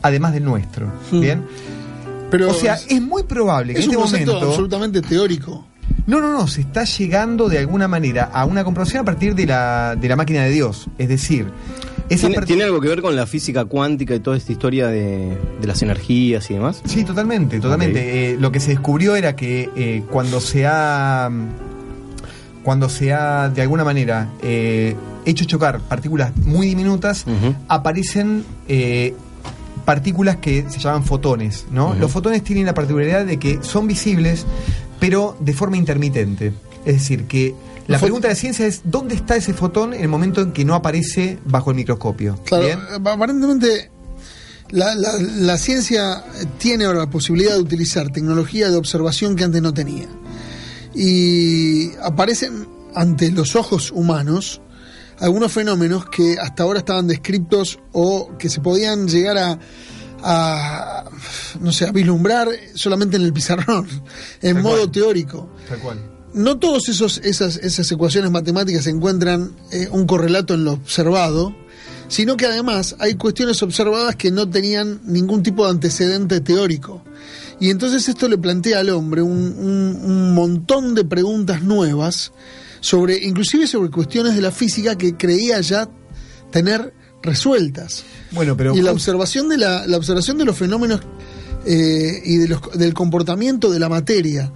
además 0.01 0.33
del 0.33 0.45
nuestro. 0.45 0.93
Hmm. 1.11 1.21
¿Bien? 1.21 1.45
Pero 2.31 2.51
o 2.51 2.55
sea, 2.55 2.75
es 2.75 3.03
muy 3.03 3.25
probable 3.25 3.75
que 3.75 3.81
es 3.81 3.85
en 3.85 3.91
un 3.91 3.97
este 3.97 4.03
concepto 4.03 4.33
momento. 4.33 4.51
absolutamente 4.51 5.03
teórico. 5.03 5.67
No, 6.07 6.21
no, 6.21 6.33
no, 6.33 6.47
se 6.47 6.63
está 6.63 6.85
llegando 6.85 7.49
de 7.49 7.59
alguna 7.59 7.87
manera 7.89 8.31
a 8.33 8.45
una 8.45 8.65
comprensión 8.65 9.03
a 9.03 9.05
partir 9.05 9.35
de 9.35 9.47
la, 9.47 9.95
de 9.97 10.09
la 10.09 10.17
máquina 10.17 10.43
de 10.43 10.51
Dios. 10.51 10.89
Es 10.99 11.09
decir, 11.09 11.47
¿Tiene, 12.17 12.65
algo 12.65 12.81
que 12.81 12.89
ver 12.89 13.03
con 13.03 13.17
la 13.17 13.27
física 13.27 13.65
cuántica 13.65 14.15
y 14.15 14.21
toda 14.21 14.37
esta 14.37 14.53
historia 14.53 14.89
de, 14.89 15.37
de 15.61 15.67
las 15.67 15.83
energías 15.83 16.51
y 16.51 16.55
demás? 16.55 16.83
Sí, 16.85 17.05
totalmente, 17.05 17.61
totalmente. 17.61 18.33
Eh, 18.33 18.37
lo 18.39 18.53
que 18.53 18.61
se 18.61 18.71
descubrió 18.71 19.17
era 19.17 19.37
que 19.37 19.71
eh, 19.77 20.03
cuando 20.11 20.41
se 20.41 20.67
ha 20.67 21.31
cuando 22.63 22.89
se 22.89 23.13
ha 23.13 23.49
de 23.49 23.63
alguna 23.63 23.83
manera 23.83 24.31
eh, 24.41 24.95
hecho 25.25 25.45
chocar 25.45 25.81
partículas 25.81 26.37
muy 26.37 26.67
diminutas, 26.69 27.25
aparecen 27.67 28.45
partículas 29.85 30.37
que 30.37 30.67
se 30.69 30.79
llaman 30.79 31.05
fotones. 31.05 31.67
Los 31.73 32.11
fotones 32.11 32.45
tienen 32.45 32.67
la 32.67 32.75
particularidad 32.75 33.27
de 33.27 33.39
que 33.39 33.59
son 33.63 33.89
visibles, 33.89 34.47
pero 35.01 35.37
de 35.41 35.53
forma 35.53 35.77
intermitente. 35.77 36.53
Es 36.85 36.95
decir, 36.95 37.25
que 37.25 37.55
la 37.89 37.99
pregunta 37.99 38.29
de 38.29 38.35
la 38.35 38.41
ciencia 38.41 38.67
es 38.67 38.83
¿dónde 38.85 39.15
está 39.15 39.37
ese 39.37 39.53
fotón 39.55 39.93
en 39.95 40.03
el 40.03 40.09
momento 40.09 40.41
en 40.41 40.53
que 40.53 40.65
no 40.65 40.75
aparece 40.75 41.39
bajo 41.45 41.71
el 41.71 41.77
microscopio? 41.77 42.39
Claro, 42.45 42.65
¿Bien? 42.65 42.79
eh, 42.79 42.99
aparentemente 43.05 43.91
la, 44.71 44.95
la- 44.95 45.19
la 45.19 45.59
ciencia 45.59 46.25
tiene 46.59 46.85
ahora 46.87 47.01
la 47.01 47.11
posibilidad 47.11 47.53
de 47.55 47.61
utilizar 47.61 48.11
tecnología 48.11 48.71
de 48.71 48.77
observación 48.77 49.37
que 49.37 49.45
antes 49.45 49.61
no 49.63 49.75
tenía. 49.75 50.07
Y 50.95 51.95
aparecen 52.03 52.67
ante 52.95 53.31
los 53.31 53.57
ojos 53.57 53.91
humanos 53.91 54.61
algunos 55.19 55.53
fenómenos 55.53 56.07
que 56.09 56.39
hasta 56.39 56.63
ahora 56.65 56.81
estaban 56.81 57.07
descritos 57.07 57.79
o 57.93 58.37
que 58.39 58.49
se 58.51 58.61
podían 58.61 59.09
llegar 59.09 59.39
a, 59.39 59.59
a, 60.23 61.05
no 61.61 61.73
sé, 61.73 61.87
a 61.87 61.93
vislumbrar 61.93 62.49
solamente 62.75 63.17
en 63.17 63.23
el 63.23 63.33
pizarrón, 63.33 63.87
en 64.43 64.55
Tal 64.55 64.63
modo 64.63 64.77
cual. 64.79 64.91
teórico 64.91 65.51
Tal 65.69 65.79
cual. 65.79 66.12
No 66.35 66.59
todas 66.59 66.89
esas, 66.89 67.19
esas 67.19 67.91
ecuaciones 67.93 68.31
matemáticas 68.31 68.87
encuentran 68.87 69.53
eh, 69.71 69.89
un 69.91 70.07
correlato 70.07 70.55
en 70.55 70.65
lo 70.65 70.73
observado, 70.73 71.55
sino 72.09 72.37
que 72.37 72.47
además 72.47 72.97
hay 72.99 73.15
cuestiones 73.15 73.63
observadas 73.63 74.17
que 74.17 74.31
no 74.31 74.49
tenían 74.49 75.01
ningún 75.05 75.43
tipo 75.43 75.65
de 75.65 75.71
antecedente 75.71 76.41
teórico. 76.41 77.03
Y 77.61 77.71
entonces 77.71 78.09
esto 78.09 78.29
le 78.29 78.39
plantea 78.39 78.81
al 78.81 78.91
hombre 78.91 79.23
un, 79.23 79.31
un- 79.59 80.01
un 80.05 80.35
montón 80.35 80.95
de 80.95 81.05
preguntas 81.05 81.63
nuevas, 81.63 82.33
sobre, 82.81 83.25
inclusive 83.25 83.67
sobre 83.67 83.91
cuestiones 83.91 84.35
de 84.35 84.43
la 84.43 84.51
física 84.51 84.97
que 84.99 85.17
creía 85.17 85.61
ya 85.61 85.89
tener 86.51 86.93
resueltas. 87.23 88.03
Bueno, 88.33 88.57
pero 88.57 88.75
y 88.75 88.83
la 88.83 88.91
observación 88.91 89.49
de 89.49 89.57
la, 89.59 89.87
la 89.87 89.97
observación 89.97 90.37
de 90.39 90.45
los 90.45 90.57
fenómenos 90.57 91.01
eh, 91.65 92.21
y 92.25 92.39
de 92.39 92.49
los, 92.49 92.61
del 92.77 92.93
comportamiento 92.95 93.71
de 93.71 93.79
la 93.79 93.89
materia 93.89 94.53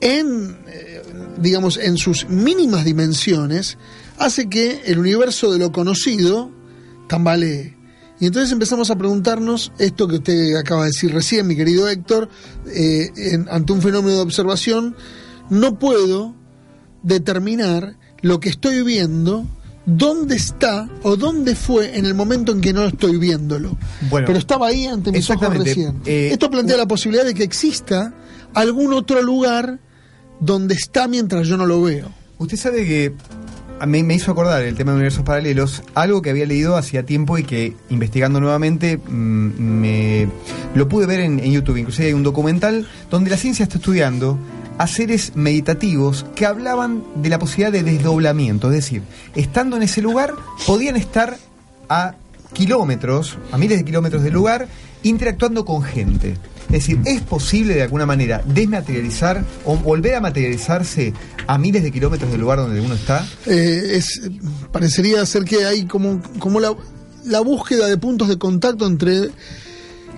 en 0.00 0.56
eh, 0.68 1.02
digamos 1.40 1.76
en 1.76 1.96
sus 1.96 2.28
mínimas 2.28 2.84
dimensiones 2.84 3.78
hace 4.18 4.48
que 4.48 4.82
el 4.86 4.98
universo 4.98 5.52
de 5.52 5.58
lo 5.58 5.72
conocido 5.72 6.50
tambalee. 7.08 7.76
Y 8.20 8.26
entonces 8.26 8.52
empezamos 8.52 8.90
a 8.90 8.96
preguntarnos 8.96 9.72
esto 9.78 10.06
que 10.06 10.16
usted 10.16 10.56
acaba 10.56 10.82
de 10.82 10.88
decir 10.88 11.12
recién 11.12 11.46
mi 11.46 11.56
querido 11.56 11.88
Héctor 11.88 12.28
eh, 12.66 13.10
en- 13.16 13.48
ante 13.48 13.72
un 13.72 13.80
fenómeno 13.80 14.16
de 14.16 14.22
observación 14.22 14.94
no 15.48 15.78
puedo 15.78 16.34
determinar 17.02 17.96
lo 18.20 18.40
que 18.40 18.50
estoy 18.50 18.82
viendo 18.82 19.46
dónde 19.86 20.36
está 20.36 20.88
o 21.02 21.16
dónde 21.16 21.54
fue 21.56 21.96
en 21.98 22.04
el 22.06 22.14
momento 22.14 22.52
en 22.52 22.60
que 22.60 22.72
no 22.72 22.84
estoy 22.84 23.16
viéndolo. 23.16 23.76
Bueno, 24.10 24.26
pero 24.26 24.38
estaba 24.38 24.68
ahí 24.68 24.86
ante 24.86 25.10
mis 25.10 25.26
ojos 25.30 25.48
recién. 25.64 26.00
Eh, 26.04 26.28
esto 26.32 26.50
plantea 26.50 26.76
la 26.76 26.86
posibilidad 26.86 27.24
de 27.24 27.34
que 27.34 27.42
exista 27.42 28.14
algún 28.54 28.92
otro 28.92 29.22
lugar 29.22 29.80
donde 30.40 30.74
está 30.74 31.06
mientras 31.06 31.46
yo 31.46 31.56
no 31.56 31.66
lo 31.66 31.82
veo. 31.82 32.08
Usted 32.38 32.56
sabe 32.56 32.86
que 32.86 33.14
mí 33.86 34.02
me 34.02 34.14
hizo 34.14 34.32
acordar 34.32 34.62
el 34.62 34.74
tema 34.74 34.92
de 34.92 34.96
universos 34.96 35.24
paralelos, 35.24 35.82
algo 35.94 36.22
que 36.22 36.30
había 36.30 36.46
leído 36.46 36.76
hacía 36.76 37.04
tiempo 37.04 37.38
y 37.38 37.44
que 37.44 37.74
investigando 37.88 38.40
nuevamente 38.40 38.98
mm, 38.98 39.10
me 39.10 40.28
lo 40.74 40.88
pude 40.88 41.06
ver 41.06 41.20
en, 41.20 41.38
en 41.38 41.52
YouTube. 41.52 41.78
Inclusive 41.78 42.08
hay 42.08 42.14
un 42.14 42.22
documental 42.22 42.88
donde 43.10 43.30
la 43.30 43.36
ciencia 43.36 43.62
está 43.62 43.76
estudiando 43.78 44.38
a 44.78 44.86
seres 44.86 45.36
meditativos 45.36 46.26
que 46.34 46.46
hablaban 46.46 47.04
de 47.16 47.28
la 47.28 47.38
posibilidad 47.38 47.72
de 47.72 47.82
desdoblamiento. 47.82 48.68
Es 48.68 48.74
decir, 48.74 49.02
estando 49.34 49.76
en 49.76 49.82
ese 49.82 50.02
lugar, 50.02 50.34
podían 50.66 50.96
estar 50.96 51.36
a 51.88 52.14
kilómetros, 52.52 53.38
a 53.52 53.58
miles 53.58 53.78
de 53.78 53.84
kilómetros 53.84 54.22
del 54.22 54.34
lugar, 54.34 54.68
interactuando 55.02 55.64
con 55.64 55.82
gente. 55.82 56.36
Es 56.72 56.86
decir, 56.86 57.00
es 57.04 57.20
posible 57.22 57.74
de 57.74 57.82
alguna 57.82 58.06
manera 58.06 58.42
desmaterializar 58.46 59.44
o 59.64 59.76
volver 59.76 60.14
a 60.14 60.20
materializarse 60.20 61.12
a 61.46 61.58
miles 61.58 61.82
de 61.82 61.90
kilómetros 61.90 62.30
del 62.30 62.40
lugar 62.40 62.58
donde 62.58 62.80
uno 62.80 62.94
está. 62.94 63.26
Eh, 63.46 63.92
es, 63.94 64.22
parecería 64.70 65.26
ser 65.26 65.44
que 65.44 65.64
hay 65.64 65.86
como, 65.86 66.22
como 66.38 66.60
la, 66.60 66.70
búsqueda 67.40 67.88
de 67.88 67.96
puntos 67.96 68.28
de 68.28 68.38
contacto 68.38 68.86
entre, 68.86 69.30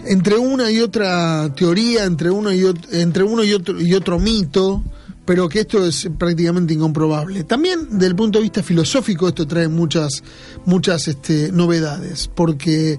entre 0.04 0.36
una 0.36 0.70
y 0.70 0.80
otra 0.80 1.50
teoría, 1.56 2.04
entre 2.04 2.30
uno 2.30 2.52
y, 2.52 2.60
ot- 2.60 2.86
entre 2.92 3.22
uno 3.22 3.42
y 3.44 3.52
otro, 3.54 3.80
y 3.80 3.94
otro 3.94 4.18
mito, 4.18 4.82
pero 5.24 5.48
que 5.48 5.60
esto 5.60 5.86
es 5.86 6.10
prácticamente 6.18 6.74
incomprobable. 6.74 7.44
También 7.44 7.86
desde 7.92 8.08
el 8.08 8.16
punto 8.16 8.38
de 8.38 8.42
vista 8.42 8.62
filosófico 8.62 9.26
esto 9.26 9.46
trae 9.46 9.68
muchas, 9.68 10.22
muchas 10.66 11.08
este, 11.08 11.50
novedades, 11.50 12.28
porque 12.34 12.98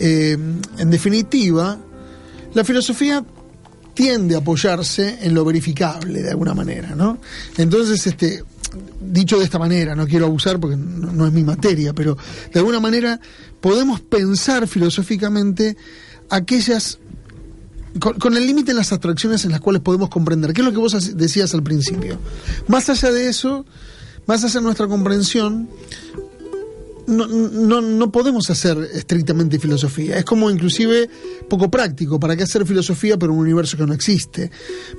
eh, 0.00 0.38
en 0.78 0.90
definitiva 0.90 1.78
la 2.56 2.64
filosofía 2.64 3.22
tiende 3.92 4.34
a 4.34 4.38
apoyarse 4.38 5.18
en 5.20 5.34
lo 5.34 5.44
verificable 5.44 6.22
de 6.22 6.30
alguna 6.30 6.54
manera, 6.54 6.94
¿no? 6.94 7.18
Entonces, 7.58 8.06
este, 8.06 8.42
dicho 8.98 9.38
de 9.38 9.44
esta 9.44 9.58
manera, 9.58 9.94
no 9.94 10.06
quiero 10.06 10.24
abusar 10.24 10.58
porque 10.58 10.76
no, 10.76 11.26
es 11.26 11.32
mi 11.34 11.44
materia, 11.44 11.92
pero 11.92 12.16
de 12.50 12.58
alguna 12.58 12.80
manera 12.80 13.20
podemos 13.60 14.00
pensar 14.00 14.66
filosóficamente 14.66 15.76
aquellas 16.30 16.98
con, 18.00 18.36
el 18.38 18.46
límite 18.46 18.70
en 18.70 18.78
las 18.78 18.90
abstracciones 18.90 19.44
en 19.44 19.50
las 19.50 19.60
cuales 19.60 19.82
podemos 19.82 20.08
comprender, 20.08 20.54
que 20.54 20.62
es 20.62 20.64
lo 20.64 20.72
que 20.72 20.78
vos 20.78 21.14
decías 21.14 21.52
al 21.52 21.62
principio. 21.62 22.18
Más 22.68 22.88
allá 22.88 23.12
de 23.12 23.28
eso, 23.28 23.66
más 24.24 24.44
allá 24.44 24.60
de 24.60 24.64
nuestra 24.64 24.86
comprensión, 24.86 25.68
no, 27.06 27.26
no, 27.26 27.80
no 27.80 28.12
podemos 28.12 28.50
hacer 28.50 28.78
estrictamente 28.92 29.58
filosofía. 29.58 30.18
Es 30.18 30.24
como 30.24 30.50
inclusive 30.50 31.08
poco 31.48 31.70
práctico. 31.70 32.18
¿Para 32.18 32.36
qué 32.36 32.42
hacer 32.42 32.66
filosofía 32.66 33.18
para 33.18 33.32
un 33.32 33.38
universo 33.38 33.76
que 33.76 33.86
no 33.86 33.94
existe? 33.94 34.50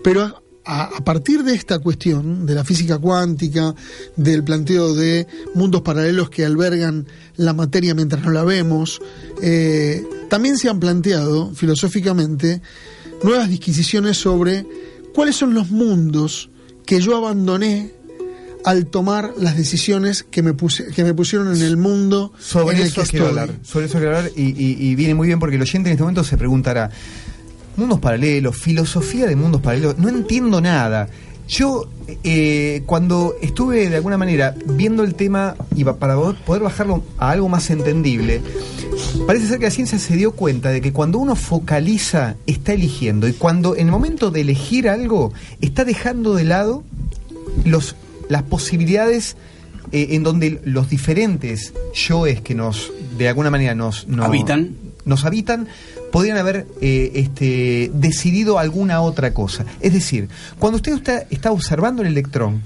Pero 0.03 0.43
a, 0.65 0.83
a 0.83 1.03
partir 1.03 1.43
de 1.43 1.53
esta 1.53 1.79
cuestión, 1.79 2.45
de 2.45 2.55
la 2.55 2.63
física 2.63 2.97
cuántica, 2.97 3.73
del 4.15 4.43
planteo 4.43 4.93
de 4.93 5.27
mundos 5.53 5.81
paralelos 5.81 6.29
que 6.29 6.45
albergan 6.45 7.07
la 7.37 7.53
materia 7.53 7.93
mientras 7.93 8.23
no 8.23 8.31
la 8.31 8.43
vemos, 8.43 9.01
eh, 9.41 10.05
también 10.29 10.57
se 10.57 10.69
han 10.69 10.79
planteado 10.79 11.53
filosóficamente 11.53 12.61
nuevas 13.23 13.49
disquisiciones 13.49 14.17
sobre 14.17 14.65
cuáles 15.13 15.35
son 15.35 15.53
los 15.53 15.71
mundos 15.71 16.49
que 16.85 17.01
yo 17.01 17.15
abandoné 17.15 17.96
al 18.67 18.87
tomar 18.87 19.33
las 19.37 19.55
decisiones 19.55 20.23
que 20.23 20.43
me, 20.43 20.53
puse, 20.53 20.87
que 20.87 21.03
me 21.03 21.13
pusieron 21.13 21.55
en 21.55 21.61
el 21.61 21.77
mundo 21.77 22.33
Sobre 22.37 22.75
en 22.75 22.81
el 22.83 22.87
eso 22.89 23.01
que 23.03 23.07
quiero 23.09 23.27
estoy. 23.27 23.39
hablar. 23.41 23.55
Sobre 23.63 23.85
eso 23.85 23.97
quiero 23.97 24.17
hablar 24.17 24.31
y, 24.35 24.41
y- 24.43 24.77
y 24.89 24.95
viene 24.95 25.15
muy 25.15 25.27
bien 25.27 25.39
porque 25.39 25.55
el 25.55 25.61
oyente 25.61 25.89
en 25.89 25.93
este 25.93 26.03
momento 26.03 26.23
se 26.25 26.35
preguntará: 26.37 26.89
mundos 27.77 27.99
paralelos, 27.99 28.57
filosofía 28.57 29.25
de 29.27 29.35
mundos 29.35 29.61
paralelos, 29.61 29.97
no 29.97 30.09
entiendo 30.09 30.59
nada. 30.61 31.07
Yo, 31.47 31.89
eh, 32.25 32.83
cuando 32.85 33.35
estuve 33.41 33.89
de 33.89 33.95
alguna 33.95 34.17
manera 34.17 34.53
viendo 34.65 35.05
el 35.05 35.15
tema 35.15 35.55
y 35.77 35.85
pa- 35.85 35.95
para 35.95 36.15
po- 36.15 36.35
poder 36.45 36.61
bajarlo 36.63 37.03
a 37.17 37.31
algo 37.31 37.47
más 37.47 37.69
entendible, 37.69 38.41
parece 39.25 39.47
ser 39.47 39.59
que 39.59 39.65
la 39.65 39.71
ciencia 39.71 39.97
se 39.97 40.17
dio 40.17 40.33
cuenta 40.33 40.71
de 40.71 40.81
que 40.81 40.91
cuando 40.91 41.19
uno 41.19 41.37
focaliza, 41.37 42.35
está 42.47 42.73
eligiendo, 42.73 43.29
y 43.29 43.31
cuando 43.33 43.77
en 43.77 43.85
el 43.85 43.91
momento 43.93 44.29
de 44.29 44.41
elegir 44.41 44.89
algo, 44.89 45.31
está 45.61 45.85
dejando 45.85 46.35
de 46.35 46.43
lado 46.43 46.83
los, 47.63 47.95
las 48.29 48.43
posibilidades 48.43 49.35
eh, 49.91 50.09
en 50.11 50.23
donde 50.23 50.61
los 50.65 50.89
diferentes 50.89 51.73
yoes 51.93 52.41
que 52.41 52.55
nos, 52.55 52.91
de 53.17 53.29
alguna 53.29 53.49
manera, 53.49 53.75
nos, 53.75 54.07
nos 54.07 54.25
Habitan. 54.25 54.75
nos 55.05 55.25
habitan, 55.25 55.67
podrían 56.11 56.37
haber 56.37 56.67
eh, 56.81 57.11
este, 57.15 57.91
decidido 57.93 58.59
alguna 58.59 59.01
otra 59.01 59.33
cosa. 59.33 59.65
Es 59.79 59.93
decir, 59.93 60.29
cuando 60.59 60.77
usted 60.77 60.93
está, 60.93 61.19
está 61.29 61.51
observando 61.51 62.01
el 62.01 62.09
electrón, 62.09 62.61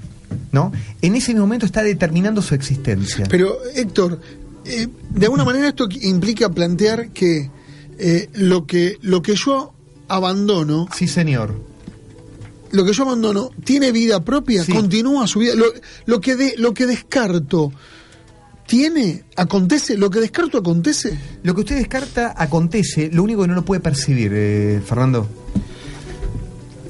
¿no? 0.50 0.72
En 1.00 1.14
ese 1.14 1.34
momento 1.34 1.66
está 1.66 1.82
determinando 1.82 2.42
su 2.42 2.54
existencia. 2.54 3.26
Pero, 3.28 3.56
Héctor, 3.74 4.20
eh, 4.64 4.88
de 5.10 5.26
alguna 5.26 5.44
manera 5.44 5.68
esto 5.68 5.88
implica 6.02 6.48
plantear 6.50 7.10
que 7.10 7.50
eh, 7.98 8.28
lo 8.34 8.66
que 8.66 8.96
lo 9.02 9.22
que 9.22 9.34
yo 9.34 9.72
abandono. 10.08 10.88
Sí, 10.94 11.08
señor. 11.08 11.54
Lo 12.72 12.84
que 12.84 12.92
yo 12.92 13.04
abandono 13.04 13.50
tiene 13.64 13.92
vida 13.92 14.24
propia, 14.24 14.64
Sí. 14.64 14.72
continúa 14.72 15.26
su 15.26 15.38
vida. 15.38 15.54
Lo, 15.54 15.66
lo 16.06 16.20
que 16.20 16.36
de, 16.36 16.54
lo 16.58 16.74
que 16.74 16.86
descarto 16.86 17.70
tiene, 18.66 19.24
acontece, 19.36 19.96
lo 19.98 20.10
que 20.10 20.20
descarto 20.20 20.58
acontece. 20.58 21.18
Lo 21.42 21.54
que 21.54 21.60
usted 21.60 21.76
descarta 21.76 22.34
acontece, 22.36 23.10
lo 23.12 23.22
único 23.22 23.42
que 23.42 23.48
no 23.48 23.54
lo 23.54 23.64
puede 23.64 23.80
percibir, 23.80 24.32
eh, 24.34 24.80
Fernando. 24.84 25.28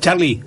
Charlie, 0.00 0.42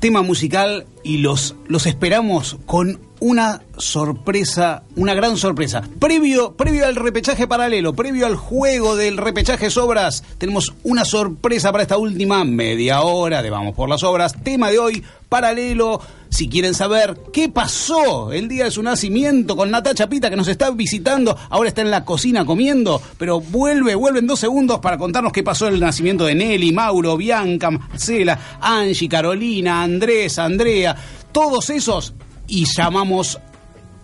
tema 0.00 0.22
musical 0.22 0.86
y 1.04 1.18
los, 1.18 1.54
los 1.68 1.86
esperamos 1.86 2.58
con 2.66 2.98
una 3.20 3.62
sorpresa, 3.76 4.82
una 4.96 5.14
gran 5.14 5.36
sorpresa. 5.36 5.82
Previo, 5.98 6.54
previo 6.54 6.86
al 6.86 6.96
repechaje 6.96 7.46
paralelo, 7.46 7.94
previo 7.94 8.26
al 8.26 8.36
juego 8.36 8.96
del 8.96 9.16
repechaje 9.18 9.70
sobras, 9.70 10.24
tenemos 10.38 10.72
una 10.82 11.04
sorpresa 11.04 11.70
para 11.70 11.82
esta 11.82 11.98
última 11.98 12.44
media 12.44 13.02
hora 13.02 13.42
de 13.42 13.50
Vamos 13.50 13.74
por 13.74 13.88
las 13.88 14.02
Obras. 14.02 14.34
Tema 14.42 14.70
de 14.70 14.78
hoy, 14.78 15.04
paralelo. 15.28 16.00
Si 16.30 16.48
quieren 16.48 16.74
saber 16.74 17.16
qué 17.32 17.48
pasó 17.48 18.32
el 18.32 18.46
día 18.46 18.64
de 18.64 18.70
su 18.70 18.84
nacimiento 18.84 19.56
con 19.56 19.70
Natacha 19.70 20.08
Pita 20.08 20.30
que 20.30 20.36
nos 20.36 20.46
está 20.46 20.70
visitando, 20.70 21.36
ahora 21.50 21.68
está 21.68 21.82
en 21.82 21.90
la 21.90 22.04
cocina 22.04 22.44
comiendo, 22.44 23.02
pero 23.18 23.40
vuelve, 23.40 23.96
vuelve 23.96 24.20
en 24.20 24.28
dos 24.28 24.38
segundos 24.38 24.78
para 24.78 24.96
contarnos 24.96 25.32
qué 25.32 25.42
pasó 25.42 25.66
el 25.66 25.80
nacimiento 25.80 26.24
de 26.24 26.36
Nelly, 26.36 26.70
Mauro, 26.70 27.16
Bianca, 27.16 27.72
Marcela, 27.72 28.38
Angie, 28.60 29.08
Carolina, 29.08 29.82
Andrés, 29.82 30.38
Andrea, 30.38 30.96
todos 31.32 31.68
esos 31.70 32.14
y 32.50 32.64
llamamos 32.64 33.38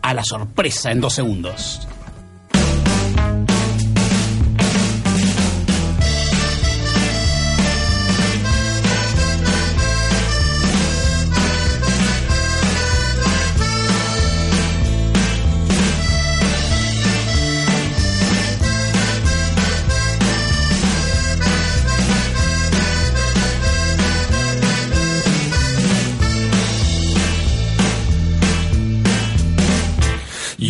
a 0.03 0.15
la 0.15 0.25
sorpresa 0.25 0.93
en 0.93 1.01
dos 1.01 1.15
segundos. 1.15 1.87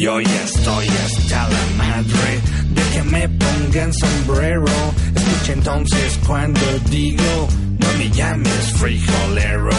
Yo 0.06 0.20
ya 0.20 0.44
estoy 0.44 0.86
hasta 0.86 1.48
la 1.48 1.66
madre 1.78 2.40
de 2.70 2.82
que 2.92 3.02
me 3.10 3.28
pongan 3.28 3.92
sombrero. 3.92 4.72
Escucha 5.16 5.52
entonces 5.52 6.20
cuando 6.24 6.60
digo, 6.88 7.48
no 7.80 7.92
me 7.98 8.08
llames 8.10 8.72
frijolero. 8.74 9.70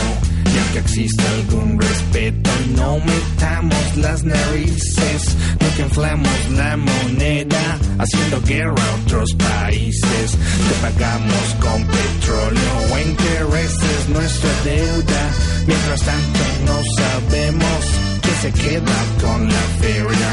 Y 0.53 0.57
aunque 0.59 0.79
exista 0.79 1.23
algún 1.31 1.79
respeto, 1.79 2.49
no 2.75 2.99
metamos 2.99 3.95
las 3.95 4.25
narices. 4.25 5.37
No 5.61 5.75
que 5.77 5.83
inflamos 5.83 6.49
la 6.57 6.75
moneda, 6.75 7.79
haciendo 7.97 8.41
guerra 8.41 8.83
a 8.83 8.95
otros 9.05 9.33
países. 9.35 10.31
Te 10.67 10.75
pagamos 10.81 11.55
con 11.61 11.87
petróleo 11.87 12.73
o 12.91 12.99
intereses 12.99 14.09
nuestra 14.09 14.49
deuda. 14.65 15.31
Mientras 15.67 16.01
tanto 16.01 16.39
no 16.65 16.81
sabemos 16.97 18.06
se 18.41 18.51
queda 18.51 18.99
con 19.22 19.47
la 19.47 19.65
feria, 19.81 20.30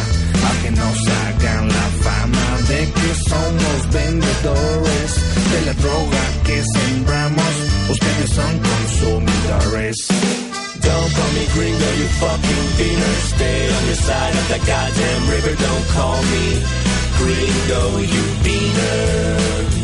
a 0.48 0.62
que 0.62 0.70
nos 0.72 0.98
hagan 1.08 1.68
la 1.68 1.88
fama 2.04 2.46
de 2.68 2.80
que 2.92 3.10
somos 3.30 3.76
vendedores 3.92 5.10
de 5.52 5.60
la 5.66 5.72
droga 5.74 6.22
que 6.44 6.62
sembramos. 6.74 7.52
Ustedes 7.88 8.30
son 8.30 8.52
consumidores. 8.58 9.96
Don't 10.82 11.14
call 11.16 11.32
me 11.32 11.46
gringo, 11.54 11.88
you 12.00 12.08
fucking 12.20 12.66
beaner. 12.78 13.14
Stay 13.34 13.60
on 13.76 13.86
your 13.86 14.00
side 14.08 14.34
of 14.40 14.48
the 14.52 14.58
goddamn 14.70 15.22
river. 15.30 15.54
Don't 15.66 15.86
call 15.96 16.20
me 16.32 16.46
gringo, 17.18 17.98
you 18.00 18.24
beaner. 18.44 19.83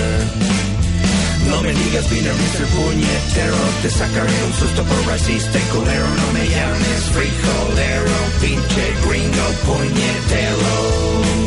No 1.51 1.61
me 1.61 1.73
digas 1.73 2.09
Mr. 2.09 2.65
Puñetero, 2.67 3.55
te 3.81 3.89
sacaré 3.89 4.43
un 4.45 4.53
susto 4.53 4.83
por 4.83 5.05
racista 5.05 5.59
y 5.59 5.61
culero. 5.63 6.07
No 6.07 6.31
me 6.31 6.47
llames 6.47 7.03
frijolero, 7.11 8.15
pinche 8.39 8.93
gringo 9.05 9.47
puñetero. 9.65 11.40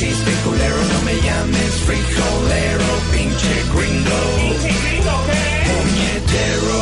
Y 0.00 0.48
culero. 0.48 0.76
No 0.76 1.02
me 1.04 1.14
llames 1.26 1.74
frijolero, 1.86 2.84
pinche 3.12 3.54
gringo. 3.74 4.18
Puñetero. 5.66 6.78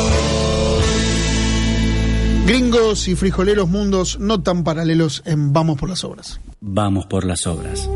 Gringos 2.45 3.07
y 3.07 3.15
frijoleros 3.15 3.67
mundos 3.69 4.19
no 4.19 4.41
tan 4.41 4.63
paralelos 4.63 5.23
en 5.25 5.51
Vamos 5.51 5.79
por 5.79 5.89
las 5.89 6.03
Obras. 6.03 6.39
Vamos 6.59 7.05
por 7.05 7.23
las 7.23 7.45
obras. 7.45 7.89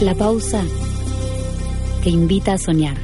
La 0.00 0.14
pausa 0.14 0.62
que 2.02 2.10
invita 2.10 2.54
a 2.54 2.58
soñar. 2.58 2.96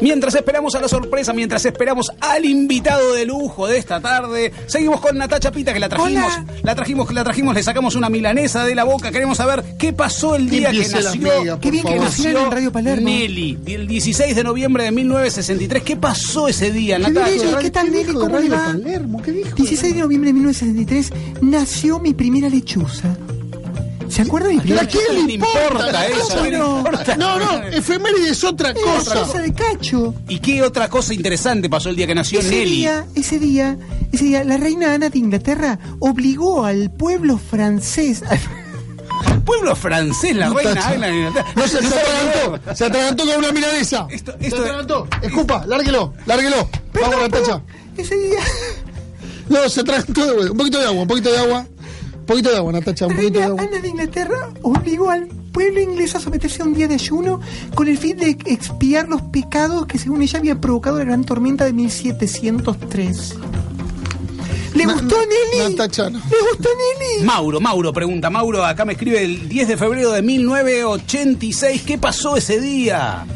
Mientras 0.00 0.34
esperamos 0.34 0.74
a 0.74 0.80
la 0.80 0.88
sorpresa, 0.88 1.32
mientras 1.32 1.64
esperamos 1.64 2.10
al 2.20 2.44
invitado 2.44 3.14
de 3.14 3.24
lujo 3.24 3.66
de 3.66 3.78
esta 3.78 4.00
tarde, 4.00 4.52
seguimos 4.66 5.00
con 5.00 5.16
Natacha 5.16 5.50
Pita 5.50 5.72
que 5.72 5.80
la 5.80 5.88
trajimos, 5.88 6.32
la 6.62 6.74
trajimos, 6.74 7.12
la 7.12 7.24
trajimos, 7.24 7.54
le 7.54 7.62
sacamos 7.62 7.94
una 7.94 8.08
milanesa 8.08 8.64
de 8.64 8.74
la 8.74 8.84
boca. 8.84 9.10
Queremos 9.10 9.38
saber 9.38 9.64
qué 9.78 9.92
pasó 9.92 10.34
el 10.34 10.48
día 10.48 10.70
que 10.70 10.88
nació, 10.88 11.30
por 11.46 11.60
Qué 11.60 11.70
bien 11.70 11.84
que 11.84 11.98
nacieron 11.98 12.44
en 12.44 12.50
Radio 12.50 12.72
Palermo. 12.72 13.08
Nelly, 13.08 13.58
el 13.66 13.86
16 13.86 14.36
de 14.36 14.44
noviembre 14.44 14.84
de 14.84 14.92
1963. 14.92 15.82
¿Qué 15.82 15.96
pasó 15.96 16.48
ese 16.48 16.70
día, 16.70 16.96
¿Qué, 16.98 17.10
Natacha? 17.10 17.58
¿Qué 17.58 17.70
tal, 17.70 17.90
Nelly? 17.90 18.12
¿Cómo 18.12 18.28
le 18.28 18.48
Radio 18.48 18.50
va? 18.50 18.64
Palermo? 18.66 19.22
¿Qué 19.22 19.32
dijo? 19.32 19.54
16 19.56 19.94
de 19.94 20.00
noviembre 20.00 20.28
de 20.28 20.34
1963 20.34 21.42
nació 21.42 21.98
mi 21.98 22.14
primera 22.14 22.48
lechuza. 22.48 23.16
¿Se 24.08 24.22
acuerda 24.22 24.48
de 24.48 24.54
mi 24.54 24.60
primera 24.60 24.82
¿A 24.82 24.86
quién 24.86 25.02
¿Qué 25.08 25.12
le 25.14 25.32
importa, 25.32 25.92
la 25.92 26.06
eso? 26.06 26.44
no. 26.50 26.78
importa? 26.78 27.16
No, 27.16 27.38
no, 27.38 27.62
efeméride 27.68 28.30
es 28.30 28.44
otra 28.44 28.72
cosa. 28.74 29.20
cosa 29.20 29.38
de 29.40 29.52
cacho. 29.52 30.14
¿Y 30.28 30.38
qué 30.38 30.62
otra 30.62 30.88
cosa 30.88 31.14
interesante 31.14 31.68
pasó 31.68 31.88
el 31.90 31.96
día 31.96 32.06
que 32.06 32.14
nació 32.14 32.40
Ese 32.40 32.50
Nelly? 32.50 32.76
día, 32.76 33.06
ese 33.14 33.38
día, 33.38 33.76
ese 34.12 34.24
día, 34.24 34.44
la 34.44 34.56
reina 34.56 34.94
Ana 34.94 35.08
de 35.08 35.18
Inglaterra 35.18 35.78
obligó 36.00 36.64
al 36.64 36.90
pueblo 36.90 37.38
francés. 37.38 38.22
Pueblo 39.44 39.76
francés, 39.76 40.34
la 40.36 40.48
reina. 40.50 40.86
Ana 40.86 41.06
de 41.06 41.14
Inglaterra. 41.16 41.46
No 41.56 41.62
se, 41.68 41.78
se 41.82 41.86
atragantó, 41.98 42.74
se 42.74 42.84
atragantó 42.86 43.26
con 43.26 43.36
una 43.36 43.52
milanesa. 43.52 44.06
Esto- 44.10 44.34
se 44.40 44.46
esto- 44.46 44.62
atragantó. 44.62 45.08
Escupa, 45.22 45.64
lárguelo, 45.66 46.14
lárguelo. 46.26 46.56
Vamos, 46.56 46.70
Perdón, 46.92 47.20
Natacha. 47.30 47.62
Ese 47.96 48.16
día, 48.16 48.40
No, 49.48 49.68
se 49.68 49.80
atragantó 49.82 50.24
de. 50.42 50.50
Un 50.50 50.56
poquito 50.56 50.78
de 50.78 50.86
agua, 50.86 51.02
un 51.02 51.08
poquito 51.08 51.30
de 51.30 51.38
agua. 51.38 51.66
Un 52.24 52.26
poquito 52.26 52.50
de 52.50 52.56
agua, 52.56 52.72
Natacha, 52.72 53.06
un 53.06 53.16
poquito 53.16 53.38
de 53.38 53.44
agua. 53.44 53.62
Ana 53.62 53.80
de 53.80 53.88
Inglaterra 53.88 54.48
obligó 54.62 55.10
al 55.10 55.26
pueblo 55.52 55.78
inglés 55.80 56.14
a 56.14 56.20
someterse 56.20 56.62
a 56.62 56.64
un 56.64 56.72
día 56.72 56.88
de 56.88 56.94
ayuno 56.94 57.38
con 57.74 57.86
el 57.86 57.98
fin 57.98 58.16
de 58.16 58.30
expiar 58.46 59.08
los 59.08 59.20
pecados 59.22 59.86
que 59.86 59.98
según 59.98 60.22
ella 60.22 60.38
había 60.38 60.58
provocado 60.60 60.98
la 60.98 61.04
gran 61.04 61.24
tormenta 61.24 61.64
de 61.66 61.74
1703. 61.74 63.34
¿Le 64.74 64.86
Na- 64.86 64.94
gustó 64.94 65.16
Nelly? 65.20 65.70
Natacha, 65.76 66.08
no. 66.10 66.18
¿Le 66.18 66.48
gustó 66.50 66.68
Nelly? 66.70 67.24
Mauro, 67.26 67.60
Mauro 67.60 67.92
pregunta, 67.92 68.30
Mauro 68.30 68.64
acá 68.64 68.84
me 68.86 68.94
escribe 68.94 69.22
el 69.22 69.46
10 69.48 69.68
de 69.68 69.76
febrero 69.76 70.10
de 70.10 70.22
1986, 70.22 71.82
¿qué 71.82 71.98
pasó 71.98 72.36
ese 72.38 72.58
día? 72.58 73.26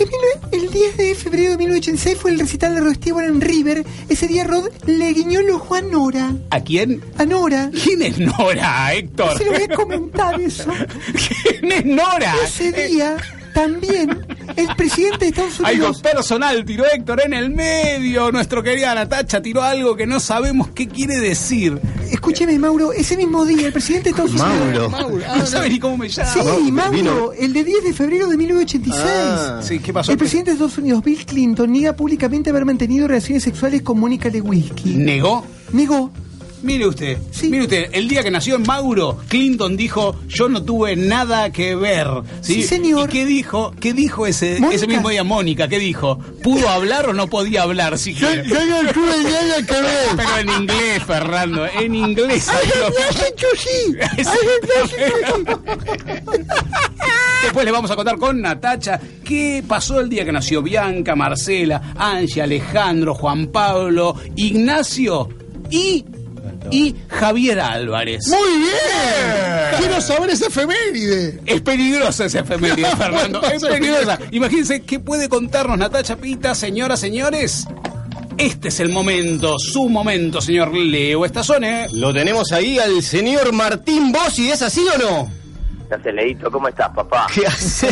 El, 0.00 0.06
mil- 0.08 0.62
el 0.64 0.70
10 0.70 0.96
de 0.96 1.14
febrero 1.14 1.50
de 1.52 1.58
1986 1.58 2.18
fue 2.20 2.30
el 2.32 2.38
recital 2.40 2.74
de 2.74 2.80
Rod 2.80 2.94
Stewart 2.94 3.26
en 3.26 3.40
River. 3.40 3.84
Ese 4.08 4.26
día 4.26 4.44
Rod 4.44 4.68
le 4.86 5.12
guiñó 5.12 5.40
el 5.40 5.50
ojo 5.50 5.74
a 5.74 5.82
Nora. 5.82 6.34
¿A 6.50 6.60
quién? 6.60 7.02
A 7.18 7.24
Nora. 7.26 7.70
¿Quién 7.84 8.02
es 8.02 8.18
Nora, 8.18 8.92
Héctor? 8.94 9.36
Se 9.38 9.44
lo 9.44 9.52
voy 9.52 9.62
a 9.64 9.68
comentar 9.74 10.40
eso. 10.40 10.72
¿Quién 11.60 11.72
es 11.72 11.84
Nora? 11.84 12.34
Ese 12.44 12.72
día 12.72 13.16
también 13.52 14.26
el 14.56 14.68
presidente 14.76 15.18
de 15.20 15.26
Estados 15.28 15.60
Algo 15.60 15.70
Unidos. 15.86 16.00
personal 16.02 16.64
tiró 16.64 16.84
Héctor 16.86 17.22
en 17.24 17.34
el 17.34 17.50
medio. 17.50 18.30
Nuestro 18.32 18.62
querida 18.62 18.94
Natacha 18.94 19.40
tiró 19.42 19.62
algo 19.62 19.96
que 19.96 20.06
no 20.06 20.20
sabemos 20.20 20.68
qué 20.68 20.88
quiere 20.88 21.18
decir. 21.18 21.78
Escúcheme, 22.10 22.58
Mauro, 22.58 22.92
ese 22.92 23.16
mismo 23.16 23.44
día 23.44 23.66
el 23.66 23.72
presidente 23.72 24.04
de 24.04 24.10
Estados 24.10 24.32
Unidos. 24.32 24.90
Mauro. 24.90 25.18
No 25.38 25.46
sabe 25.46 25.68
ni 25.68 25.78
cómo 25.78 25.96
me 25.96 26.08
llamo. 26.08 26.30
Sí, 26.58 26.72
Mauro, 26.72 26.90
vino. 26.90 27.32
el 27.38 27.52
de 27.52 27.64
10 27.64 27.84
de 27.84 27.92
febrero 27.92 28.28
de 28.28 28.36
1986. 28.36 29.04
Ah. 29.06 29.60
Sí, 29.62 29.78
¿qué 29.78 29.92
pasó? 29.92 30.12
El 30.12 30.18
presidente 30.18 30.50
de 30.50 30.54
Estados 30.54 30.78
Unidos, 30.78 31.02
Bill 31.04 31.24
Clinton, 31.26 31.70
niega 31.70 31.94
públicamente 31.94 32.50
haber 32.50 32.64
mantenido 32.64 33.06
relaciones 33.08 33.42
sexuales 33.42 33.82
con 33.82 33.98
Mónica 34.00 34.28
Lewinsky. 34.28 34.94
¿Negó? 34.96 35.44
Negó. 35.72 36.10
Mire 36.62 36.86
usted, 36.86 37.16
Sí. 37.30 37.48
mire 37.48 37.62
usted, 37.64 37.88
el 37.92 38.06
día 38.06 38.22
que 38.22 38.30
nació 38.30 38.58
Mauro, 38.58 39.18
Clinton 39.28 39.76
dijo, 39.78 40.14
yo 40.28 40.48
no 40.50 40.62
tuve 40.62 40.94
nada 40.94 41.50
que 41.52 41.74
ver. 41.74 42.06
¿sí? 42.42 42.54
Sí, 42.56 42.62
señor. 42.64 43.08
¿Y 43.08 43.12
qué 43.12 43.24
dijo? 43.26 43.72
¿Qué 43.80 43.94
dijo 43.94 44.26
ese, 44.26 44.58
Mónica. 44.60 44.76
ese 44.76 44.86
mismo 44.86 45.08
día 45.08 45.24
Mónica? 45.24 45.68
¿Qué 45.68 45.78
dijo? 45.78 46.18
¿Pudo 46.42 46.68
hablar 46.68 47.08
o 47.08 47.12
no 47.14 47.28
podía 47.28 47.62
hablar 47.62 47.92
Yo, 47.92 47.98
siquiera? 47.98 48.42
yo 48.44 48.66
no 48.66 48.92
tuve 48.92 49.22
nada 49.24 49.56
que 49.66 49.72
ver. 49.72 50.08
Pero 50.16 50.36
en 50.38 50.62
inglés, 50.62 51.02
Fernando, 51.06 51.66
en 51.66 51.94
inglés. 51.94 52.46
Después 57.42 57.64
le 57.64 57.72
vamos 57.72 57.90
a 57.90 57.96
contar 57.96 58.18
con 58.18 58.40
Natacha 58.40 59.00
qué 59.24 59.64
pasó 59.66 60.00
el 60.00 60.08
día 60.08 60.24
que 60.24 60.32
nació 60.32 60.62
Bianca, 60.62 61.16
Marcela, 61.16 61.94
Angie, 61.96 62.42
Alejandro, 62.42 63.14
Juan 63.14 63.46
Pablo, 63.48 64.14
Ignacio 64.36 65.28
y, 65.70 66.04
y 66.70 66.94
Javier 67.08 67.60
Álvarez. 67.60 68.26
Muy 68.28 68.58
bien. 68.58 69.78
Quiero 69.78 70.00
saber 70.00 70.30
esa 70.30 70.46
efeméride. 70.46 71.40
Es 71.46 71.60
peligrosa 71.60 72.26
esa 72.26 72.40
efeméride, 72.40 72.86
Fernando. 72.96 73.42
Es 73.42 73.62
peligrosa. 73.62 74.18
Imagínense 74.30 74.82
qué 74.82 75.00
puede 75.00 75.28
contarnos 75.28 75.78
Natacha 75.78 76.16
Pita, 76.16 76.54
señoras, 76.54 77.00
señores. 77.00 77.66
Este 78.38 78.68
es 78.68 78.80
el 78.80 78.88
momento, 78.88 79.58
su 79.58 79.88
momento, 79.90 80.40
señor 80.40 80.72
Leo 80.74 81.26
Estazone. 81.26 81.86
Lo 81.92 82.12
tenemos 82.14 82.52
ahí 82.52 82.78
al 82.78 83.02
señor 83.02 83.52
Martín 83.52 84.12
Bossi, 84.12 84.50
¿es 84.50 84.62
así 84.62 84.82
o 84.94 84.98
no? 84.98 85.39
¿Qué 85.90 85.96
haces, 85.96 86.14
Leito? 86.14 86.52
¿Cómo 86.52 86.68
estás, 86.68 86.88
papá? 86.90 87.26
¿Qué 87.34 87.44
hace? 87.44 87.88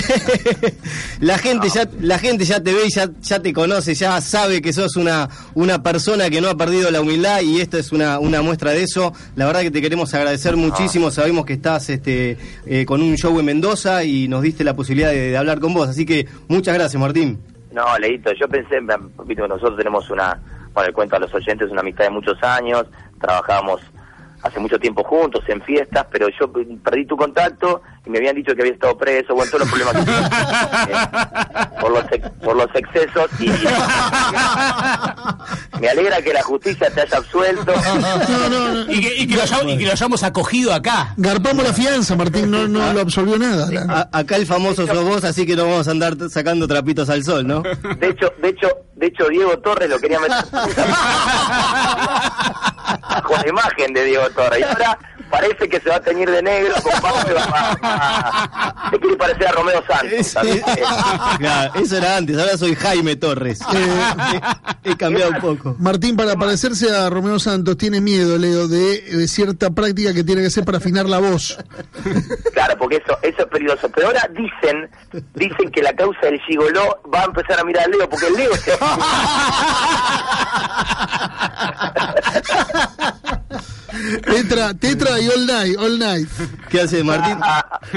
la 1.18 1.36
gente 1.36 1.68
ya 1.68 1.82
la 2.00 2.16
gente 2.20 2.44
ya 2.44 2.62
te 2.62 2.72
ve 2.72 2.82
y 2.86 2.90
ya, 2.90 3.08
ya 3.20 3.42
te 3.42 3.52
conoce, 3.52 3.92
ya 3.94 4.20
sabe 4.20 4.62
que 4.62 4.72
sos 4.72 4.94
una, 4.94 5.28
una 5.54 5.82
persona 5.82 6.30
que 6.30 6.40
no 6.40 6.48
ha 6.48 6.56
perdido 6.56 6.92
la 6.92 7.00
humildad 7.00 7.40
y 7.40 7.60
esto 7.60 7.76
es 7.76 7.90
una, 7.90 8.20
una 8.20 8.40
muestra 8.40 8.70
de 8.70 8.84
eso. 8.84 9.12
La 9.34 9.46
verdad 9.46 9.62
que 9.62 9.72
te 9.72 9.82
queremos 9.82 10.14
agradecer 10.14 10.54
muchísimo, 10.56 11.10
sabemos 11.10 11.44
que 11.44 11.54
estás 11.54 11.90
este 11.90 12.38
eh, 12.66 12.86
con 12.86 13.02
un 13.02 13.16
show 13.16 13.36
en 13.36 13.46
Mendoza 13.46 14.04
y 14.04 14.28
nos 14.28 14.42
diste 14.42 14.62
la 14.62 14.76
posibilidad 14.76 15.10
de, 15.10 15.30
de 15.30 15.36
hablar 15.36 15.58
con 15.58 15.74
vos, 15.74 15.88
así 15.88 16.06
que 16.06 16.28
muchas 16.46 16.74
gracias 16.74 17.00
Martín. 17.02 17.40
No, 17.72 17.98
Leito, 17.98 18.30
yo 18.34 18.48
pensé, 18.48 18.78
viste, 19.26 19.48
nosotros 19.48 19.76
tenemos 19.76 20.08
una, 20.10 20.40
bueno, 20.72 20.86
le 20.86 20.92
cuento 20.92 21.16
a 21.16 21.18
los 21.18 21.34
oyentes, 21.34 21.68
una 21.68 21.80
amistad 21.80 22.04
de 22.04 22.10
muchos 22.10 22.40
años, 22.44 22.86
trabajábamos 23.20 23.80
hace 24.42 24.60
mucho 24.60 24.78
tiempo 24.78 25.02
juntos 25.04 25.44
en 25.48 25.60
fiestas, 25.62 26.06
pero 26.10 26.28
yo 26.28 26.50
perdí 26.82 27.06
tu 27.06 27.16
contacto 27.16 27.82
y 28.08 28.10
me 28.10 28.18
habían 28.18 28.34
dicho 28.36 28.54
que 28.54 28.62
había 28.62 28.72
estado 28.72 28.96
preso, 28.96 29.34
bueno, 29.34 29.50
todos 29.52 29.68
los 29.68 29.70
problemas 29.70 30.04
que 30.04 30.10
eh, 30.92 30.96
por, 31.80 31.90
los 31.92 32.04
ex- 32.10 32.30
por 32.42 32.56
los 32.56 32.66
excesos 32.74 33.28
y 33.38 33.50
me 35.80 35.88
alegra 35.90 36.22
que 36.22 36.32
la 36.32 36.42
justicia 36.42 36.90
te 36.90 37.02
haya 37.02 37.18
absuelto. 37.18 37.72
Y 38.88 39.00
que, 39.00 39.14
y 39.18 39.26
que 39.28 39.36
lo, 39.36 39.42
hayamos- 39.42 39.72
y 39.74 39.78
que 39.78 39.84
lo 39.86 39.92
hayamos 39.92 40.22
acogido 40.22 40.72
acá. 40.72 41.12
Garpamos 41.18 41.62
la 41.64 41.72
fianza, 41.74 42.16
Martín, 42.16 42.50
no, 42.50 42.66
no 42.66 42.92
lo 42.94 43.00
absolvió 43.02 43.38
nada. 43.38 43.68
A- 43.88 44.08
acá 44.20 44.36
el 44.36 44.46
famoso 44.46 44.86
sos 44.86 45.04
vos, 45.04 45.22
así 45.24 45.44
que 45.46 45.54
no 45.54 45.64
vamos 45.64 45.86
a 45.86 45.90
andar 45.90 46.14
sacando 46.30 46.66
trapitos 46.66 47.10
al 47.10 47.22
sol, 47.24 47.46
¿no? 47.46 47.60
De 47.62 48.08
hecho, 48.08 48.32
de 48.40 48.48
hecho, 48.48 48.68
de 48.96 49.06
hecho 49.06 49.28
Diego 49.28 49.58
Torres 49.58 49.88
lo 49.90 49.98
quería 49.98 50.18
meter 50.18 50.36
con 53.24 53.40
la 53.40 53.48
imagen 53.48 53.92
de 53.92 54.04
Diego 54.04 54.28
Torres. 54.30 54.60
Y 54.60 54.62
ahora 54.64 54.98
parece 55.30 55.68
que 55.68 55.80
se 55.80 55.88
va 55.90 55.96
a 55.96 56.00
teñir 56.00 56.30
de 56.30 56.42
negro, 56.42 56.74
va, 57.04 57.12
va- 57.12 57.24
va- 57.82 58.90
le 58.92 58.98
quiere 59.00 59.16
parecer 59.16 59.48
a 59.48 59.52
Romeo 59.52 59.82
Santos. 59.86 60.26
¿sabes? 60.26 60.62
Claro, 61.38 61.74
eso 61.74 61.96
era 61.96 62.16
antes, 62.16 62.38
ahora 62.38 62.56
soy 62.56 62.74
Jaime 62.74 63.16
Torres. 63.16 63.60
He 64.84 64.96
cambiado 64.96 65.32
un 65.32 65.40
poco. 65.40 65.76
Martín, 65.78 66.16
para 66.16 66.36
parecerse 66.36 66.94
a 66.94 67.10
Romeo 67.10 67.38
Santos, 67.38 67.76
tiene 67.76 68.00
miedo, 68.00 68.38
Leo, 68.38 68.68
de, 68.68 69.00
de 69.02 69.28
cierta 69.28 69.70
práctica 69.70 70.14
que 70.14 70.24
tiene 70.24 70.40
que 70.42 70.48
hacer 70.48 70.64
para 70.64 70.78
afinar 70.78 71.06
la 71.06 71.18
voz. 71.18 71.58
Claro, 72.54 72.76
porque 72.78 72.96
eso, 72.96 73.18
eso 73.22 73.42
es 73.42 73.48
peligroso. 73.48 73.88
Pero 73.94 74.08
ahora 74.08 74.28
dicen, 74.32 74.90
dicen 75.34 75.70
que 75.70 75.82
la 75.82 75.92
causa 75.94 76.18
del 76.22 76.40
gigoló 76.42 77.00
va 77.12 77.22
a 77.22 77.24
empezar 77.24 77.60
a 77.60 77.64
mirar 77.64 77.84
a 77.84 77.88
Leo, 77.88 78.08
porque 78.08 78.26
el 78.28 78.34
Leo 78.34 78.54
se... 78.56 78.72
Tetra, 84.08 84.74
tetra 84.74 85.20
y 85.20 85.28
all 85.28 85.46
night, 85.46 85.76
all 85.78 85.98
night. 85.98 86.28
¿Qué 86.70 86.80
hace 86.80 87.04
Martín? 87.04 87.38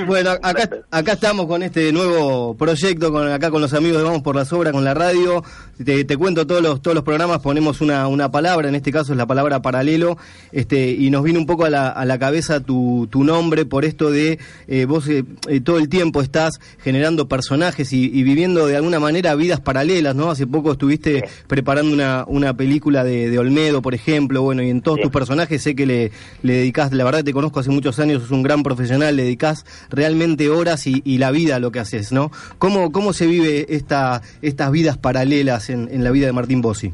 Bueno, 0.07 0.31
acá, 0.31 0.69
acá 0.89 1.13
estamos 1.13 1.47
con 1.47 1.63
este 1.63 1.91
nuevo 1.93 2.55
proyecto, 2.57 3.11
con 3.11 3.31
acá 3.31 3.49
con 3.49 3.61
los 3.61 3.73
amigos 3.73 3.97
de 3.99 4.03
Vamos 4.03 4.21
por 4.21 4.35
las 4.35 4.51
Obras, 4.51 4.73
con 4.73 4.83
la 4.83 4.93
radio. 4.93 5.43
Te, 5.83 6.03
te 6.03 6.17
cuento 6.17 6.45
todos 6.45 6.61
los 6.61 6.81
todos 6.81 6.95
los 6.95 7.03
programas, 7.03 7.39
ponemos 7.39 7.81
una, 7.81 8.07
una 8.07 8.31
palabra, 8.31 8.69
en 8.69 8.75
este 8.75 8.91
caso 8.91 9.13
es 9.13 9.17
la 9.17 9.25
palabra 9.25 9.61
paralelo, 9.61 10.17
este 10.51 10.91
y 10.91 11.09
nos 11.09 11.23
viene 11.23 11.39
un 11.39 11.45
poco 11.45 11.65
a 11.65 11.69
la, 11.69 11.89
a 11.89 12.05
la 12.05 12.19
cabeza 12.19 12.59
tu, 12.59 13.07
tu 13.09 13.23
nombre 13.23 13.65
por 13.65 13.85
esto 13.85 14.11
de 14.11 14.39
eh, 14.67 14.85
vos 14.85 15.07
eh, 15.07 15.23
eh, 15.47 15.61
todo 15.61 15.77
el 15.77 15.89
tiempo 15.89 16.21
estás 16.21 16.59
generando 16.83 17.27
personajes 17.27 17.93
y, 17.93 18.05
y 18.05 18.23
viviendo 18.23 18.67
de 18.67 18.75
alguna 18.75 18.99
manera 18.99 19.33
vidas 19.35 19.59
paralelas, 19.59 20.15
¿no? 20.15 20.29
Hace 20.29 20.45
poco 20.45 20.73
estuviste 20.73 21.23
preparando 21.47 21.93
una, 21.93 22.25
una 22.27 22.55
película 22.55 23.03
de, 23.03 23.29
de 23.29 23.39
Olmedo, 23.39 23.81
por 23.81 23.93
ejemplo, 23.93 24.41
bueno, 24.41 24.61
y 24.63 24.69
en 24.69 24.81
todos 24.81 24.99
tus 24.99 25.11
personajes 25.11 25.61
sé 25.61 25.75
que 25.75 25.85
le, 25.85 26.00
le 26.41 26.53
dedicás, 26.53 26.91
la 26.93 27.03
verdad 27.03 27.23
te 27.23 27.33
conozco 27.33 27.59
hace 27.59 27.69
muchos 27.69 27.99
años, 27.99 28.21
sos 28.23 28.31
un 28.31 28.41
gran 28.41 28.63
profesional, 28.63 29.15
le 29.15 29.23
dedicás 29.23 29.65
realmente 29.89 30.49
horas 30.49 30.87
y, 30.87 31.01
y 31.05 31.17
la 31.19 31.31
vida 31.31 31.57
a 31.57 31.59
lo 31.59 31.71
que 31.71 31.79
haces, 31.79 32.11
¿no? 32.11 32.31
¿Cómo, 32.57 32.91
cómo 32.91 33.13
se 33.13 33.27
vive 33.27 33.67
esta, 33.75 34.21
estas 34.41 34.71
vidas 34.71 34.97
paralelas 34.97 35.69
en, 35.69 35.89
en 35.91 36.03
la 36.03 36.11
vida 36.11 36.25
de 36.25 36.33
Martín 36.33 36.61
Bossi? 36.61 36.93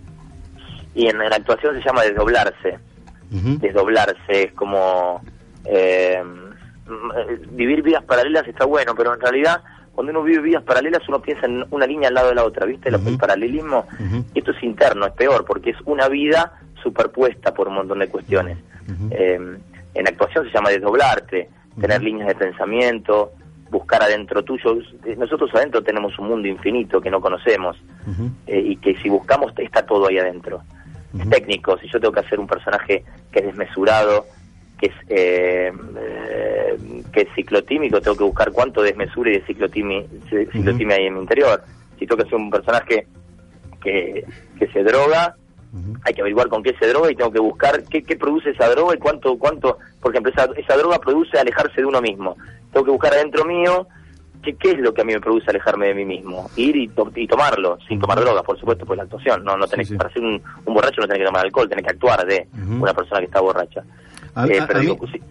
Y 0.96 1.08
en, 1.08 1.18
la 1.18 1.36
actuación 1.36 1.76
se 1.76 1.86
llama 1.86 2.04
desdoblarse. 2.04 2.80
Desdoblarse 3.30 4.44
es 4.44 4.54
como... 4.54 5.22
eh, 5.66 6.22
vivir 7.52 7.82
vidas 7.84 8.04
paralelas 8.04 8.48
está 8.48 8.66
bueno, 8.66 8.96
pero 8.96 9.14
en 9.14 9.20
realidad 9.20 9.62
cuando 9.94 10.12
uno 10.12 10.24
vive 10.24 10.42
vidas 10.42 10.64
paralelas 10.64 11.02
uno 11.10 11.22
piensa 11.22 11.46
en 11.46 11.66
una 11.72 11.86
línea 11.86 12.08
al 12.10 12.14
lado 12.14 12.30
de 12.30 12.36
la 12.36 12.46
otra, 12.46 12.66
¿viste? 12.66 12.90
El 12.90 13.18
paralelismo, 13.18 13.86
esto 14.36 14.52
es 14.52 14.64
interno, 14.64 15.08
es 15.08 15.14
peor, 15.14 15.44
porque 15.44 15.72
es 15.72 15.78
una 15.86 16.08
vida 16.08 16.54
superpuesta 16.84 17.54
por 17.54 17.68
un 17.68 17.74
montón 17.76 18.00
de 18.00 18.08
cuestiones. 18.08 18.58
Eh, 19.12 19.58
en 19.94 20.08
actuación 20.08 20.46
se 20.46 20.52
llama 20.52 20.70
desdoblarte, 20.70 21.50
tener 21.80 22.02
líneas 22.04 22.28
de 22.28 22.36
pensamiento, 22.36 23.32
buscar 23.70 24.02
adentro 24.02 24.44
tuyo. 24.44 24.78
Nosotros 25.18 25.50
adentro 25.54 25.82
tenemos 25.84 26.18
un 26.20 26.28
mundo 26.28 26.48
infinito 26.48 27.02
que 27.02 27.10
no 27.12 27.20
conocemos 27.20 27.78
eh, 28.48 28.60
y 28.60 28.76
que 28.78 28.96
si 28.98 29.10
buscamos 29.10 29.52
está 29.58 29.86
todo 29.86 30.08
ahí 30.08 30.18
adentro. 30.18 30.62
Es 31.20 31.30
técnico, 31.30 31.78
si 31.80 31.88
yo 31.90 32.00
tengo 32.00 32.14
que 32.14 32.20
hacer 32.20 32.40
un 32.40 32.48
personaje 32.48 33.04
que 33.32 33.40
es 33.40 33.46
desmesurado, 33.48 34.26
que 34.80 34.88
es 34.88 34.94
eh, 35.10 35.72
eh, 36.00 36.78
que 37.12 37.22
es 37.22 37.28
ciclotímico, 37.36 38.00
tengo 38.02 38.18
que 38.18 38.24
buscar 38.24 38.52
cuánto 38.52 38.82
desmesura 38.84 39.32
y 39.32 39.34
de 39.40 39.46
ciclotimi, 39.46 40.06
ci- 40.30 40.52
ciclotimia 40.52 40.96
hay 40.98 41.08
en 41.08 41.16
mi 41.16 41.22
interior. 41.22 41.64
Si 41.98 42.06
tengo 42.06 42.18
que 42.18 42.28
hacer 42.28 42.36
un 42.36 42.50
personaje 42.52 43.08
que, 43.82 44.24
que 44.60 44.68
se 44.68 44.84
droga, 44.84 45.36
hay 46.04 46.14
que 46.14 46.22
averiguar 46.22 46.48
con 46.48 46.64
qué 46.64 46.74
se 46.80 46.88
droga 46.88 47.12
y 47.12 47.16
tengo 47.16 47.32
que 47.32 47.40
buscar 47.40 47.84
qué, 47.84 48.04
qué 48.04 48.16
produce 48.16 48.50
esa 48.52 48.68
droga 48.70 48.96
y 48.96 48.98
cuánto, 49.00 49.38
cuánto, 49.38 49.78
por 50.02 50.12
ejemplo, 50.12 50.32
esa, 50.32 50.46
esa 50.58 50.76
droga 50.78 51.00
produce 51.00 51.38
alejarse 51.38 51.82
de 51.82 51.86
uno 51.86 52.02
mismo. 52.02 52.36
Tengo 52.74 52.86
que 52.86 52.92
buscar 52.92 53.14
adentro 53.14 53.46
mío 53.46 53.88
qué, 54.42 54.56
qué 54.56 54.72
es 54.72 54.80
lo 54.80 54.94
que 54.94 55.02
a 55.02 55.04
mí 55.04 55.14
me 55.14 55.20
produce 55.20 55.50
alejarme 55.50 55.88
de 55.88 55.94
mí 55.96 56.06
mismo. 56.06 56.50
Ir 56.56 56.76
y, 56.76 56.88
to- 56.88 57.12
y 57.16 57.28
tomarlo, 57.28 57.78
sin 57.88 58.00
tomar 58.00 58.20
drogas, 58.20 58.44
por 58.44 58.58
supuesto, 58.60 58.86
pues 58.86 58.98
la 58.98 59.04
actuación. 59.04 59.44
No, 59.44 59.58
no 59.58 59.68
tenés, 59.68 59.92
Para 59.92 60.12
ser 60.12 60.24
un, 60.24 60.42
un 60.66 60.74
borracho 60.74 61.02
no 61.02 61.08
tenés 61.08 61.20
que 61.22 61.26
tomar 61.26 61.46
alcohol, 61.46 61.70
tenés 61.70 61.84
que 61.86 61.92
actuar 61.92 62.26
de 62.26 62.48
una 62.80 62.94
persona 62.94 63.20
que 63.20 63.26
está 63.26 63.42
borracha. 63.42 63.84
A- 64.36 64.48
Eh, 64.48 64.60
a- 64.60 64.68
pero 64.68 64.80
a 64.80 64.82
digo, 64.82 64.98
mí- 65.02 65.10
sí, 65.12 65.22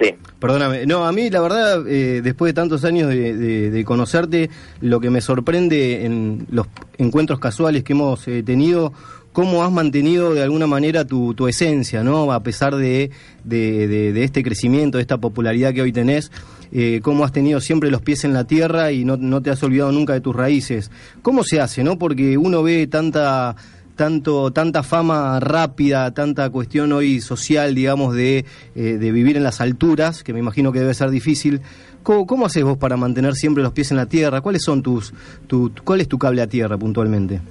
sí. 0.00 0.14
Perdóname, 0.38 0.84
no, 0.86 1.06
a 1.06 1.12
mí 1.12 1.30
la 1.30 1.40
verdad, 1.40 1.88
eh, 1.88 2.20
después 2.22 2.50
de 2.50 2.54
tantos 2.54 2.84
años 2.84 3.08
de, 3.08 3.34
de- 3.34 3.70
de 3.70 3.84
conocerte, 3.84 4.50
lo 4.82 5.00
que 5.00 5.08
me 5.10 5.20
sorprende 5.22 6.04
en 6.04 6.46
los 6.50 6.66
encuentros 6.98 7.40
casuales 7.40 7.82
que 7.82 7.94
hemos 7.94 8.28
eh, 8.28 8.42
tenido, 8.42 8.92
cómo 9.36 9.62
has 9.62 9.70
mantenido 9.70 10.32
de 10.32 10.42
alguna 10.42 10.66
manera 10.66 11.04
tu, 11.04 11.34
tu 11.34 11.46
esencia, 11.46 12.02
¿no? 12.02 12.32
A 12.32 12.42
pesar 12.42 12.74
de, 12.74 13.10
de- 13.44 13.86
de- 13.86 14.24
este 14.24 14.42
crecimiento, 14.42 14.96
de 14.96 15.02
esta 15.02 15.18
popularidad 15.18 15.74
que 15.74 15.82
hoy 15.82 15.92
tenés, 15.92 16.32
eh, 16.72 17.00
cómo 17.02 17.22
has 17.22 17.32
tenido 17.32 17.60
siempre 17.60 17.90
los 17.90 18.00
pies 18.00 18.24
en 18.24 18.32
la 18.32 18.44
tierra 18.46 18.92
y 18.92 19.04
no, 19.04 19.18
no 19.18 19.42
te 19.42 19.50
has 19.50 19.62
olvidado 19.62 19.92
nunca 19.92 20.14
de 20.14 20.22
tus 20.22 20.34
raíces. 20.34 20.90
¿Cómo 21.20 21.44
se 21.44 21.60
hace, 21.60 21.84
no? 21.84 21.98
Porque 21.98 22.38
uno 22.38 22.62
ve 22.62 22.86
tanta 22.86 23.54
tanto 23.94 24.50
tanta 24.52 24.82
fama 24.82 25.38
rápida, 25.38 26.14
tanta 26.14 26.48
cuestión 26.48 26.92
hoy 26.92 27.20
social, 27.20 27.74
digamos, 27.74 28.14
de, 28.14 28.46
eh, 28.74 28.96
de 28.98 29.12
vivir 29.12 29.36
en 29.36 29.42
las 29.42 29.60
alturas, 29.60 30.22
que 30.24 30.32
me 30.32 30.38
imagino 30.38 30.72
que 30.72 30.78
debe 30.80 30.94
ser 30.94 31.10
difícil. 31.10 31.60
¿Cómo, 32.02 32.26
cómo 32.26 32.46
haces 32.46 32.64
vos 32.64 32.78
para 32.78 32.96
mantener 32.96 33.34
siempre 33.34 33.62
los 33.62 33.74
pies 33.74 33.90
en 33.90 33.98
la 33.98 34.06
tierra? 34.06 34.40
¿Cuáles 34.40 34.62
son 34.62 34.82
tus, 34.82 35.12
tu, 35.46 35.72
cuál 35.84 36.00
es 36.00 36.08
tu 36.08 36.16
cable 36.18 36.40
a 36.40 36.46
tierra 36.46 36.78
puntualmente? 36.78 37.42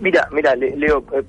Mira, 0.00 0.28
mira, 0.32 0.54
Le- 0.56 0.76
Leo, 0.76 1.04
eh, 1.12 1.22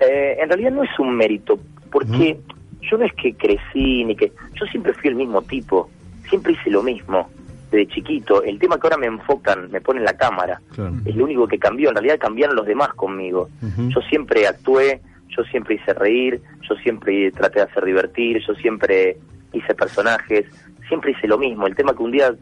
eh, 0.00 0.36
en 0.40 0.48
realidad 0.48 0.70
no 0.72 0.82
es 0.84 0.98
un 0.98 1.14
mérito, 1.16 1.58
porque 1.90 2.38
yo 2.80 2.96
no 2.98 3.04
es 3.04 3.12
que 3.14 3.34
crecí 3.34 4.04
ni 4.04 4.14
que... 4.14 4.32
Yo 4.54 4.66
siempre 4.66 4.92
fui 4.94 5.08
el 5.10 5.16
mismo 5.16 5.42
tipo, 5.42 5.90
siempre 6.28 6.52
hice 6.52 6.70
lo 6.70 6.82
mismo, 6.82 7.28
desde 7.70 7.88
chiquito. 7.88 8.42
El 8.42 8.58
tema 8.58 8.76
que 8.78 8.86
ahora 8.86 8.96
me 8.98 9.06
enfocan, 9.06 9.70
me 9.70 9.80
ponen 9.80 10.04
la 10.04 10.14
cámara, 10.16 10.60
es 11.04 11.14
lo 11.16 11.24
único 11.24 11.46
que 11.48 11.58
cambió. 11.58 11.88
En 11.90 11.96
realidad 11.96 12.18
cambiaron 12.18 12.56
los 12.56 12.66
demás 12.66 12.88
conmigo. 12.94 13.48
Yo 13.90 14.00
siempre 14.02 14.46
actué, 14.46 15.00
yo 15.36 15.42
siempre 15.44 15.74
hice 15.76 15.92
reír, 15.94 16.40
yo 16.68 16.74
siempre 16.76 17.30
traté 17.32 17.58
de 17.60 17.66
hacer 17.66 17.84
divertir, 17.84 18.40
yo 18.46 18.54
siempre 18.54 19.16
hice 19.52 19.74
personajes, 19.74 20.46
siempre 20.88 21.10
hice 21.12 21.26
lo 21.26 21.36
mismo. 21.38 21.66
El 21.66 21.74
tema 21.74 21.94
que 21.94 22.02
un 22.02 22.10
día 22.12 22.32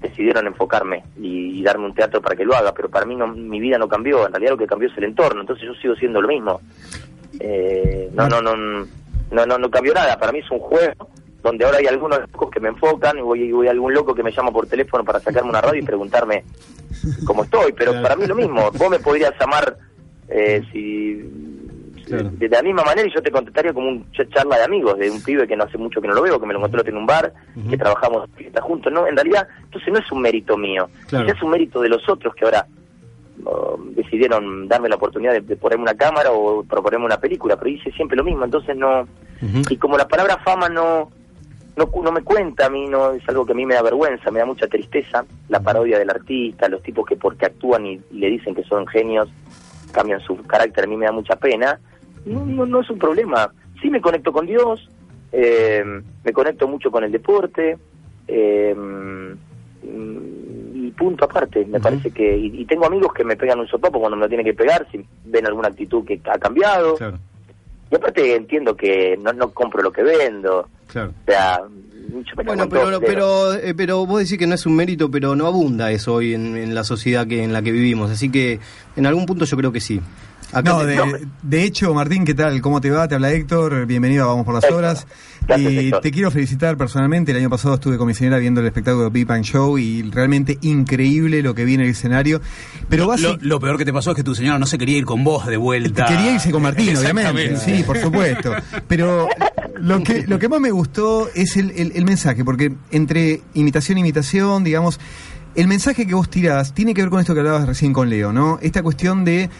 decidieron 0.00 0.46
enfocarme 0.46 1.04
y, 1.18 1.60
y 1.60 1.62
darme 1.62 1.86
un 1.86 1.94
teatro 1.94 2.20
para 2.20 2.34
que 2.34 2.44
lo 2.44 2.54
haga, 2.54 2.72
pero 2.72 2.88
para 2.88 3.06
mí 3.06 3.14
no, 3.14 3.28
mi 3.28 3.60
vida 3.60 3.78
no 3.78 3.88
cambió, 3.88 4.26
en 4.26 4.32
realidad 4.32 4.52
lo 4.52 4.58
que 4.58 4.66
cambió 4.66 4.88
es 4.88 4.96
el 4.96 5.04
entorno, 5.04 5.42
entonces 5.42 5.66
yo 5.66 5.74
sigo 5.74 5.94
siendo 5.94 6.20
lo 6.20 6.28
mismo. 6.28 6.60
Eh, 7.38 8.10
no, 8.12 8.28
no, 8.28 8.40
no, 8.40 8.56
no, 8.56 9.46
no, 9.46 9.58
no 9.58 9.70
cambió 9.70 9.94
nada, 9.94 10.18
para 10.18 10.32
mí 10.32 10.38
es 10.38 10.50
un 10.50 10.58
juego 10.58 10.92
donde 11.42 11.64
ahora 11.64 11.78
hay 11.78 11.86
algunos 11.86 12.20
locos 12.20 12.50
que 12.50 12.60
me 12.60 12.68
enfocan 12.68 13.18
y 13.18 13.22
voy, 13.22 13.42
y 13.42 13.52
voy 13.52 13.66
a 13.66 13.70
algún 13.70 13.94
loco 13.94 14.14
que 14.14 14.22
me 14.22 14.32
llama 14.32 14.50
por 14.50 14.66
teléfono 14.66 15.04
para 15.04 15.20
sacarme 15.20 15.50
una 15.50 15.60
radio 15.60 15.80
y 15.80 15.86
preguntarme 15.86 16.44
cómo 17.24 17.44
estoy, 17.44 17.72
pero 17.72 17.92
para 18.02 18.16
mí 18.16 18.24
es 18.24 18.28
lo 18.28 18.34
mismo, 18.34 18.70
vos 18.72 18.90
me 18.90 18.98
podrías 18.98 19.32
llamar 19.38 19.76
eh, 20.28 20.62
si 20.72 21.59
de 22.16 22.48
la 22.48 22.62
misma 22.62 22.82
manera 22.84 23.06
y 23.08 23.14
yo 23.14 23.22
te 23.22 23.30
contestaría 23.30 23.72
como 23.72 23.88
un 23.88 24.04
ch- 24.12 24.28
charla 24.34 24.56
de 24.58 24.64
amigos, 24.64 24.98
de 24.98 25.10
un 25.10 25.22
pibe 25.22 25.46
que 25.46 25.56
no 25.56 25.64
hace 25.64 25.78
mucho 25.78 26.00
que 26.00 26.08
no 26.08 26.14
lo 26.14 26.22
veo, 26.22 26.40
que 26.40 26.46
me 26.46 26.52
lo 26.52 26.58
encontré 26.58 26.88
en 26.90 26.96
un 26.96 27.06
bar, 27.06 27.32
que 27.68 27.76
trabajamos 27.78 28.28
juntos, 28.62 28.92
no, 28.92 29.06
en 29.06 29.14
realidad, 29.16 29.46
entonces 29.64 29.92
no 29.92 29.98
es 29.98 30.10
un 30.12 30.20
mérito 30.22 30.56
mío, 30.56 30.88
Claro. 31.08 31.28
es 31.30 31.42
un 31.42 31.50
mérito 31.50 31.80
de 31.80 31.88
los 31.88 32.08
otros 32.08 32.34
que 32.34 32.44
ahora 32.44 32.66
oh, 33.44 33.78
decidieron 33.96 34.68
darme 34.68 34.88
la 34.88 34.96
oportunidad 34.96 35.32
de, 35.32 35.40
de 35.40 35.56
ponerme 35.56 35.84
una 35.84 35.94
cámara 35.94 36.30
o 36.32 36.62
proponerme 36.64 37.06
una 37.06 37.18
película, 37.20 37.56
pero 37.56 37.70
hice 37.70 37.90
siempre 37.92 38.16
lo 38.16 38.24
mismo, 38.24 38.44
entonces 38.44 38.76
no, 38.76 39.06
y 39.70 39.76
como 39.76 39.96
la 39.96 40.06
palabra 40.06 40.36
fama 40.44 40.68
no, 40.68 41.10
no, 41.76 41.90
no 42.02 42.12
me 42.12 42.22
cuenta 42.22 42.66
a 42.66 42.70
mí, 42.70 42.86
no 42.88 43.12
es 43.12 43.26
algo 43.28 43.46
que 43.46 43.52
a 43.52 43.54
mí 43.54 43.64
me 43.64 43.74
da 43.74 43.82
vergüenza, 43.82 44.30
me 44.30 44.40
da 44.40 44.44
mucha 44.46 44.66
tristeza, 44.66 45.24
la 45.48 45.60
parodia 45.60 45.98
del 45.98 46.10
artista, 46.10 46.68
los 46.68 46.82
tipos 46.82 47.06
que 47.06 47.16
porque 47.16 47.46
actúan 47.46 47.86
y, 47.86 48.00
y 48.10 48.18
le 48.18 48.28
dicen 48.28 48.54
que 48.54 48.64
son 48.64 48.86
genios, 48.86 49.28
cambian 49.92 50.20
su 50.20 50.36
carácter, 50.46 50.84
a 50.84 50.86
mí 50.86 50.96
me 50.96 51.06
da 51.06 51.12
mucha 51.12 51.36
pena, 51.36 51.80
no, 52.26 52.44
no, 52.44 52.66
no 52.66 52.80
es 52.80 52.90
un 52.90 52.98
problema. 52.98 53.52
Sí 53.80 53.90
me 53.90 54.00
conecto 54.00 54.32
con 54.32 54.46
Dios, 54.46 54.88
eh, 55.32 55.82
me 56.24 56.32
conecto 56.32 56.68
mucho 56.68 56.90
con 56.90 57.04
el 57.04 57.12
deporte, 57.12 57.78
eh, 58.28 58.74
y 59.82 60.90
punto 60.92 61.24
aparte, 61.24 61.64
me 61.64 61.80
parece 61.80 62.10
que... 62.10 62.36
Y, 62.36 62.60
y 62.62 62.64
tengo 62.66 62.86
amigos 62.86 63.12
que 63.14 63.24
me 63.24 63.36
pegan 63.36 63.60
un 63.60 63.66
sopapo 63.66 63.98
cuando 63.98 64.16
me 64.16 64.24
lo 64.24 64.28
tienen 64.28 64.46
que 64.46 64.54
pegar, 64.54 64.86
si 64.90 65.04
ven 65.24 65.46
alguna 65.46 65.68
actitud 65.68 66.04
que 66.04 66.20
ha 66.24 66.38
cambiado. 66.38 66.96
Y 67.90 67.94
aparte 67.94 68.36
entiendo 68.36 68.76
que 68.76 69.16
no, 69.20 69.32
no 69.32 69.50
compro 69.50 69.82
lo 69.82 69.90
que 69.92 70.02
vendo, 70.02 70.68
Claro. 70.88 71.10
o 71.10 71.30
sea... 71.30 71.60
Bueno, 72.44 72.68
con 72.68 72.70
pero, 72.70 73.00
pero, 73.00 73.54
eh, 73.54 73.72
pero 73.72 74.04
vos 74.04 74.18
decís 74.18 74.36
que 74.36 74.46
no 74.48 74.56
es 74.56 74.66
un 74.66 74.74
mérito, 74.74 75.08
pero 75.12 75.36
no 75.36 75.46
abunda 75.46 75.92
eso 75.92 76.14
hoy 76.14 76.34
en, 76.34 76.56
en 76.56 76.74
la 76.74 76.82
sociedad 76.82 77.24
que 77.24 77.44
en 77.44 77.52
la 77.52 77.62
que 77.62 77.70
vivimos. 77.70 78.10
Así 78.10 78.32
que 78.32 78.58
en 78.96 79.06
algún 79.06 79.26
punto 79.26 79.44
yo 79.44 79.56
creo 79.56 79.70
que 79.70 79.80
sí. 79.80 80.00
Acá 80.52 80.62
No, 80.70 80.84
de, 80.84 81.26
de 81.42 81.62
hecho, 81.64 81.94
Martín, 81.94 82.24
¿qué 82.24 82.34
tal? 82.34 82.60
¿Cómo 82.60 82.80
te 82.80 82.90
va? 82.90 83.06
Te 83.06 83.14
habla 83.14 83.30
Héctor, 83.30 83.86
bienvenido 83.86 84.24
a 84.24 84.28
Vamos 84.28 84.44
por 84.44 84.54
las 84.54 84.64
Horas. 84.70 85.06
y 85.56 85.92
te 86.02 86.10
quiero 86.10 86.30
felicitar 86.32 86.76
personalmente, 86.76 87.30
el 87.30 87.38
año 87.38 87.48
pasado 87.50 87.74
estuve 87.74 87.96
con 87.96 88.08
mi 88.08 88.14
señora 88.14 88.38
viendo 88.38 88.60
el 88.60 88.66
espectáculo 88.66 89.10
Big 89.12 89.26
Bang 89.26 89.42
Show 89.42 89.78
y 89.78 90.02
realmente 90.10 90.58
increíble 90.62 91.40
lo 91.42 91.54
que 91.54 91.64
vi 91.64 91.74
en 91.74 91.82
el 91.82 91.90
escenario. 91.90 92.40
Pero 92.88 93.06
vas 93.06 93.20
Lo, 93.20 93.36
lo 93.40 93.60
peor 93.60 93.78
que 93.78 93.84
te 93.84 93.92
pasó 93.92 94.10
es 94.10 94.16
que 94.16 94.24
tu 94.24 94.34
señora 94.34 94.58
no 94.58 94.66
se 94.66 94.76
quería 94.76 94.98
ir 94.98 95.04
con 95.04 95.22
vos 95.22 95.46
de 95.46 95.56
vuelta. 95.56 96.06
Quería 96.06 96.32
irse 96.34 96.50
con 96.50 96.62
Martín, 96.62 96.96
obviamente. 96.96 97.56
Sí, 97.56 97.84
por 97.84 97.98
supuesto. 97.98 98.52
Pero 98.88 99.28
Lo 99.78 100.02
que, 100.02 100.26
lo 100.26 100.38
que 100.40 100.48
más 100.48 100.60
me 100.60 100.72
gustó 100.72 101.28
es 101.34 101.56
el, 101.56 101.70
el- 101.70 101.92
el 101.94 102.04
mensaje, 102.04 102.44
porque 102.44 102.72
entre 102.90 103.40
imitación 103.54 103.98
e 103.98 104.00
imitación, 104.00 104.62
digamos, 104.64 104.98
el 105.54 105.66
mensaje 105.66 106.06
que 106.06 106.14
vos 106.14 106.30
tirás 106.30 106.74
tiene 106.74 106.94
que 106.94 107.02
ver 107.02 107.10
con 107.10 107.20
esto 107.20 107.34
que 107.34 107.40
hablabas 107.40 107.66
recién 107.66 107.92
con 107.92 108.08
Leo, 108.08 108.32
¿no? 108.32 108.58
Esta 108.62 108.82
cuestión 108.82 109.24
de 109.24 109.50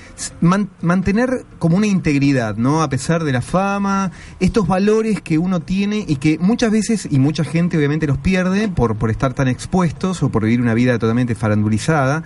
man- 0.41 0.71
mantener 0.83 1.45
como 1.59 1.77
una 1.77 1.87
integridad, 1.87 2.57
¿no? 2.57 2.83
A 2.83 2.89
pesar 2.89 3.25
de 3.25 3.33
la 3.33 3.43
fama, 3.43 4.13
estos 4.39 4.69
valores 4.69 5.21
que 5.21 5.39
uno 5.39 5.61
tiene 5.61 6.05
y 6.07 6.17
que 6.17 6.39
muchas 6.39 6.71
veces 6.71 7.09
y 7.11 7.19
mucha 7.19 7.43
gente 7.45 7.77
obviamente 7.77 8.07
los 8.07 8.19
pierde 8.19 8.69
por, 8.69 8.97
por 8.97 9.11
estar 9.11 9.35
tan 9.35 9.49
expuestos 9.49 10.23
o 10.23 10.31
por 10.31 10.45
vivir 10.45 10.61
una 10.61 10.75
vida 10.75 10.99
totalmente 10.99 11.35
farandulizada. 11.35 12.23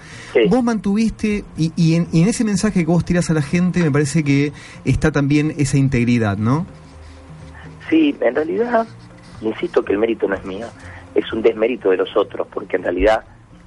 Vos 0.49 0.63
mantuviste, 0.63 1.45
y, 1.57 1.73
y 1.77 1.95
en, 1.95 2.09
y 2.13 2.23
en 2.23 2.29
ese 2.29 2.45
mensaje 2.45 2.81
que 2.81 2.87
vos 2.87 3.05
tirás 3.05 3.31
a 3.31 3.35
la 3.35 3.43
gente 3.43 3.83
me 3.83 3.91
parece 3.91 4.23
que 4.25 4.53
está 4.85 5.11
también 5.11 5.55
esa 5.57 5.79
integridad, 5.79 6.37
¿no? 6.37 6.67
Sí, 7.89 8.15
en 8.21 8.35
realidad, 8.35 8.87
insisto 9.41 9.85
que 9.85 9.93
el 9.93 9.99
mérito 9.99 10.29
no 10.29 10.35
es 10.35 10.45
mío, 10.45 10.67
es 11.15 11.33
un 11.33 11.43
desmérito 11.43 11.91
de 11.91 11.99
los 11.99 12.17
otros, 12.17 12.47
porque 12.53 12.77
en 12.77 12.83
realidad 12.83 13.25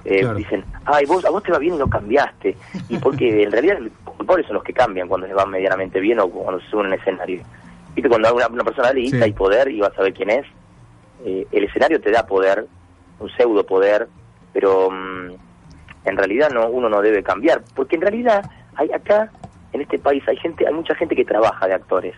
eh, 0.08 0.20
Claro. 0.20 0.34
dicen, 0.36 0.64
ay, 0.84 1.04
vos, 1.06 1.24
a 1.24 1.30
vos 1.30 1.42
te 1.42 1.52
va 1.52 1.58
bien 1.58 1.74
y 1.74 1.78
no 1.78 1.88
cambiaste. 1.88 2.56
Y 2.88 2.98
porque 2.98 3.42
en 3.44 3.52
realidad 3.52 3.78
los 3.78 3.92
culpables 4.16 4.46
son 4.46 4.54
los 4.54 4.64
que 4.64 4.72
cambian 4.72 5.08
cuando 5.08 5.26
les 5.26 5.36
va 5.36 5.44
medianamente 5.46 6.00
bien 6.00 6.18
o 6.20 6.28
cuando 6.28 6.60
se 6.60 6.68
suben 6.70 6.86
en 6.86 6.92
el 6.94 6.98
escenario. 7.00 7.42
Viste, 7.94 8.08
cuando 8.08 8.34
una, 8.34 8.46
una 8.48 8.64
persona 8.64 8.92
le 8.92 9.08
Sí. 9.08 9.16
y 9.24 9.32
poder 9.32 9.68
y 9.68 9.80
vas 9.80 9.92
a 9.92 9.96
saber 9.96 10.14
quién 10.14 10.30
es, 10.30 10.46
eh, 11.24 11.46
el 11.52 11.64
escenario 11.64 12.00
te 12.00 12.10
da 12.10 12.26
poder, 12.26 12.66
un 13.20 13.28
pseudo 13.30 13.64
poder, 13.66 14.08
pero 14.52 14.90
mm, 14.90 15.30
en 16.04 16.16
realidad 16.16 16.50
no 16.50 16.68
uno 16.68 16.88
no 16.88 17.02
debe 17.02 17.22
cambiar, 17.22 17.62
porque 17.74 17.96
en 17.96 18.02
realidad 18.02 18.48
hay 18.76 18.90
acá 18.92 19.30
en 19.72 19.80
este 19.82 19.98
país 19.98 20.22
hay 20.28 20.36
gente, 20.36 20.66
hay 20.66 20.72
mucha 20.72 20.94
gente 20.94 21.14
que 21.16 21.24
trabaja 21.24 21.66
de 21.66 21.74
actores. 21.74 22.14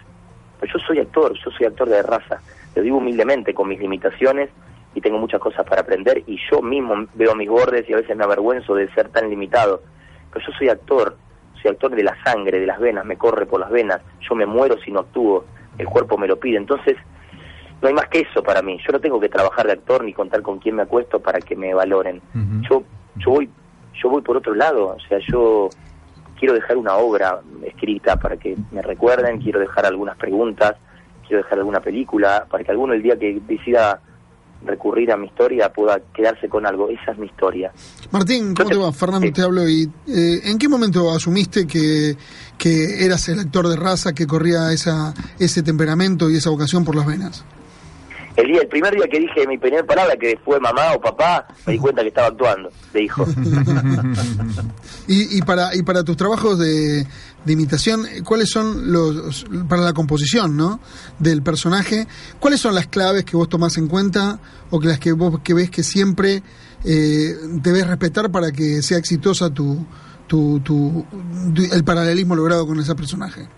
Pero 0.61 0.73
yo 0.75 0.79
soy 0.87 0.99
actor, 1.01 1.33
yo 1.43 1.51
soy 1.51 1.67
actor 1.67 1.89
de 1.89 2.03
raza. 2.03 2.41
Lo 2.77 2.83
digo 2.83 2.99
humildemente 2.99 3.55
con 3.55 3.67
mis 3.69 3.81
limitaciones 3.81 4.51
y 4.95 5.01
tengo 5.01 5.19
muchas 5.19 5.41
cosas 5.41 5.65
para 5.65 5.83
aprender 5.83 6.23
y 6.27 6.39
yo 6.51 6.63
mismo 6.63 7.07
veo 7.15 7.35
mis 7.35 7.49
bordes 7.49 7.89
y 7.89 7.93
a 7.93 7.97
veces 7.97 8.17
me 8.17 8.25
avergüenzo 8.25 8.75
de 8.75 8.93
ser 8.93 9.09
tan 9.09 9.31
limitado. 9.31 9.83
Pero 10.33 10.47
yo 10.47 10.53
soy 10.53 10.69
actor, 10.69 11.17
soy 11.61 11.71
actor 11.71 11.95
de 11.95 12.03
la 12.03 12.17
sangre, 12.25 12.59
de 12.59 12.67
las 12.67 12.79
venas, 12.81 13.05
me 13.05 13.17
corre 13.17 13.47
por 13.47 13.61
las 13.61 13.71
venas. 13.71 14.01
Yo 14.29 14.35
me 14.35 14.47
muero 14.47 14.79
si 14.81 14.91
no 14.91 15.01
actúo, 15.01 15.45
el 15.79 15.87
cuerpo 15.87 16.19
me 16.19 16.27
lo 16.27 16.39
pide. 16.39 16.57
Entonces, 16.57 16.97
no 17.81 17.89
hay 17.89 17.95
más 17.95 18.09
que 18.09 18.21
eso 18.21 18.43
para 18.43 18.63
mí. 18.63 18.79
Yo 18.85 18.93
no 18.93 19.01
tengo 19.01 19.21
que 19.21 19.29
trabajar 19.29 19.67
de 19.67 19.73
actor 19.73 20.05
ni 20.05 20.13
contar 20.13 20.43
con 20.43 20.59
quién 20.59 20.77
me 20.77 20.83
acuesto 20.83 21.21
para 21.21 21.41
que 21.41 21.57
me 21.57 21.73
valoren. 21.73 22.21
Yo 22.69 22.83
yo 23.17 23.31
voy 23.31 23.51
yo 24.03 24.09
voy 24.09 24.23
por 24.23 24.37
otro 24.37 24.55
lado, 24.55 24.97
o 24.97 25.01
sea, 25.09 25.19
yo 25.31 25.69
quiero 26.39 26.55
dejar 26.55 26.77
una 26.77 26.97
obra 26.97 27.41
escrita 27.65 28.17
para 28.17 28.37
que 28.37 28.57
me 28.71 28.83
recuerden, 28.83 29.41
quiero 29.41 29.61
dejar 29.61 29.85
algunas 29.85 30.17
preguntas, 30.17 30.77
quiero 31.27 31.43
dejar 31.43 31.59
alguna 31.59 31.81
película, 31.81 32.47
para 32.51 32.65
que 32.65 32.71
alguno 32.71 32.95
el 32.95 33.03
día 33.03 33.19
que 33.19 33.41
decida 33.47 34.01
recurrir 34.65 35.11
a 35.13 35.17
mi 35.17 35.27
historia 35.27 35.73
pueda 35.73 36.01
quedarse 36.15 36.49
con 36.49 36.67
algo. 36.67 36.89
Esa 36.89 37.13
es 37.13 37.19
mi 37.19 37.27
historia. 37.27 37.73
Martín, 38.11 38.55
¿cómo 38.55 38.71
te 38.71 38.77
va? 38.77 38.93
Fernando 38.93 39.33
te 39.33 39.43
hablo 39.43 39.69
y 39.69 39.91
eh, 40.09 40.41
¿en 40.45 40.59
qué 40.59 40.69
momento 40.69 41.11
asumiste 41.11 41.67
que, 41.67 42.17
que 42.59 43.05
eras 43.05 43.29
el 43.29 43.41
actor 43.41 43.69
de 43.69 43.77
raza 43.77 44.13
que 44.13 44.27
corría 44.27 44.73
esa, 44.73 45.15
ese 45.39 45.63
temperamento 45.63 46.31
y 46.31 46.37
esa 46.37 46.51
vocación 46.51 46.85
por 46.85 46.97
las 46.97 47.07
venas? 47.07 47.45
El 48.37 48.47
día, 48.47 48.61
el 48.63 48.69
primer 48.69 48.95
día 48.95 49.07
que 49.11 49.19
dije 49.19 49.47
mi 49.47 49.59
primera 49.59 49.85
palabra, 49.85 50.17
que 50.17 50.39
fue 50.45 50.61
mamá 50.61 50.95
o 50.95 51.01
papá, 51.01 51.47
me 51.67 51.75
di 51.75 51.79
cuenta 51.79 52.03
que 52.03 52.09
estaba 52.09 52.29
actuando, 52.29 52.71
de 52.93 53.03
hijo. 53.03 53.27
Y, 55.07 55.39
y 55.39 55.43
para 55.43 55.75
y 55.75 55.83
para 55.83 56.05
tus 56.05 56.17
trabajos 56.17 56.57
de, 56.57 57.05
de 57.45 57.53
imitación, 57.55 58.07
¿cuáles 58.25 58.51
son 58.51 58.93
los 58.93 59.45
para 59.69 59.83
la 59.83 59.93
composición, 59.93 60.57
¿no? 60.57 60.81
del 61.19 61.43
personaje? 61.43 62.07
¿Cuáles 62.39 62.61
son 62.61 62.75
las 62.75 62.87
claves 62.87 63.25
que 63.25 63.37
vos 63.37 63.49
tomás 63.49 63.77
en 63.79 63.89
cuenta 63.89 64.41
o 64.71 64.79
que 64.79 64.89
las 64.89 64.99
que 64.99 65.13
vos 65.13 65.41
que 65.43 65.55
ves 65.55 65.71
que 65.71 65.83
siempre 65.83 66.43
eh, 66.85 67.35
debes 67.63 67.87
respetar 67.87 68.31
para 68.31 68.53
que 68.53 68.83
sea 68.83 68.99
exitosa 68.99 69.51
tu, 69.51 69.85
tu, 70.27 70.61
tu- 70.61 71.05
el 71.73 71.85
paralelismo 71.85 72.37
logrado 72.37 72.67
con 72.67 72.79
ese 72.79 72.95
personaje? 72.95 73.49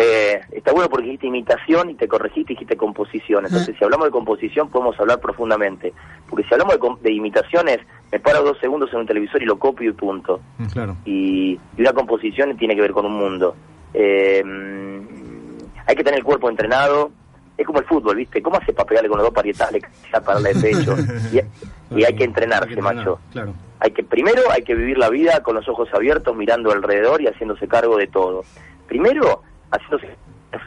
Eh, 0.00 0.40
está 0.52 0.72
bueno 0.72 0.88
porque 0.88 1.06
dijiste 1.06 1.26
imitación 1.26 1.90
y 1.90 1.94
te 1.94 2.06
corregiste 2.06 2.52
y 2.52 2.54
dijiste 2.54 2.76
composición. 2.76 3.46
Entonces, 3.46 3.74
si 3.76 3.82
hablamos 3.82 4.06
de 4.06 4.12
composición, 4.12 4.68
podemos 4.68 4.98
hablar 5.00 5.18
profundamente. 5.18 5.92
Porque 6.30 6.46
si 6.46 6.54
hablamos 6.54 6.78
de, 6.78 7.08
de 7.08 7.12
imitaciones, 7.14 7.78
me 8.12 8.20
paro 8.20 8.44
dos 8.44 8.58
segundos 8.60 8.92
en 8.92 9.00
un 9.00 9.06
televisor 9.06 9.42
y 9.42 9.46
lo 9.46 9.58
copio 9.58 9.90
y 9.90 9.92
punto. 9.92 10.40
Claro. 10.72 10.96
Y, 11.04 11.58
y 11.76 11.80
una 11.80 11.92
composición 11.92 12.56
tiene 12.56 12.76
que 12.76 12.82
ver 12.82 12.92
con 12.92 13.06
un 13.06 13.14
mundo. 13.14 13.56
Eh, 13.92 14.44
mm, 14.44 15.58
hay 15.86 15.96
que 15.96 16.04
tener 16.04 16.18
el 16.18 16.24
cuerpo 16.24 16.48
entrenado. 16.48 17.10
Es 17.56 17.66
como 17.66 17.80
el 17.80 17.84
fútbol, 17.86 18.14
¿viste? 18.14 18.40
¿Cómo 18.40 18.58
hace 18.58 18.72
para 18.72 18.86
pegarle 18.86 19.08
con 19.08 19.18
los 19.18 19.26
dos 19.26 19.34
parietales, 19.34 19.82
para 20.12 20.24
pararle 20.24 20.54
de 20.54 20.60
pecho? 20.60 20.94
Y, 21.90 22.00
y 22.00 22.04
hay 22.04 22.14
que 22.14 22.24
entrenarse, 22.24 22.80
macho. 22.80 23.18
Claro. 23.32 23.54
Hay 23.80 23.90
que 23.92 24.04
primero 24.04 24.42
hay 24.50 24.62
que 24.62 24.74
vivir 24.74 24.98
la 24.98 25.08
vida 25.08 25.42
con 25.42 25.56
los 25.56 25.66
ojos 25.68 25.88
abiertos, 25.92 26.36
mirando 26.36 26.70
alrededor 26.70 27.22
y 27.22 27.26
haciéndose 27.26 27.66
cargo 27.66 27.96
de 27.96 28.06
todo. 28.06 28.44
Primero, 28.86 29.42
haciéndose 29.70 30.16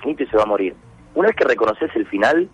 finito 0.01 0.23
y 0.23 0.27
se 0.27 0.37
va 0.37 0.43
a 0.43 0.47
morir. 0.47 0.75
Una 1.15 1.27
vez 1.27 1.35
que 1.35 1.43
reconoces 1.45 1.89
el 1.95 2.05
final 2.07 2.49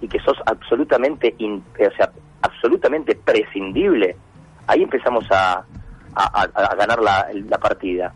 y 0.00 0.08
que 0.08 0.18
sos 0.20 0.36
absolutamente, 0.46 1.34
in- 1.38 1.62
o 1.74 1.96
sea, 1.96 2.10
absolutamente 2.42 3.14
prescindible, 3.16 4.16
ahí 4.66 4.82
empezamos 4.82 5.24
a, 5.30 5.64
a- 6.14 6.74
ganar 6.76 7.00
la, 7.02 7.26
la 7.48 7.58
partida. 7.58 8.12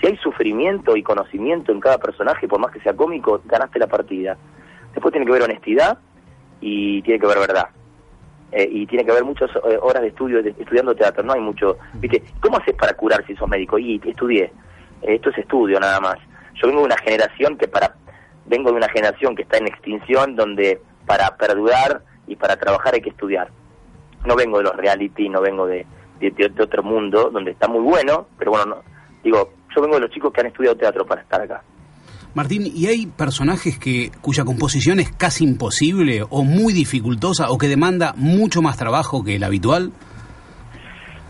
Si 0.00 0.06
hay 0.06 0.16
sufrimiento 0.18 0.96
y 0.96 1.02
conocimiento 1.02 1.72
en 1.72 1.80
cada 1.80 1.98
personaje, 1.98 2.46
por 2.48 2.60
más 2.60 2.70
que 2.72 2.80
sea 2.80 2.94
cómico, 2.94 3.40
ganaste 3.44 3.78
la 3.78 3.86
partida. 3.86 4.36
Después 4.92 5.12
tiene 5.12 5.26
que 5.26 5.32
haber 5.32 5.44
honestidad 5.44 5.98
y 6.60 7.02
tiene 7.02 7.18
que 7.18 7.26
haber 7.26 7.38
verdad. 7.40 7.68
Eh, 8.52 8.68
y 8.70 8.86
tiene 8.86 9.04
que 9.04 9.10
haber 9.10 9.24
muchas 9.24 9.50
eh, 9.56 9.78
horas 9.82 10.02
de 10.02 10.08
estudio 10.08 10.42
de- 10.42 10.50
estudiando 10.50 10.94
teatro, 10.94 11.24
no 11.24 11.32
hay 11.32 11.40
mucho, 11.40 11.78
¿viste? 11.94 12.22
¿Cómo 12.40 12.58
haces 12.58 12.74
para 12.76 12.94
curar 12.94 13.26
si 13.26 13.34
sos 13.34 13.48
médico? 13.48 13.78
Y 13.78 14.00
estudié. 14.04 14.44
Eh, 15.02 15.14
esto 15.16 15.30
es 15.30 15.38
estudio 15.38 15.80
nada 15.80 15.98
más. 16.00 16.16
Yo 16.54 16.68
vengo 16.68 16.80
de 16.80 16.86
una 16.86 16.98
generación 16.98 17.56
que 17.58 17.68
para 17.68 17.94
vengo 18.46 18.70
de 18.70 18.76
una 18.76 18.88
generación 18.88 19.34
que 19.34 19.42
está 19.42 19.58
en 19.58 19.66
extinción 19.66 20.36
donde 20.36 20.80
para 21.06 21.36
perdurar 21.36 22.02
y 22.26 22.36
para 22.36 22.56
trabajar 22.56 22.94
hay 22.94 23.00
que 23.00 23.10
estudiar. 23.10 23.48
No 24.26 24.36
vengo 24.36 24.58
de 24.58 24.64
los 24.64 24.76
reality, 24.76 25.28
no 25.28 25.40
vengo 25.40 25.66
de, 25.66 25.86
de, 26.20 26.30
de- 26.30 26.48
de 26.48 26.62
otro 26.62 26.82
mundo 26.82 27.30
donde 27.30 27.50
está 27.50 27.68
muy 27.68 27.80
bueno, 27.82 28.28
pero 28.38 28.50
bueno, 28.52 28.66
no, 28.66 28.76
digo, 29.22 29.52
yo 29.74 29.82
vengo 29.82 29.94
de 29.96 30.02
los 30.02 30.10
chicos 30.10 30.32
que 30.32 30.40
han 30.42 30.46
estudiado 30.48 30.76
teatro 30.76 31.04
para 31.06 31.22
estar 31.22 31.40
acá. 31.42 31.62
Martín, 32.34 32.62
¿y 32.66 32.86
hay 32.86 33.06
personajes 33.06 33.78
que 33.78 34.10
cuya 34.20 34.44
composición 34.44 34.98
es 34.98 35.10
casi 35.12 35.44
imposible 35.44 36.22
o 36.28 36.42
muy 36.42 36.72
dificultosa 36.72 37.50
o 37.50 37.58
que 37.58 37.68
demanda 37.68 38.12
mucho 38.16 38.60
más 38.60 38.76
trabajo 38.76 39.22
que 39.22 39.36
el 39.36 39.44
habitual? 39.44 39.92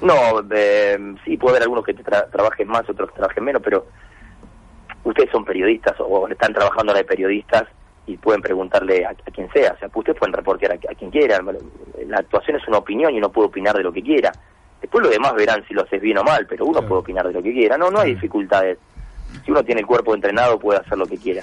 No, 0.01 0.15
eh, 0.55 0.97
sí, 1.25 1.37
puede 1.37 1.53
haber 1.57 1.63
algunos 1.65 1.85
que 1.85 1.95
te 1.95 2.03
tra- 2.03 2.31
trabajen 2.31 2.69
más, 2.69 2.89
otros 2.89 3.11
que 3.11 3.17
trabajen 3.17 3.45
menos, 3.45 3.63
pero 3.63 3.87
ustedes 5.05 5.31
son 5.31 5.45
periodistas 5.45 5.95
o 6.01 6.27
están 6.29 6.53
trabajando 6.53 6.93
ahora 6.93 7.03
de 7.03 7.09
periodistas 7.09 7.65
y 8.07 8.17
pueden 8.17 8.43
preguntarle 8.43 9.05
a, 9.05 9.11
a 9.11 9.31
quien 9.31 9.51
sea. 9.53 9.73
O 9.73 9.79
sea, 9.79 9.91
ustedes 9.95 10.19
pueden 10.19 10.35
reportear 10.35 10.73
a, 10.73 10.75
a 10.75 10.95
quien 10.95 11.11
quieran. 11.11 11.47
La 12.07 12.19
actuación 12.19 12.57
es 12.57 12.69
una 12.69 12.79
opinión 12.79 13.15
y 13.15 13.19
uno 13.19 13.31
puede 13.31 13.49
opinar 13.49 13.77
de 13.77 13.83
lo 13.83 13.93
que 13.93 14.03
quiera. 14.03 14.33
Después 14.81 15.03
los 15.03 15.13
demás 15.13 15.35
verán 15.35 15.65
si 15.67 15.73
lo 15.73 15.83
haces 15.83 16.01
bien 16.01 16.19
o 16.19 16.25
mal, 16.25 16.47
pero 16.47 16.67
uno 16.67 16.83
puede 16.83 17.01
opinar 17.01 17.27
de 17.27 17.33
lo 17.33 17.43
que 17.43 17.53
quiera. 17.53 17.79
No, 17.79 17.91
no 17.91 18.01
hay 18.01 18.15
dificultades. 18.15 18.79
Si 19.45 19.51
uno 19.51 19.65
tiene 19.65 19.81
el 19.81 19.87
cuerpo 19.87 20.15
entrenado, 20.15 20.59
puede 20.59 20.81
hacer 20.81 20.99
lo 20.99 21.07
que 21.07 21.17
quiera. 21.17 21.43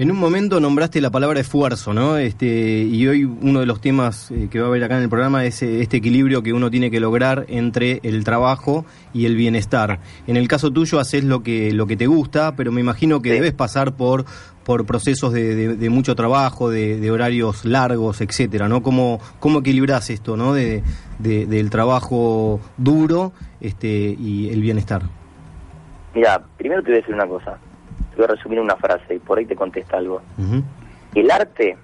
En 0.00 0.12
un 0.12 0.16
momento 0.16 0.60
nombraste 0.60 1.00
la 1.00 1.10
palabra 1.10 1.40
esfuerzo, 1.40 1.92
¿no? 1.92 2.18
Este, 2.18 2.46
y 2.84 3.04
hoy 3.08 3.24
uno 3.24 3.58
de 3.58 3.66
los 3.66 3.80
temas 3.80 4.30
eh, 4.30 4.46
que 4.48 4.60
va 4.60 4.66
a 4.66 4.68
haber 4.68 4.84
acá 4.84 4.96
en 4.96 5.02
el 5.02 5.08
programa 5.08 5.44
es 5.44 5.60
eh, 5.64 5.82
este 5.82 5.96
equilibrio 5.96 6.40
que 6.44 6.52
uno 6.52 6.70
tiene 6.70 6.88
que 6.92 7.00
lograr 7.00 7.46
entre 7.48 7.98
el 8.04 8.22
trabajo 8.22 8.86
y 9.12 9.26
el 9.26 9.34
bienestar. 9.34 9.98
En 10.28 10.36
el 10.36 10.46
caso 10.46 10.70
tuyo 10.70 11.00
haces 11.00 11.24
lo 11.24 11.42
que, 11.42 11.72
lo 11.72 11.88
que 11.88 11.96
te 11.96 12.06
gusta, 12.06 12.54
pero 12.54 12.70
me 12.70 12.80
imagino 12.80 13.20
que 13.22 13.32
debes 13.32 13.52
pasar 13.54 13.96
por, 13.96 14.24
por 14.62 14.86
procesos 14.86 15.32
de, 15.32 15.56
de- 15.56 15.74
de 15.76 15.90
mucho 15.90 16.14
trabajo, 16.14 16.70
de, 16.70 17.00
de 17.00 17.10
horarios 17.10 17.64
largos, 17.64 18.20
etcétera, 18.20 18.68
¿no? 18.68 18.84
¿Cómo, 18.84 19.18
cómo 19.40 19.58
equilibras 19.58 20.10
esto, 20.10 20.36
¿no? 20.36 20.54
De, 20.54 20.84
de- 21.18 21.46
del 21.46 21.70
trabajo 21.70 22.60
duro 22.76 23.32
este, 23.60 24.14
y 24.16 24.48
el 24.50 24.60
bienestar. 24.60 25.02
Mira, 26.14 26.40
primero 26.56 26.82
te 26.84 26.90
voy 26.90 26.98
a 26.98 27.00
decir 27.00 27.14
una 27.16 27.26
cosa. 27.26 27.58
Te 28.18 28.22
voy 28.22 28.32
a 28.32 28.34
resumir 28.34 28.58
una 28.58 28.74
frase 28.74 29.14
y 29.14 29.18
por 29.20 29.38
ahí 29.38 29.46
te 29.46 29.54
contesta 29.54 29.96
algo. 29.96 30.20
El 31.14 31.30
arte, 31.30 31.78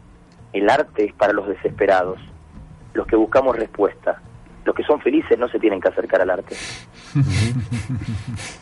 el 0.52 0.68
arte 0.68 1.04
es 1.04 1.14
para 1.14 1.32
los 1.32 1.46
desesperados, 1.46 2.18
los 2.92 3.06
que 3.06 3.14
buscamos 3.14 3.54
respuesta. 3.54 4.20
Los 4.64 4.74
que 4.74 4.82
son 4.82 5.00
felices 5.00 5.38
no 5.38 5.46
se 5.48 5.60
tienen 5.60 5.80
que 5.80 5.86
acercar 5.90 6.20
al 6.22 6.30
arte. 6.30 6.56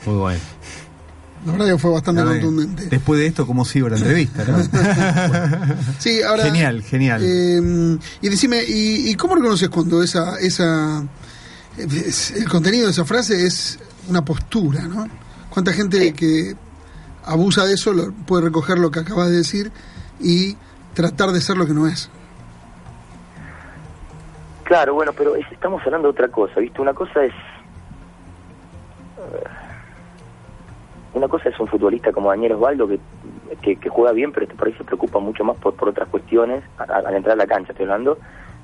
Muy 0.05 0.17
bueno. 0.17 0.41
La 1.47 1.53
verdad 1.53 1.67
que 1.73 1.79
fue 1.79 1.93
bastante 1.93 2.23
ver, 2.25 2.43
contundente. 2.43 2.87
Después 2.91 3.19
de 3.21 3.27
esto, 3.29 3.47
¿cómo 3.47 3.65
sigo 3.65 3.89
la 3.89 3.97
entrevista? 3.97 4.45
no? 4.45 4.59
Sí, 5.99 6.21
ahora. 6.23 6.45
Genial, 6.45 6.83
genial. 6.83 7.23
eh, 7.25 7.99
y 8.21 8.29
decime, 8.29 8.63
¿y, 8.69 9.09
y 9.11 9.15
cómo 9.15 9.35
reconoces 9.35 9.71
cuando 9.71 10.03
esa, 10.03 10.39
esa, 10.41 11.03
es- 11.79 12.33
el 12.33 12.47
contenido 12.51 12.85
de 12.85 12.91
esa 12.93 13.07
frase 13.07 13.47
es 13.47 13.79
una 14.09 14.23
postura, 14.23 14.83
¿no? 14.83 15.09
¿Cuánta 15.49 15.73
gente 15.73 16.13
que 16.13 16.55
abusa 17.25 17.65
de 17.65 17.75
eso 17.75 17.93
lo- 17.93 18.13
puede 18.27 18.45
recoger 18.45 18.79
lo 18.79 18.91
que 18.91 19.01
acabas 19.01 19.29
de 19.31 19.37
decir 19.37 19.71
y 20.21 20.57
tratar 20.95 21.31
de 21.31 21.41
ser 21.41 21.57
lo 21.57 21.67
que 21.67 21.75
no 21.75 21.87
es. 21.87 22.11
Claro, 24.65 24.95
bueno, 24.95 25.13
pero 25.13 25.37
es- 25.37 25.51
estamos 25.53 25.83
hablando 25.85 26.09
de 26.09 26.13
otra 26.13 26.29
cosa, 26.29 26.61
¿viste? 26.61 26.81
Una 26.81 26.95
cosa 26.95 27.25
es... 27.25 27.33
eh, 29.19 29.45
Una 31.15 31.29
cosa 31.29 31.49
es 31.51 31.61
un 31.61 31.69
futbolista 31.69 32.11
como 32.13 32.31
Daniel 32.31 32.53
Osvaldo 32.53 32.89
que, 32.89 33.77
que, 33.77 33.89
juega 33.91 34.13
bien, 34.13 34.33
pero 34.33 34.47
por 34.57 34.67
ahí 34.69 34.73
se 34.75 34.85
preocupa 34.85 35.19
mucho 35.19 35.45
más 35.45 35.57
por, 35.59 35.75
por 35.75 35.91
otras 35.91 36.09
cuestiones 36.09 36.65
al 36.79 37.15
entrar 37.15 37.35
a 37.35 37.37
la 37.37 37.47
cancha, 37.47 37.73
estoy 37.73 37.85
hablando. 37.85 38.17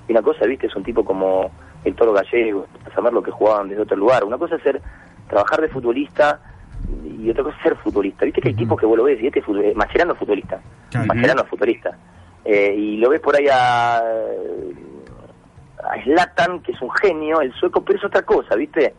Y 0.08 0.12
una 0.12 0.22
cosa, 0.22 0.46
¿viste? 0.46 0.66
Es 0.66 0.74
un 0.74 0.82
tipo 0.82 1.04
como 1.04 1.50
el 1.84 1.94
Toro 1.94 2.12
Gallego, 2.14 2.66
saber 2.94 3.12
lo 3.12 3.22
que 3.22 3.30
jugaban 3.30 3.68
desde 3.68 3.82
otro 3.82 3.96
lugar. 3.98 4.24
Una 4.24 4.38
cosa 4.38 4.56
es 4.56 4.62
ser 4.62 4.80
trabajar 5.28 5.60
de 5.60 5.68
futbolista 5.68 6.40
y 6.86 7.30
otra 7.30 7.44
cosa 7.44 7.56
es 7.56 7.62
ser 7.62 7.76
futbolista. 7.76 8.24
¿Viste 8.24 8.40
que 8.40 8.48
hay 8.48 8.54
tipos 8.54 8.78
que 8.78 8.86
vos 8.86 8.96
lo 8.96 9.04
ves 9.04 9.20
y 9.22 9.26
este 9.26 9.40
es 9.40 9.46
eh, 9.48 9.72
Mascherano 9.74 10.12
es 10.14 10.18
futbolista? 10.18 10.62
Mascherano 11.06 11.42
es 11.42 11.48
futbolista. 11.48 11.98
Eh, 12.44 12.74
y 12.76 12.96
lo 12.96 13.10
ves 13.10 13.20
por 13.20 13.36
ahí 13.36 13.46
a, 13.48 13.98
a 13.98 16.02
Zlatan, 16.04 16.60
que 16.62 16.72
es 16.72 16.82
un 16.82 16.90
genio, 16.92 17.40
el 17.40 17.52
sueco, 17.54 17.82
pero 17.84 17.98
es 17.98 18.04
otra 18.04 18.22
cosa, 18.22 18.54
¿viste? 18.56 18.94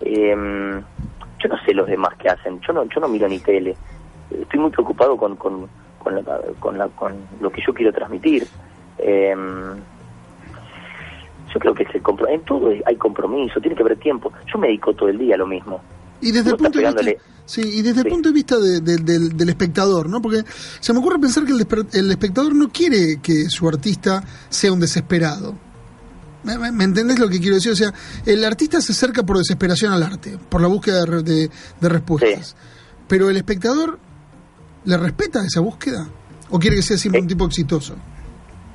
Eh, 0.00 0.34
yo 1.38 1.48
no 1.48 1.58
sé 1.64 1.74
los 1.74 1.86
demás 1.86 2.14
que 2.18 2.28
hacen, 2.28 2.60
yo 2.66 2.72
no, 2.72 2.84
yo 2.84 3.00
no 3.00 3.08
miro 3.08 3.28
ni 3.28 3.40
tele. 3.40 3.76
Estoy 4.30 4.60
muy 4.60 4.70
preocupado 4.70 5.16
con, 5.16 5.36
con, 5.36 5.70
con, 5.98 6.14
la- 6.16 6.40
con, 6.58 6.78
la- 6.78 6.88
con 6.88 7.26
lo 7.40 7.50
que 7.50 7.62
yo 7.66 7.72
quiero 7.72 7.92
transmitir. 7.92 8.46
Eh, 8.98 9.34
yo 11.54 11.60
creo 11.60 11.74
que 11.74 11.86
se 11.86 12.02
compro 12.02 12.28
en 12.28 12.42
todo 12.42 12.70
hay 12.84 12.96
compromiso, 12.96 13.60
tiene 13.60 13.76
que 13.76 13.82
haber 13.82 13.98
tiempo. 13.98 14.32
Yo 14.52 14.58
me 14.58 14.66
dedico 14.68 14.94
todo 14.94 15.08
el 15.08 15.18
día 15.18 15.36
a 15.36 15.38
lo 15.38 15.46
mismo. 15.46 15.82
Y 16.20 16.32
desde 16.32 16.50
el 16.50 16.56
punto 16.56 16.78
de 16.78 16.86
vista, 16.86 17.02
sí, 17.44 17.60
y 17.60 17.82
desde 17.82 18.00
el 18.00 18.06
punto 18.08 18.28
de 18.30 18.34
vista 18.34 18.56
de- 18.58 18.80
de- 18.80 18.96
del, 18.96 19.36
del 19.36 19.48
espectador, 19.48 20.08
¿no? 20.08 20.20
Porque 20.22 20.42
se 20.80 20.92
me 20.92 20.98
ocurre 20.98 21.18
pensar 21.18 21.44
que 21.44 21.52
el, 21.52 21.66
el 21.92 22.10
espectador 22.10 22.54
no 22.54 22.68
quiere 22.70 23.20
que 23.22 23.48
su 23.50 23.68
artista 23.68 24.22
sea 24.48 24.72
un 24.72 24.80
desesperado. 24.80 25.54
¿Me, 26.44 26.70
me- 26.72 26.84
entendés 26.84 27.18
lo 27.18 27.28
que 27.28 27.38
quiero 27.40 27.56
decir? 27.56 27.72
O 27.72 27.76
sea, 27.76 27.92
el 28.24 28.44
artista 28.44 28.80
se 28.80 28.92
acerca 28.92 29.22
por 29.24 29.36
desesperación 29.38 29.92
al 29.92 30.02
arte, 30.02 30.38
por 30.48 30.60
la 30.60 30.68
búsqueda 30.68 31.04
de, 31.04 31.50
de- 31.80 31.88
respuestas. 31.88 32.56
Pero 33.08 33.28
el 33.30 33.36
espectador 33.36 33.98
le 34.84 34.96
respeta 34.96 35.44
esa 35.44 35.60
búsqueda 35.60 36.08
o 36.50 36.58
quiere 36.58 36.76
que 36.76 36.82
sea 36.82 36.96
siempre 36.96 37.20
un 37.20 37.26
tipo 37.28 37.44
exitoso. 37.44 37.96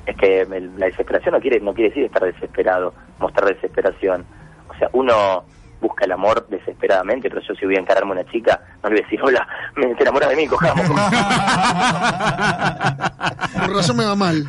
es 0.06 0.16
que 0.16 0.46
la 0.76 0.86
desesperación 0.86 1.34
no 1.34 1.40
quiere 1.40 1.60
no 1.60 1.72
quiere 1.72 1.88
decir 1.90 2.04
estar 2.04 2.22
desesperado, 2.24 2.92
mostrar 3.18 3.54
desesperación. 3.54 4.24
O 4.68 4.78
sea, 4.78 4.88
uno 4.92 5.44
busca 5.82 6.06
el 6.06 6.12
amor 6.12 6.46
desesperadamente, 6.48 7.28
pero 7.28 7.42
yo 7.42 7.54
si 7.54 7.66
voy 7.66 7.76
a 7.76 7.80
encararme 7.80 8.12
a 8.12 8.20
una 8.20 8.30
chica, 8.30 8.58
no 8.82 8.88
le 8.88 8.94
voy 8.94 9.00
a 9.00 9.04
decir, 9.04 9.20
hola, 9.22 9.46
me 9.76 9.94
te 9.94 10.02
enamoras 10.02 10.30
de 10.30 10.36
mí, 10.36 10.46
cojamos. 10.46 10.86
Por 13.66 13.76
razón 13.76 13.96
me 13.96 14.06
va 14.06 14.14
mal. 14.14 14.46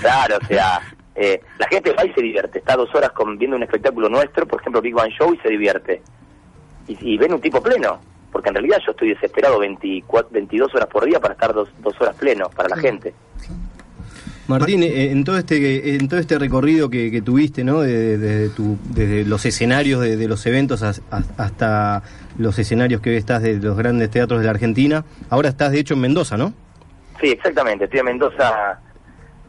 claro, 0.00 0.38
o 0.42 0.46
sea, 0.46 0.80
eh, 1.14 1.40
la 1.58 1.68
gente 1.68 1.92
va 1.92 2.04
y 2.04 2.12
se 2.12 2.22
divierte, 2.22 2.58
está 2.58 2.74
dos 2.74 2.92
horas 2.94 3.12
con, 3.12 3.38
viendo 3.38 3.56
un 3.56 3.62
espectáculo 3.62 4.08
nuestro, 4.08 4.46
por 4.46 4.60
ejemplo 4.60 4.80
Big 4.80 4.94
Bang 4.94 5.12
Show, 5.12 5.32
y 5.34 5.38
se 5.38 5.50
divierte. 5.50 6.02
Y, 6.88 7.14
y 7.14 7.18
ven 7.18 7.34
un 7.34 7.40
tipo 7.40 7.62
pleno, 7.62 8.00
porque 8.32 8.48
en 8.48 8.54
realidad 8.54 8.78
yo 8.84 8.92
estoy 8.92 9.10
desesperado 9.10 9.58
24, 9.58 10.30
22 10.32 10.74
horas 10.74 10.88
por 10.88 11.04
día 11.04 11.20
para 11.20 11.34
estar 11.34 11.52
dos, 11.52 11.68
dos 11.80 12.00
horas 12.00 12.16
pleno 12.16 12.48
para 12.50 12.70
la 12.70 12.78
gente. 12.78 13.14
Martín, 14.48 14.82
eh, 14.82 15.10
en 15.12 15.22
todo 15.24 15.38
este 15.38 15.94
en 15.94 16.08
todo 16.08 16.18
este 16.18 16.38
recorrido 16.38 16.90
que, 16.90 17.10
que 17.10 17.22
tuviste, 17.22 17.62
¿no? 17.64 17.80
De- 17.80 18.18
de- 18.18 18.38
de 18.38 18.48
tu- 18.48 18.76
desde 18.90 19.24
los 19.24 19.44
escenarios 19.46 20.00
de, 20.00 20.16
de 20.16 20.28
los 20.28 20.44
eventos 20.46 20.82
as- 20.82 21.00
as- 21.10 21.30
hasta 21.38 22.02
los 22.38 22.58
escenarios 22.58 23.00
que 23.00 23.16
estás 23.16 23.42
de 23.42 23.54
los 23.58 23.76
grandes 23.76 24.10
teatros 24.10 24.40
de 24.40 24.46
la 24.46 24.50
Argentina, 24.52 25.04
ahora 25.30 25.48
estás 25.48 25.70
de 25.72 25.78
hecho 25.80 25.94
en 25.94 26.00
Mendoza, 26.00 26.36
¿no? 26.36 26.52
Sí, 27.20 27.28
exactamente, 27.28 27.84
estoy 27.84 28.00
en 28.00 28.06
Mendoza 28.06 28.80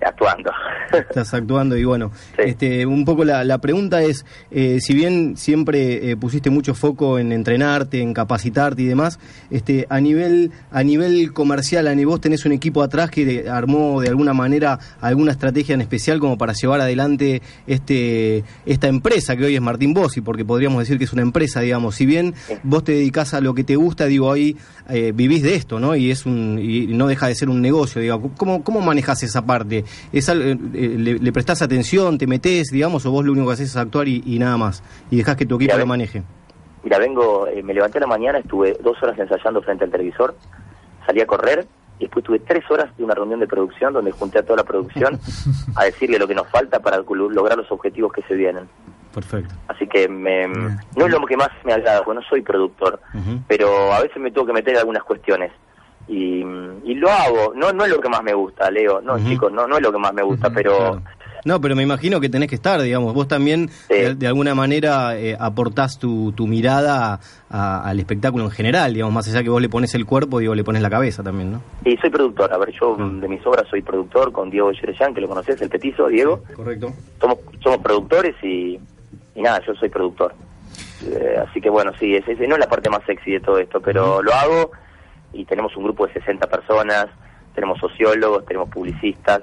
actuando. 0.06 0.52
Estás 0.92 1.34
actuando 1.34 1.76
y 1.78 1.84
bueno, 1.84 2.12
este, 2.38 2.86
un 2.86 3.04
poco 3.06 3.24
la, 3.26 3.44
la 3.44 3.58
pregunta 3.60 4.02
es, 4.04 4.26
eh, 4.52 4.80
si 4.80 4.94
bien 4.94 5.36
siempre 5.38 6.12
eh, 6.12 6.18
pusiste 6.18 6.50
mucho 6.50 6.76
foco 6.76 7.18
en 7.20 7.32
entrenarte, 7.32 8.02
en 8.02 8.14
capacitarte 8.14 8.82
y 8.84 8.86
demás, 8.86 9.20
este, 9.50 9.88
a 9.90 10.00
nivel 10.00 10.52
a 10.72 10.84
nivel 10.84 11.34
comercial, 11.34 11.88
a 11.88 11.96
vos 12.06 12.20
tenés 12.22 12.46
un 12.46 12.52
equipo 12.52 12.84
atrás 12.84 13.10
que 13.10 13.26
de- 13.26 13.50
armó 13.50 14.02
de 14.02 14.10
alguna 14.10 14.34
manera 14.34 14.78
alguna 15.02 15.32
estrategia 15.32 15.74
en 15.76 15.82
especial 15.82 16.20
como 16.20 16.38
para 16.38 16.54
llevar 16.54 16.82
adelante 16.82 17.42
este 17.68 18.44
esta 18.66 18.88
empresa 18.88 19.36
que 19.36 19.46
hoy 19.46 19.56
es 19.56 19.62
Martín 19.62 19.94
Bossi, 19.94 20.22
porque 20.22 20.46
podríamos 20.46 20.80
decir 20.80 20.98
que 20.98 21.06
es 21.06 21.14
una 21.14 21.22
empresa, 21.22 21.62
digamos, 21.62 21.96
si 21.96 22.06
bien 22.06 22.34
vos 22.64 22.84
te 22.84 22.92
dedicás 22.94 23.34
a 23.34 23.42
lo 23.42 23.54
que 23.54 23.64
te 23.64 23.76
gusta, 23.76 24.06
digo, 24.06 24.32
ahí 24.32 24.58
eh, 24.90 25.12
vivís 25.16 25.44
de 25.44 25.56
esto, 25.56 25.80
¿no? 25.80 25.96
Y 25.96 26.12
es 26.12 26.26
un 26.26 26.60
y 26.62 26.88
no 26.88 27.08
deja 27.08 27.28
de 27.28 27.36
ser 27.36 27.50
un 27.50 27.62
negocio, 27.62 28.02
digo, 28.02 28.32
¿cómo, 28.38 28.64
cómo 28.64 28.82
manejas 28.82 29.24
esa 29.24 29.46
parte? 29.46 29.86
¿Es 30.12 30.30
al- 30.30 30.42
eh, 30.42 30.58
eh, 30.74 30.96
le, 30.98 31.14
le 31.20 31.32
prestás 31.32 31.62
atención, 31.62 32.18
te 32.18 32.28
metés, 32.28 32.68
digamos, 32.72 33.06
o 33.06 33.12
vos 33.12 33.26
lo 33.26 33.32
único 33.32 33.48
que 33.48 33.54
haces 33.54 33.70
es 33.70 33.76
actuar 33.78 34.08
y, 34.08 34.22
y 34.26 34.40
nada 34.40 34.58
más? 34.58 34.84
Y 35.12 35.18
dejás 35.18 35.36
que 35.36 35.46
tu 35.46 35.56
equipo 35.56 35.74
Mira, 35.74 35.78
lo 35.80 35.86
maneje. 35.88 36.24
Mira, 36.84 36.98
vengo, 37.00 37.48
eh, 37.48 37.64
me 37.64 37.74
levanté 37.74 37.98
a 38.00 38.02
la 38.02 38.08
mañana, 38.08 38.40
estuve 38.40 38.78
dos 38.84 39.02
horas 39.02 39.18
ensayando 39.18 39.62
frente 39.62 39.86
al 39.86 39.92
televisor, 39.92 40.36
salí 41.06 41.22
a 41.22 41.26
correr 41.28 41.66
y 42.00 42.06
después 42.06 42.26
tuve 42.26 42.40
tres 42.40 42.64
horas 42.70 42.96
de 42.98 43.04
una 43.04 43.14
reunión 43.14 43.40
de 43.40 43.48
producción 43.48 43.94
donde 43.94 44.12
junté 44.12 44.40
a 44.40 44.44
toda 44.44 44.58
la 44.58 44.64
producción 44.64 45.20
a 45.76 45.86
decirle 45.86 46.20
lo 46.20 46.28
que 46.28 46.36
nos 46.36 46.48
falta 46.50 46.80
para 46.80 46.98
lo- 46.98 47.30
lograr 47.30 47.58
los 47.58 47.72
objetivos 47.72 48.12
que 48.12 48.22
se 48.24 48.34
vienen. 48.36 48.68
Perfecto. 49.14 49.54
Así 49.68 49.86
que 49.88 50.10
me, 50.10 50.48
no 50.48 51.06
es 51.06 51.12
lo 51.12 51.24
que 51.28 51.38
más 51.38 51.50
me 51.64 51.72
agrada, 51.72 52.04
porque 52.04 52.20
no 52.20 52.28
soy 52.28 52.42
productor, 52.42 53.00
pero 53.48 53.94
a 53.94 54.02
veces 54.02 54.18
me 54.20 54.32
tengo 54.32 54.48
que 54.48 54.54
meter 54.54 54.74
en 54.74 54.80
algunas 54.80 55.04
cuestiones. 55.04 55.52
Y, 56.08 56.44
y 56.84 56.96
lo 56.96 57.10
hago, 57.10 57.54
no 57.56 57.72
no 57.72 57.86
es 57.86 57.92
lo 57.92 58.00
que 58.02 58.10
más 58.10 58.22
me 58.24 58.34
gusta, 58.34 58.70
Leo, 58.70 59.02
no 59.02 59.18
chicos, 59.26 59.52
no 59.54 59.68
no 59.68 59.78
es 59.78 59.82
lo 59.84 59.92
que 59.92 59.98
más 60.00 60.14
me 60.14 60.22
gusta, 60.22 60.50
pero 60.50 61.02
No, 61.46 61.60
pero 61.60 61.76
me 61.76 61.84
imagino 61.84 62.20
que 62.22 62.30
tenés 62.30 62.48
que 62.50 62.56
estar, 62.56 62.82
digamos, 62.82 63.14
vos 63.14 63.28
también 63.28 63.70
de, 63.90 64.16
de 64.16 64.28
alguna 64.28 64.54
manera 64.56 65.18
eh, 65.18 65.36
aportás 65.40 65.98
tu, 66.00 66.32
tu 66.34 66.46
mirada 66.48 67.20
a- 67.50 67.82
al 67.90 68.00
espectáculo 68.00 68.44
en 68.46 68.52
general, 68.52 68.94
digamos, 68.94 69.14
más 69.14 69.28
allá 69.30 69.44
que 69.44 69.50
vos 69.50 69.62
le 69.62 69.68
pones 69.70 69.94
el 69.96 70.06
cuerpo, 70.06 70.40
digo, 70.40 70.56
le 70.56 70.64
pones 70.64 70.82
la 70.82 70.90
cabeza 70.90 71.22
también, 71.24 71.52
¿no? 71.54 71.62
y 71.86 71.96
soy 71.98 72.10
productor, 72.10 72.52
a 72.54 72.58
ver, 72.58 72.72
yo 72.80 72.96
de 72.98 73.28
mis 73.30 73.46
obras 73.46 73.66
soy 73.70 73.82
productor 73.82 74.32
con 74.34 74.50
Diego 74.50 74.72
Yerellán, 74.72 75.14
que 75.14 75.22
lo 75.22 75.28
conoces, 75.30 75.62
el 75.62 75.70
petizo, 75.70 76.08
Diego. 76.08 76.44
Correcto. 76.56 76.94
somos 77.20 77.38
somos 77.62 77.80
productores 77.80 78.36
y, 78.44 78.78
y 79.36 79.42
nada, 79.42 79.62
yo 79.66 79.74
soy 79.76 79.90
productor. 79.90 80.34
Eh, 81.06 81.38
así 81.46 81.60
que 81.62 81.70
bueno, 81.70 81.92
sí, 82.00 82.16
es, 82.16 82.26
es- 82.28 82.40
no 82.48 82.56
es 82.56 82.60
la 82.60 82.68
parte 82.70 82.90
más 82.90 83.04
sexy 83.06 83.32
de 83.32 83.40
todo 83.42 83.58
esto, 83.58 83.82
pero 83.82 84.22
lo 84.22 84.34
hago 84.34 84.72
y 85.34 85.46
tenemos 85.46 85.76
un 85.76 85.84
grupo 85.86 86.08
de 86.08 86.14
60 86.14 86.48
personas, 86.48 87.08
tenemos 87.56 87.80
sociólogos, 87.80 88.46
tenemos 88.46 88.70
publicistas, 88.70 89.42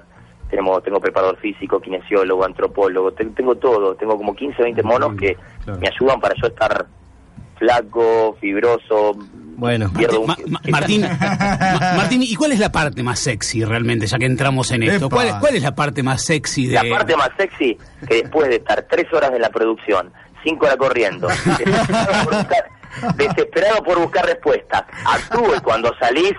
tenemos 0.48 0.82
tengo 0.82 1.00
preparador 1.00 1.36
físico, 1.38 1.80
kinesiólogo, 1.80 2.44
antropólogo, 2.44 3.12
te- 3.12 3.24
tengo 3.26 3.54
todo, 3.56 3.94
tengo 3.94 4.16
como 4.16 4.34
15, 4.34 4.62
20 4.62 4.82
monos 4.82 5.14
que 5.16 5.36
me 5.80 5.88
ayudan 5.88 6.20
para 6.20 6.34
yo 6.40 6.48
estar 6.48 6.86
flaco, 7.56 8.36
fibroso, 8.40 9.12
bueno, 9.56 9.92
pierdo 9.92 10.20
un- 10.22 10.26
Ma- 10.28 10.36
Ma- 10.48 10.60
Martín, 10.70 11.02
Ma- 11.02 11.92
Martín, 11.96 12.22
¿y 12.22 12.34
cuál 12.34 12.52
es 12.52 12.58
la 12.58 12.72
parte 12.72 13.02
más 13.02 13.18
sexy 13.20 13.62
realmente, 13.62 14.06
ya 14.06 14.18
que 14.18 14.24
entramos 14.24 14.70
en 14.72 14.84
esto? 14.84 15.10
¿Cuál 15.10 15.28
es, 15.28 15.34
cuál 15.34 15.54
es 15.56 15.62
la 15.62 15.74
parte 15.74 16.02
más 16.02 16.24
sexy 16.24 16.66
de...? 16.68 16.74
La 16.82 16.96
parte 16.96 17.14
más 17.16 17.28
sexy, 17.36 17.76
que 18.08 18.22
después 18.22 18.48
de 18.48 18.56
estar 18.56 18.86
tres 18.90 19.12
horas 19.12 19.30
en 19.34 19.42
la 19.42 19.50
producción, 19.50 20.10
cinco 20.42 20.66
horas 20.66 20.76
corriendo, 20.78 21.28
desesperado 21.44 22.24
por 22.24 22.34
buscar, 22.36 22.70
desesperado 23.16 23.82
por 23.84 23.98
buscar 24.00 24.26
respuestas, 24.26 24.82
actúe 25.04 25.62
cuando 25.62 25.92
salís 25.98 26.34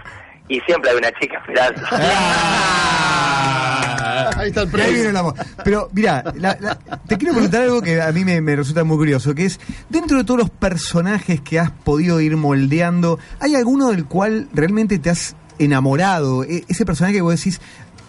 y 0.47 0.59
siempre 0.61 0.91
hay 0.91 0.97
una 0.97 1.11
chica 1.19 1.37
esperando. 1.39 1.81
Ahí 4.37 4.47
está 4.49 4.61
el 4.61 4.67
Ahí 4.67 4.71
premio. 4.73 4.93
viene 4.93 5.09
el 5.09 5.17
amor. 5.17 5.35
Pero 5.63 5.89
mira, 5.93 6.23
la- 6.35 6.57
la- 6.59 6.75
te 7.07 7.17
quiero 7.17 7.33
preguntar 7.33 7.61
algo 7.63 7.81
que 7.81 8.01
a 8.01 8.11
mí 8.11 8.25
me, 8.25 8.41
me 8.41 8.55
resulta 8.55 8.83
muy 8.83 8.97
curioso, 8.97 9.35
que 9.35 9.45
es, 9.45 9.59
dentro 9.89 10.17
de 10.17 10.23
todos 10.23 10.39
los 10.39 10.49
personajes 10.49 11.41
que 11.41 11.59
has 11.59 11.71
podido 11.71 12.19
ir 12.21 12.35
moldeando, 12.37 13.19
¿hay 13.39 13.55
alguno 13.55 13.89
del 13.89 14.05
cual 14.05 14.47
realmente 14.53 14.99
te 14.99 15.09
has 15.09 15.35
enamorado? 15.59 16.43
E- 16.43 16.65
ese 16.67 16.85
personaje 16.85 17.15
que 17.15 17.21
vos 17.21 17.35
decís, 17.35 17.61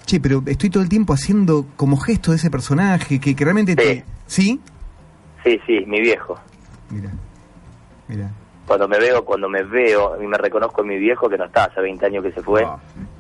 che, 0.07 0.21
pero 0.21 0.43
estoy 0.47 0.71
todo 0.71 0.83
el 0.83 0.89
tiempo 0.89 1.13
haciendo 1.13 1.67
como 1.77 1.97
gesto 1.99 2.31
de 2.33 2.39
ese 2.39 2.51
personaje, 2.51 3.21
que, 3.21 3.35
que 3.37 3.45
realmente 3.45 3.77
te... 3.77 4.05
¿Sí? 4.27 4.61
Sí, 5.45 5.61
sí, 5.67 5.85
mi 5.87 6.01
viejo. 6.01 6.39
Mira, 6.91 7.11
mira. 8.09 8.31
Cuando 8.67 8.87
me 8.89 8.99
veo, 8.99 9.25
cuando 9.25 9.49
me 9.49 9.63
veo 9.65 10.23
y 10.23 10.27
me 10.27 10.39
reconozco 10.39 10.83
en 10.83 10.89
mi 10.89 10.99
viejo 10.99 11.29
que 11.29 11.37
no 11.37 11.45
está, 11.47 11.65
hace 11.65 11.81
20 11.81 12.07
años 12.07 12.23
que 12.25 12.33
se 12.33 12.43
fue, 12.43 12.65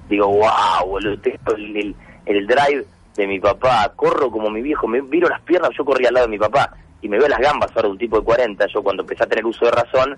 digo, 0.09 0.28
wow, 0.28 0.86
boludo, 0.86 1.16
el, 1.57 1.77
el- 1.77 1.97
el 2.24 2.47
drive 2.47 2.85
de 3.16 3.27
mi 3.27 3.40
papá, 3.40 3.93
corro 3.97 4.31
como 4.31 4.49
mi 4.51 4.62
viejo, 4.62 4.86
me 4.86 5.01
viro 5.01 5.28
las 5.28 5.40
piernas, 5.43 5.70
yo 5.77 5.85
corría 5.85 6.09
al 6.09 6.15
lado 6.15 6.27
de 6.27 6.31
mi 6.31 6.39
papá 6.39 6.73
y 7.03 7.09
me 7.09 7.19
veo 7.19 7.27
las 7.28 7.40
gambas 7.40 7.70
ahora 7.74 7.89
de 7.89 7.93
un 7.93 7.99
tipo 7.99 8.19
de 8.19 8.24
40, 8.24 8.66
yo 8.69 8.82
cuando 8.82 9.03
empecé 9.03 9.24
a 9.24 9.27
tener 9.27 9.44
uso 9.44 9.65
de 9.65 9.73
razón, 9.73 10.16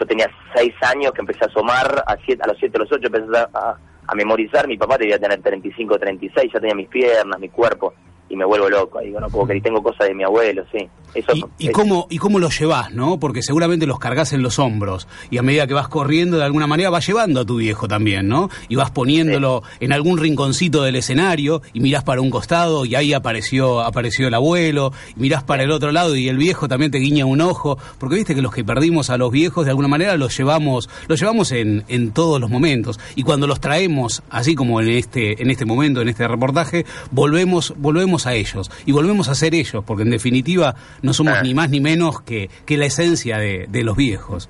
yo 0.00 0.06
tenía 0.06 0.28
6 0.54 0.72
años 0.82 1.12
que 1.12 1.20
empecé 1.20 1.44
a 1.44 1.48
asomar, 1.48 2.02
a, 2.06 2.16
siete, 2.24 2.42
a 2.42 2.46
los 2.46 2.56
7, 2.58 2.76
a 2.76 2.80
los 2.80 2.90
8 2.92 3.06
empecé 3.06 3.36
a, 3.36 3.48
a- 3.52 3.76
a 4.10 4.14
memorizar, 4.14 4.66
mi 4.66 4.78
papá 4.78 4.96
debía 4.96 5.18
tener 5.18 5.42
35, 5.42 5.98
36, 5.98 6.50
ya 6.54 6.58
tenía 6.60 6.74
mis 6.74 6.88
piernas, 6.88 7.38
mi 7.38 7.50
cuerpo, 7.50 7.92
y 8.28 8.36
me 8.36 8.44
vuelvo 8.44 8.68
loco. 8.68 9.00
Digo, 9.00 9.20
no 9.20 9.28
puedo 9.28 9.46
creer, 9.46 9.62
tengo 9.62 9.82
cosas 9.82 10.08
de 10.08 10.14
mi 10.14 10.24
abuelo, 10.24 10.64
sí. 10.72 10.86
Eso, 11.14 11.32
¿Y 11.58 11.68
es- 11.68 11.72
cómo, 11.72 12.06
¿Y 12.10 12.18
cómo 12.18 12.38
los 12.38 12.58
llevas, 12.60 12.92
no? 12.92 13.18
Porque 13.18 13.42
seguramente 13.42 13.86
los 13.86 13.98
cargas 13.98 14.34
en 14.34 14.42
los 14.42 14.58
hombros 14.58 15.08
y 15.30 15.38
a 15.38 15.42
medida 15.42 15.66
que 15.66 15.72
vas 15.72 15.88
corriendo, 15.88 16.36
de 16.36 16.44
alguna 16.44 16.66
manera 16.66 16.90
vas 16.90 17.06
llevando 17.06 17.40
a 17.40 17.44
tu 17.46 17.56
viejo 17.56 17.88
también, 17.88 18.28
¿no? 18.28 18.50
Y 18.68 18.76
vas 18.76 18.90
poniéndolo 18.90 19.62
en 19.80 19.94
algún 19.94 20.18
rinconcito 20.18 20.82
del 20.82 20.96
escenario 20.96 21.62
y 21.72 21.80
mirás 21.80 22.04
para 22.04 22.20
un 22.20 22.28
costado 22.28 22.84
y 22.84 22.94
ahí 22.94 23.14
apareció, 23.14 23.80
apareció 23.80 24.28
el 24.28 24.34
abuelo, 24.34 24.92
y 25.16 25.20
mirás 25.20 25.42
para 25.44 25.62
el 25.62 25.70
otro 25.70 25.92
lado 25.92 26.14
y 26.14 26.28
el 26.28 26.36
viejo 26.36 26.68
también 26.68 26.90
te 26.90 26.98
guiña 26.98 27.24
un 27.24 27.40
ojo, 27.40 27.78
porque 27.98 28.16
viste 28.16 28.34
que 28.34 28.42
los 28.42 28.52
que 28.54 28.62
perdimos 28.62 29.08
a 29.08 29.16
los 29.16 29.32
viejos 29.32 29.64
de 29.64 29.70
alguna 29.70 29.88
manera 29.88 30.14
los 30.18 30.36
llevamos, 30.36 30.90
los 31.08 31.18
llevamos 31.18 31.52
en, 31.52 31.84
en 31.88 32.10
todos 32.12 32.38
los 32.38 32.50
momentos 32.50 33.00
y 33.16 33.22
cuando 33.22 33.46
los 33.46 33.60
traemos, 33.60 34.22
así 34.28 34.54
como 34.54 34.78
en 34.82 34.90
este, 34.90 35.42
en 35.42 35.50
este 35.50 35.64
momento, 35.64 36.02
en 36.02 36.08
este 36.10 36.28
reportaje, 36.28 36.84
volvemos, 37.12 37.72
volvemos 37.78 38.17
a 38.26 38.34
ellos 38.34 38.70
y 38.86 38.92
volvemos 38.92 39.28
a 39.28 39.34
ser 39.34 39.54
ellos, 39.54 39.84
porque 39.84 40.02
en 40.02 40.10
definitiva 40.10 40.74
no 41.02 41.12
somos 41.12 41.42
ni 41.42 41.54
más 41.54 41.70
ni 41.70 41.80
menos 41.80 42.20
que, 42.22 42.50
que 42.66 42.76
la 42.76 42.86
esencia 42.86 43.38
de, 43.38 43.66
de 43.68 43.84
los 43.84 43.96
viejos. 43.96 44.48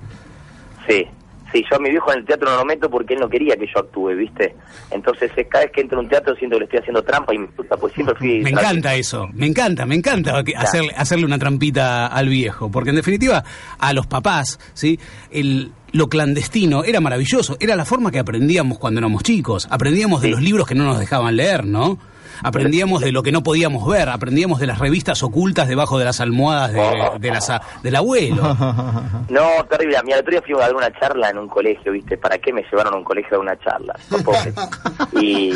Sí, 0.87 1.05
sí, 1.51 1.63
yo 1.69 1.77
a 1.77 1.79
mi 1.79 1.89
viejo 1.89 2.11
en 2.11 2.19
el 2.19 2.25
teatro 2.25 2.49
no 2.49 2.57
lo 2.57 2.65
meto 2.65 2.89
porque 2.89 3.13
él 3.13 3.19
no 3.19 3.29
quería 3.29 3.55
que 3.55 3.65
yo 3.67 3.79
actúe, 3.79 4.15
¿viste? 4.15 4.55
Entonces 4.91 5.31
eh, 5.35 5.47
cada 5.49 5.65
vez 5.65 5.73
que 5.73 5.81
entro 5.81 5.99
a 5.99 6.01
un 6.01 6.09
teatro 6.09 6.35
siento 6.35 6.55
que 6.55 6.61
le 6.61 6.65
estoy 6.65 6.79
haciendo 6.79 7.03
trampa 7.03 7.33
y 7.33 7.37
me 7.37 7.47
puta, 7.47 7.77
pues 7.77 7.93
siempre 7.93 8.15
fui... 8.15 8.39
Me 8.41 8.49
encanta 8.49 8.95
eso, 8.95 9.27
me 9.33 9.45
encanta, 9.45 9.85
me 9.85 9.95
encanta 9.95 10.43
hacerle, 10.57 10.93
hacerle 10.95 11.25
una 11.25 11.37
trampita 11.37 12.07
al 12.07 12.29
viejo, 12.29 12.71
porque 12.71 12.89
en 12.89 12.97
definitiva 12.97 13.43
a 13.77 13.93
los 13.93 14.07
papás, 14.07 14.59
¿sí? 14.73 14.99
El, 15.31 15.71
lo 15.91 16.07
clandestino 16.09 16.83
era 16.83 16.99
maravilloso, 17.01 17.57
era 17.59 17.75
la 17.75 17.85
forma 17.85 18.11
que 18.11 18.19
aprendíamos 18.19 18.77
cuando 18.77 18.99
éramos 18.99 19.23
chicos, 19.23 19.67
aprendíamos 19.69 20.21
de 20.21 20.29
los 20.29 20.41
libros 20.41 20.67
que 20.67 20.75
no 20.75 20.85
nos 20.85 20.99
dejaban 20.99 21.35
leer, 21.35 21.65
¿no? 21.65 21.99
Aprendíamos 22.43 23.01
de 23.01 23.11
lo 23.11 23.23
que 23.23 23.31
no 23.31 23.43
podíamos 23.43 23.87
ver, 23.87 24.09
aprendíamos 24.09 24.59
de 24.59 24.67
las 24.67 24.79
revistas 24.79 25.23
ocultas 25.23 25.67
debajo 25.67 25.99
de 25.99 26.05
las 26.05 26.19
almohadas 26.21 26.73
de, 26.73 27.19
de 27.19 27.31
las 27.31 27.51
del 27.83 27.95
abuelo. 27.95 28.55
No, 29.29 29.63
terrible. 29.69 29.97
A 29.97 30.01
el 30.01 30.19
otro 30.19 30.31
día 30.31 30.41
fui 30.41 30.55
a 30.55 30.57
dar 30.57 30.75
una 30.75 30.91
charla 30.99 31.29
en 31.29 31.37
un 31.37 31.47
colegio, 31.47 31.91
¿viste? 31.91 32.17
¿Para 32.17 32.39
qué 32.39 32.51
me 32.51 32.63
llevaron 32.63 32.93
a 32.95 32.97
un 32.97 33.03
colegio 33.03 33.29
a 33.29 33.31
dar 33.31 33.39
una 33.41 33.59
charla? 33.59 33.95
No 34.09 35.21
y 35.21 35.53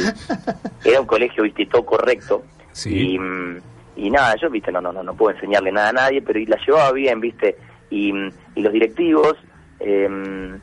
era 0.85 1.01
un 1.01 1.07
colegio, 1.07 1.43
¿viste? 1.43 1.65
Todo 1.65 1.83
correcto. 1.83 2.43
Y, 2.85 3.17
mm, 3.17 3.57
y 3.95 4.09
nada, 4.11 4.35
yo, 4.39 4.49
¿viste? 4.49 4.71
No, 4.71 4.79
no, 4.79 4.91
no, 4.91 5.01
no 5.01 5.15
puedo 5.15 5.35
enseñarle 5.35 5.71
nada 5.71 5.89
a 5.89 5.93
nadie, 5.93 6.21
pero 6.21 6.39
y 6.39 6.45
la 6.45 6.57
llevaba 6.65 6.91
bien, 6.91 7.19
¿viste? 7.19 7.57
Y, 7.89 8.13
mm, 8.13 8.31
y 8.55 8.61
los 8.61 8.73
directivos, 8.73 9.35
eh, 9.79 10.57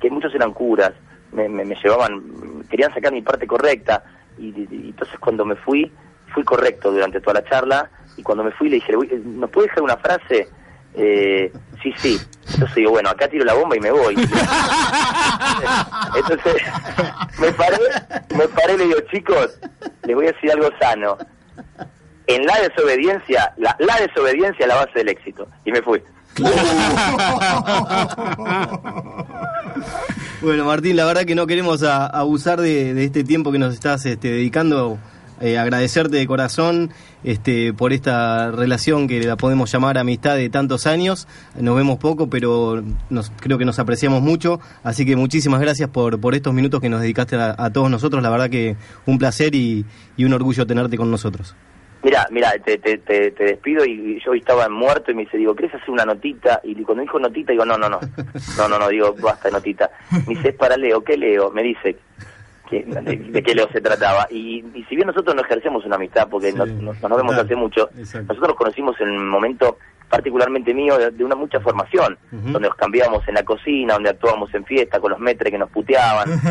que 0.00 0.10
muchos 0.10 0.34
eran 0.34 0.52
curas, 0.52 0.92
me, 1.32 1.48
me, 1.48 1.64
me 1.64 1.76
llevaban, 1.76 2.22
querían 2.68 2.92
sacar 2.92 3.12
mi 3.12 3.22
parte 3.22 3.46
correcta. 3.46 4.02
Y, 4.40 4.88
entonces 4.88 5.18
cuando 5.18 5.44
me 5.44 5.56
fui, 5.56 5.90
fui 6.32 6.44
correcto 6.44 6.90
durante 6.90 7.20
toda 7.20 7.40
la 7.40 7.48
charla. 7.48 7.90
Y 8.16 8.22
cuando 8.22 8.42
me 8.42 8.50
fui 8.52 8.68
le 8.68 8.76
dije, 8.76 8.96
"Uy, 8.96 9.08
¿nos 9.24 9.50
puede 9.50 9.68
dejar 9.68 9.82
una 9.82 9.96
frase? 9.96 10.48
Eh, 10.94 11.52
sí, 11.82 11.92
sí. 11.96 12.20
Entonces 12.52 12.74
digo, 12.74 12.90
bueno, 12.90 13.10
acá 13.10 13.28
tiro 13.28 13.44
la 13.44 13.54
bomba 13.54 13.76
y 13.76 13.80
me 13.80 13.92
voy. 13.92 14.14
Entonces 16.16 16.62
me 17.38 17.52
paré, 17.52 17.76
me 18.36 18.48
paré 18.48 18.74
y 18.74 18.78
le 18.78 18.86
digo, 18.86 19.00
chicos, 19.12 19.60
les 20.04 20.16
voy 20.16 20.26
a 20.26 20.32
decir 20.32 20.50
algo 20.50 20.68
sano. 20.80 21.16
En 22.26 22.44
la 22.46 22.60
desobediencia, 22.60 23.54
la, 23.56 23.76
la 23.78 23.96
desobediencia 23.96 24.64
es 24.64 24.68
la 24.68 24.76
base 24.76 24.98
del 24.98 25.08
éxito. 25.08 25.48
Y 25.64 25.72
me 25.72 25.82
fui. 25.82 26.02
Bueno, 30.42 30.64
Martín, 30.64 30.96
la 30.96 31.04
verdad 31.04 31.24
que 31.24 31.34
no 31.34 31.46
queremos 31.46 31.82
a- 31.82 32.06
abusar 32.06 32.60
de, 32.62 33.04
este 33.04 33.24
tiempo 33.24 33.52
que 33.52 33.58
nos 33.58 33.74
estás 33.74 34.06
este, 34.06 34.30
dedicando. 34.30 34.98
Eh, 35.42 35.56
agradecerte 35.56 36.18
de 36.18 36.26
corazón 36.26 36.90
este, 37.24 37.72
por 37.72 37.94
esta 37.94 38.50
relación 38.50 39.08
que 39.08 39.22
la 39.22 39.36
podemos 39.36 39.72
llamar 39.72 39.96
amistad 39.96 40.36
de 40.36 40.50
tantos 40.50 40.86
años. 40.86 41.28
Nos 41.58 41.76
vemos 41.76 41.98
poco, 41.98 42.28
pero 42.28 42.82
nos, 43.08 43.32
creo 43.40 43.56
que 43.56 43.64
nos 43.64 43.78
apreciamos 43.78 44.20
mucho. 44.20 44.60
Así 44.82 45.06
que 45.06 45.16
muchísimas 45.16 45.60
gracias 45.60 45.88
por, 45.88 46.18
estos 46.34 46.52
minutos 46.52 46.80
que 46.82 46.90
nos 46.90 47.00
dedicaste 47.00 47.36
a, 47.36 47.70
todos 47.70 47.90
nosotros. 47.90 48.22
La 48.22 48.28
verdad 48.28 48.50
que 48.50 48.76
un 49.06 49.18
placer 49.18 49.54
y 49.54 49.84
un 50.18 50.32
orgullo 50.34 50.66
tenerte 50.66 50.98
con 50.98 51.10
nosotros. 51.10 51.54
Mira, 52.02 52.26
mira, 52.30 52.52
te, 52.64 52.78
te, 52.78 52.96
te, 52.98 53.30
te 53.32 53.44
despido 53.44 53.84
y 53.84 54.18
yo 54.24 54.32
estaba 54.32 54.68
muerto 54.70 55.10
y 55.10 55.14
me 55.14 55.22
dice, 55.24 55.36
digo, 55.36 55.54
¿querés 55.54 55.74
hacer 55.74 55.90
una 55.90 56.04
notita? 56.06 56.60
Y 56.64 56.74
cuando 56.82 57.02
dijo 57.02 57.18
notita, 57.18 57.52
digo, 57.52 57.64
no, 57.66 57.76
no, 57.76 57.90
no, 57.90 58.00
no, 58.56 58.68
no, 58.68 58.78
no, 58.78 58.88
digo, 58.88 59.14
basta 59.20 59.48
de 59.48 59.52
notita. 59.52 59.90
Me 60.10 60.34
dice, 60.34 60.48
es 60.48 60.54
para 60.54 60.76
Leo, 60.78 61.04
¿qué 61.04 61.16
Leo? 61.18 61.50
Me 61.50 61.62
dice, 61.62 61.96
que, 62.70 62.84
de, 62.84 63.16
de 63.16 63.42
qué 63.42 63.54
Leo 63.54 63.68
se 63.70 63.80
trataba. 63.82 64.26
Y, 64.30 64.64
y 64.74 64.84
si 64.84 64.96
bien 64.96 65.08
nosotros 65.08 65.34
no 65.34 65.42
ejercemos 65.42 65.84
una 65.84 65.96
amistad, 65.96 66.26
porque 66.30 66.52
nos, 66.52 66.68
nos- 66.68 67.00
nos 67.10 67.18
vemos 67.18 67.32
claro, 67.34 67.42
hace 67.46 67.56
mucho, 67.56 67.90
nosotros 68.28 68.48
nos 68.48 68.56
conocimos 68.56 68.98
en 69.00 69.10
un 69.10 69.28
momento 69.28 69.76
particularmente 70.10 70.74
mío 70.74 70.98
de, 70.98 71.10
de 71.12 71.24
una 71.24 71.34
mucha 71.36 71.60
formación, 71.60 72.18
donde 72.30 72.68
nos 72.68 72.74
cambiábamos 72.76 73.26
en 73.28 73.34
la 73.36 73.42
cocina, 73.44 73.94
donde 73.94 74.10
actuábamos 74.10 74.52
en 74.52 74.64
fiesta 74.66 74.98
con 75.00 75.12
los 75.12 75.20
metres 75.20 75.50
que 75.52 75.58
nos 75.58 75.70
puteaban. 75.70 76.28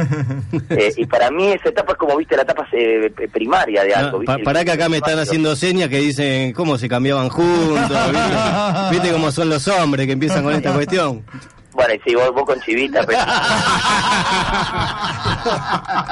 Eh, 0.69 0.93
y 0.97 1.05
para 1.07 1.29
mí 1.31 1.51
esa 1.51 1.69
etapa 1.69 1.93
es 1.93 1.97
como, 1.97 2.15
viste, 2.15 2.35
la 2.35 2.43
etapa 2.43 2.65
eh, 2.71 3.11
primaria 3.33 3.83
de 3.83 3.93
algo. 3.93 4.11
No, 4.13 4.19
¿viste? 4.19 4.37
pa- 4.37 4.43
pará 4.43 4.63
que 4.63 4.71
acá 4.71 4.87
me 4.87 4.97
están 4.97 5.17
haciendo 5.19 5.55
señas 5.55 5.89
que 5.89 5.97
dicen 5.97 6.53
cómo 6.53 6.77
se 6.77 6.87
cambiaban 6.87 7.27
juntos. 7.29 7.79
¿Viste, 7.89 8.89
¿Viste 8.91 9.11
cómo 9.11 9.31
son 9.31 9.49
los 9.49 9.67
hombres 9.67 10.05
que 10.05 10.13
empiezan 10.13 10.43
con 10.43 10.53
esta 10.53 10.71
cuestión? 10.73 11.25
Bueno, 11.73 11.93
y 11.93 11.99
sí, 12.07 12.15
vos, 12.15 12.31
vos 12.33 12.43
con 12.45 12.59
chivita, 12.61 13.01
pero... 13.05 13.19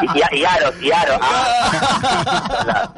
y, 0.02 0.06
y, 0.36 0.40
y 0.42 0.46
aros, 0.46 0.74
y 0.82 0.92
aros. 0.92 1.18
ah. 1.22 2.92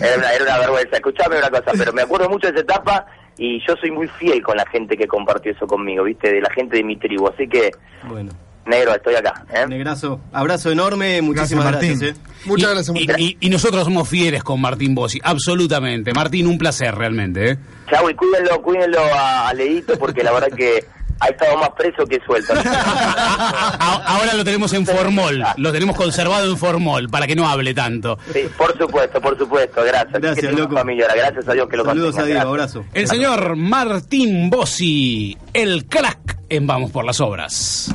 Era, 0.00 0.16
una, 0.18 0.32
era 0.32 0.44
una 0.44 0.58
vergüenza. 0.58 0.96
Escuchame 0.96 1.38
una 1.38 1.50
cosa, 1.50 1.72
pero 1.76 1.92
me 1.92 2.02
acuerdo 2.02 2.28
mucho 2.28 2.46
de 2.48 2.52
esa 2.54 2.62
etapa 2.62 3.06
y 3.38 3.60
yo 3.66 3.74
soy 3.80 3.90
muy 3.90 4.08
fiel 4.08 4.42
con 4.42 4.56
la 4.56 4.66
gente 4.66 4.96
que 4.96 5.06
compartió 5.06 5.52
eso 5.52 5.66
conmigo, 5.66 6.04
¿viste? 6.04 6.30
De 6.32 6.40
la 6.40 6.50
gente 6.50 6.76
de 6.76 6.84
mi 6.84 6.96
tribu. 6.96 7.28
Así 7.28 7.48
que, 7.48 7.70
Bueno. 8.08 8.32
negro, 8.66 8.94
estoy 8.94 9.14
acá. 9.16 9.44
¿eh? 9.54 9.66
Negrazo, 9.68 10.20
abrazo 10.32 10.70
enorme, 10.70 11.20
muchísimas 11.22 11.66
gracias. 11.70 12.00
Martín. 12.00 12.08
¿eh? 12.16 12.30
Muchas 12.46 12.70
gracias, 12.70 12.96
Y, 12.96 13.22
y- 13.22 13.36
y 13.40 13.50
nosotros 13.50 13.84
somos 13.84 14.08
fieles 14.08 14.42
con 14.44 14.60
Martín 14.60 14.94
Bossi, 14.94 15.20
absolutamente. 15.22 16.12
Martín, 16.12 16.46
un 16.46 16.58
placer 16.58 16.94
realmente. 16.94 17.50
¿eh? 17.52 17.58
Chau, 17.90 18.08
y 18.10 18.14
cuídenlo, 18.14 18.60
cuídenlo 18.62 19.00
a, 19.00 19.48
a 19.48 19.54
Leito 19.54 19.98
porque 19.98 20.22
la 20.22 20.32
verdad 20.32 20.48
que 20.56 20.84
ha 21.20 21.28
estado 21.28 21.56
más 21.58 21.70
preso 21.70 22.04
que 22.06 22.20
suelto. 22.24 22.52
A- 22.64 24.02
Ahora 24.06 24.34
lo 24.34 24.44
tenemos 24.44 24.72
en 24.72 24.86
formol, 24.86 25.42
lo 25.56 25.72
tenemos 25.72 25.96
conservado 25.96 26.50
en 26.50 26.56
formol 26.56 27.08
para 27.08 27.26
que 27.26 27.34
no 27.36 27.48
hable 27.48 27.74
tanto. 27.74 28.18
Sí, 28.32 28.40
por 28.56 28.76
supuesto, 28.78 29.20
por 29.20 29.36
supuesto, 29.38 29.82
gracias. 29.84 30.20
Gracias, 30.20 30.52
loco. 30.52 30.74
familia, 30.76 31.06
gracias 31.14 31.48
a 31.48 31.52
Dios 31.52 31.68
que 31.68 31.76
lo 31.76 31.84
Saludos 31.84 32.14
a 32.14 32.18
mantenga, 32.18 32.40
Diego, 32.40 32.50
abrazo. 32.50 32.84
El 32.92 33.06
señor 33.08 33.56
Martín 33.56 34.50
Bossi, 34.50 35.36
el 35.52 35.86
crack 35.86 36.38
en 36.48 36.66
Vamos 36.66 36.90
por 36.90 37.04
las 37.04 37.20
Obras. 37.20 37.94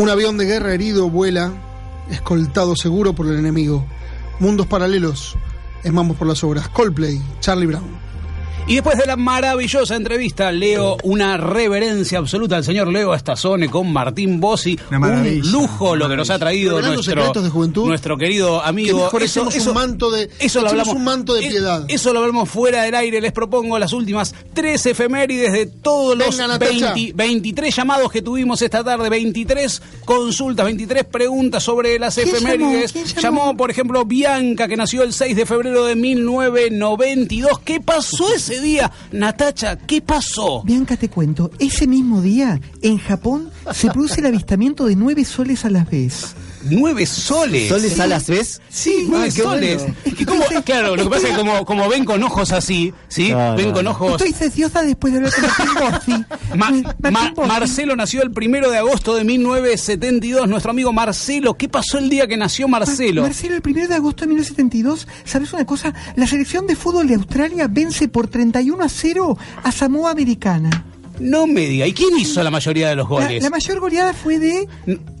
Un 0.00 0.08
avión 0.08 0.38
de 0.38 0.46
guerra 0.46 0.72
herido 0.72 1.10
vuela, 1.10 1.52
escoltado 2.10 2.74
seguro 2.74 3.12
por 3.12 3.26
el 3.26 3.38
enemigo. 3.38 3.84
Mundos 4.38 4.66
paralelos, 4.66 5.36
en 5.84 5.94
Vamos 5.94 6.16
por 6.16 6.26
las 6.26 6.42
Obras. 6.42 6.70
Coldplay, 6.70 7.20
Charlie 7.40 7.66
Brown. 7.66 8.09
Y 8.66 8.74
después 8.74 8.96
de 8.98 9.06
la 9.06 9.16
maravillosa 9.16 9.96
entrevista, 9.96 10.52
leo 10.52 10.96
una 11.02 11.36
reverencia 11.36 12.18
absoluta 12.18 12.56
al 12.56 12.62
señor 12.62 12.86
Leo 12.86 13.12
Astazone 13.12 13.68
con 13.68 13.92
Martín 13.92 14.38
Bossi. 14.38 14.78
Una 14.90 14.98
Un 15.08 15.40
lujo 15.50 15.96
lo 15.96 16.08
que 16.08 16.14
nos 16.14 16.30
ha 16.30 16.38
traído 16.38 16.80
nuestro, 16.80 17.42
de 17.42 17.50
juventud. 17.50 17.86
nuestro 17.88 18.16
querido 18.16 18.62
Que 18.62 18.68
amigo. 18.68 18.98
mejor 19.06 19.24
hacemos 19.24 19.56
un 19.66 19.74
manto 19.74 20.12
de- 20.12 20.30
eso 20.38 20.60
lo 20.60 20.68
hablamos, 20.68 20.94
un 20.94 21.02
manto 21.02 21.34
de 21.34 21.46
eh, 21.46 21.50
piedad. 21.50 21.84
Eso 21.88 22.12
lo 22.12 22.20
hablamos 22.20 22.48
fuera 22.48 22.84
del 22.84 22.94
aire. 22.94 23.20
Les 23.20 23.32
propongo 23.32 23.76
las 23.76 23.92
últimas 23.92 24.36
tres 24.54 24.86
efemérides 24.86 25.52
de 25.52 25.66
todos 25.66 26.16
los 26.16 26.30
Venga, 26.36 26.46
Natacha. 26.46 26.94
20 26.94 27.12
23 27.16 27.74
llamados 27.74 28.12
que 28.12 28.22
tuvimos 28.22 28.62
esta 28.62 28.84
tarde. 28.84 29.08
23 29.08 29.82
consultas, 30.04 30.64
23 30.66 31.04
preguntas 31.06 31.64
sobre 31.64 31.98
las 31.98 32.14
¿Quién 32.14 32.28
efemérides. 32.28 32.92
llamó? 32.94 33.04
¿Quién 33.10 33.20
llamó? 33.20 33.56
por 33.56 33.70
ejemplo, 33.72 34.04
Bianca, 34.04 34.68
que 34.68 34.76
nació 34.76 35.02
el 35.02 35.12
6 35.12 35.34
de 35.34 35.44
febrero 35.44 35.86
de 35.86 35.96
1992. 35.96 37.58
¿Qué 37.64 37.80
pasó 37.80 38.32
ese 38.32 38.59
día? 38.60 38.90
Natacha, 39.12 39.76
¿qué 39.76 40.00
pasó? 40.00 40.62
Bianca, 40.62 40.96
te 40.96 41.08
cuento, 41.08 41.50
ese 41.58 41.86
mismo 41.86 42.20
día, 42.20 42.60
en 42.82 42.98
Japón, 42.98 43.50
se 43.72 43.90
produce 43.90 44.20
el 44.20 44.26
avistamiento 44.26 44.86
de 44.86 44.96
nueve 44.96 45.24
soles 45.24 45.64
a 45.64 45.70
la 45.70 45.84
vez. 45.84 46.34
¿Nueve 46.62 47.06
soles? 47.06 47.68
¿Soles 47.68 47.98
a 48.00 48.06
las 48.06 48.26
vez? 48.28 48.60
Sí, 48.68 49.06
nueve 49.08 49.28
Ah, 49.30 49.34
qué 49.34 49.42
soles. 49.42 49.78
bueno. 49.78 49.94
¿Y 50.18 50.24
cómo? 50.24 50.44
Claro, 50.64 50.94
lo 50.96 51.04
que 51.04 51.10
pasa 51.10 51.26
es 51.28 51.32
que 51.32 51.38
como, 51.38 51.64
como 51.64 51.88
ven 51.88 52.04
con 52.04 52.22
ojos 52.22 52.52
así, 52.52 52.92
¿sí? 53.08 53.28
Claro. 53.28 53.56
ven 53.56 53.72
con 53.72 53.86
ojos... 53.86 54.12
Estoy 54.20 54.32
ceciosa 54.32 54.82
después 54.82 55.12
de 55.12 55.18
hablar 55.20 55.32
con 55.56 55.74
Martín. 55.90 56.26
Ma- 56.56 56.70
Martín 56.70 56.96
Ma- 57.12 57.32
Bossi. 57.34 57.48
Marcelo 57.48 57.96
nació 57.96 58.22
el 58.22 58.30
primero 58.30 58.70
de 58.70 58.78
agosto 58.78 59.14
de 59.14 59.24
1972. 59.24 60.48
Nuestro 60.48 60.70
amigo 60.72 60.92
Marcelo. 60.92 61.54
¿Qué 61.56 61.68
pasó 61.68 61.98
el 61.98 62.10
día 62.10 62.26
que 62.26 62.36
nació 62.36 62.68
Marcelo? 62.68 63.22
Marcelo, 63.22 63.54
el 63.56 63.62
1 63.64 63.88
de 63.88 63.94
agosto 63.94 64.22
de 64.22 64.28
1972, 64.28 65.08
¿sabes 65.24 65.52
una 65.52 65.64
cosa? 65.64 65.94
La 66.16 66.26
selección 66.26 66.66
de 66.66 66.76
fútbol 66.76 67.08
de 67.08 67.14
Australia 67.14 67.68
vence 67.70 68.08
por 68.08 68.28
31 68.28 68.82
a 68.84 68.88
0 68.88 69.38
a 69.62 69.72
Samoa 69.72 70.10
Americana. 70.10 70.84
No 71.20 71.46
me 71.46 71.66
diga. 71.66 71.86
¿Y 71.86 71.92
quién 71.92 72.18
hizo 72.18 72.42
la 72.42 72.50
mayoría 72.50 72.88
de 72.88 72.96
los 72.96 73.06
goles? 73.08 73.42
la 73.42 73.50
mayor 73.50 73.78
goleada 73.80 74.12
fue 74.12 74.38
de 74.38 74.68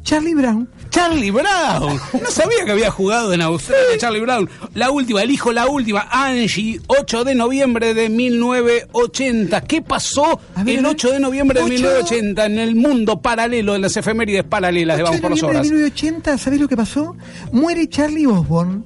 Charlie 0.02 0.34
Brown. 0.34 0.68
Charlie 0.90 1.30
Brown. 1.30 2.00
No 2.20 2.30
sabía 2.30 2.64
que 2.64 2.72
había 2.72 2.90
jugado 2.90 3.32
en 3.32 3.42
Australia 3.42 3.96
Charlie 3.98 4.20
Brown. 4.20 4.48
La 4.74 4.90
última, 4.90 5.22
el 5.22 5.30
hijo, 5.30 5.52
la 5.52 5.68
última, 5.68 6.08
Angie, 6.10 6.80
8 6.88 7.24
de 7.24 7.34
noviembre 7.34 7.94
de 7.94 8.08
1980. 8.08 9.60
¿Qué 9.62 9.82
pasó 9.82 10.40
ver, 10.56 10.78
el 10.78 10.84
a 10.84 10.88
ver. 10.88 10.92
8 10.92 11.12
de 11.12 11.20
noviembre 11.20 11.60
de 11.60 11.64
8. 11.66 11.74
1980 11.74 12.46
en 12.46 12.58
el 12.58 12.74
mundo 12.74 13.20
paralelo 13.20 13.74
de 13.74 13.78
las 13.78 13.96
efemérides 13.96 14.44
paralelas 14.44 14.96
de 14.96 15.02
8 15.04 15.12
Vamos 15.12 15.20
por 15.20 15.30
las 15.30 15.40
de 15.40 15.46
Horas? 15.46 15.62
1980, 15.62 16.38
¿sabes 16.38 16.60
lo 16.60 16.68
que 16.68 16.76
pasó? 16.76 17.16
Muere 17.52 17.88
Charlie 17.88 18.26
Osborne. 18.26 18.82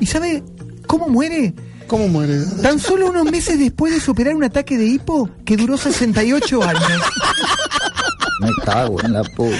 ¿Y 0.00 0.06
sabe 0.06 0.42
cómo 0.86 1.08
muere? 1.08 1.54
¿Cómo 1.86 2.08
muere? 2.08 2.44
Tan 2.62 2.78
solo 2.80 3.08
unos 3.10 3.24
meses 3.30 3.58
después 3.58 3.92
de 3.94 4.00
superar 4.00 4.34
un 4.34 4.44
ataque 4.44 4.76
de 4.76 4.86
hipo 4.86 5.30
que 5.44 5.56
duró 5.56 5.76
68 5.76 6.62
años. 6.62 7.02
Me 8.40 8.50
cago 8.64 9.00
en 9.02 9.12
la 9.12 9.22
puta. 9.22 9.56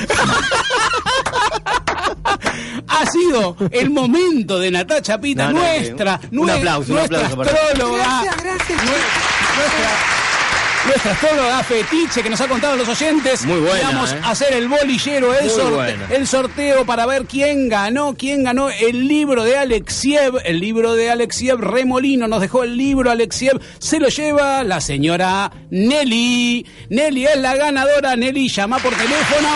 Ha 2.88 3.06
sido 3.06 3.56
el 3.70 3.90
momento 3.90 4.58
de 4.58 4.70
Natacha 4.70 5.20
Pita, 5.20 5.46
No, 5.50 5.52
no, 5.52 5.58
nuestra, 5.60 6.20
un 6.32 6.48
nue- 6.48 6.56
aplauso, 6.56 6.92
un 6.92 6.98
nuestra 6.98 7.18
aplauso 7.26 7.36
para- 7.36 7.50
astróloga. 7.52 7.98
Gracias, 8.22 8.42
gracias. 8.42 8.82
nuestra, 8.84 9.90
nuestra 10.86 11.12
astróloga 11.12 11.62
fetiche 11.64 12.22
que 12.22 12.30
nos 12.30 12.40
ha 12.40 12.48
contado 12.48 12.76
los 12.76 12.88
oyentes. 12.88 13.44
Muy 13.44 13.60
buena, 13.60 13.88
Vamos 13.90 14.12
¿eh? 14.12 14.20
a 14.22 14.30
hacer 14.30 14.52
el 14.54 14.68
bolillero, 14.68 15.34
el, 15.34 15.44
Muy 15.46 15.50
sorte- 15.54 15.74
buena. 15.74 16.06
el 16.10 16.26
sorteo 16.26 16.84
para 16.86 17.06
ver 17.06 17.24
quién 17.26 17.68
ganó, 17.68 18.14
quién 18.16 18.44
ganó 18.44 18.70
el 18.70 19.06
libro 19.08 19.44
de 19.44 19.56
Alexiev. 19.58 20.34
El 20.44 20.60
libro 20.60 20.94
de 20.94 21.10
Alexiev 21.10 21.58
Remolino 21.60 22.28
nos 22.28 22.40
dejó 22.40 22.62
el 22.64 22.76
libro 22.76 23.10
Alexiev. 23.10 23.60
Se 23.78 23.98
lo 23.98 24.08
lleva 24.08 24.62
la 24.64 24.80
señora 24.80 25.50
Nelly. 25.70 26.66
Nelly 26.90 27.26
es 27.26 27.36
la 27.38 27.54
ganadora. 27.56 28.16
Nelly 28.16 28.48
llama 28.48 28.78
por 28.78 28.94
teléfono. 28.94 29.48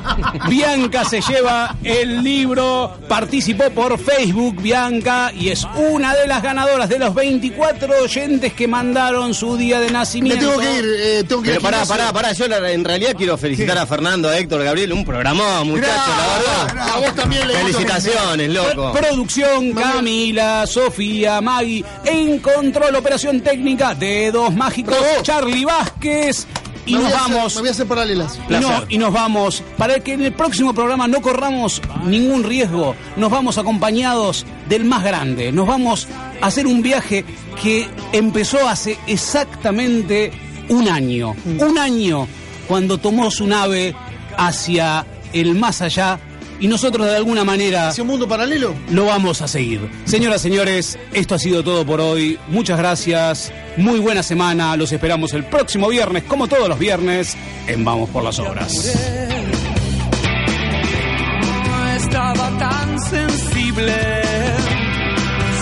Bianca 0.48 1.04
se 1.04 1.20
lleva 1.20 1.76
el 1.84 2.22
libro, 2.24 2.98
participó 3.08 3.70
por 3.70 3.98
Facebook 3.98 4.60
Bianca 4.60 5.30
y 5.32 5.50
es 5.50 5.64
una 5.76 6.14
de 6.16 6.26
las 6.26 6.42
ganadoras 6.42 6.88
de 6.88 6.98
los 6.98 7.14
24 7.14 8.02
oyentes 8.02 8.52
que 8.52 8.66
mandaron 8.66 9.32
su 9.34 9.56
día 9.56 9.78
de 9.78 9.86
Me 9.86 9.92
nacimiento. 9.92 10.44
tengo 10.44 10.60
que 10.60 10.72
ir, 10.78 10.84
eh, 10.98 11.24
tengo 11.28 11.42
que 11.42 11.50
ir 11.52 11.56
Pero 11.60 11.68
al 11.68 11.72
pará, 11.86 11.86
pará, 11.86 12.12
pará. 12.12 12.32
Yo 12.32 12.48
la- 12.48 12.70
en 12.72 12.84
realidad 12.84 13.12
quiero 13.16 13.38
felicitar 13.38 13.78
a 13.78 13.86
Fernando, 13.86 14.28
a 14.28 14.36
Héctor, 14.38 14.60
a 14.62 14.64
Gabriel. 14.64 14.92
Un 14.92 15.04
programón, 15.04 15.68
muchachos, 15.68 15.94
la 16.16 16.72
verdad. 16.74 16.88
A 16.94 16.96
vos 16.98 17.14
también 17.14 17.46
le 17.46 17.54
Felicitaciones, 17.54 18.50
loco. 18.50 18.87
Producción, 18.92 19.72
Camila, 19.72 20.66
Sofía, 20.66 21.40
Maggie, 21.40 21.84
en 22.04 22.38
control, 22.38 22.94
operación 22.96 23.40
técnica, 23.40 23.94
dedos 23.94 24.54
mágicos, 24.54 24.96
Bravo. 24.98 25.22
Charlie 25.22 25.64
Vázquez. 25.64 26.46
Y 26.86 26.92
Me 26.94 27.00
nos 27.00 27.12
hacer- 27.12 27.20
vamos. 27.20 27.54
me 27.56 27.60
voy 27.60 27.68
a 27.68 27.72
hacer 27.72 27.86
paralelas. 27.86 28.38
Y, 28.48 28.52
no- 28.54 28.84
y 28.88 28.96
nos 28.96 29.12
vamos, 29.12 29.62
para 29.76 30.00
que 30.00 30.14
en 30.14 30.22
el 30.22 30.32
próximo 30.32 30.72
programa 30.72 31.06
no 31.06 31.20
corramos 31.20 31.82
ningún 32.04 32.44
riesgo, 32.44 32.94
nos 33.16 33.30
vamos 33.30 33.58
acompañados 33.58 34.46
del 34.70 34.86
más 34.86 35.04
grande, 35.04 35.52
nos 35.52 35.66
vamos 35.66 36.08
a 36.40 36.46
hacer 36.46 36.66
un 36.66 36.80
viaje 36.80 37.26
que 37.62 37.86
empezó 38.12 38.66
hace 38.66 38.96
exactamente 39.06 40.32
un 40.70 40.88
año, 40.88 41.34
un 41.58 41.78
año 41.78 42.26
cuando 42.66 42.96
tomó 42.98 43.30
su 43.30 43.46
nave 43.46 43.94
hacia 44.38 45.04
el 45.32 45.54
más 45.56 45.82
allá 45.82 46.18
y 46.60 46.66
nosotros 46.68 47.06
de 47.06 47.16
alguna 47.16 47.44
manera 47.44 47.88
¿Hacia 47.88 48.02
un 48.02 48.08
mundo 48.08 48.26
paralelo? 48.28 48.74
lo 48.90 49.06
vamos 49.06 49.42
a 49.42 49.48
seguir. 49.48 49.80
Señoras, 50.04 50.42
señores, 50.42 50.98
esto 51.12 51.34
ha 51.34 51.38
sido 51.38 51.62
todo 51.62 51.84
por 51.86 52.00
hoy. 52.00 52.38
Muchas 52.48 52.78
gracias. 52.78 53.52
Muy 53.76 54.00
buena 54.00 54.22
semana. 54.22 54.76
Los 54.76 54.92
esperamos 54.92 55.32
el 55.34 55.44
próximo 55.44 55.88
viernes, 55.88 56.24
como 56.24 56.48
todos 56.48 56.68
los 56.68 56.78
viernes, 56.78 57.36
en 57.66 57.84
Vamos 57.84 58.10
por 58.10 58.24
las 58.24 58.38
Obras. 58.38 58.72
No 61.66 61.88
estaba 61.96 62.58
tan 62.58 63.00
sensible. 63.00 63.94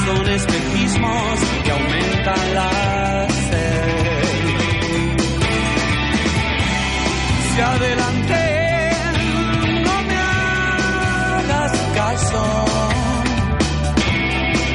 Son 0.06 0.28
espejismos 0.28 1.40
que 1.64 1.70
aumentan 1.73 2.55
la 2.55 3.28
sed. 3.51 3.86
Adelante 7.59 8.45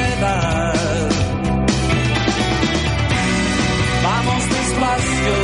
Vamos 4.04 4.50
despacio 4.50 5.36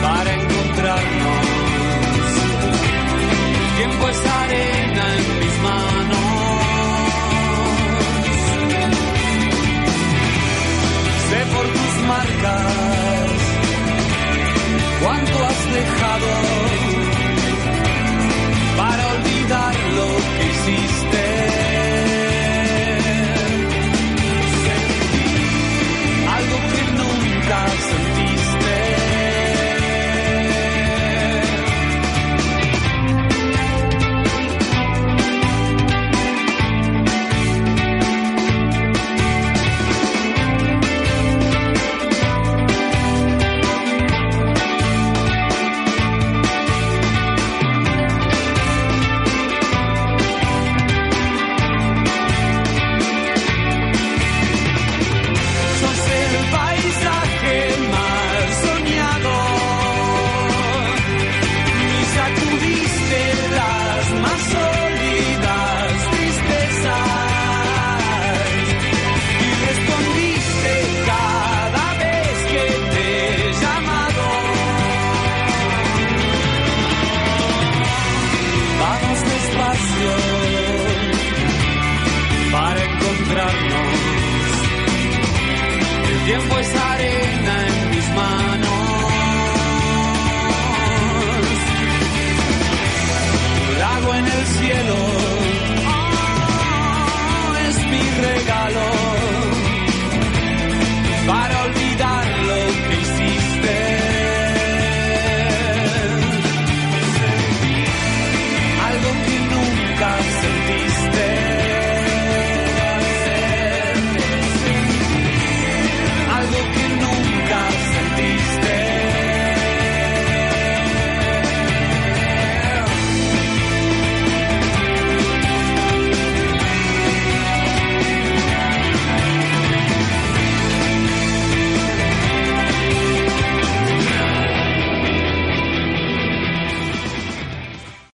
para 0.00 0.32
encontrarnos. 0.32 1.46
Tiempo 3.76 4.08
es 4.08 4.26
arena 4.44 5.04
en 5.16 5.24
mis 5.40 5.56
manos. 5.68 6.32
Sé 11.28 11.40
por 11.54 11.66
tus 11.66 11.94
marcas 12.08 12.82
cuánto 15.02 15.51
dejado 15.72 16.51